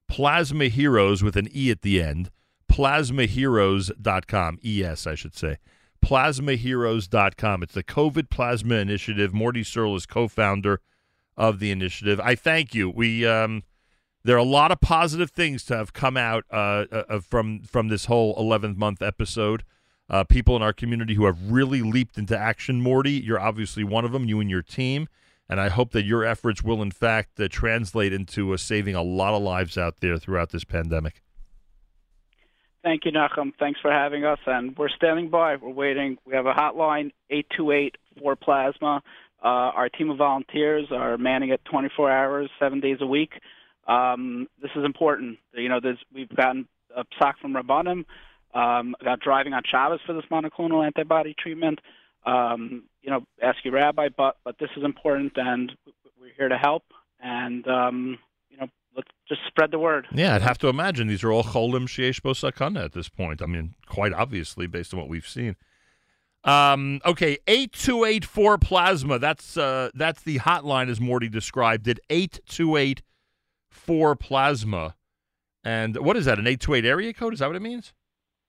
Plasma 0.07 0.67
Heroes 0.67 1.23
with 1.23 1.35
an 1.35 1.47
E 1.51 1.71
at 1.71 1.81
the 1.81 1.99
end. 2.01 2.29
Plasmaheroes.com. 2.71 4.59
ES, 4.63 5.07
I 5.07 5.15
should 5.15 5.35
say. 5.35 5.57
Plasmaheroes.com. 6.03 7.63
It's 7.63 7.73
the 7.73 7.83
COVID 7.83 8.29
Plasma 8.29 8.75
Initiative. 8.75 9.31
Mordy 9.31 9.65
Serle 9.65 9.95
is 9.95 10.05
co 10.05 10.27
founder 10.27 10.81
of 11.37 11.59
the 11.59 11.71
initiative. 11.71 12.19
I 12.19 12.35
thank 12.35 12.73
you. 12.73 12.89
We, 12.89 13.25
um, 13.25 13.63
there 14.23 14.35
are 14.35 14.39
a 14.39 14.43
lot 14.43 14.71
of 14.71 14.81
positive 14.81 15.31
things 15.31 15.63
to 15.65 15.77
have 15.77 15.93
come 15.93 16.17
out 16.17 16.45
uh, 16.51 16.85
uh, 16.91 17.19
from 17.19 17.61
from 17.61 17.89
this 17.89 18.05
whole 18.05 18.35
11th 18.35 18.75
month 18.75 19.01
episode. 19.01 19.63
Uh, 20.09 20.23
people 20.23 20.55
in 20.55 20.61
our 20.61 20.73
community 20.73 21.15
who 21.15 21.25
have 21.25 21.51
really 21.51 21.81
leaped 21.81 22.17
into 22.17 22.37
action. 22.37 22.81
Mordy, 22.81 23.23
you're 23.23 23.39
obviously 23.39 23.83
one 23.83 24.05
of 24.05 24.11
them. 24.11 24.25
You 24.25 24.39
and 24.39 24.49
your 24.49 24.61
team, 24.61 25.07
and 25.49 25.59
I 25.59 25.69
hope 25.69 25.91
that 25.91 26.05
your 26.05 26.23
efforts 26.23 26.63
will, 26.63 26.81
in 26.81 26.91
fact, 26.91 27.39
uh, 27.39 27.47
translate 27.49 28.13
into 28.13 28.53
uh, 28.53 28.57
saving 28.57 28.95
a 28.95 29.03
lot 29.03 29.33
of 29.33 29.41
lives 29.41 29.77
out 29.77 29.95
there 29.99 30.17
throughout 30.17 30.49
this 30.49 30.63
pandemic. 30.63 31.21
Thank 32.83 33.05
you, 33.05 33.11
Nachum. 33.11 33.51
Thanks 33.57 33.79
for 33.79 33.91
having 33.91 34.25
us, 34.25 34.37
and 34.45 34.77
we're 34.77 34.89
standing 34.89 35.29
by. 35.29 35.55
We're 35.55 35.69
waiting. 35.69 36.17
We 36.23 36.35
have 36.35 36.45
a 36.45 36.53
hotline, 36.53 37.11
828-4-PLASMA. 37.31 39.01
Uh, 39.43 39.71
our 39.75 39.89
team 39.89 40.09
of 40.09 40.17
volunteers 40.17 40.87
are 40.91 41.17
manning 41.17 41.49
it 41.49 41.61
24 41.65 42.11
hours, 42.11 42.49
seven 42.59 42.79
days 42.79 42.97
a 43.01 43.05
week. 43.05 43.33
Um, 43.87 44.47
this 44.61 44.71
is 44.75 44.83
important. 44.83 45.37
You 45.53 45.69
know, 45.69 45.79
we've 46.13 46.33
gotten 46.35 46.67
a 46.95 47.03
psak 47.03 47.33
from 47.41 47.53
Rabbanim 47.53 48.05
um, 48.53 48.95
about 48.99 49.19
driving 49.19 49.53
on 49.53 49.61
Shabbos 49.69 49.99
for 50.05 50.13
this 50.13 50.23
monoclonal 50.31 50.85
antibody 50.85 51.35
treatment. 51.37 51.79
Um, 52.25 52.83
you 53.01 53.11
know, 53.11 53.21
ask 53.43 53.57
your 53.63 53.73
rabbi, 53.75 54.09
but 54.15 54.37
but 54.43 54.57
this 54.59 54.69
is 54.75 54.83
important, 54.83 55.33
and 55.35 55.71
we're 56.19 56.33
here 56.35 56.49
to 56.49 56.57
help. 56.57 56.83
And 57.21 57.67
um, 57.67 58.17
you 58.49 58.57
know, 58.57 58.67
let's 58.95 59.09
just 59.27 59.41
spread 59.47 59.69
the 59.71 59.77
word. 59.77 60.07
Yeah, 60.11 60.33
I'd 60.33 60.41
have 60.41 60.57
to 60.59 60.69
imagine 60.69 61.07
these 61.07 61.23
are 61.23 61.31
all 61.31 61.43
cholim 61.43 61.87
sheyesh 61.87 62.23
bo 62.23 62.31
sakana 62.31 62.83
at 62.83 62.93
this 62.93 63.09
point. 63.09 63.43
I 63.43 63.45
mean, 63.45 63.75
quite 63.85 64.13
obviously, 64.13 64.65
based 64.65 64.93
on 64.93 64.99
what 64.99 65.09
we've 65.09 65.27
seen. 65.27 65.55
Um, 66.45 67.01
okay, 67.03 67.37
eight 67.47 67.73
two 67.73 68.05
eight 68.05 68.23
four 68.23 68.57
plasma. 68.57 69.19
That's 69.19 69.57
uh, 69.57 69.89
that's 69.93 70.21
the 70.21 70.39
hotline 70.39 70.89
as 70.89 71.01
Morty 71.01 71.27
described 71.27 71.87
it. 71.87 71.99
Eight 72.09 72.39
two 72.47 72.77
eight 72.77 73.01
four 73.69 74.15
plasma. 74.15 74.95
And 75.63 75.97
what 75.97 76.15
is 76.15 76.25
that? 76.25 76.37
An 76.37 76.45
eight 76.45 76.59
two 76.59 76.75
eight 76.75 76.85
area 76.85 77.13
code? 77.13 77.33
Is 77.33 77.39
that 77.39 77.47
what 77.47 77.55
it 77.55 77.63
means? 77.63 77.93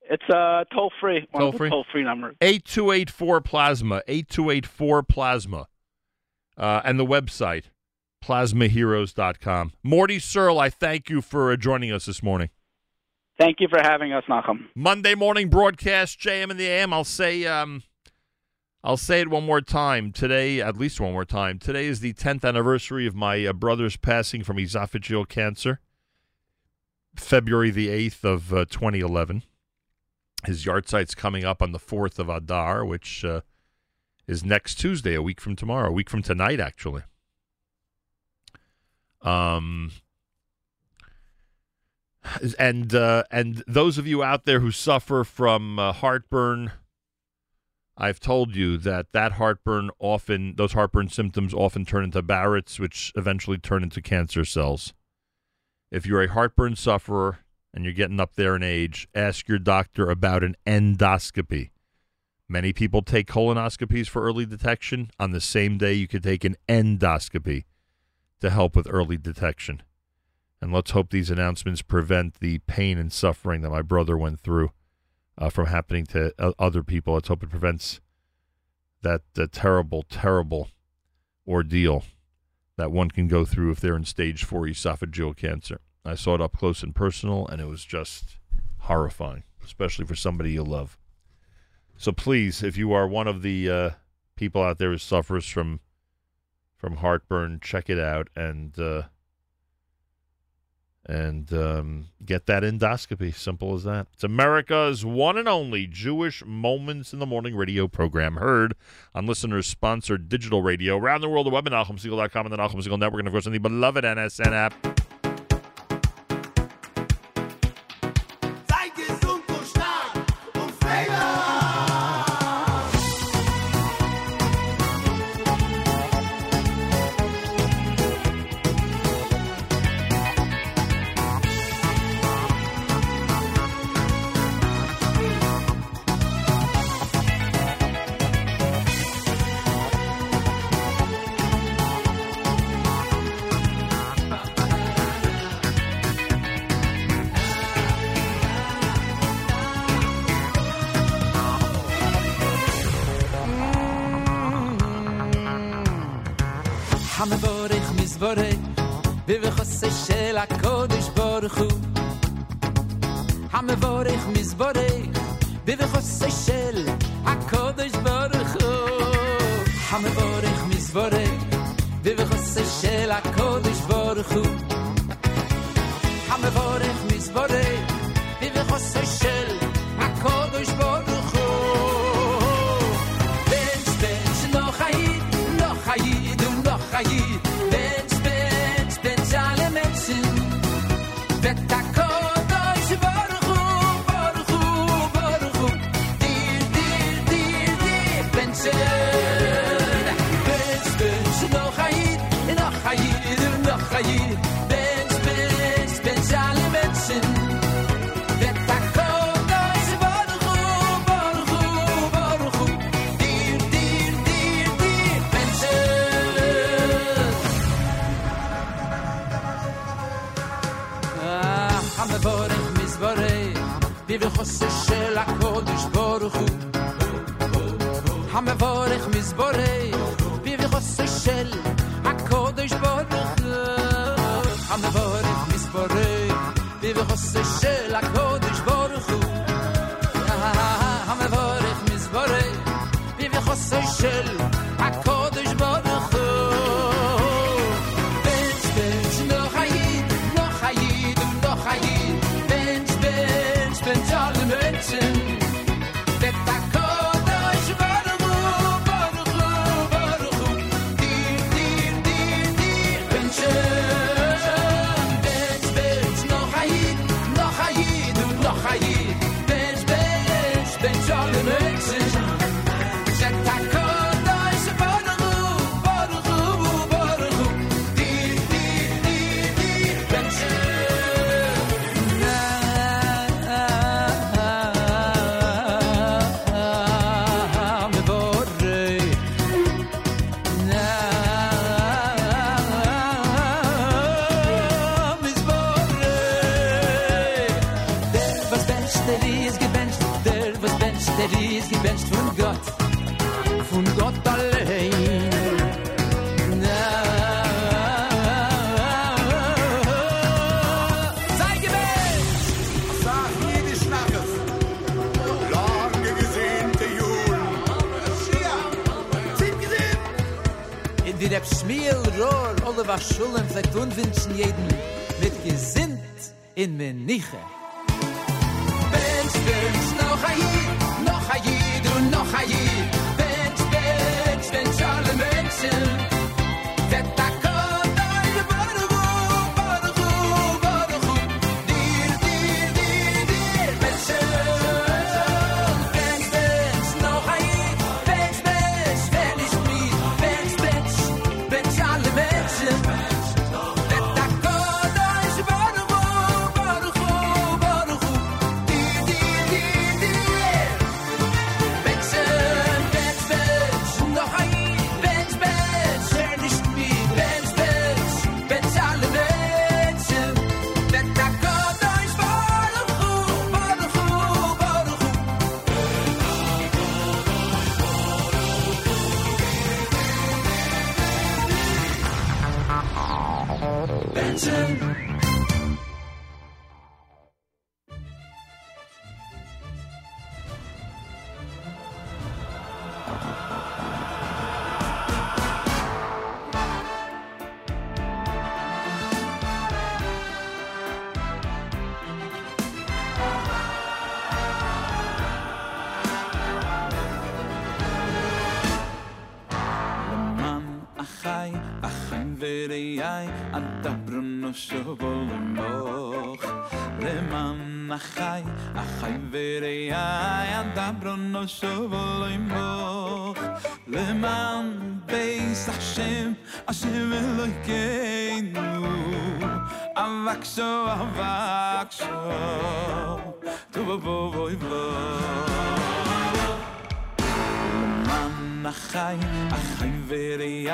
It's 0.09 0.23
uh, 0.29 0.63
toll 0.73 0.91
free. 1.01 1.27
Toll 1.35 1.51
free. 1.51 1.69
toll 1.69 1.85
free 1.91 2.03
numbers. 2.03 2.35
8284 2.41 3.41
Plasma, 3.41 4.01
8284 4.07 5.03
Plasma. 5.03 5.67
Uh, 6.57 6.81
and 6.85 6.99
the 6.99 7.05
website, 7.05 7.65
plasmaheroes.com. 8.23 9.73
Mordy 9.85 10.21
Serle, 10.21 10.59
I 10.59 10.69
thank 10.69 11.09
you 11.09 11.21
for 11.21 11.51
uh, 11.51 11.57
joining 11.57 11.91
us 11.91 12.05
this 12.05 12.23
morning. 12.23 12.49
Thank 13.37 13.57
you 13.59 13.67
for 13.67 13.79
having 13.79 14.13
us, 14.13 14.23
Nachum. 14.27 14.67
Monday 14.75 15.13
morning 15.13 15.49
broadcast, 15.49 16.19
JM 16.19 16.49
and 16.49 16.59
the 16.59 16.65
AM. 16.65 16.91
I'll 16.91 17.03
say, 17.03 17.45
um, 17.45 17.83
I'll 18.83 18.97
say 18.97 19.21
it 19.21 19.29
one 19.29 19.45
more 19.45 19.61
time 19.61 20.11
today, 20.11 20.61
at 20.61 20.77
least 20.77 20.99
one 20.99 21.13
more 21.13 21.25
time. 21.25 21.59
Today 21.59 21.87
is 21.87 21.99
the 21.99 22.13
10th 22.13 22.45
anniversary 22.45 23.07
of 23.07 23.15
my 23.15 23.45
uh, 23.45 23.53
brother's 23.53 23.97
passing 23.97 24.43
from 24.43 24.57
esophageal 24.57 25.27
cancer, 25.27 25.79
February 27.15 27.71
the 27.71 27.87
8th 27.87 28.23
of 28.23 28.53
uh, 28.53 28.65
2011. 28.65 29.43
His 30.45 30.63
yahrzeit's 30.63 31.15
coming 31.15 31.43
up 31.43 31.61
on 31.61 31.71
the 31.71 31.79
4th 31.79 32.19
of 32.19 32.29
Adar, 32.29 32.85
which 32.85 33.25
uh, 33.25 33.41
is 34.27 34.45
next 34.45 34.75
Tuesday, 34.75 35.15
a 35.15 35.21
week 35.21 35.41
from 35.41 35.55
tomorrow, 35.55 35.89
a 35.89 35.93
week 35.93 36.09
from 36.09 36.21
tonight, 36.21 36.59
actually. 36.59 37.01
Um, 39.21 39.91
and 42.59 42.93
uh, 42.93 43.23
and 43.31 43.63
those 43.67 43.97
of 43.97 44.05
you 44.05 44.23
out 44.23 44.45
there 44.45 44.59
who 44.59 44.71
suffer 44.71 45.23
from 45.23 45.79
uh, 45.79 45.91
heartburn, 45.93 46.71
I've 47.97 48.19
told 48.19 48.55
you 48.55 48.77
that 48.77 49.11
that 49.13 49.33
heartburn 49.33 49.89
often, 49.97 50.53
those 50.55 50.73
heartburn 50.73 51.09
symptoms 51.09 51.53
often 51.53 51.83
turn 51.83 52.03
into 52.03 52.21
Barrett's, 52.21 52.79
which 52.79 53.11
eventually 53.15 53.57
turn 53.57 53.81
into 53.81 54.01
cancer 54.01 54.45
cells. 54.45 54.93
If 55.89 56.05
you're 56.05 56.21
a 56.21 56.31
heartburn 56.31 56.75
sufferer 56.75 57.39
and 57.73 57.83
you're 57.83 57.93
getting 57.93 58.19
up 58.19 58.35
there 58.35 58.55
in 58.55 58.61
age, 58.61 59.07
ask 59.15 59.47
your 59.47 59.57
doctor 59.57 60.11
about 60.11 60.43
an 60.43 60.55
endoscopy. 60.67 61.71
Many 62.47 62.71
people 62.71 63.01
take 63.01 63.27
colonoscopies 63.27 64.07
for 64.07 64.21
early 64.21 64.45
detection. 64.45 65.09
On 65.19 65.31
the 65.31 65.41
same 65.41 65.77
day, 65.77 65.93
you 65.93 66.07
could 66.07 66.23
take 66.23 66.43
an 66.43 66.55
endoscopy 66.69 67.65
to 68.41 68.51
help 68.51 68.75
with 68.75 68.87
early 68.89 69.17
detection. 69.17 69.81
And 70.61 70.71
let's 70.71 70.91
hope 70.91 71.09
these 71.09 71.31
announcements 71.31 71.81
prevent 71.81 72.39
the 72.39 72.59
pain 72.59 72.97
and 72.97 73.11
suffering 73.11 73.61
that 73.61 73.69
my 73.71 73.81
brother 73.81 74.17
went 74.17 74.39
through 74.39 74.71
uh, 75.37 75.49
from 75.49 75.67
happening 75.67 76.05
to 76.07 76.33
uh, 76.39 76.51
other 76.57 76.83
people. 76.83 77.13
Let's 77.13 77.27
hope 77.27 77.43
it 77.43 77.49
prevents 77.49 78.01
that 79.01 79.21
uh, 79.37 79.47
terrible, 79.51 80.03
terrible 80.09 80.69
ordeal 81.47 82.03
that 82.77 82.91
one 82.91 83.09
can 83.09 83.27
go 83.27 83.45
through 83.45 83.71
if 83.71 83.79
they're 83.79 83.95
in 83.95 84.05
stage 84.05 84.43
four 84.43 84.63
esophageal 84.63 85.35
cancer. 85.35 85.81
I 86.05 86.15
saw 86.15 86.35
it 86.35 86.41
up 86.41 86.55
close 86.55 86.83
and 86.83 86.95
personal, 86.95 87.47
and 87.47 87.59
it 87.59 87.67
was 87.67 87.83
just 87.83 88.37
horrifying, 88.81 89.43
especially 89.63 90.05
for 90.05 90.15
somebody 90.15 90.51
you 90.51 90.63
love. 90.63 90.97
So 91.97 92.11
please, 92.11 92.63
if 92.63 92.77
you 92.77 92.93
are 92.93 93.07
one 93.07 93.27
of 93.27 93.41
the 93.41 93.69
uh, 93.69 93.89
people 94.35 94.61
out 94.61 94.77
there 94.77 94.91
who 94.91 94.97
suffers 94.97 95.47
from 95.47 95.79
from 96.77 96.97
heartburn, 96.97 97.59
check 97.59 97.89
it 97.89 97.97
out 97.97 98.29
and 98.35 98.77
uh, 98.79 99.03
and 101.07 101.51
um, 101.53 102.07
get 102.25 102.45
that 102.47 102.63
endoscopy. 102.63 103.33
Simple 103.33 103.73
as 103.73 103.83
that. 103.85 104.07
It's 104.13 104.23
America's 104.23 105.05
one 105.05 105.37
and 105.37 105.47
only 105.47 105.87
Jewish 105.87 106.43
Moments 106.45 107.13
in 107.13 107.19
the 107.19 107.25
Morning 107.25 107.55
radio 107.55 107.87
program, 107.87 108.37
heard 108.37 108.75
on 109.15 109.25
listeners-sponsored 109.25 110.29
digital 110.29 110.61
radio 110.61 110.97
around 110.97 111.21
the 111.21 111.29
world. 111.29 111.45
The 111.45 111.51
web 111.51 111.67
at 111.67 111.73
NachumSegal.com 111.73 112.45
and 112.45 112.53
the 112.53 112.57
Nachum 112.57 112.83
Segal 112.83 112.99
Network, 112.99 113.19
and 113.19 113.27
of 113.27 113.33
course 113.33 113.47
on 113.47 113.53
the 113.53 113.59
beloved 113.59 114.03
NSN 114.03 114.51
app. 114.51 114.96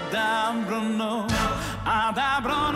Adabrono, 0.08 1.26
Adabrono. 1.84 2.75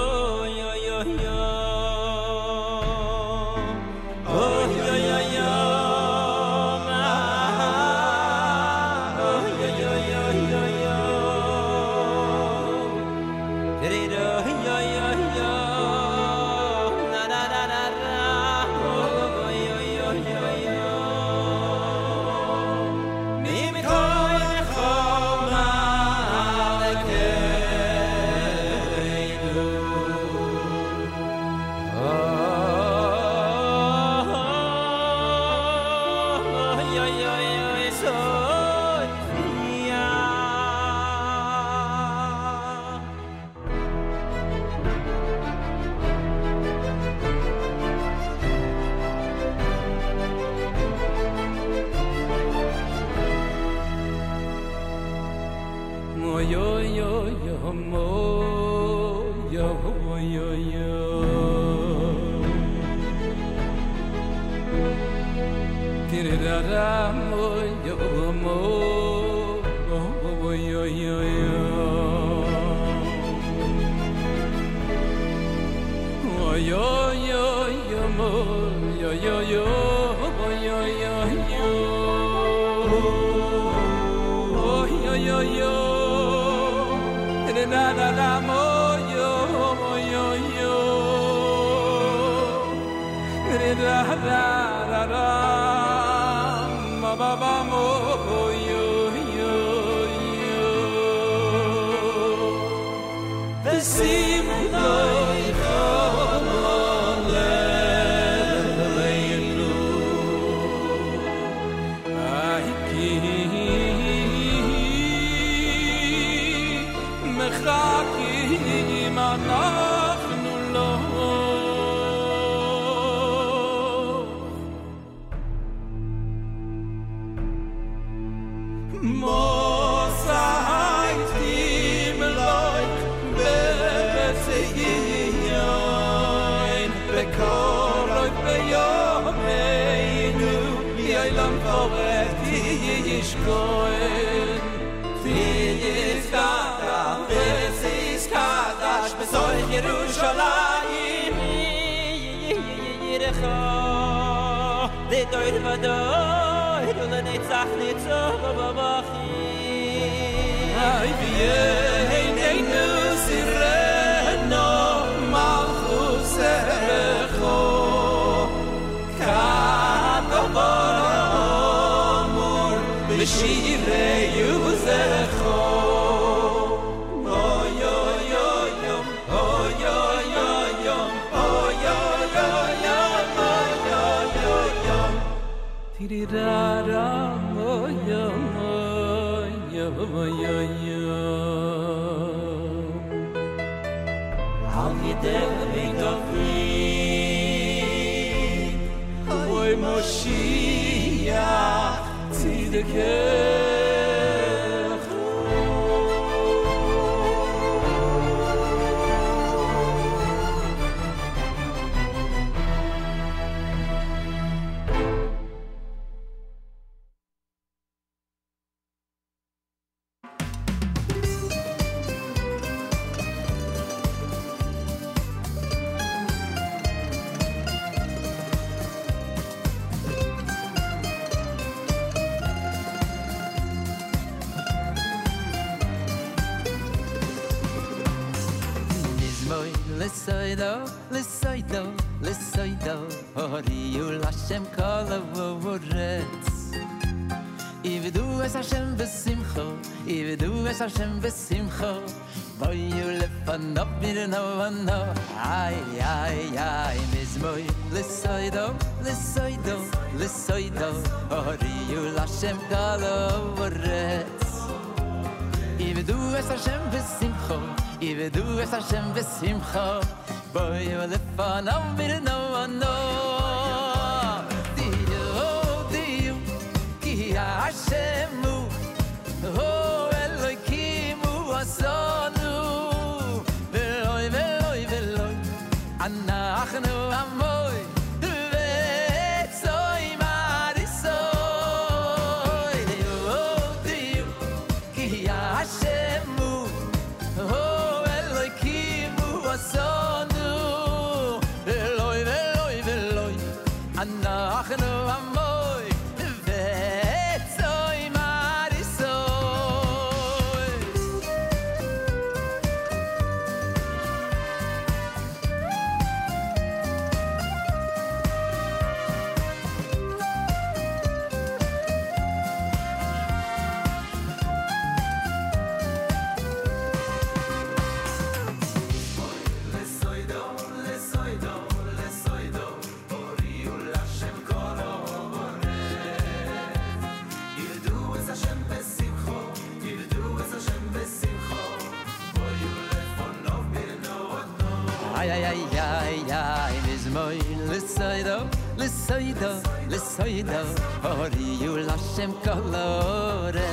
ay 345.51 346.31
ay 346.31 346.75
mis 346.87 347.05
moy 347.13 347.39
lisoido 347.69 348.47
lisoido 348.77 349.51
lisoido 349.89 350.61
hor 351.03 351.31
yu 351.63 351.77
lashem 351.87 352.31
kolore 352.45 353.69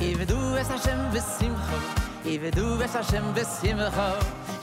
ev 0.00 0.26
du 0.30 0.38
es 0.60 0.70
ashem 0.70 1.00
vesim 1.14 1.54
kho 1.66 1.78
ev 2.34 2.50
du 2.54 2.66
es 2.86 2.94
ashem 3.02 3.26
vesim 3.34 3.78
kho 3.96 4.08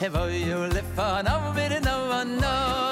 hevoy 0.00 0.34
yu 0.48 0.58
lefan 0.74 1.26
av 1.26 1.54
mir 1.54 1.80
no 1.80 1.96
one 2.18 2.85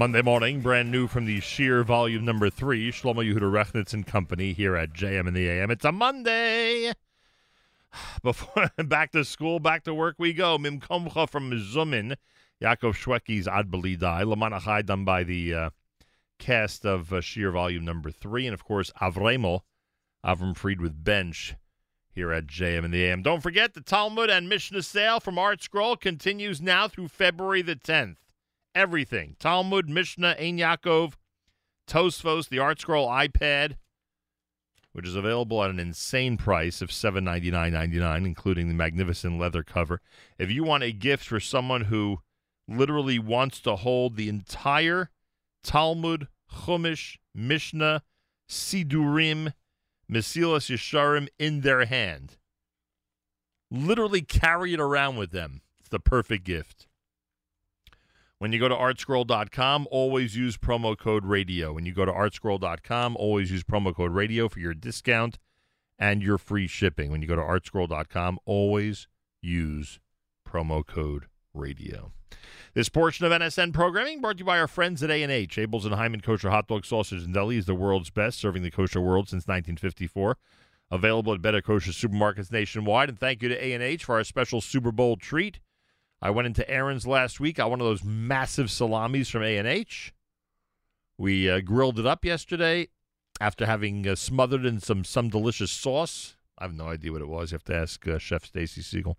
Monday 0.00 0.22
morning, 0.22 0.62
brand 0.62 0.90
new 0.90 1.06
from 1.06 1.26
the 1.26 1.40
Sheer 1.40 1.84
Volume 1.84 2.24
Number 2.24 2.48
Three, 2.48 2.90
Shlomo 2.90 3.16
Yehuda 3.16 3.40
Rechnitz 3.40 3.92
and 3.92 4.06
Company 4.06 4.54
here 4.54 4.74
at 4.74 4.94
JM 4.94 5.28
in 5.28 5.34
the 5.34 5.46
AM. 5.46 5.70
It's 5.70 5.84
a 5.84 5.92
Monday. 5.92 6.94
Before 8.22 8.70
back 8.84 9.12
to 9.12 9.26
school, 9.26 9.60
back 9.60 9.84
to 9.84 9.92
work 9.92 10.14
we 10.16 10.32
go. 10.32 10.56
Mimkomcha 10.56 11.28
from 11.28 11.50
Zumin, 11.50 12.16
Yaakov 12.62 12.94
Shweki's 12.94 13.46
Ad 13.46 13.70
Belidai, 13.70 14.24
Lamanachai 14.24 14.86
done 14.86 15.04
by 15.04 15.22
the 15.22 15.52
uh, 15.52 15.70
cast 16.38 16.86
of 16.86 17.12
uh, 17.12 17.20
Sheer 17.20 17.50
Volume 17.50 17.84
Number 17.84 18.10
Three, 18.10 18.46
and 18.46 18.54
of 18.54 18.64
course 18.64 18.90
Avremel, 19.02 19.60
Avram 20.24 20.56
Fried 20.56 20.80
with 20.80 21.04
Bench 21.04 21.56
here 22.10 22.32
at 22.32 22.46
JM 22.46 22.86
in 22.86 22.90
the 22.90 23.04
AM. 23.04 23.20
Don't 23.20 23.42
forget 23.42 23.74
the 23.74 23.82
Talmud 23.82 24.30
and 24.30 24.48
Mishnah 24.48 24.82
sale 24.82 25.20
from 25.20 25.38
Art 25.38 25.62
Scroll 25.62 25.96
continues 25.96 26.62
now 26.62 26.88
through 26.88 27.08
February 27.08 27.60
the 27.60 27.76
10th. 27.76 28.16
Everything 28.74 29.36
Talmud, 29.38 29.88
Mishnah, 29.88 30.36
Ein 30.38 30.58
Yaakov, 30.58 31.14
Tosfos, 31.86 32.48
the 32.48 32.58
Art 32.58 32.80
Scroll 32.80 33.08
iPad, 33.08 33.76
which 34.92 35.06
is 35.06 35.16
available 35.16 35.62
at 35.62 35.70
an 35.70 35.80
insane 35.80 36.36
price 36.36 36.80
of 36.80 36.92
seven 36.92 37.24
ninety 37.24 37.50
nine 37.50 37.72
ninety 37.72 37.98
nine, 37.98 38.26
including 38.26 38.68
the 38.68 38.74
magnificent 38.74 39.38
leather 39.38 39.62
cover. 39.62 40.00
If 40.38 40.50
you 40.50 40.64
want 40.64 40.84
a 40.84 40.92
gift 40.92 41.24
for 41.24 41.40
someone 41.40 41.82
who 41.82 42.20
literally 42.68 43.18
wants 43.18 43.60
to 43.60 43.76
hold 43.76 44.16
the 44.16 44.28
entire 44.28 45.10
Talmud, 45.62 46.28
Chumash, 46.50 47.18
Mishnah, 47.34 48.02
Sidurim, 48.48 49.52
Mesilas 50.10 50.70
Yesharim 50.70 51.28
in 51.38 51.60
their 51.60 51.84
hand. 51.84 52.36
Literally 53.70 54.22
carry 54.22 54.72
it 54.74 54.80
around 54.80 55.16
with 55.16 55.30
them. 55.30 55.62
It's 55.78 55.88
the 55.88 56.00
perfect 56.00 56.44
gift. 56.44 56.86
When 58.40 58.54
you 58.54 58.58
go 58.58 58.68
to 58.68 58.74
artscroll.com, 58.74 59.86
always 59.90 60.34
use 60.34 60.56
promo 60.56 60.96
code 60.96 61.26
radio. 61.26 61.74
When 61.74 61.84
you 61.84 61.92
go 61.92 62.06
to 62.06 62.10
artscroll.com, 62.10 63.14
always 63.18 63.50
use 63.50 63.62
promo 63.62 63.94
code 63.94 64.12
radio 64.12 64.48
for 64.48 64.60
your 64.60 64.72
discount 64.72 65.38
and 65.98 66.22
your 66.22 66.38
free 66.38 66.66
shipping. 66.66 67.10
When 67.10 67.20
you 67.20 67.28
go 67.28 67.36
to 67.36 67.42
artscroll.com, 67.42 68.38
always 68.46 69.08
use 69.42 70.00
promo 70.48 70.86
code 70.86 71.26
radio. 71.52 72.12
This 72.72 72.88
portion 72.88 73.26
of 73.26 73.32
NSN 73.32 73.74
programming 73.74 74.22
brought 74.22 74.36
to 74.36 74.38
you 74.38 74.46
by 74.46 74.58
our 74.58 74.68
friends 74.68 75.02
at 75.02 75.10
A&H. 75.10 75.56
Abeles 75.56 75.84
and 75.84 75.94
Heymann 75.94 76.22
Kosher 76.22 76.48
Hot 76.48 76.66
Dog 76.66 76.86
Sausage 76.86 77.22
and 77.22 77.34
Deli 77.34 77.58
is 77.58 77.66
the 77.66 77.74
world's 77.74 78.08
best, 78.08 78.38
serving 78.38 78.62
the 78.62 78.70
kosher 78.70 79.02
world 79.02 79.28
since 79.28 79.42
1954. 79.42 80.38
Available 80.90 81.34
at 81.34 81.42
better 81.42 81.60
kosher 81.60 81.90
supermarkets 81.90 82.50
nationwide. 82.50 83.10
And 83.10 83.18
thank 83.20 83.42
you 83.42 83.50
to 83.50 83.62
A&H 83.62 84.06
for 84.06 84.14
our 84.14 84.24
special 84.24 84.62
Super 84.62 84.92
Bowl 84.92 85.18
treat. 85.18 85.60
I 86.22 86.30
went 86.30 86.46
into 86.46 86.68
Aron's 86.70 87.06
last 87.06 87.40
week. 87.40 87.56
Got 87.56 87.70
one 87.70 87.80
of 87.80 87.86
those 87.86 88.04
massive 88.04 88.70
salamis 88.70 89.28
from 89.28 89.42
A&H. 89.42 90.12
We 91.16 91.50
uh, 91.50 91.60
grilled 91.60 91.98
it 91.98 92.06
up 92.06 92.24
yesterday 92.24 92.88
after 93.40 93.66
having 93.66 94.06
uh, 94.06 94.14
smothered 94.14 94.64
in 94.64 94.80
some 94.80 95.04
some 95.04 95.28
delicious 95.28 95.70
sauce. 95.70 96.36
I 96.58 96.64
have 96.64 96.74
no 96.74 96.88
idea 96.88 97.12
what 97.12 97.22
it 97.22 97.28
was. 97.28 97.52
You 97.52 97.56
have 97.56 97.64
to 97.64 97.76
ask 97.76 98.06
uh, 98.06 98.18
Chef 98.18 98.44
Stacy 98.44 98.82
Siegel. 98.82 99.16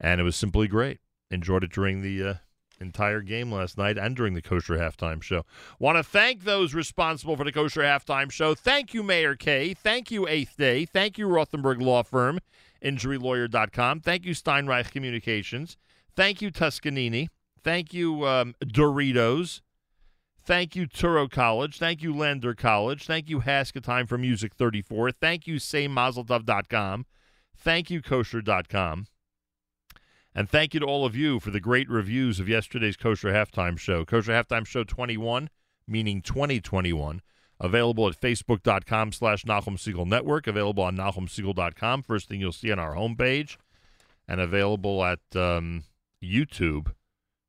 And 0.00 0.20
it 0.20 0.24
was 0.24 0.36
simply 0.36 0.68
great. 0.68 1.00
Enjoyed 1.30 1.64
it 1.64 1.72
during 1.72 2.02
the 2.02 2.22
uh, 2.22 2.34
entire 2.80 3.20
game 3.20 3.52
last 3.52 3.78
night 3.78 3.96
and 3.96 4.14
during 4.14 4.34
the 4.34 4.42
kosher 4.42 4.76
halftime 4.76 5.22
show. 5.22 5.44
Want 5.78 5.96
to 5.96 6.02
thank 6.02 6.44
those 6.44 6.74
responsible 6.74 7.36
for 7.36 7.44
the 7.44 7.52
kosher 7.52 7.82
halftime 7.82 8.30
show. 8.30 8.54
Thank 8.54 8.92
you, 8.92 9.02
Meir 9.02 9.36
Kay. 9.36 9.74
Thank 9.74 10.10
you, 10.10 10.28
Eighth 10.28 10.56
Day. 10.56 10.84
Thank 10.84 11.18
you, 11.18 11.26
Rothenberg 11.28 11.80
Law 11.80 12.02
Firm, 12.02 12.40
InjuryLawyer.com. 12.86 14.00
Thank 14.00 14.24
you, 14.24 14.32
Steinreich 14.32 14.90
Communications. 14.90 15.76
Thank 16.14 16.40
you, 16.40 16.50
Tuscanini. 16.50 17.28
Thank 17.62 17.92
you, 17.92 18.26
um, 18.26 18.54
Doritos. 18.64 19.60
Thank 20.44 20.76
you, 20.76 20.86
Touro 20.86 21.28
College. 21.28 21.78
Thank 21.78 22.02
you, 22.02 22.14
Lander 22.14 22.54
College. 22.54 23.04
Thank 23.04 23.28
you, 23.28 23.40
HASC 23.40 23.74
a 23.74 23.80
Time 23.80 24.06
for 24.06 24.16
Music 24.16 24.54
34. 24.54 25.10
Thank 25.10 25.48
you, 25.48 25.56
SayMazeltov.com. 25.56 27.06
Thank 27.56 27.90
you, 27.90 28.00
Kosher.com. 28.00 29.06
And 30.36 30.48
thank 30.48 30.74
you 30.74 30.80
to 30.80 30.86
all 30.86 31.04
of 31.04 31.16
you 31.16 31.40
for 31.40 31.50
the 31.50 31.60
great 31.60 31.88
reviews 31.88 32.38
of 32.38 32.48
yesterday's 32.48 32.96
Kosher 32.96 33.32
Halftime 33.32 33.78
Show. 33.78 34.04
Kosher 34.04 34.32
Halftime 34.32 34.66
Show 34.66 34.84
21, 34.84 35.48
meaning 35.88 36.22
2021, 36.22 37.22
available 37.60 38.08
at 38.08 38.20
facebook.com 38.20 39.12
slash 39.12 39.44
Nachum 39.44 39.76
Segal 39.76 40.06
Network, 40.06 40.46
available 40.46 40.82
on 40.82 40.96
NachumSegal.com, 40.96 42.02
first 42.02 42.28
thing 42.28 42.40
you'll 42.40 42.52
see 42.52 42.72
on 42.72 42.78
our 42.78 42.94
homepage, 42.94 43.56
and 44.28 44.40
available 44.40 45.04
at 45.04 45.20
um, 45.34 45.84
YouTube. 46.22 46.92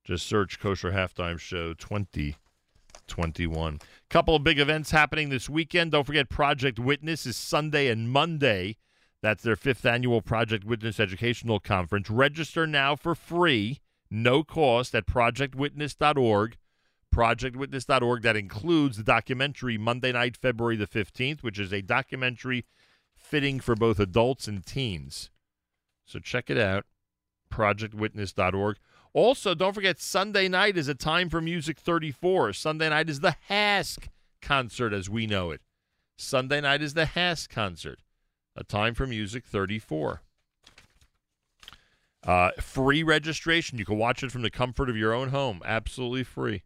Just 0.03 0.25
search 0.25 0.59
Kosher 0.59 0.91
Halftime 0.91 1.39
Show 1.39 1.73
2021. 1.73 3.73
A 3.73 3.79
Couple 4.09 4.35
of 4.35 4.43
big 4.43 4.59
events 4.59 4.91
happening 4.91 5.29
this 5.29 5.49
weekend. 5.49 5.91
Don't 5.91 6.05
forget 6.05 6.29
Project 6.29 6.79
Witness 6.79 7.25
is 7.25 7.35
Sunday 7.35 7.87
and 7.87 8.09
Monday. 8.09 8.77
That's 9.21 9.43
their 9.43 9.55
fifth 9.55 9.85
annual 9.85 10.21
Project 10.21 10.63
Witness 10.63 10.99
Educational 10.99 11.59
Conference. 11.59 12.09
Register 12.09 12.65
now 12.65 12.95
for 12.95 13.15
free, 13.15 13.81
no 14.09 14.43
cost, 14.43 14.95
at 14.95 15.07
projectwitness.org. 15.07 16.55
Projectwitness.org. 17.17 18.21
That 18.21 18.35
includes 18.35 18.97
the 18.97 19.03
documentary 19.03 19.75
Monday 19.75 20.11
night, 20.11 20.37
February 20.37 20.75
the 20.75 20.85
15th, 20.85 21.41
which 21.41 21.57
is 21.57 21.73
a 21.73 21.81
documentary 21.81 22.63
fitting 23.15 23.59
for 23.59 23.75
both 23.75 23.99
adults 23.99 24.47
and 24.47 24.63
teens. 24.63 25.31
So 26.05 26.19
check 26.19 26.51
it 26.51 26.59
out, 26.59 26.85
projectwitness.org. 27.51 28.77
Also, 29.13 29.55
don't 29.55 29.73
forget 29.73 29.99
Sunday 29.99 30.47
night 30.47 30.77
is 30.77 30.87
a 30.87 30.93
time 30.93 31.27
for 31.27 31.41
Music 31.41 31.79
34. 31.79 32.53
Sunday 32.53 32.89
night 32.89 33.09
is 33.09 33.21
the 33.21 33.35
HASC 33.49 34.09
concert 34.39 34.93
as 34.93 35.09
we 35.09 35.25
know 35.25 35.49
it. 35.49 35.61
Sunday 36.17 36.61
night 36.61 36.83
is 36.83 36.93
the 36.93 37.05
HASC 37.05 37.49
concert, 37.49 37.97
a 38.55 38.63
time 38.63 38.93
for 38.93 39.07
Music 39.07 39.43
34. 39.43 40.21
Uh, 42.21 42.51
free 42.59 43.01
registration. 43.01 43.79
You 43.79 43.85
can 43.85 43.97
watch 43.97 44.21
it 44.21 44.31
from 44.31 44.43
the 44.43 44.51
comfort 44.51 44.87
of 44.87 44.95
your 44.95 45.13
own 45.13 45.29
home. 45.29 45.63
Absolutely 45.65 46.23
free. 46.23 46.61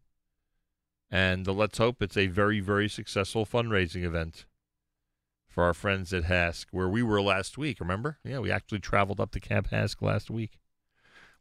And 1.11 1.45
let's 1.45 1.77
hope 1.77 2.01
it's 2.01 2.15
a 2.15 2.27
very, 2.27 2.61
very 2.61 2.87
successful 2.87 3.45
fundraising 3.45 4.03
event 4.03 4.45
for 5.49 5.65
our 5.65 5.73
friends 5.73 6.13
at 6.13 6.23
HASC, 6.23 6.67
where 6.71 6.87
we 6.87 7.03
were 7.03 7.21
last 7.21 7.57
week. 7.57 7.81
Remember? 7.81 8.17
Yeah, 8.23 8.39
we 8.39 8.49
actually 8.49 8.79
traveled 8.79 9.19
up 9.19 9.31
to 9.31 9.39
Camp 9.41 9.69
HASC 9.69 10.01
last 10.01 10.31
week. 10.31 10.59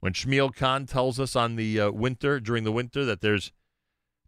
When 0.01 0.13
Shmuel 0.13 0.55
Khan 0.55 0.87
tells 0.87 1.21
us 1.21 1.37
on 1.37 1.55
the 1.55 1.79
uh, 1.79 1.91
winter, 1.93 2.41
during 2.41 2.65
the 2.65 2.73
winter, 2.73 3.05
that 3.05 3.21
there's 3.21 3.53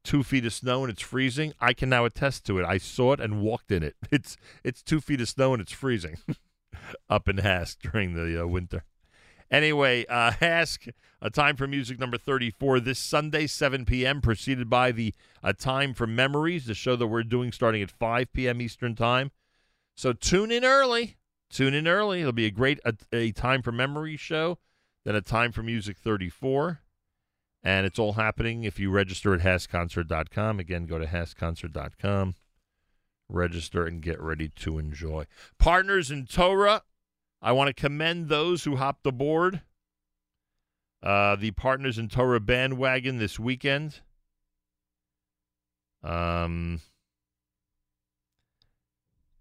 two 0.04 0.22
feet 0.22 0.46
of 0.46 0.52
snow 0.52 0.82
and 0.84 0.92
it's 0.92 1.02
freezing, 1.02 1.54
I 1.60 1.72
can 1.72 1.88
now 1.88 2.04
attest 2.04 2.44
to 2.46 2.58
it. 2.58 2.64
I 2.64 2.78
saw 2.78 3.12
it 3.12 3.20
and 3.20 3.40
walked 3.40 3.72
in 3.72 3.82
it. 3.82 3.96
It's 4.12 4.36
it's 4.62 4.82
two 4.82 5.00
feet 5.00 5.20
of 5.20 5.28
snow 5.28 5.54
and 5.54 5.62
it's 5.62 5.72
freezing 5.72 6.18
up 7.10 7.28
in 7.28 7.36
HASC 7.36 7.78
during 7.90 8.14
the 8.14 8.42
uh, 8.42 8.46
winter. 8.46 8.84
Anyway, 9.52 10.06
uh, 10.08 10.30
HASC, 10.40 10.92
a 11.20 11.28
time 11.28 11.56
for 11.56 11.66
music 11.66 12.00
number 12.00 12.16
34 12.16 12.80
this 12.80 12.98
Sunday, 12.98 13.46
7 13.46 13.84
p.m., 13.84 14.22
preceded 14.22 14.70
by 14.70 14.90
the 14.90 15.14
A 15.44 15.52
Time 15.52 15.92
for 15.92 16.06
Memories, 16.06 16.64
the 16.64 16.74
show 16.74 16.96
that 16.96 17.06
we're 17.06 17.22
doing 17.22 17.52
starting 17.52 17.82
at 17.82 17.90
5 17.90 18.32
p.m. 18.32 18.62
Eastern 18.62 18.94
Time. 18.94 19.30
So 19.94 20.14
tune 20.14 20.50
in 20.50 20.64
early. 20.64 21.18
Tune 21.50 21.74
in 21.74 21.86
early. 21.86 22.20
It'll 22.20 22.32
be 22.32 22.46
a 22.46 22.50
great 22.50 22.80
a, 22.84 22.94
a 23.12 23.30
Time 23.32 23.60
for 23.60 23.72
Memories 23.72 24.20
show, 24.20 24.58
then 25.04 25.14
a 25.14 25.20
Time 25.20 25.52
for 25.52 25.62
Music 25.62 25.98
34. 25.98 26.80
And 27.62 27.86
it's 27.86 27.98
all 27.98 28.14
happening 28.14 28.64
if 28.64 28.80
you 28.80 28.90
register 28.90 29.34
at 29.34 29.40
hascconcert.com. 29.40 30.58
Again, 30.58 30.86
go 30.86 30.98
to 30.98 31.06
hascconcert.com, 31.06 32.34
register, 33.28 33.86
and 33.86 34.00
get 34.00 34.20
ready 34.20 34.48
to 34.48 34.78
enjoy. 34.78 35.26
Partners 35.58 36.10
in 36.10 36.26
Torah, 36.26 36.82
I 37.42 37.50
want 37.52 37.68
to 37.68 37.74
commend 37.74 38.28
those 38.28 38.62
who 38.62 38.76
hopped 38.76 39.04
aboard 39.04 39.62
uh, 41.02 41.34
the 41.34 41.50
Partners 41.50 41.98
in 41.98 42.08
Torah 42.08 42.38
bandwagon 42.38 43.18
this 43.18 43.38
weekend. 43.38 44.00
Um, 46.04 46.80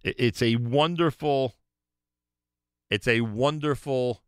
it- 0.04 0.16
it's 0.18 0.42
a 0.42 0.56
wonderful, 0.56 1.56
it's 2.90 3.08
a 3.08 3.22
wonderful 3.22 4.24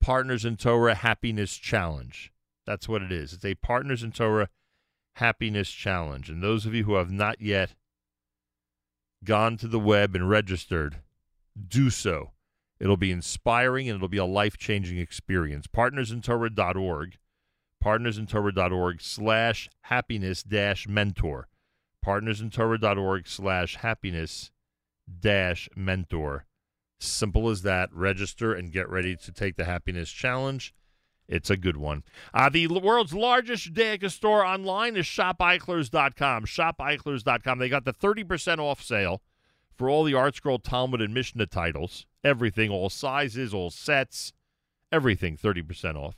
Partners 0.00 0.44
in 0.44 0.56
Torah 0.56 0.94
happiness 0.94 1.56
challenge. 1.56 2.32
That's 2.66 2.88
what 2.88 3.02
it 3.02 3.10
is. 3.10 3.32
It's 3.32 3.44
a 3.44 3.56
Partners 3.56 4.04
in 4.04 4.12
Torah 4.12 4.48
happiness 5.16 5.72
challenge. 5.72 6.30
And 6.30 6.40
those 6.40 6.66
of 6.66 6.74
you 6.74 6.84
who 6.84 6.94
have 6.94 7.10
not 7.10 7.40
yet 7.40 7.74
gone 9.24 9.56
to 9.56 9.66
the 9.66 9.80
web 9.80 10.14
and 10.14 10.28
registered, 10.28 11.02
do 11.66 11.90
so. 11.90 12.35
It'll 12.78 12.96
be 12.96 13.10
inspiring 13.10 13.88
and 13.88 13.96
it'll 13.96 14.08
be 14.08 14.18
a 14.18 14.24
life 14.24 14.56
changing 14.56 14.98
experience. 14.98 15.66
Partnersintorah.org, 15.66 17.16
partnersintorah.org 17.82 19.00
slash 19.00 19.68
happiness 19.82 20.42
dash 20.42 20.86
mentor. 20.86 21.48
Partnersintorah.org 22.04 23.26
slash 23.26 23.76
happiness 23.76 24.50
dash 25.20 25.68
mentor. 25.74 26.44
Simple 27.00 27.48
as 27.48 27.62
that. 27.62 27.92
Register 27.92 28.52
and 28.52 28.72
get 28.72 28.88
ready 28.88 29.16
to 29.16 29.32
take 29.32 29.56
the 29.56 29.64
happiness 29.64 30.10
challenge. 30.10 30.74
It's 31.28 31.50
a 31.50 31.56
good 31.56 31.76
one. 31.76 32.04
Uh, 32.32 32.48
the 32.48 32.68
world's 32.68 33.12
largest 33.12 33.72
Judaica 33.72 34.10
store 34.10 34.44
online 34.44 34.96
is 34.96 35.06
shopeichler's.com. 35.06 36.44
Shopeichler's.com. 36.44 37.58
They 37.58 37.68
got 37.68 37.84
the 37.84 37.92
30% 37.92 38.58
off 38.58 38.82
sale 38.82 39.22
for 39.76 39.90
all 39.90 40.04
the 40.04 40.14
Art 40.14 40.36
Scroll, 40.36 40.58
Talmud, 40.58 41.00
and 41.00 41.12
Mishnah 41.12 41.46
titles. 41.46 42.06
Everything, 42.24 42.70
all 42.70 42.90
sizes, 42.90 43.52
all 43.52 43.70
sets, 43.70 44.32
everything 44.90 45.36
30% 45.36 45.96
off. 45.96 46.16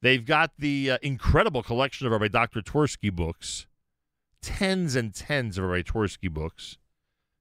They've 0.00 0.24
got 0.24 0.52
the 0.58 0.92
uh, 0.92 0.98
incredible 1.02 1.62
collection 1.62 2.06
of 2.06 2.12
Rabbi 2.12 2.28
Dr. 2.28 2.60
Twersky 2.60 3.12
books, 3.12 3.66
tens 4.40 4.94
and 4.94 5.14
tens 5.14 5.58
of 5.58 5.64
Rabbi 5.64 5.82
Twersky 5.82 6.30
books. 6.30 6.78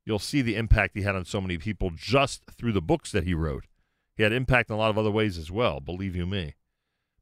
You'll 0.05 0.19
see 0.19 0.41
the 0.41 0.55
impact 0.55 0.95
he 0.95 1.03
had 1.03 1.15
on 1.15 1.25
so 1.25 1.41
many 1.41 1.57
people 1.57 1.91
just 1.93 2.43
through 2.57 2.71
the 2.71 2.81
books 2.81 3.11
that 3.11 3.25
he 3.25 3.33
wrote. 3.33 3.65
He 4.15 4.23
had 4.23 4.31
impact 4.31 4.69
in 4.69 4.75
a 4.75 4.79
lot 4.79 4.89
of 4.89 4.97
other 4.97 5.11
ways 5.11 5.37
as 5.37 5.51
well, 5.51 5.79
believe 5.79 6.15
you 6.15 6.25
me. 6.25 6.55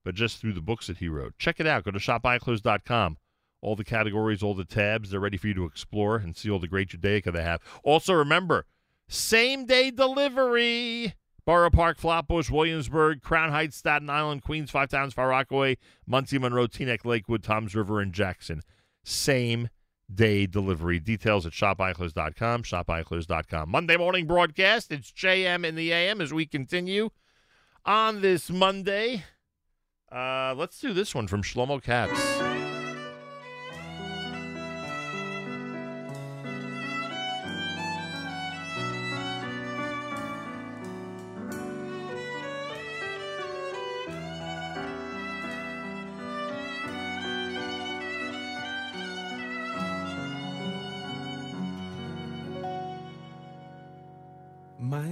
But 0.04 0.16
just 0.16 0.38
through 0.38 0.54
the 0.54 0.62
books 0.62 0.88
that 0.88 1.00
he 1.00 1.10
wrote. 1.10 1.34
Check 1.38 1.60
it 1.60 1.68
out. 1.68 1.84
Go 1.84 1.92
to 1.92 2.00
shopeichler's.com. 2.00 3.18
All 3.66 3.76
the 3.76 3.84
categories, 3.84 4.44
all 4.44 4.54
the 4.54 4.64
tabs, 4.64 5.10
they're 5.10 5.20
ready 5.20 5.38
for 5.38 5.48
you 5.48 5.56
to 5.56 5.66
explore 5.66 6.18
and 6.18 6.38
see 6.38 6.52
all 6.52 6.60
the 6.60 6.68
great 6.68 6.90
Judaica 6.90 7.34
they 7.34 7.42
have. 7.42 7.62
Also, 7.84 8.14
remember, 8.14 8.68
same 9.08 9.66
day 9.66 9.90
delivery. 9.90 11.16
Borough 11.48 11.72
Park, 11.72 11.98
Flatbush, 11.98 12.52
Williamsburg, 12.52 13.22
Crown 13.22 13.50
Heights, 13.50 13.78
Staten 13.78 14.08
Island, 14.08 14.44
Queens, 14.44 14.70
Five 14.70 14.90
Towns, 14.90 15.16
Far 15.16 15.30
Rockaway, 15.30 15.78
Monsey, 16.06 16.38
Monroe, 16.38 16.68
Teaneck, 16.68 17.06
Lakewood, 17.06 17.42
Toms 17.42 17.74
River, 17.74 18.02
and 18.02 18.14
Jackson. 18.14 18.62
Same 19.04 19.70
day 20.14 20.46
delivery. 20.46 21.00
Details 21.00 21.48
at 21.48 21.52
shopeichler's.com, 21.52 22.64
shopeichler's.com. 22.64 23.70
Monday 23.70 23.98
morning 23.98 24.28
broadcast. 24.28 24.92
It's 24.92 25.12
JM 25.12 25.66
in 25.66 25.74
the 25.74 25.92
AM 25.92 26.22
as 26.22 26.32
we 26.32 26.46
continue 26.46 27.10
on 27.84 28.22
this 28.22 28.52
Monday. 28.52 29.24
Uh, 30.12 30.54
let's 30.56 30.80
do 30.80 30.94
this 30.94 31.16
one 31.16 31.28
from 31.28 31.42
Shlomo 31.42 31.82
Katz. 31.82 32.65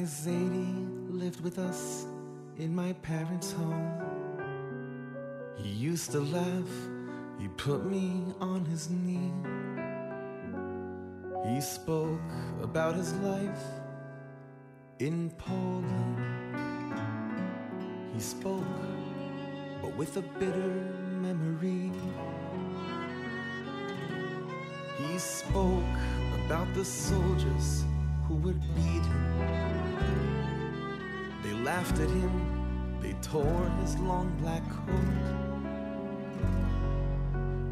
My 0.03 0.09
Zadie 0.09 0.85
lived 1.11 1.39
with 1.39 1.57
us 1.57 2.05
in 2.57 2.75
my 2.75 2.91
parents' 2.91 3.53
home. 3.53 4.01
He 5.55 5.69
used 5.69 6.11
to 6.11 6.19
laugh, 6.19 6.73
he 7.39 7.47
put 7.47 7.85
me 7.85 8.25
on 8.41 8.65
his 8.65 8.89
knee. 8.89 9.31
He 11.47 11.61
spoke 11.61 12.19
about 12.61 12.95
his 12.95 13.13
life 13.29 13.63
in 14.99 15.29
Poland. 15.37 16.19
He 18.13 18.19
spoke, 18.19 18.65
but 19.81 19.95
with 19.95 20.17
a 20.17 20.21
bitter 20.37 20.73
memory. 21.21 21.93
He 24.97 25.17
spoke 25.17 25.95
about 26.43 26.73
the 26.73 26.83
soldiers 26.83 27.85
who 28.27 28.35
would 28.35 28.59
beat 28.75 29.05
him. 29.05 29.72
They 29.72 29.72
laughed 31.63 31.97
at 31.99 32.09
him, 32.09 32.99
they 33.01 33.13
tore 33.21 33.69
his 33.81 33.97
long 33.99 34.29
black 34.41 34.61
coat. 34.69 35.43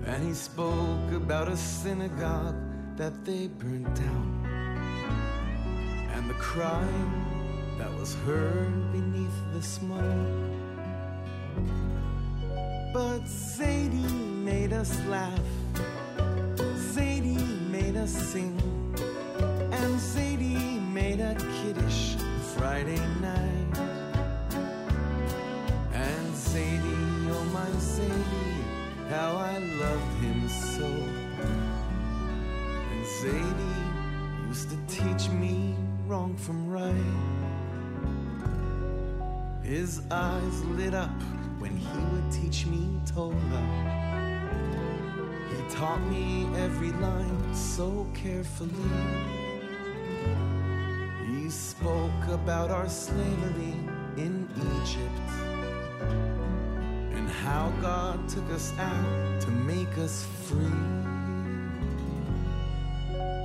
And 0.06 0.24
he 0.26 0.34
spoke 0.34 1.11
about 1.11 1.50
a 1.50 1.58
synagogue 1.58 2.56
that 2.95 3.26
they 3.26 3.48
burned 3.48 3.94
down. 3.94 4.45
And 6.14 6.30
the 6.30 6.36
crying 6.36 7.26
that 7.78 7.92
was 8.00 8.16
heard 8.26 8.92
beneath 8.94 9.38
the 9.53 9.61
smoke. 9.61 10.00
But 12.94 13.26
Zadie 13.26 14.10
made 14.44 14.72
us 14.72 14.98
laugh, 15.08 15.40
Zadie 16.94 17.70
made 17.70 17.98
us 17.98 18.11
sing. 18.11 18.58
And 19.72 20.00
Zadie 20.00 20.82
made 20.94 21.20
a 21.20 21.36
Kiddush 21.36 22.16
Friday 22.56 23.00
night. 23.22 23.60
Zadie, 27.92 29.10
how 29.10 29.36
I 29.36 29.58
loved 29.58 30.14
him 30.24 30.48
so. 30.48 30.88
And 32.92 33.06
Zadie 33.18 34.48
used 34.48 34.70
to 34.70 34.78
teach 34.88 35.30
me 35.30 35.76
wrong 36.08 36.38
from 36.38 36.70
right. 36.70 37.42
His 39.61 40.02
eyes 40.10 40.64
lit 40.78 40.94
up 40.94 41.22
when 41.60 41.76
he 41.76 42.00
would 42.11 42.32
teach 42.32 42.66
me 42.66 42.98
Torah. 43.14 43.68
He 45.50 45.76
taught 45.76 46.02
me 46.10 46.48
every 46.56 46.94
line 46.94 47.53
so 47.53 48.08
carefully. 48.14 48.90
He 51.28 51.50
spoke 51.50 52.24
about 52.30 52.72
our 52.72 52.88
slavery 52.88 53.76
in 54.16 54.48
Egypt 54.80 55.20
how 57.52 57.70
God 57.82 58.30
took 58.30 58.50
us 58.52 58.72
out 58.80 59.42
to 59.42 59.52
make 59.52 59.98
us 59.98 60.26
free. 60.46 60.82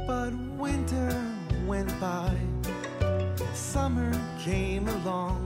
But 0.07 0.33
winter 0.57 1.11
went 1.67 1.91
by, 1.99 2.33
summer 3.53 4.13
came 4.39 4.87
along. 4.87 5.41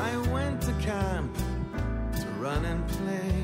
I 0.00 0.16
went 0.32 0.62
to 0.62 0.72
camp 0.80 1.36
to 2.20 2.26
run 2.40 2.64
and 2.64 2.88
play. 2.88 3.34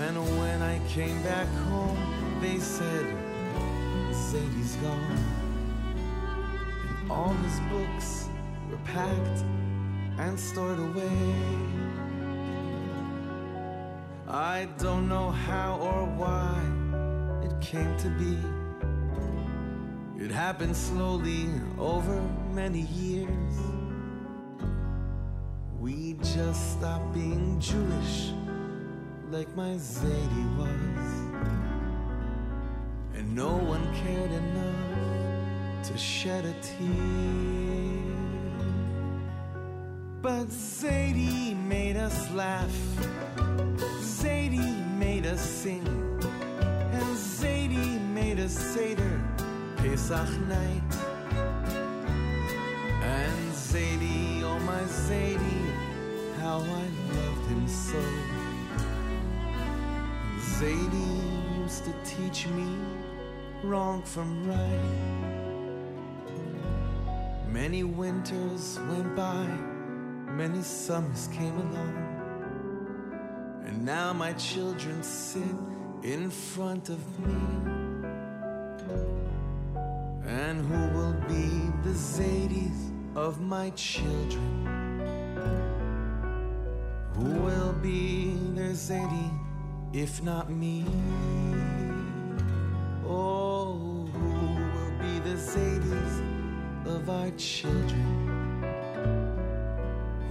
And 0.00 0.16
when 0.40 0.62
I 0.62 0.80
came 0.88 1.22
back 1.22 1.48
home, 1.70 2.40
they 2.40 2.58
said, 2.58 3.06
Zadie's 4.10 4.74
gone. 4.86 5.24
And 6.88 7.12
all 7.12 7.34
his 7.46 7.60
books 7.70 8.28
were 8.68 8.82
packed 8.84 9.44
and 10.18 10.38
stored 10.38 10.78
away. 10.78 11.34
I 14.28 14.68
don't 14.78 15.08
know 15.08 15.30
how 15.30 15.78
or 15.78 16.04
why 16.04 16.60
it 17.44 17.60
came 17.60 17.96
to 17.98 18.08
be. 18.10 18.36
It 20.22 20.30
happened 20.30 20.74
slowly 20.76 21.48
over 21.78 22.20
many 22.52 22.82
years. 22.82 23.54
We 25.78 26.14
just 26.34 26.72
stopped 26.72 27.12
being 27.14 27.60
Jewish 27.60 28.32
like 29.30 29.54
my 29.54 29.74
Zadie 29.74 30.56
was. 30.56 31.06
And 33.14 33.34
no 33.34 33.56
one 33.56 33.86
cared 33.94 34.32
enough 34.32 35.88
to 35.88 35.98
shed 35.98 36.44
a 36.44 36.54
tear. 36.60 38.35
But 40.26 40.48
Zadie 40.48 41.54
made 41.54 41.96
us 41.96 42.28
laugh. 42.32 42.76
Zadie 44.00 44.98
made 44.98 45.24
us 45.24 45.40
sing. 45.40 45.86
And 46.92 47.16
Zadie 47.16 48.00
made 48.12 48.40
us 48.40 48.50
Seder 48.50 49.22
Pesach 49.76 50.28
night. 50.48 50.92
And 53.02 53.52
Zadie, 53.52 54.42
oh 54.42 54.58
my 54.66 54.82
Zadie, 55.06 55.70
how 56.40 56.58
I 56.58 56.86
loved 57.14 57.46
him 57.46 57.68
so. 57.68 58.02
Zadie 60.40 61.60
used 61.62 61.84
to 61.84 61.92
teach 62.04 62.48
me 62.48 62.76
wrong 63.62 64.02
from 64.02 64.44
right. 64.48 65.36
Many 67.48 67.84
winters 67.84 68.80
went 68.88 69.14
by, 69.14 69.46
many 70.36 70.62
summers 70.62 71.28
came 71.32 71.56
along. 71.56 71.96
And 73.64 73.84
now 73.86 74.12
my 74.12 74.34
children 74.34 75.02
sit 75.02 75.56
in 76.02 76.30
front 76.30 76.90
of 76.90 77.00
me. 77.26 77.34
And 80.26 80.60
who 80.66 80.98
will 80.98 81.16
be 81.26 81.48
the 81.84 81.94
Zadies 81.94 82.90
of 83.14 83.40
my 83.40 83.70
children? 83.70 84.66
Who 87.14 87.30
will 87.40 87.72
be 87.72 88.36
their 88.54 88.72
Zadie 88.72 89.32
if 89.94 90.22
not 90.22 90.50
me? 90.50 90.84
Oh, 93.08 94.06
who 94.12 94.28
will 94.74 94.98
be 95.00 95.18
the 95.20 95.36
Zadies 95.36 96.16
of 96.84 97.08
our 97.08 97.30
children? 97.38 98.25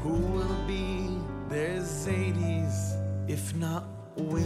Who 0.06 0.18
will 0.38 0.68
be 0.68 1.18
their 1.50 1.80
Zadies 1.80 2.96
if 3.28 3.56
not 3.56 3.88
we? 4.16 4.46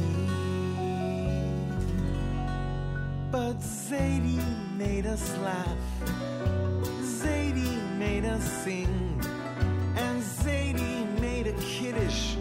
But 3.30 3.60
Zadie 3.60 4.42
made 4.78 5.06
us 5.06 5.38
laugh. 5.40 5.84
Zadie 7.02 7.78
made 7.98 8.24
us 8.24 8.46
sing. 8.64 9.22
And 9.98 10.24
Zadie 10.24 11.20
made 11.20 11.48
a 11.48 11.54
Kiddush 11.60 12.36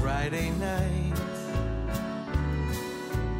Friday 0.00 0.50
night. 0.58 1.18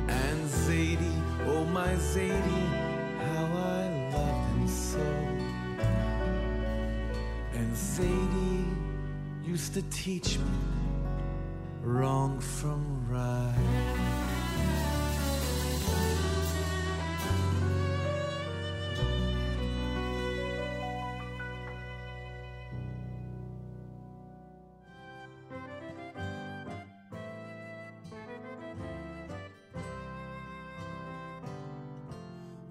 And 0.07 0.49
Zadie, 0.49 1.21
oh 1.49 1.65
my 1.65 1.93
Zadie, 1.97 2.74
used 9.55 9.73
to 9.73 9.83
teach 9.83 10.37
me 10.37 10.45
wrong 11.83 12.41
from 12.41 13.07
right. 13.09 13.55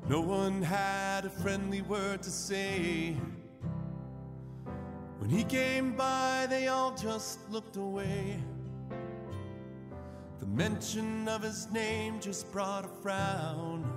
No 0.10 0.20
one 0.20 0.62
had 0.62 1.24
a 1.24 1.30
friendly 1.30 1.82
word 1.82 2.22
to 2.24 2.30
say. 2.30 3.16
When 5.24 5.32
he 5.32 5.46
came 5.46 5.96
by, 5.96 6.48
they 6.50 6.68
all 6.68 6.94
just 6.98 7.50
looked 7.50 7.78
away. 7.78 8.38
The 10.42 10.46
mention 10.48 11.30
of 11.30 11.42
his 11.42 11.72
name 11.72 12.20
just 12.20 12.52
brought 12.52 12.84
a 12.84 12.90
frown. 12.90 13.90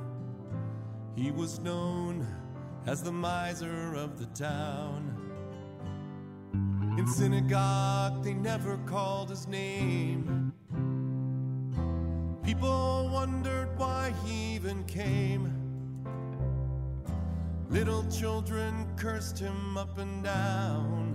He 1.17 1.33
was 1.33 1.59
known 1.59 2.25
as 2.87 3.03
the 3.03 3.11
miser 3.11 3.97
of 3.97 4.21
the 4.21 4.27
town. 4.27 5.21
In 6.97 7.09
synagogue, 7.09 8.23
they 8.23 8.33
never 8.33 8.77
called 8.87 9.29
his 9.29 9.49
name. 9.49 10.53
People 12.45 13.11
wondered 13.13 13.77
why 13.77 14.15
he 14.25 14.55
even 14.55 14.85
came. 14.85 15.53
Little 17.69 18.05
children 18.13 18.87
cursed 18.97 19.41
him 19.41 19.77
up 19.77 19.99
and 19.99 20.23
down. 20.23 21.06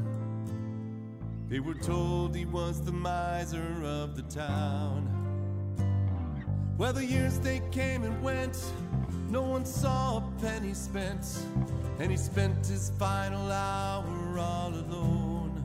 They 1.51 1.59
were 1.59 1.73
told 1.73 2.33
he 2.33 2.45
was 2.45 2.81
the 2.81 2.93
miser 2.93 3.83
of 3.83 4.15
the 4.15 4.21
town. 4.33 5.05
Well, 6.77 6.93
the 6.93 7.05
years 7.05 7.39
they 7.39 7.61
came 7.71 8.05
and 8.05 8.23
went, 8.23 8.57
no 9.29 9.41
one 9.41 9.65
saw 9.65 10.19
a 10.19 10.23
penny 10.41 10.73
spent, 10.73 11.25
and 11.99 12.09
he 12.09 12.15
spent 12.15 12.65
his 12.65 12.93
final 12.97 13.51
hour 13.51 14.39
all 14.39 14.69
alone. 14.69 15.61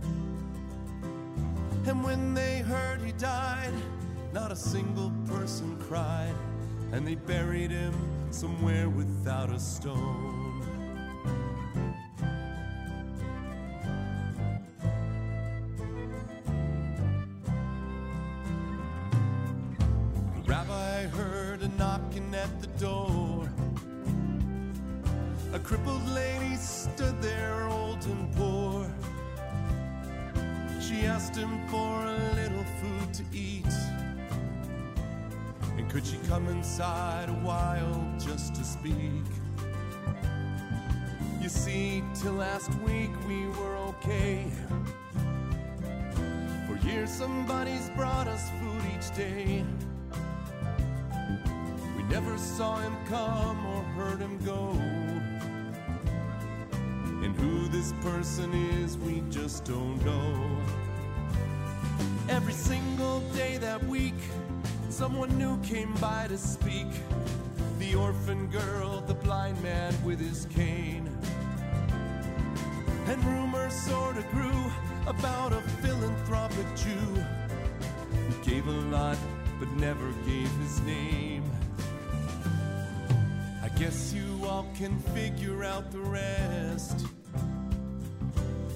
And 1.86 2.02
when 2.02 2.34
they 2.34 2.58
heard 2.62 3.00
he 3.00 3.12
died, 3.12 3.72
not 4.32 4.50
a 4.50 4.56
single 4.56 5.12
person 5.28 5.80
cried, 5.88 6.34
and 6.90 7.06
they 7.06 7.14
buried 7.14 7.70
him 7.70 7.94
somewhere 8.32 8.90
without 8.90 9.50
a 9.50 9.60
stone. 9.60 10.35
For 31.36 31.42
a 31.42 32.32
little 32.34 32.64
food 32.80 33.12
to 33.12 33.22
eat. 33.30 33.66
And 35.76 35.86
could 35.90 36.06
she 36.06 36.16
come 36.28 36.48
inside 36.48 37.28
a 37.28 37.34
while 37.44 38.10
just 38.18 38.54
to 38.54 38.64
speak? 38.64 39.22
You 41.38 41.50
see, 41.50 42.02
till 42.14 42.32
last 42.32 42.74
week 42.86 43.10
we 43.28 43.48
were 43.48 43.76
okay. 43.88 44.46
For 46.66 46.78
years 46.88 47.10
somebody's 47.10 47.90
brought 47.90 48.28
us 48.28 48.48
food 48.58 48.82
each 48.96 49.14
day. 49.14 49.62
We 51.98 52.02
never 52.04 52.38
saw 52.38 52.76
him 52.78 52.96
come 53.10 53.66
or 53.66 53.82
heard 53.94 54.20
him 54.20 54.38
go. 54.42 54.70
And 57.22 57.36
Who 57.36 57.68
this 57.68 57.92
person 58.00 58.54
is, 58.82 58.96
we 58.96 59.22
just 59.28 59.66
don't 59.66 60.02
know. 60.02 60.85
Every 62.28 62.54
single 62.54 63.20
day 63.34 63.56
that 63.58 63.82
week, 63.84 64.14
someone 64.90 65.38
new 65.38 65.60
came 65.62 65.94
by 65.94 66.26
to 66.26 66.36
speak. 66.36 66.88
The 67.78 67.94
orphan 67.94 68.48
girl, 68.48 69.00
the 69.06 69.14
blind 69.14 69.62
man 69.62 69.94
with 70.04 70.18
his 70.18 70.46
cane. 70.46 71.08
And 73.06 73.24
rumors 73.24 73.74
sorta 73.74 74.24
grew 74.32 74.72
about 75.06 75.52
a 75.52 75.60
philanthropic 75.82 76.66
Jew 76.74 76.90
who 76.90 78.44
gave 78.44 78.66
a 78.66 78.72
lot 78.72 79.16
but 79.60 79.70
never 79.76 80.10
gave 80.26 80.50
his 80.58 80.80
name. 80.80 81.44
I 83.62 83.68
guess 83.78 84.12
you 84.12 84.44
all 84.44 84.66
can 84.76 84.98
figure 85.14 85.62
out 85.62 85.92
the 85.92 86.00
rest. 86.00 87.06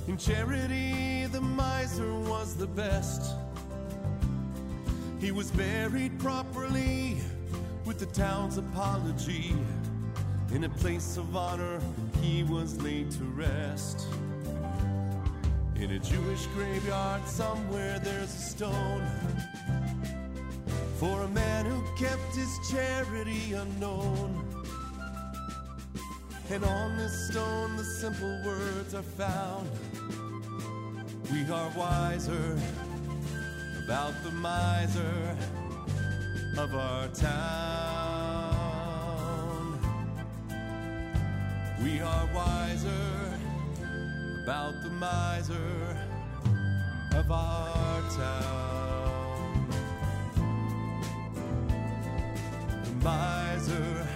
In 0.09 0.17
charity, 0.17 1.27
the 1.27 1.41
miser 1.41 2.12
was 2.15 2.57
the 2.57 2.67
best. 2.67 3.35
He 5.20 5.31
was 5.33 5.51
buried 5.51 6.19
properly 6.19 7.19
with 7.85 7.99
the 7.99 8.07
town's 8.07 8.57
apology. 8.57 9.55
In 10.53 10.65
a 10.65 10.69
place 10.69 11.17
of 11.17 11.37
honor, 11.37 11.81
he 12.20 12.43
was 12.43 12.81
laid 12.83 13.11
to 13.12 13.25
rest. 13.25 14.07
In 15.77 15.93
a 15.93 15.99
Jewish 15.99 16.47
graveyard, 16.55 17.27
somewhere 17.29 17.99
there's 17.99 18.35
a 18.35 18.41
stone 18.41 19.07
for 20.97 21.23
a 21.23 21.29
man 21.29 21.67
who 21.67 21.83
kept 21.97 22.35
his 22.35 22.59
charity 22.70 23.53
unknown. 23.53 24.45
And 26.51 26.65
on 26.65 26.97
this 26.97 27.29
stone, 27.31 27.77
the 27.77 27.85
simple 27.85 28.43
words 28.45 28.93
are 28.95 29.03
found. 29.03 29.70
We 31.33 31.49
are 31.52 31.70
wiser 31.76 32.59
about 33.84 34.15
the 34.25 34.33
miser 34.33 35.36
of 36.59 36.75
our 36.75 37.07
town. 37.09 37.31
We 41.84 42.00
are 42.00 42.28
wiser 42.34 43.39
about 44.42 44.83
the 44.83 44.91
miser 44.91 45.97
of 47.15 47.31
our 47.31 48.02
town. 48.10 49.68
The 52.84 52.91
miser 53.05 54.07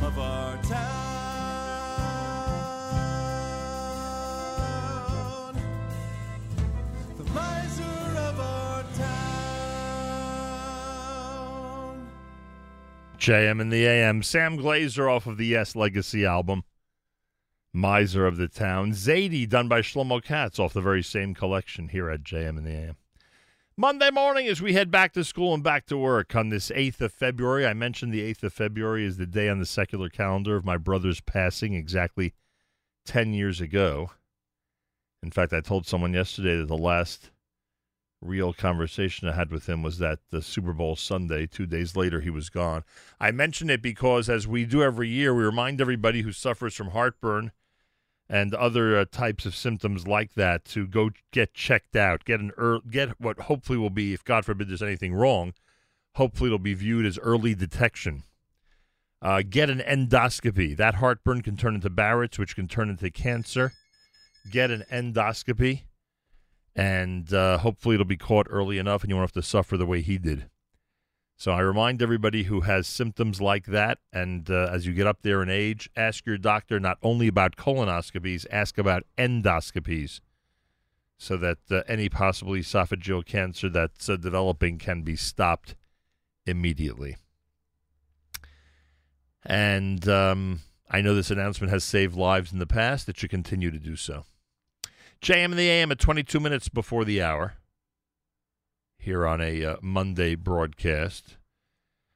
of 0.00 0.16
our 0.18 0.56
town. 0.62 1.29
JM 13.20 13.60
and 13.60 13.70
the 13.70 13.86
AM. 13.86 14.22
Sam 14.22 14.56
Glaser 14.56 15.06
off 15.06 15.26
of 15.26 15.36
the 15.36 15.44
Yes 15.44 15.76
Legacy 15.76 16.24
album. 16.24 16.64
Miser 17.70 18.26
of 18.26 18.38
the 18.38 18.48
Town. 18.48 18.92
Zadie 18.92 19.46
done 19.46 19.68
by 19.68 19.82
Shlomo 19.82 20.24
Katz 20.24 20.58
off 20.58 20.72
the 20.72 20.80
very 20.80 21.02
same 21.02 21.34
collection 21.34 21.88
here 21.88 22.08
at 22.08 22.24
JM 22.24 22.56
and 22.56 22.66
the 22.66 22.70
AM. 22.70 22.96
Monday 23.76 24.10
morning 24.10 24.46
as 24.46 24.62
we 24.62 24.72
head 24.72 24.90
back 24.90 25.12
to 25.12 25.22
school 25.22 25.52
and 25.52 25.62
back 25.62 25.84
to 25.86 25.98
work 25.98 26.34
on 26.34 26.48
this 26.48 26.70
8th 26.70 27.02
of 27.02 27.12
February. 27.12 27.66
I 27.66 27.74
mentioned 27.74 28.12
the 28.12 28.22
8th 28.32 28.44
of 28.44 28.52
February 28.54 29.04
is 29.04 29.18
the 29.18 29.26
day 29.26 29.50
on 29.50 29.58
the 29.58 29.66
secular 29.66 30.08
calendar 30.08 30.56
of 30.56 30.64
my 30.64 30.78
brother's 30.78 31.20
passing 31.20 31.74
exactly 31.74 32.32
10 33.04 33.34
years 33.34 33.60
ago. 33.60 34.12
In 35.22 35.30
fact, 35.30 35.52
I 35.52 35.60
told 35.60 35.86
someone 35.86 36.14
yesterday 36.14 36.56
that 36.56 36.68
the 36.68 36.76
last 36.76 37.30
real 38.20 38.52
conversation 38.52 39.28
I 39.28 39.34
had 39.34 39.50
with 39.50 39.68
him 39.68 39.82
was 39.82 39.98
that 39.98 40.18
the 40.30 40.42
Super 40.42 40.72
Bowl 40.72 40.96
Sunday. 40.96 41.46
Two 41.46 41.66
days 41.66 41.96
later, 41.96 42.20
he 42.20 42.30
was 42.30 42.50
gone. 42.50 42.84
I 43.18 43.30
mention 43.30 43.70
it 43.70 43.82
because, 43.82 44.28
as 44.28 44.46
we 44.46 44.64
do 44.64 44.82
every 44.82 45.08
year, 45.08 45.34
we 45.34 45.44
remind 45.44 45.80
everybody 45.80 46.22
who 46.22 46.32
suffers 46.32 46.74
from 46.74 46.90
heartburn 46.90 47.52
and 48.28 48.54
other 48.54 48.96
uh, 48.98 49.04
types 49.10 49.46
of 49.46 49.56
symptoms 49.56 50.06
like 50.06 50.34
that 50.34 50.64
to 50.64 50.86
go 50.86 51.10
get 51.32 51.54
checked 51.54 51.96
out, 51.96 52.24
get 52.24 52.40
an 52.40 52.52
ear 52.60 52.80
get 52.88 53.20
what 53.20 53.40
hopefully 53.40 53.78
will 53.78 53.90
be, 53.90 54.12
if 54.12 54.24
God 54.24 54.44
forbid 54.44 54.68
there's 54.68 54.82
anything 54.82 55.14
wrong, 55.14 55.54
hopefully 56.14 56.48
it'll 56.48 56.58
be 56.58 56.74
viewed 56.74 57.06
as 57.06 57.18
early 57.18 57.54
detection. 57.54 58.22
Uh, 59.22 59.42
get 59.48 59.68
an 59.68 59.80
endoscopy. 59.80 60.76
That 60.76 60.94
heartburn 60.96 61.42
can 61.42 61.56
turn 61.56 61.74
into 61.74 61.90
Barrett's, 61.90 62.38
which 62.38 62.54
can 62.54 62.68
turn 62.68 62.88
into 62.88 63.10
cancer. 63.10 63.72
Get 64.50 64.70
an 64.70 64.84
endoscopy 64.90 65.82
and 66.74 67.32
uh, 67.32 67.58
hopefully 67.58 67.94
it'll 67.94 68.04
be 68.04 68.16
caught 68.16 68.46
early 68.50 68.78
enough 68.78 69.02
and 69.02 69.10
you 69.10 69.16
won't 69.16 69.24
have 69.24 69.42
to 69.42 69.48
suffer 69.48 69.76
the 69.76 69.86
way 69.86 70.00
he 70.00 70.18
did. 70.18 70.48
So 71.36 71.52
I 71.52 71.60
remind 71.60 72.02
everybody 72.02 72.42
who 72.42 72.60
has 72.60 72.86
symptoms 72.86 73.40
like 73.40 73.64
that, 73.66 73.96
and 74.12 74.50
uh, 74.50 74.68
as 74.70 74.86
you 74.86 74.92
get 74.92 75.06
up 75.06 75.22
there 75.22 75.42
in 75.42 75.48
age, 75.48 75.88
ask 75.96 76.26
your 76.26 76.36
doctor 76.36 76.78
not 76.78 76.98
only 77.02 77.28
about 77.28 77.56
colonoscopies, 77.56 78.44
ask 78.50 78.76
about 78.76 79.04
endoscopies, 79.16 80.20
so 81.16 81.38
that 81.38 81.58
uh, 81.70 81.80
any 81.88 82.10
possible 82.10 82.52
esophageal 82.52 83.24
cancer 83.24 83.70
that's 83.70 84.10
uh, 84.10 84.16
developing 84.16 84.76
can 84.76 85.00
be 85.00 85.16
stopped 85.16 85.76
immediately. 86.44 87.16
And 89.44 90.06
um, 90.08 90.60
I 90.90 91.00
know 91.00 91.14
this 91.14 91.30
announcement 91.30 91.72
has 91.72 91.84
saved 91.84 92.16
lives 92.16 92.52
in 92.52 92.58
the 92.58 92.66
past. 92.66 93.08
It 93.08 93.16
should 93.16 93.30
continue 93.30 93.70
to 93.70 93.78
do 93.78 93.96
so. 93.96 94.24
JM 95.22 95.46
and 95.46 95.54
the 95.54 95.68
AM 95.68 95.92
at 95.92 95.98
22 95.98 96.40
minutes 96.40 96.68
before 96.68 97.04
the 97.04 97.20
hour 97.22 97.54
here 98.98 99.26
on 99.26 99.40
a 99.40 99.64
uh, 99.64 99.76
Monday 99.82 100.34
broadcast. 100.34 101.36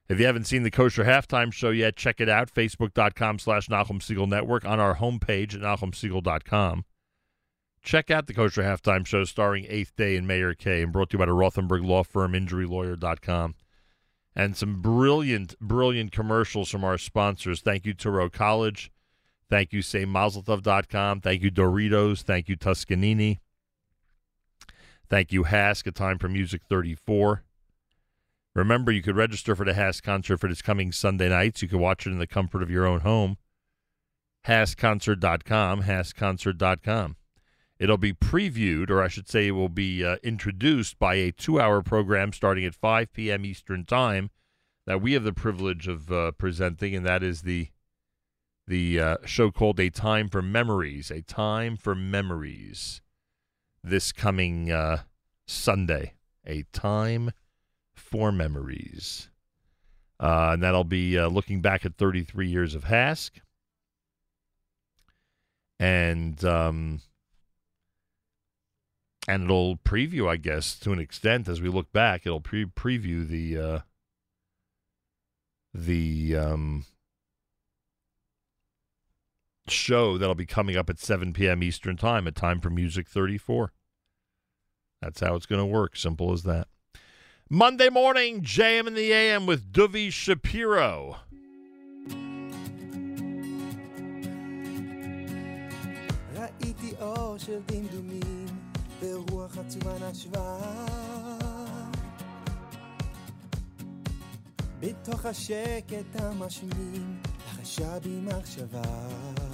If 0.09 0.21
you 0.21 0.27
haven't 0.27 0.45
seen 0.45 0.63
the 0.63 0.71
Kosher 0.71 1.05
Halftime 1.05 1.53
Show 1.53 1.71
yet, 1.71 1.97
check 1.97 2.21
it 2.21 2.29
out. 2.29 2.53
Facebook.com 2.53 3.39
slash 3.39 3.69
Nachum 3.69 4.01
Segal 4.01 4.29
Network 4.29 4.65
on 4.65 4.81
our 4.81 4.97
homepage 4.97 5.55
at 5.55 5.61
NachumSegal.com. 5.61 6.85
Check 7.83 8.11
out 8.11 8.27
the 8.27 8.35
Kosher 8.35 8.63
Halftime 8.63 9.07
Show 9.07 9.25
starring 9.25 9.67
Eighth 9.69 9.95
Day 9.97 10.17
and 10.17 10.27
Meir 10.27 10.55
Kay 10.55 10.83
and 10.83 10.93
brought 10.93 11.11
to 11.11 11.15
you 11.15 11.19
by 11.19 11.27
the 11.27 11.33
Rothenberg 11.33 11.85
Law 11.87 12.03
Firm, 12.03 12.33
InjuryLawyer.com. 12.33 13.55
And 14.37 14.57
some 14.57 14.81
brilliant, 14.81 15.59
brilliant 15.61 16.11
commercials 16.11 16.71
from 16.71 16.85
our 16.85 16.99
sponsors. 16.99 17.61
Thank 17.61 17.85
you, 17.87 17.95
Touro 17.95 18.33
College. 18.33 18.91
Thank 19.55 19.73
you, 19.73 19.83
SayMazeltov.com. 19.83 21.21
Thank 21.21 21.43
you, 21.43 21.49
Doritos. 21.53 22.23
Thank 22.23 22.49
you, 22.49 22.57
Tuscanini. 22.57 23.39
Thank 25.09 25.31
you, 25.31 25.45
HASC, 25.45 25.87
a 25.87 25.93
time 25.93 26.19
for 26.19 26.29
Music 26.29 26.63
34. 26.69 27.45
Remember, 28.57 28.91
you 28.91 29.01
could 29.01 29.15
register 29.15 29.55
for 29.55 29.65
the 29.65 29.75
HASC 29.75 30.03
concert 30.03 30.39
for 30.39 30.49
this 30.49 30.61
coming 30.61 30.91
Sunday 30.91 31.29
nights. 31.29 31.63
You 31.63 31.69
can 31.69 31.79
watch 31.79 32.05
it 32.05 32.11
in 32.11 32.19
the 32.19 32.27
comfort 32.27 32.65
of 32.65 32.71
your 32.73 32.85
own 32.85 33.03
home. 33.03 33.37
hascconcert.com, 34.45 35.85
hascconcert.com. 35.85 37.15
It'll 37.79 37.97
be 37.97 38.13
previewed, 38.13 38.91
or 38.91 39.05
I 39.05 39.07
should 39.07 39.29
say, 39.29 39.47
it 39.47 39.53
will 39.53 39.69
be 39.69 40.05
uh, 40.05 40.17
introduced 40.25 40.99
by 40.99 41.15
a 41.15 41.31
two 41.31 41.61
hour 41.61 41.81
program 41.81 42.33
starting 42.33 42.65
at 42.65 42.75
5 42.75 43.13
p.m. 43.13 43.45
Eastern 43.45 43.85
Time 43.85 44.31
that 44.85 45.01
we 45.01 45.13
have 45.13 45.23
the 45.23 45.33
privilege 45.33 45.87
of 45.87 46.11
uh, 46.11 46.33
presenting, 46.33 46.97
and 46.97 47.07
that 47.07 47.23
is 47.23 47.43
the 47.43 47.69
the 48.67 49.01
uh, 49.01 49.17
show 49.25 49.51
called 49.51 49.79
A 49.79 49.91
Time 49.91 50.29
for 50.29 50.43
Memories. 50.43 51.11
A 51.11 51.23
Time 51.23 51.77
for 51.77 51.95
Memories. 51.95 53.01
This 53.83 54.13
coming 54.13 54.71
uh, 54.71 55.03
Sunday. 55.47 56.15
A 56.47 56.65
Time 56.73 57.33
for 57.95 58.33
Memories. 58.33 59.31
Uh, 60.19 60.51
and 60.53 60.63
that'll 60.63 60.85
be 60.85 61.19
uh, 61.19 61.29
looking 61.29 61.61
back 61.61 61.85
at 61.85 61.97
33 61.97 62.49
years 62.49 62.75
of 62.75 62.85
HASC. 62.85 63.31
And 65.79 66.43
um, 66.45 67.01
and 69.27 69.45
it'll 69.45 69.77
preview, 69.77 70.29
I 70.29 70.37
guess, 70.37 70.79
to 70.81 70.93
an 70.93 70.99
extent 70.99 71.49
as 71.49 71.61
we 71.61 71.69
look 71.69 71.93
back. 71.93 72.23
It'll 72.25 72.41
pre- 72.41 72.67
preview 72.67 73.27
the 73.27 73.59
uh, 73.59 73.79
the 75.75 76.37
um, 76.37 76.85
show 79.68 80.18
that'll 80.18 80.36
be 80.36 80.46
coming 80.46 80.76
up 80.76 80.90
at 80.90 81.00
7 81.00 81.34
p.m. 81.34 81.64
Eastern 81.64 81.98
Time, 81.98 82.28
a 82.28 82.32
time 82.32 82.60
for 82.60 82.70
Music 82.70 83.08
34. 83.08 83.72
That's 85.02 85.20
how 85.22 85.36
it's 85.36 85.46
going 85.46 85.62
to 85.62 85.66
work. 85.66 85.96
Simple 85.96 86.34
as 86.34 86.44
that. 86.44 86.68
Monday 87.50 87.90
morning, 87.90 88.42
JM 88.42 88.88
in 88.88 88.94
the 88.94 89.12
AM 89.12 89.46
with 89.46 89.72
Duvi 89.72 90.12
Shapiro. 90.12 91.18
ראיתי 96.36 96.94
אור 97.02 97.38
של 97.38 97.60
דמדומים 97.66 98.46
ורוח 99.02 99.58
עצובה 99.58 100.10
נשבה 100.10 100.58
בתוך 104.80 105.26
השקט 105.26 106.16
המשמים 106.16 107.22
לחשה 107.48 108.00
בי 108.00 108.20
מחשבה 108.24 108.82
Mm. 109.52 109.53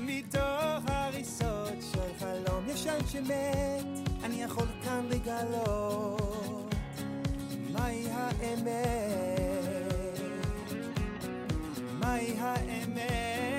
מתוך 0.00 0.84
הריסות 0.86 1.82
של 1.92 2.14
חלום 2.18 2.64
ישן 2.68 2.98
שמת, 3.06 3.84
אני 4.24 4.42
יכול 4.42 4.66
כאן 4.84 5.06
לגלות 5.10 6.74
מהי 7.72 8.06
האמת, 8.10 8.70
מהי 11.98 12.34
האמת. 12.38 13.49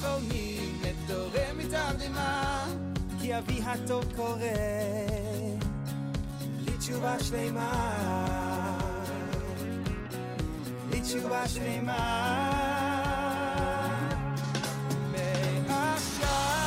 כחולמים, 0.00 0.82
נתעורר 0.82 1.52
מתרדמה, 1.56 2.64
כי 3.20 3.38
אבי 3.38 3.62
הטוב 3.62 4.04
קורא 4.16 4.38
לתשובה 6.66 7.16
שלמה. 7.20 8.78
לתשובה 10.90 11.48
שלמה. 11.48 12.02
מעכשיו 15.68 16.59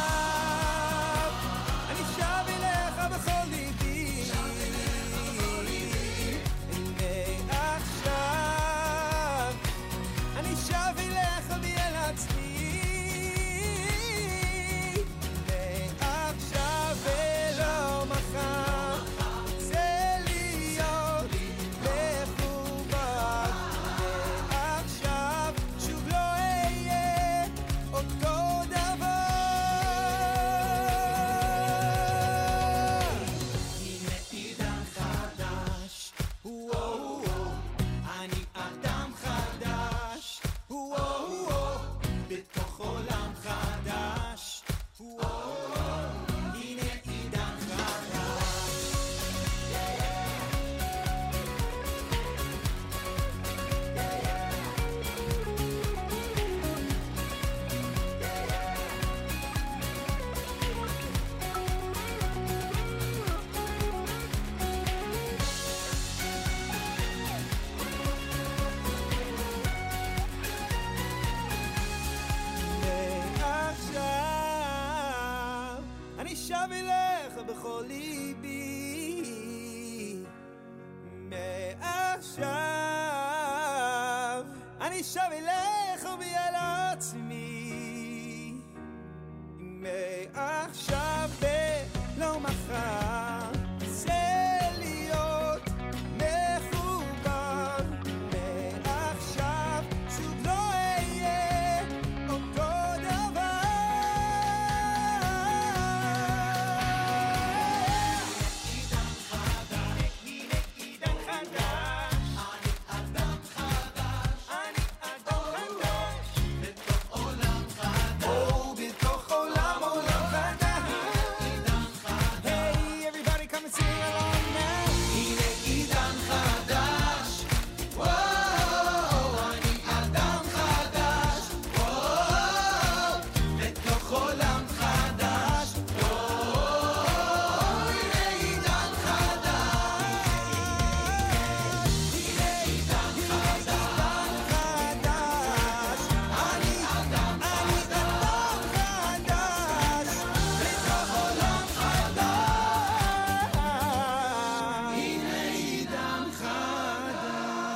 27. 85.03 85.34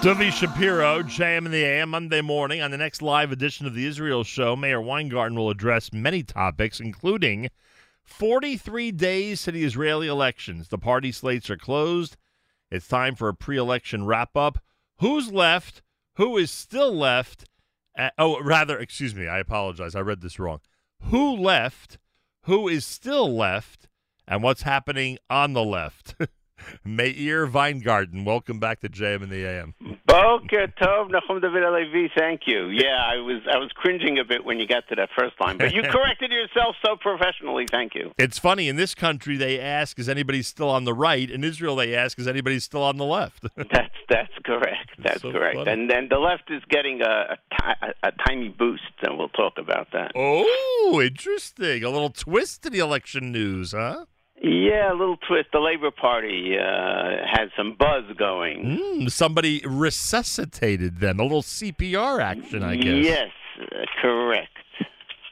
Dovi 0.00 0.30
Shapiro, 0.30 1.02
JM 1.02 1.46
in 1.46 1.50
the 1.50 1.64
AM, 1.64 1.90
Monday 1.90 2.20
morning. 2.20 2.62
On 2.62 2.70
the 2.70 2.78
next 2.78 3.02
live 3.02 3.32
edition 3.32 3.66
of 3.66 3.74
the 3.74 3.84
Israel 3.84 4.22
Show, 4.22 4.54
Meir 4.54 4.80
Weingarten 4.80 5.36
will 5.36 5.50
address 5.50 5.92
many 5.92 6.22
topics, 6.22 6.78
including 6.78 7.50
43 8.04 8.92
days 8.92 9.42
to 9.42 9.50
the 9.50 9.64
Israeli 9.64 10.06
elections. 10.06 10.68
The 10.68 10.78
party 10.78 11.10
slates 11.10 11.50
are 11.50 11.56
closed. 11.56 12.16
It's 12.70 12.86
time 12.86 13.16
for 13.16 13.28
a 13.28 13.34
pre 13.34 13.56
election 13.56 14.06
wrap 14.06 14.36
up. 14.36 14.60
Who's 15.00 15.32
left? 15.32 15.82
Who 16.14 16.36
is 16.36 16.52
still 16.52 16.94
left? 16.94 17.46
Oh, 18.16 18.40
rather, 18.40 18.78
excuse 18.78 19.16
me, 19.16 19.26
I 19.26 19.40
apologize. 19.40 19.96
I 19.96 20.00
read 20.00 20.20
this 20.20 20.38
wrong. 20.38 20.60
Who 21.06 21.34
left? 21.34 21.98
Who 22.44 22.68
is 22.68 22.86
still 22.86 23.34
left? 23.34 23.88
And 24.28 24.44
what's 24.44 24.62
happening 24.62 25.18
on 25.28 25.54
the 25.54 25.64
left? 25.64 26.14
Meir 26.84 27.46
Weingarten, 27.46 28.24
welcome 28.24 28.58
back 28.58 28.80
to 28.80 28.88
JM 28.88 29.22
in 29.22 29.30
the 29.30 29.44
AM. 29.44 29.74
Boker 30.06 30.68
Tov, 30.80 31.10
Nachum 31.10 31.40
David 31.40 31.62
Alevi, 31.62 32.08
thank 32.16 32.42
you. 32.46 32.68
Yeah, 32.68 32.96
I 32.98 33.16
was 33.16 33.42
I 33.52 33.58
was 33.58 33.70
cringing 33.74 34.18
a 34.18 34.24
bit 34.24 34.44
when 34.44 34.58
you 34.58 34.66
got 34.66 34.88
to 34.88 34.94
that 34.96 35.10
first 35.18 35.38
line, 35.40 35.58
but 35.58 35.74
you 35.74 35.82
corrected 35.90 36.32
yourself 36.32 36.76
so 36.84 36.96
professionally. 36.96 37.66
Thank 37.70 37.94
you. 37.94 38.12
It's 38.18 38.38
funny, 38.38 38.68
in 38.68 38.76
this 38.76 38.94
country, 38.94 39.36
they 39.36 39.60
ask, 39.60 39.98
is 39.98 40.08
anybody 40.08 40.42
still 40.42 40.70
on 40.70 40.84
the 40.84 40.94
right? 40.94 41.30
In 41.30 41.44
Israel, 41.44 41.76
they 41.76 41.94
ask, 41.94 42.18
is 42.18 42.26
anybody 42.26 42.58
still 42.58 42.82
on 42.82 42.96
the 42.96 43.04
left? 43.04 43.44
That's 43.56 43.94
that's 44.08 44.32
correct. 44.44 44.90
That's 45.02 45.20
so 45.20 45.30
correct. 45.30 45.56
funny. 45.56 45.70
And 45.70 45.90
then 45.90 46.08
the 46.08 46.18
left 46.18 46.50
is 46.50 46.62
getting 46.70 47.02
a 47.02 47.36
a, 47.62 47.70
a, 47.82 48.08
a 48.08 48.12
tiny 48.26 48.48
boost, 48.48 48.82
and 49.02 49.18
we'll 49.18 49.28
talk 49.28 49.54
about 49.58 49.88
that. 49.92 50.12
oh, 50.14 51.00
interesting. 51.04 51.84
A 51.84 51.90
little 51.90 52.10
twist 52.10 52.62
to 52.62 52.70
the 52.70 52.78
election 52.78 53.30
news, 53.30 53.72
huh? 53.72 54.06
Yeah, 54.40 54.92
a 54.92 54.94
little 54.94 55.16
twist. 55.16 55.48
The 55.52 55.58
Labor 55.58 55.90
Party 55.90 56.56
uh, 56.58 57.26
had 57.26 57.50
some 57.56 57.74
buzz 57.78 58.04
going. 58.16 58.78
Mm, 58.80 59.10
somebody 59.10 59.62
resuscitated 59.66 61.00
them. 61.00 61.18
A 61.18 61.22
little 61.24 61.42
CPR 61.42 62.20
action, 62.20 62.62
I 62.62 62.76
guess. 62.76 63.04
Yes, 63.04 63.30
uh, 63.60 63.84
correct. 64.00 64.48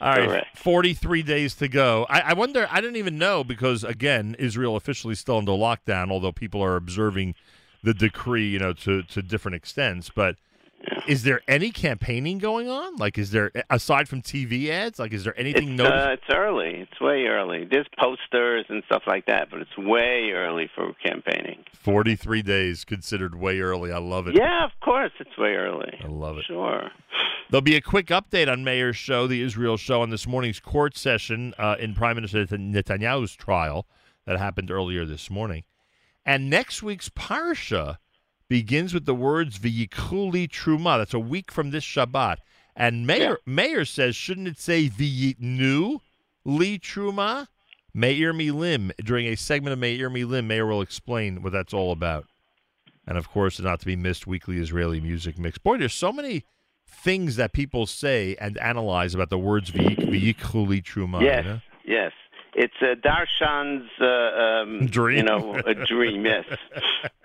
All 0.00 0.12
right, 0.12 0.28
Correct. 0.28 0.58
43 0.58 1.22
days 1.22 1.54
to 1.54 1.68
go. 1.68 2.06
I, 2.10 2.20
I 2.20 2.32
wonder, 2.34 2.68
I 2.70 2.82
didn't 2.82 2.96
even 2.96 3.16
know 3.16 3.42
because, 3.42 3.82
again, 3.82 4.36
Israel 4.38 4.76
officially 4.76 5.14
still 5.14 5.38
under 5.38 5.52
lockdown, 5.52 6.10
although 6.10 6.32
people 6.32 6.62
are 6.62 6.76
observing 6.76 7.34
the 7.82 7.94
decree, 7.94 8.46
you 8.46 8.58
know, 8.58 8.74
to, 8.74 9.02
to 9.04 9.22
different 9.22 9.54
extents. 9.54 10.10
But 10.14 10.36
is 11.06 11.22
there 11.22 11.40
any 11.48 11.70
campaigning 11.70 12.38
going 12.38 12.68
on? 12.68 12.96
Like, 12.96 13.18
is 13.18 13.30
there, 13.30 13.50
aside 13.70 14.08
from 14.08 14.22
TV 14.22 14.68
ads, 14.68 14.98
like, 14.98 15.12
is 15.12 15.24
there 15.24 15.38
anything 15.38 15.70
It's, 15.70 15.78
noticeable? 15.78 16.08
uh, 16.08 16.12
it's 16.12 16.24
early. 16.30 16.74
It's 16.90 17.00
way 17.00 17.24
early. 17.24 17.64
There's 17.70 17.86
posters 17.98 18.66
and 18.68 18.82
stuff 18.86 19.02
like 19.06 19.26
that, 19.26 19.50
but 19.50 19.60
it's 19.60 19.76
way 19.78 20.30
early 20.34 20.68
for 20.74 20.92
campaigning. 21.04 21.64
43 21.74 22.42
days 22.42 22.84
considered 22.84 23.34
way 23.34 23.60
early. 23.60 23.92
I 23.92 23.98
love 23.98 24.26
it. 24.26 24.34
Yeah, 24.36 24.64
of 24.64 24.72
course, 24.80 25.12
it's 25.20 25.36
way 25.38 25.54
early. 25.54 25.98
I 26.02 26.08
love 26.08 26.38
it. 26.38 26.44
Sure. 26.46 26.90
There'll 27.50 27.62
be 27.62 27.76
a 27.76 27.80
quick 27.80 28.06
update 28.08 28.50
on 28.50 28.64
Meir's 28.64 28.96
show, 28.96 29.26
the 29.28 29.40
Israel 29.42 29.76
show, 29.76 30.02
on 30.02 30.10
this 30.10 30.26
morning's 30.26 30.58
court 30.58 30.96
session 30.96 31.54
uh, 31.58 31.76
in 31.78 31.94
Prime 31.94 32.16
Minister 32.16 32.44
Netanyahu's 32.46 33.36
trial 33.36 33.86
that 34.24 34.38
happened 34.38 34.70
earlier 34.70 35.04
this 35.04 35.30
morning. 35.30 35.62
And 36.24 36.50
next 36.50 36.82
week's 36.82 37.08
Parsha 37.08 37.98
begins 38.48 38.94
with 38.94 39.06
the 39.06 39.14
words 39.14 39.58
V'yikuli 39.58 40.48
Truma. 40.48 40.98
That's 40.98 41.14
a 41.14 41.18
week 41.18 41.50
from 41.50 41.70
this 41.70 41.84
Shabbat. 41.84 42.38
And 42.74 43.06
Meir 43.06 43.38
Meir 43.46 43.84
says, 43.84 44.14
shouldn't 44.14 44.48
it 44.48 44.58
say 44.58 44.88
V'yitnu 44.88 46.00
Li 46.44 46.78
Truma? 46.78 47.48
Meir 47.94 48.34
Milim. 48.34 48.92
During 49.02 49.26
a 49.26 49.36
segment 49.36 49.72
of 49.72 49.78
Meir 49.78 50.10
Milim, 50.10 50.46
Meir 50.46 50.66
will 50.66 50.82
explain 50.82 51.42
what 51.42 51.52
that's 51.52 51.72
all 51.72 51.92
about. 51.92 52.26
And 53.06 53.16
of 53.16 53.30
course, 53.30 53.58
not 53.58 53.80
to 53.80 53.86
be 53.86 53.96
missed, 53.96 54.26
weekly 54.26 54.58
Israeli 54.58 55.00
music 55.00 55.38
mix. 55.38 55.58
Boy, 55.58 55.78
there's 55.78 55.94
so 55.94 56.12
many 56.12 56.44
things 56.86 57.36
that 57.36 57.52
people 57.52 57.86
say 57.86 58.36
and 58.40 58.58
analyze 58.58 59.14
about 59.14 59.30
the 59.30 59.38
words 59.38 59.70
V'yikuli 59.70 60.82
Truma. 60.82 61.22
yes, 61.22 61.44
you 61.44 61.50
know? 61.50 61.60
yes. 61.84 62.12
It's 62.58 62.74
uh, 62.80 62.94
Darshan's 63.06 63.90
uh, 64.00 64.06
um, 64.06 64.86
Dream. 64.86 65.18
You 65.18 65.22
know, 65.24 65.56
a 65.66 65.74
dream. 65.74 66.24
Yes. 66.24 66.44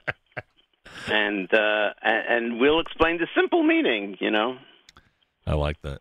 and 1.10 1.52
uh, 1.54 1.90
and 2.04 2.60
we'll 2.60 2.80
explain 2.80 3.18
the 3.18 3.28
simple 3.36 3.64
meaning. 3.64 4.18
You 4.20 4.32
know, 4.32 4.58
I 5.46 5.54
like 5.56 5.82
that. 5.82 6.00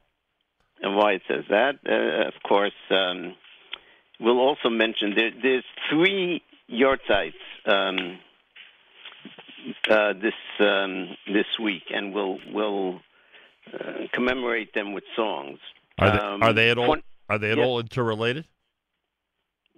and 0.83 0.97
why 0.97 1.13
it 1.13 1.23
says 1.29 1.45
that. 1.51 1.77
Uh, 1.89 2.29
of 2.29 2.35
course, 2.47 2.73
um, 2.91 3.35
we'll 4.19 4.39
also 4.41 4.69
mention 4.69 5.15
there, 5.15 5.31
there's 5.43 5.65
three 5.91 6.43
yortzites 6.71 7.33
um, 7.67 8.19
uh, 9.91 10.13
this 10.15 10.35
um, 10.61 11.17
this 11.33 11.47
week, 11.63 11.85
and 11.95 12.15
we'll 12.15 12.39
we'll 12.53 13.01
uh, 13.75 14.07
commemorate 14.13 14.73
them 14.75 14.93
with 14.93 15.05
songs. 15.17 15.59
Are 15.99 16.11
they, 16.11 16.19
Um, 16.19 16.43
are 16.43 16.53
they 16.53 16.71
at 16.71 16.79
all? 16.79 16.97
Are 17.29 17.39
they 17.39 17.51
at 17.53 17.59
Yeah. 17.59 17.65
all 17.65 17.79
interrelated? 17.81 18.47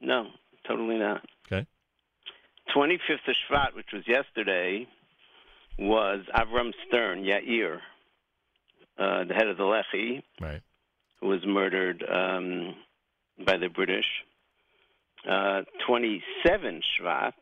No, 0.01 0.29
totally 0.67 0.97
not. 0.99 1.25
Okay. 1.47 1.67
25th 2.75 3.29
of 3.29 3.35
Shvat, 3.51 3.75
which 3.75 3.93
was 3.93 4.03
yesterday, 4.09 4.87
was 5.79 6.21
Avram 6.35 6.73
Stern, 6.87 7.25
Yair, 7.25 7.79
uh, 8.99 9.25
the 9.25 9.35
head 9.35 9.49
of 9.49 9.57
the 9.57 9.65
Lehi, 9.65 10.23
right. 10.41 10.61
who 11.21 11.29
was 11.29 11.45
murdered 11.47 12.05
um, 12.09 12.75
by 13.45 13.57
the 13.57 13.69
British. 13.69 14.07
Uh, 15.29 15.63
27 15.87 16.83
Shvat, 17.01 17.33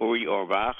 Uri 0.00 0.24
Orbach, 0.26 0.74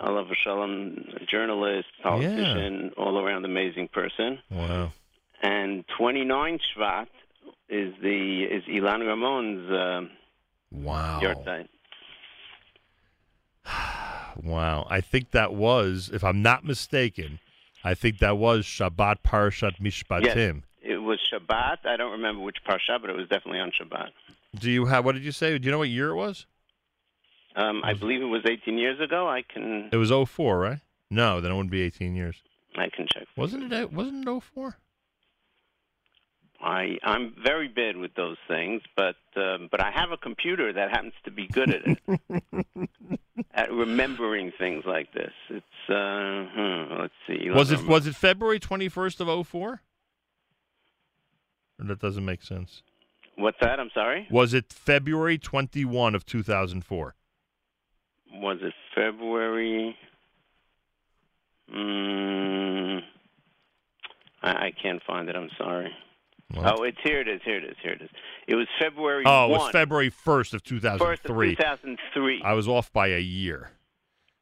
Allah 0.00 0.24
Shalom, 0.42 1.04
journalist, 1.28 1.88
politician, 2.02 2.92
all 2.96 3.18
around 3.18 3.44
amazing 3.44 3.88
person. 3.88 4.38
Wow. 4.50 4.92
And 5.42 5.84
29 5.98 6.58
Shvat 6.76 7.06
is 7.68 7.94
the 8.02 8.42
is 8.44 8.64
Ilan 8.64 9.06
Ramon's 9.06 9.70
uh, 9.70 10.08
Wow. 10.70 11.20
yahrzeit. 11.22 11.68
Wow. 14.42 14.86
I 14.88 15.00
think 15.00 15.30
that 15.32 15.54
was, 15.54 16.10
if 16.12 16.22
I'm 16.24 16.42
not 16.42 16.64
mistaken, 16.64 17.40
I 17.84 17.94
think 17.94 18.18
that 18.18 18.38
was 18.38 18.64
Shabbat 18.64 19.16
Parashat 19.24 19.80
Mishpatim. 19.80 20.24
Yes, 20.82 20.92
it 20.94 20.98
was 20.98 21.18
Shabbat. 21.32 21.78
I 21.84 21.96
don't 21.96 22.12
remember 22.12 22.42
which 22.42 22.58
parsha, 22.66 23.00
but 23.00 23.10
it 23.10 23.16
was 23.16 23.28
definitely 23.28 23.60
on 23.60 23.70
Shabbat. 23.70 24.10
Do 24.58 24.70
you 24.70 24.86
have, 24.86 25.04
what 25.04 25.12
did 25.12 25.24
you 25.24 25.32
say? 25.32 25.56
Do 25.58 25.66
you 25.66 25.72
know 25.72 25.78
what 25.78 25.88
year 25.88 26.10
it 26.10 26.16
was? 26.16 26.46
Um, 27.56 27.82
I 27.84 27.94
believe 27.94 28.22
it 28.22 28.26
was 28.26 28.42
18 28.48 28.78
years 28.78 29.00
ago. 29.00 29.28
I 29.28 29.42
can 29.42 29.88
It 29.92 29.96
was 29.96 30.10
04, 30.10 30.58
right? 30.58 30.80
No, 31.10 31.40
then 31.40 31.52
it 31.52 31.54
wouldn't 31.54 31.70
be 31.70 31.82
18 31.82 32.14
years. 32.14 32.36
I 32.76 32.88
can 32.88 33.06
check. 33.12 33.26
Wasn't 33.36 33.70
it, 33.72 33.92
wasn't 33.92 34.26
it 34.26 34.42
04? 34.54 34.76
I 36.62 36.98
I'm 37.02 37.34
very 37.42 37.66
bad 37.66 37.96
with 37.96 38.14
those 38.14 38.36
things, 38.46 38.82
but 38.96 39.16
um, 39.36 39.68
but 39.70 39.80
I 39.80 39.90
have 39.90 40.12
a 40.12 40.16
computer 40.16 40.72
that 40.72 40.90
happens 40.90 41.14
to 41.24 41.32
be 41.32 41.48
good 41.48 41.74
at 41.74 41.82
it, 41.84 42.88
at 43.54 43.72
remembering 43.72 44.52
things 44.58 44.84
like 44.86 45.12
this. 45.12 45.32
It's 45.50 45.90
uh, 45.90 46.46
hmm, 46.54 47.00
let's 47.00 47.14
see. 47.26 47.50
Was 47.50 47.72
it 47.72 47.84
was 47.84 48.06
it 48.06 48.14
February 48.14 48.60
21st 48.60 49.20
of 49.20 49.46
04? 49.48 49.82
Or 51.80 51.84
that 51.84 51.98
doesn't 51.98 52.24
make 52.24 52.42
sense. 52.42 52.82
What's 53.36 53.58
that? 53.60 53.80
I'm 53.80 53.90
sorry. 53.92 54.28
Was 54.30 54.54
it 54.54 54.72
February 54.72 55.38
21 55.38 56.14
of 56.14 56.24
2004? 56.24 57.14
Was 58.34 58.58
it 58.62 58.74
February? 58.94 59.96
Mm, 61.74 63.00
I, 64.42 64.50
I 64.50 64.72
can't 64.80 65.02
find 65.04 65.28
it. 65.28 65.34
I'm 65.34 65.50
sorry. 65.58 65.90
Oh, 66.56 66.82
it's 66.82 66.98
here. 67.02 67.20
It 67.20 67.28
is. 67.28 67.40
Here 67.44 67.56
it 67.58 67.64
is. 67.64 67.76
Here 67.82 67.92
it 67.92 68.02
is. 68.02 68.10
It 68.46 68.54
was 68.56 68.66
February. 68.80 69.24
Oh, 69.26 69.46
it 69.46 69.50
was 69.50 69.70
February 69.70 70.10
1st 70.10 70.14
of 70.14 70.24
First 70.24 70.54
of 70.54 70.62
2003. 70.64 71.56
2003. 71.56 72.42
I 72.44 72.52
was 72.54 72.66
off 72.68 72.92
by 72.92 73.08
a 73.08 73.20
year. 73.20 73.70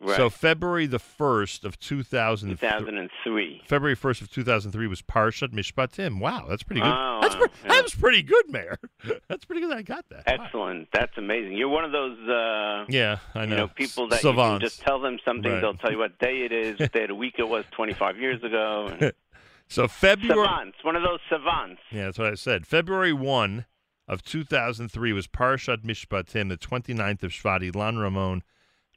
Right. 0.03 0.17
So 0.17 0.31
February 0.31 0.87
the 0.87 0.97
1st 0.99 1.63
of 1.65 1.79
2003. 1.79 2.57
2003. 2.57 3.63
February 3.67 3.95
1st 3.95 4.23
of 4.23 4.31
2003 4.31 4.87
was 4.87 5.03
Parshat 5.03 5.49
Mishpatim. 5.53 6.21
Wow, 6.21 6.47
that's 6.49 6.63
pretty 6.63 6.81
good. 6.81 6.91
Oh, 6.91 7.19
that's 7.21 7.35
wow. 7.35 7.41
pre- 7.61 7.69
That 7.69 7.83
was 7.83 7.95
pretty 7.95 8.23
good, 8.23 8.51
Meir. 8.51 8.79
That's 9.29 9.45
pretty 9.45 9.61
good 9.61 9.71
that 9.71 9.77
I 9.79 9.83
got 9.83 10.07
that. 10.09 10.23
Excellent. 10.27 10.89
That's 10.93 11.17
amazing. 11.19 11.53
You're 11.57 11.69
one 11.69 11.85
of 11.85 11.93
those. 11.93 12.19
Uh, 12.27 12.87
Yeah, 12.89 13.19
I 13.35 13.45
know. 13.45 13.51
You 13.53 13.57
know, 13.61 13.69
people 13.69 14.09
that 14.09 14.23
you 14.23 14.33
can 14.33 14.61
just 14.61 14.81
tell 14.81 15.01
them 15.01 15.19
something, 15.25 15.51
Right. 15.53 15.61
they'll 15.61 15.75
tell 15.75 15.93
you 15.93 15.99
what 15.99 16.19
day 16.19 16.43
it 16.45 16.53
is, 16.53 16.79
what 16.81 16.93
day 16.95 17.03
of 17.03 17.09
the 17.09 17.15
week 17.15 17.35
it 17.39 17.47
was 17.49 17.65
25 17.73 18.17
years 18.19 18.43
ago. 18.43 18.89
And 18.91 19.13
So 19.71 19.87
February. 19.87 20.47
savants, 20.47 20.79
one 20.83 20.97
of 20.97 21.03
those 21.03 21.21
savants. 21.31 21.81
Yeah, 21.93 22.07
that's 22.07 22.19
what 22.19 22.27
I 22.27 22.35
said. 22.35 22.67
February 22.67 23.13
1 23.13 23.67
of 24.09 24.23
2003 24.25 25.13
was 25.13 25.29
Parshat 25.29 25.85
Mishpatim, 25.85 26.49
the 26.49 26.57
29th 26.57 27.23
of 27.23 27.31
Shvat, 27.31 27.71
Ilan 27.71 28.01
Ramon, 28.01 28.43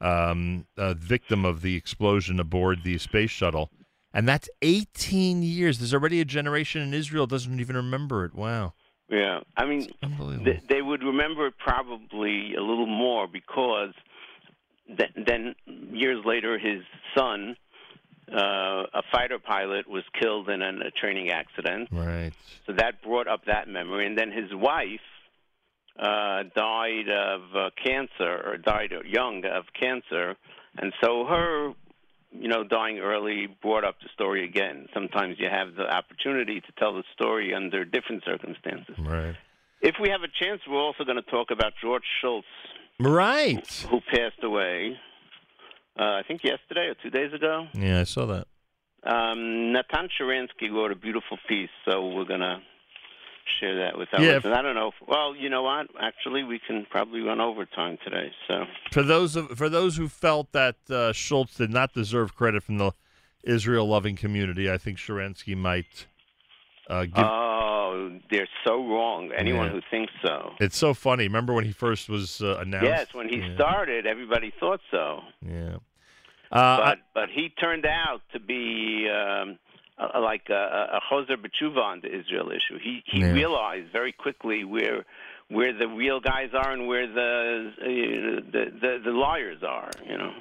um, 0.00 0.66
a 0.76 0.94
victim 0.94 1.44
of 1.44 1.62
the 1.62 1.76
explosion 1.76 2.40
aboard 2.40 2.82
the 2.82 2.98
space 2.98 3.30
shuttle. 3.30 3.70
And 4.12 4.28
that's 4.28 4.48
18 4.62 5.44
years. 5.44 5.78
There's 5.78 5.94
already 5.94 6.20
a 6.20 6.24
generation 6.24 6.82
in 6.82 6.92
Israel 6.92 7.28
that 7.28 7.34
doesn't 7.34 7.60
even 7.60 7.76
remember 7.76 8.24
it. 8.24 8.34
Wow. 8.34 8.74
Yeah, 9.08 9.40
I 9.56 9.66
mean, 9.66 9.88
th- 10.44 10.62
they 10.68 10.82
would 10.82 11.04
remember 11.04 11.46
it 11.46 11.54
probably 11.58 12.54
a 12.56 12.62
little 12.62 12.86
more 12.86 13.28
because 13.28 13.92
th- 14.88 15.12
then 15.14 15.54
years 15.66 16.24
later, 16.24 16.58
his 16.58 16.82
son, 17.16 17.56
uh, 18.32 18.84
a 18.94 19.02
fighter 19.12 19.38
pilot, 19.38 19.88
was 19.88 20.04
killed 20.20 20.48
in 20.48 20.62
an, 20.62 20.82
a 20.82 20.90
training 20.90 21.30
accident. 21.30 21.88
Right. 21.92 22.32
So 22.66 22.72
that 22.72 23.02
brought 23.02 23.28
up 23.28 23.44
that 23.46 23.68
memory, 23.68 24.06
and 24.06 24.16
then 24.18 24.30
his 24.32 24.52
wife 24.54 25.00
uh, 25.98 26.44
died 26.56 27.08
of 27.08 27.40
uh, 27.54 27.70
cancer, 27.84 28.42
or 28.46 28.56
died 28.58 28.92
young 29.06 29.44
of 29.44 29.64
cancer, 29.78 30.36
and 30.76 30.92
so 31.02 31.24
her, 31.26 31.72
you 32.32 32.48
know, 32.48 32.64
dying 32.64 32.98
early 32.98 33.46
brought 33.62 33.84
up 33.84 33.96
the 34.02 34.08
story 34.12 34.44
again. 34.44 34.88
Sometimes 34.92 35.36
you 35.38 35.48
have 35.48 35.76
the 35.76 35.84
opportunity 35.88 36.60
to 36.60 36.72
tell 36.78 36.94
the 36.94 37.04
story 37.14 37.54
under 37.54 37.84
different 37.84 38.24
circumstances. 38.24 38.96
Right. 38.98 39.36
If 39.80 39.96
we 40.00 40.08
have 40.08 40.22
a 40.22 40.28
chance, 40.44 40.62
we're 40.68 40.80
also 40.80 41.04
going 41.04 41.16
to 41.22 41.30
talk 41.30 41.50
about 41.50 41.74
George 41.80 42.02
Shultz, 42.20 42.46
Right. 42.98 43.68
who 43.90 44.00
passed 44.00 44.42
away. 44.42 44.98
Uh, 45.98 46.02
I 46.02 46.22
think 46.26 46.42
yesterday 46.42 46.88
or 46.88 46.94
two 46.94 47.10
days 47.10 47.32
ago. 47.32 47.66
Yeah, 47.74 48.00
I 48.00 48.04
saw 48.04 48.26
that. 48.26 48.46
Um, 49.04 49.72
Natan 49.72 50.08
Sharansky 50.18 50.72
wrote 50.72 50.90
a 50.90 50.96
beautiful 50.96 51.38
piece, 51.48 51.70
so 51.84 52.08
we're 52.08 52.24
going 52.24 52.40
to 52.40 52.60
share 53.60 53.76
that 53.76 53.98
with 53.98 54.08
our 54.12 54.22
Yeah, 54.22 54.34
listeners. 54.36 54.56
I 54.56 54.62
don't 54.62 54.74
know. 54.74 54.88
If, 54.88 55.08
well, 55.08 55.36
you 55.36 55.50
know 55.50 55.62
what? 55.62 55.88
Actually, 56.00 56.42
we 56.42 56.58
can 56.58 56.86
probably 56.90 57.20
run 57.20 57.40
overtime 57.40 57.98
today. 58.02 58.32
So 58.48 58.64
For 58.90 59.02
those 59.02 59.36
of, 59.36 59.50
for 59.50 59.68
those 59.68 59.96
who 59.96 60.08
felt 60.08 60.52
that 60.52 60.76
uh, 60.90 61.12
Shultz 61.12 61.54
did 61.56 61.70
not 61.70 61.92
deserve 61.92 62.34
credit 62.34 62.62
from 62.62 62.78
the 62.78 62.92
Israel 63.42 63.86
loving 63.86 64.16
community, 64.16 64.70
I 64.70 64.78
think 64.78 64.96
Sharansky 64.98 65.56
might 65.56 66.06
uh, 66.88 67.04
give. 67.04 67.14
Oh, 67.24 68.18
they're 68.30 68.48
so 68.66 68.76
wrong. 68.86 69.30
Anyone 69.36 69.66
Yeah. 69.66 69.72
who 69.72 69.80
thinks 69.90 70.12
so. 70.24 70.52
It's 70.60 70.76
so 70.76 70.94
funny. 70.94 71.24
Remember 71.24 71.52
when 71.54 71.64
he 71.64 71.72
first 71.72 72.08
was 72.08 72.40
uh, 72.42 72.58
announced? 72.60 72.86
Yes, 72.86 73.06
when 73.14 73.28
he 73.28 73.38
Yeah. 73.38 73.54
started, 73.54 74.06
everybody 74.06 74.52
thought 74.60 74.80
so. 74.90 75.22
Yeah. 75.40 75.76
Uh, 76.52 76.76
but 76.84 76.98
but 77.14 77.28
he 77.30 77.48
turned 77.48 77.86
out 77.86 78.20
to 78.32 78.38
be 78.38 79.08
um, 79.10 79.58
like 80.20 80.48
a, 80.50 80.98
a 80.98 81.00
Choser 81.10 81.36
B'tshuva 81.36 81.78
on 81.78 82.00
the 82.00 82.08
Israel 82.14 82.50
issue. 82.50 82.78
He 82.82 83.02
he 83.06 83.20
Yeah. 83.20 83.32
realized 83.32 83.90
very 83.92 84.12
quickly 84.12 84.64
where 84.64 85.04
where 85.48 85.72
the 85.72 85.88
real 85.88 86.20
guys 86.20 86.50
are 86.54 86.70
and 86.72 86.86
where 86.86 87.06
the 87.06 87.72
uh, 87.80 88.50
the, 88.52 88.64
the 88.80 89.00
the 89.06 89.10
liars 89.12 89.62
are. 89.62 89.90
You 90.08 90.18
know. 90.18 90.32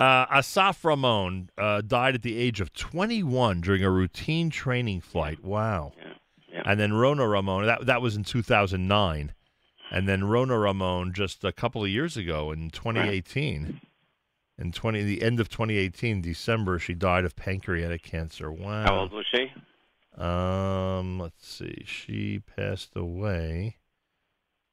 Uh, 0.00 0.24
Asaf 0.30 0.82
Ramon 0.82 1.50
uh, 1.58 1.82
died 1.82 2.14
at 2.14 2.22
the 2.22 2.38
age 2.38 2.62
of 2.62 2.72
21 2.72 3.60
during 3.60 3.84
a 3.84 3.90
routine 3.90 4.48
training 4.48 5.02
flight. 5.02 5.44
Wow. 5.44 5.92
yeah. 6.50 6.62
And 6.64 6.80
then 6.80 6.94
Rona 6.94 7.28
Ramon, 7.28 7.66
that, 7.66 7.84
that 7.84 8.00
was 8.00 8.16
in 8.16 8.24
2009. 8.24 9.34
And 9.90 10.08
then 10.08 10.24
Rona 10.24 10.58
Ramon 10.58 11.12
just 11.12 11.44
a 11.44 11.52
couple 11.52 11.84
of 11.84 11.90
years 11.90 12.16
ago 12.16 12.50
in 12.50 12.70
2018. 12.70 13.80
In 14.58 14.72
20, 14.72 15.02
the 15.02 15.22
end 15.22 15.38
of 15.38 15.50
2018, 15.50 16.22
December, 16.22 16.78
she 16.78 16.94
died 16.94 17.26
of 17.26 17.36
pancreatic 17.36 18.02
cancer. 18.02 18.50
Wow. 18.50 18.84
How 18.84 18.98
old 19.00 19.12
was 19.12 19.26
she? 19.30 19.52
Um, 20.16 21.18
let's 21.18 21.46
see. 21.46 21.82
She 21.84 22.38
passed 22.38 22.96
away 22.96 23.76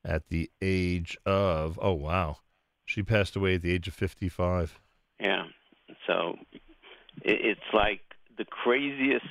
at 0.06 0.30
the 0.30 0.50
age 0.62 1.18
of, 1.26 1.78
oh, 1.82 1.94
wow. 1.94 2.38
She 2.86 3.04
passed 3.04 3.36
away 3.36 3.56
at 3.56 3.62
the 3.62 3.74
age 3.74 3.90
of 3.90 3.94
55. 3.94 4.80
Yeah. 5.20 5.46
So 6.06 6.38
it's 7.22 7.60
like 7.74 8.02
the 8.38 8.46
craziest. 8.46 9.26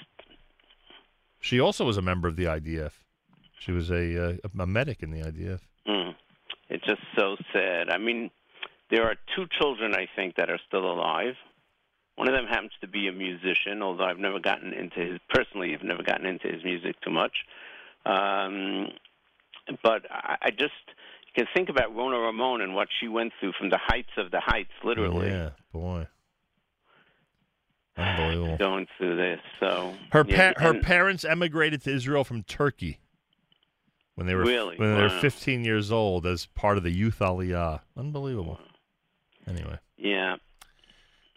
She 1.40 1.60
also 1.60 1.84
was 1.84 1.96
a 1.96 2.02
member 2.02 2.28
of 2.28 2.36
the 2.36 2.44
IDF. 2.44 2.92
She 3.58 3.72
was 3.72 3.90
a, 3.90 4.30
uh, 4.30 4.36
a 4.58 4.66
medic 4.66 5.02
in 5.02 5.10
the 5.10 5.20
IDF. 5.20 5.60
Mm, 5.88 6.14
it's 6.68 6.84
just 6.84 7.00
so 7.16 7.36
sad. 7.52 7.90
I 7.90 7.98
mean, 7.98 8.30
there 8.90 9.04
are 9.04 9.14
two 9.34 9.46
children 9.58 9.94
I 9.94 10.08
think 10.14 10.36
that 10.36 10.50
are 10.50 10.60
still 10.66 10.90
alive. 10.90 11.34
One 12.16 12.28
of 12.28 12.34
them 12.34 12.46
happens 12.46 12.72
to 12.80 12.88
be 12.88 13.08
a 13.08 13.12
musician, 13.12 13.82
although 13.82 14.04
I've 14.04 14.18
never 14.18 14.40
gotten 14.40 14.72
into 14.72 15.00
his 15.00 15.20
personally. 15.28 15.74
I've 15.74 15.82
never 15.82 16.02
gotten 16.02 16.26
into 16.26 16.48
his 16.48 16.64
music 16.64 17.00
too 17.02 17.10
much. 17.10 17.44
Um, 18.06 18.88
but 19.82 20.10
I, 20.10 20.36
I 20.42 20.50
just 20.50 20.72
can 21.36 21.46
think 21.54 21.68
about 21.68 21.94
Rona 21.94 22.18
Ramon 22.18 22.60
and 22.62 22.74
what 22.74 22.88
she 23.00 23.08
went 23.08 23.32
through 23.38 23.52
from 23.58 23.70
the 23.70 23.78
heights 23.80 24.10
of 24.16 24.30
the 24.30 24.40
heights, 24.40 24.70
literally 24.82 25.28
Yeah, 25.28 25.50
boy. 25.72 26.06
Unbelievable. 27.96 28.56
going 28.58 28.86
through 28.98 29.16
this. 29.16 29.40
So 29.60 29.94
Her 30.12 30.24
yeah, 30.28 30.52
pa- 30.52 30.60
her 30.62 30.70
and- 30.74 30.82
parents 30.82 31.24
emigrated 31.24 31.82
to 31.84 31.94
Israel 31.94 32.24
from 32.24 32.42
Turkey 32.42 32.98
when 34.16 34.26
they 34.26 34.34
were 34.34 34.44
Really? 34.44 34.76
when 34.76 34.94
they 34.96 35.02
were 35.02 35.08
15 35.08 35.64
years 35.64 35.90
old 35.90 36.26
as 36.26 36.46
part 36.46 36.76
of 36.76 36.82
the 36.82 36.90
youth 36.90 37.18
aliyah. 37.20 37.80
Unbelievable. 37.96 38.58
Anyway, 39.48 39.78
yeah. 39.96 40.36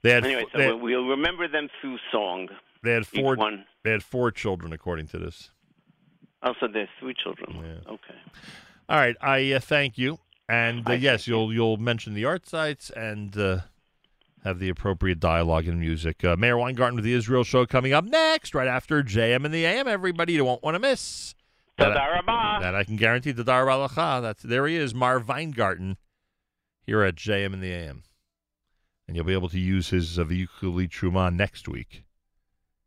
they 0.02 0.10
had 0.12 0.26
anyway, 0.26 0.46
so 0.52 0.58
they 0.58 0.66
had, 0.66 0.82
we'll 0.82 1.06
remember 1.08 1.48
them 1.48 1.70
through 1.80 1.98
song. 2.12 2.48
they 2.84 2.92
had 2.94 3.06
four 3.06 3.36
one. 3.36 3.66
they 3.84 3.92
had 3.92 4.02
four 4.04 4.32
children 4.32 4.74
according 4.74 5.08
to 5.08 5.20
this. 5.20 5.52
Oh, 6.42 6.48
also, 6.50 6.68
there's 6.72 6.90
three 7.00 7.14
children. 7.22 7.82
Okay. 7.88 8.16
All 8.90 8.98
right, 8.98 9.16
I 9.22 9.52
uh, 9.52 9.60
thank 9.60 10.00
you, 10.00 10.18
and 10.50 10.90
uh, 10.90 10.94
yes, 10.94 11.28
you'll 11.28 11.54
you'll 11.54 11.78
mention 11.78 12.16
the 12.16 12.26
art 12.26 12.48
sites 12.48 12.90
and 12.90 13.38
uh, 13.38 13.60
have 14.44 14.58
the 14.58 14.70
appropriate 14.70 15.20
dialogue 15.20 15.68
and 15.68 15.80
music. 15.80 16.24
Uh, 16.24 16.36
Meir 16.36 16.58
Weingarten 16.58 16.96
with 16.96 17.04
the 17.04 17.14
Israel 17.14 17.44
Show 17.44 17.68
coming 17.68 17.94
up 17.94 18.06
next, 18.06 18.56
right 18.56 18.68
after 18.68 19.04
JM 19.04 19.46
and 19.46 19.54
the 19.54 19.64
AM. 19.64 19.88
Everybody, 19.88 20.34
you 20.34 20.44
won't 20.44 20.64
want 20.64 20.74
to 20.74 20.80
miss. 20.80 21.36
That 21.78 21.96
I, 21.96 22.60
that 22.62 22.74
I 22.74 22.84
can 22.84 22.96
guarantee. 22.96 23.32
The 23.32 23.44
Dar 23.44 23.64
Balacha. 23.68 24.24
That's 24.24 24.42
there 24.42 24.66
he 24.66 24.76
is, 24.76 24.96
Mar 24.96 25.20
Weingarten, 25.20 25.98
here 26.82 27.04
at 27.04 27.14
JM 27.14 27.54
and 27.54 27.62
the 27.62 27.72
AM, 27.72 28.02
and 29.08 29.16
you'll 29.16 29.24
be 29.24 29.34
able 29.34 29.50
to 29.50 29.60
use 29.60 29.90
his 29.90 30.18
uh, 30.18 30.24
Vehiculi 30.24 30.90
Truma 30.90 31.32
next 31.32 31.68
week. 31.68 32.06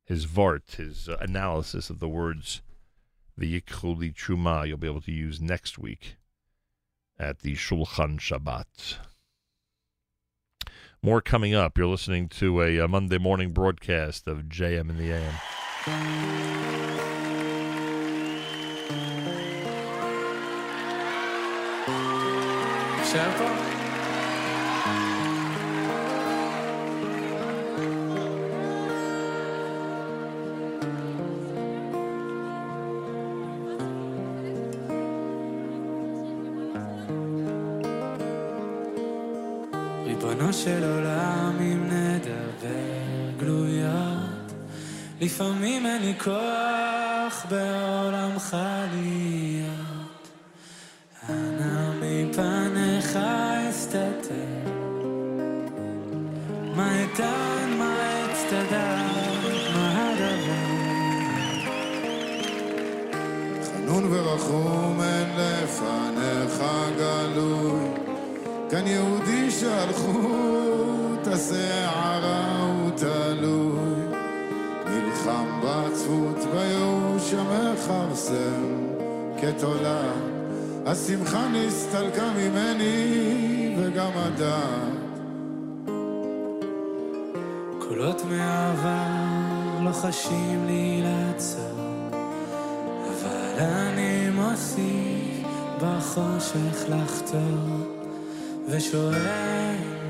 His 0.05 0.27
Vart, 0.27 0.75
his 0.75 1.09
uh, 1.09 1.17
analysis 1.21 1.91
of 1.91 2.01
the 2.01 2.09
words 2.09 2.61
the 3.37 3.61
Yichud 3.61 4.15
Truma 4.15 4.67
you'll 4.67 4.77
be 4.77 4.87
able 4.87 5.01
to 5.01 5.13
use 5.13 5.41
next 5.41 5.79
week 5.79 6.17
at 7.19 7.41
the 7.41 7.55
Shulchan 7.55 8.19
Shabbat. 8.19 8.97
More 11.03 11.21
coming 11.21 11.55
up. 11.55 11.77
You're 11.77 11.89
listening 11.89 12.29
to 12.29 12.63
a, 12.63 12.79
a 12.79 12.89
Monday 12.89 13.19
morning 13.19 13.51
broadcast 13.51 14.29
of 14.29 14.45
JM 14.45 14.89
in 14.91 14.99
the 14.99 15.13
AM. 15.13 15.35
Santa? 23.05 23.82
של 40.53 40.85
עולם, 40.85 41.57
אם 41.61 41.85
נדבר 41.85 43.41
גלויות, 43.41 44.53
לפעמים 45.21 45.87
אין 45.87 46.03
לי 46.03 46.15
כוח 46.19 47.47
בעולמך 47.49 48.57
להיות. 48.93 50.29
אנא 51.29 51.93
מפניך 52.01 53.19
אסתתר, 53.71 54.71
מה 56.77 56.99
איתן, 56.99 57.75
מה 57.79 58.25
אצטדק, 58.25 59.75
מה 59.75 60.11
הדבר? 60.11 60.73
חנון 63.65 64.13
ורחום 64.13 65.01
אין 65.03 65.29
לפניך 65.37 66.63
גלוי 66.97 68.12
כאן 68.73 68.87
יהודי 68.87 69.51
שהלכות 69.51 71.27
השערה 71.27 72.63
הוא 72.63 72.91
תלוי. 72.91 74.19
נלחם 74.87 75.61
בעצבות 75.63 76.37
בייאוש 76.53 77.35
המכרסם. 77.35 78.87
כתולעת 79.41 80.33
השמחה 80.87 81.49
נסתלקה 81.49 82.31
ממני 82.37 83.75
וגם 83.79 84.11
הדעת 84.15 85.19
קולות 87.79 88.23
מהעבר 88.25 89.85
לוחשים 89.85 90.67
לי 90.67 91.03
לעצור, 91.05 92.11
אבל 93.03 93.61
אני 93.65 94.31
מוסיף 94.31 95.47
בחושך 95.81 96.85
לחתור, 96.89 98.02
ve 98.69 98.81
şöyle 98.81 100.02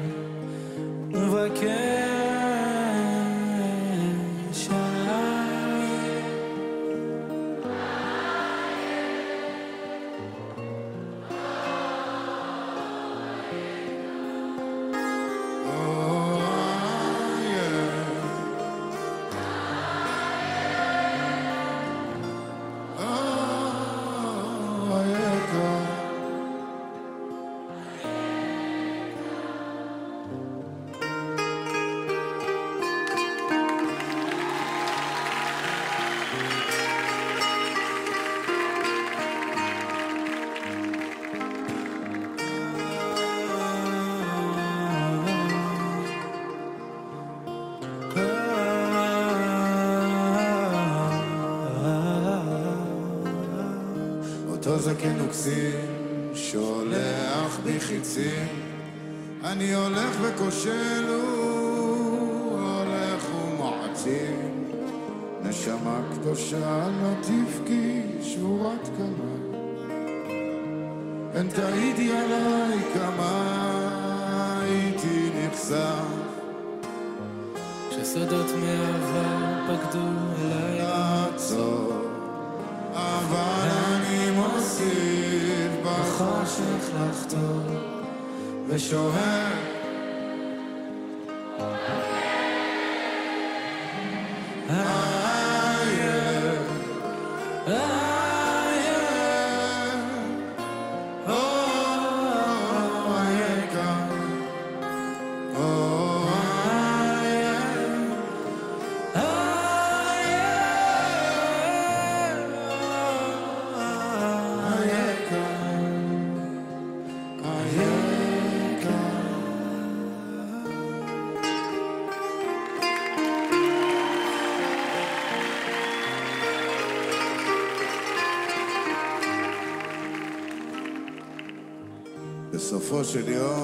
sucedió. 133.13 133.62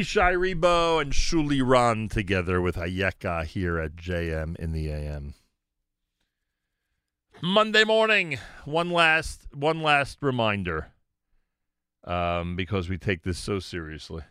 Yishai 0.00 0.34
Ribo 0.34 0.98
and 0.98 1.12
Shuli 1.12 1.60
Rand 1.62 2.10
together 2.10 2.62
with 2.62 2.76
Ayeka 2.76 3.44
here 3.44 3.78
at 3.78 3.96
JM 3.96 4.56
in 4.56 4.72
the 4.72 4.88
AM. 4.88 5.34
Monday 7.42 7.84
morning, 7.84 8.38
one 8.64 8.88
last 8.88 9.48
one 9.52 9.82
last 9.82 10.16
reminder, 10.22 10.92
um, 12.04 12.56
because 12.56 12.88
we 12.88 12.96
take 12.96 13.24
this 13.24 13.38
so 13.38 13.58
seriously. 13.58 14.22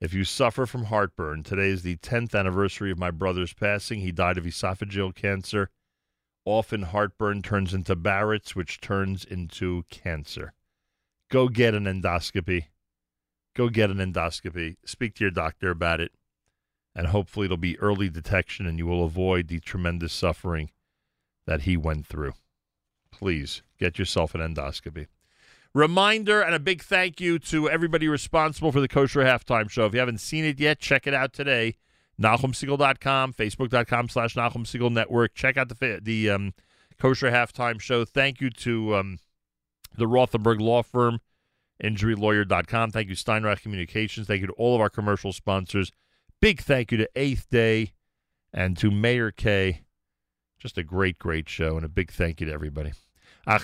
If 0.00 0.14
you 0.14 0.22
suffer 0.22 0.66
from 0.66 0.84
heartburn, 0.84 1.42
today 1.42 1.70
is 1.70 1.82
the 1.82 1.96
10th 1.96 2.38
anniversary 2.38 2.92
of 2.92 2.98
my 2.98 3.10
brother's 3.10 3.52
passing. 3.52 3.98
He 3.98 4.12
died 4.12 4.38
of 4.38 4.44
esophageal 4.44 5.16
cancer. 5.16 5.70
Often 6.44 6.82
heartburn 6.82 7.42
turns 7.42 7.74
into 7.74 7.96
Barrett's, 7.96 8.54
which 8.54 8.80
turns 8.80 9.24
into 9.24 9.82
cancer. 9.90 10.52
Go 11.28 11.48
get 11.48 11.74
an 11.74 11.86
endoscopy 11.86 12.66
go 13.54 13.68
get 13.68 13.90
an 13.90 13.98
endoscopy, 13.98 14.76
speak 14.84 15.14
to 15.14 15.24
your 15.24 15.30
doctor 15.30 15.70
about 15.70 16.00
it, 16.00 16.12
and 16.94 17.08
hopefully 17.08 17.46
it'll 17.46 17.56
be 17.56 17.78
early 17.78 18.08
detection 18.08 18.66
and 18.66 18.78
you 18.78 18.86
will 18.86 19.04
avoid 19.04 19.48
the 19.48 19.60
tremendous 19.60 20.12
suffering 20.12 20.70
that 21.46 21.62
he 21.62 21.76
went 21.76 22.06
through. 22.06 22.32
Please 23.10 23.62
get 23.78 23.98
yourself 23.98 24.34
an 24.34 24.40
endoscopy. 24.40 25.06
Reminder 25.72 26.40
and 26.40 26.54
a 26.54 26.58
big 26.58 26.82
thank 26.82 27.20
you 27.20 27.38
to 27.38 27.70
everybody 27.70 28.08
responsible 28.08 28.72
for 28.72 28.80
the 28.80 28.88
Kosher 28.88 29.20
Halftime 29.20 29.70
Show. 29.70 29.86
If 29.86 29.94
you 29.94 30.00
haven't 30.00 30.18
seen 30.18 30.44
it 30.44 30.58
yet, 30.58 30.80
check 30.80 31.06
it 31.06 31.14
out 31.14 31.32
today. 31.32 31.76
NachumSegal.com, 32.20 33.32
Facebook.com 33.32 34.08
slash 34.08 34.34
Segal 34.34 34.92
Network. 34.92 35.34
Check 35.34 35.56
out 35.56 35.68
the 35.68 36.00
the 36.02 36.30
um, 36.30 36.54
Kosher 36.98 37.30
Halftime 37.30 37.80
Show. 37.80 38.04
Thank 38.04 38.40
you 38.40 38.50
to 38.50 38.96
um, 38.96 39.18
the 39.96 40.06
Rothenberg 40.06 40.60
Law 40.60 40.82
Firm 40.82 41.20
injurylawyer.com. 41.82 42.90
Thank 42.90 43.08
you, 43.08 43.14
Steinreich 43.14 43.62
Communications. 43.62 44.26
Thank 44.26 44.40
you 44.40 44.46
to 44.48 44.52
all 44.54 44.74
of 44.74 44.80
our 44.80 44.90
commercial 44.90 45.32
sponsors. 45.32 45.92
Big 46.40 46.60
thank 46.60 46.92
you 46.92 46.98
to 46.98 47.08
Eighth 47.16 47.48
Day 47.50 47.92
and 48.52 48.76
to 48.78 48.90
Meir 48.90 49.30
Kay. 49.30 49.82
Just 50.58 50.78
a 50.78 50.82
great, 50.82 51.18
great 51.18 51.48
show, 51.48 51.76
and 51.76 51.84
a 51.84 51.88
big 51.88 52.10
thank 52.10 52.40
you 52.40 52.46
to 52.46 52.52
everybody. 52.52 52.92
Our 53.46 53.58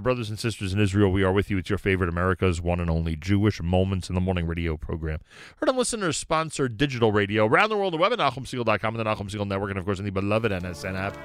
brothers 0.00 0.30
and 0.30 0.38
sisters 0.38 0.72
in 0.72 0.80
Israel, 0.80 1.10
we 1.10 1.24
are 1.24 1.32
with 1.32 1.50
you. 1.50 1.58
It's 1.58 1.68
your 1.68 1.78
favorite 1.78 2.08
America's 2.08 2.62
one 2.62 2.78
and 2.78 2.88
only 2.88 3.16
Jewish 3.16 3.60
Moments 3.60 4.08
in 4.08 4.14
the 4.14 4.20
Morning 4.20 4.46
radio 4.46 4.76
program. 4.76 5.18
Heard 5.56 5.68
on 5.68 5.76
listeners 5.76 6.16
sponsored 6.16 6.76
digital 6.76 7.10
radio 7.10 7.46
around 7.46 7.70
the 7.70 7.76
world, 7.76 7.92
the 7.92 7.98
web 7.98 8.12
at 8.12 8.20
NachumSegal.com 8.20 8.96
and 8.96 9.04
the 9.04 9.10
Nachum 9.10 9.28
Segal 9.28 9.46
Network, 9.46 9.70
and 9.70 9.78
of 9.78 9.84
course, 9.84 9.98
in 9.98 10.04
the 10.04 10.12
beloved 10.12 10.52
NSN 10.52 10.96
app. 10.96 11.16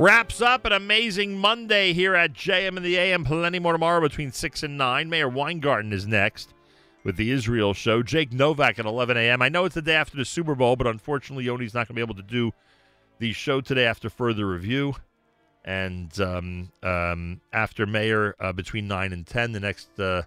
Wraps 0.00 0.40
up 0.40 0.64
an 0.64 0.70
amazing 0.70 1.36
Monday 1.36 1.92
here 1.92 2.14
at 2.14 2.32
JM 2.32 2.76
and 2.76 2.86
the 2.86 2.96
AM. 2.96 3.24
Plenty 3.24 3.58
more 3.58 3.72
tomorrow 3.72 4.00
between 4.00 4.30
6 4.30 4.62
and 4.62 4.78
9. 4.78 5.10
Meir 5.10 5.28
Weingarten 5.28 5.92
is 5.92 6.06
next 6.06 6.54
with 7.02 7.16
the 7.16 7.32
Israel 7.32 7.74
show. 7.74 8.04
Jake 8.04 8.32
Novak 8.32 8.78
at 8.78 8.86
11 8.86 9.16
a.m. 9.16 9.42
I 9.42 9.48
know 9.48 9.64
it's 9.64 9.74
the 9.74 9.82
day 9.82 9.96
after 9.96 10.16
the 10.16 10.24
Super 10.24 10.54
Bowl, 10.54 10.76
but 10.76 10.86
unfortunately, 10.86 11.46
Yoni's 11.46 11.74
not 11.74 11.88
going 11.88 11.94
to 11.94 11.94
be 11.94 12.00
able 12.00 12.14
to 12.14 12.22
do 12.22 12.52
the 13.18 13.32
show 13.32 13.60
today 13.60 13.86
after 13.86 14.08
further 14.08 14.46
review. 14.46 14.94
And 15.64 16.18
um, 16.20 16.70
um, 16.84 17.40
after 17.52 17.84
Meir, 17.84 18.36
uh, 18.38 18.52
between 18.52 18.86
9 18.86 19.12
and 19.12 19.26
10, 19.26 19.50
the 19.50 19.58
next 19.58 19.98
uh, 19.98 20.22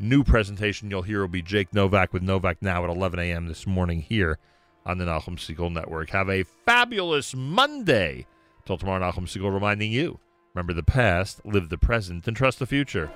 new 0.00 0.24
presentation 0.24 0.90
you'll 0.90 1.02
hear 1.02 1.20
will 1.20 1.28
be 1.28 1.42
Jake 1.42 1.72
Novak 1.72 2.12
with 2.12 2.24
Novak 2.24 2.60
Now 2.60 2.82
at 2.82 2.90
11 2.90 3.20
a.m. 3.20 3.46
this 3.46 3.68
morning 3.68 4.00
here 4.00 4.38
on 4.84 4.98
the 4.98 5.04
Nachum 5.04 5.36
Segal 5.36 5.72
Network. 5.72 6.10
Have 6.10 6.28
a 6.28 6.42
fabulous 6.42 7.36
Monday. 7.36 8.26
Till 8.64 8.78
tomorrow, 8.78 9.00
Nachum 9.00 9.26
Segal 9.26 9.52
reminding 9.52 9.90
you 9.90 10.20
remember 10.54 10.72
the 10.72 10.82
past, 10.82 11.44
live 11.44 11.68
the 11.68 11.78
present, 11.78 12.28
and 12.28 12.36
trust 12.36 12.58
the 12.58 12.66
future. 12.66 13.10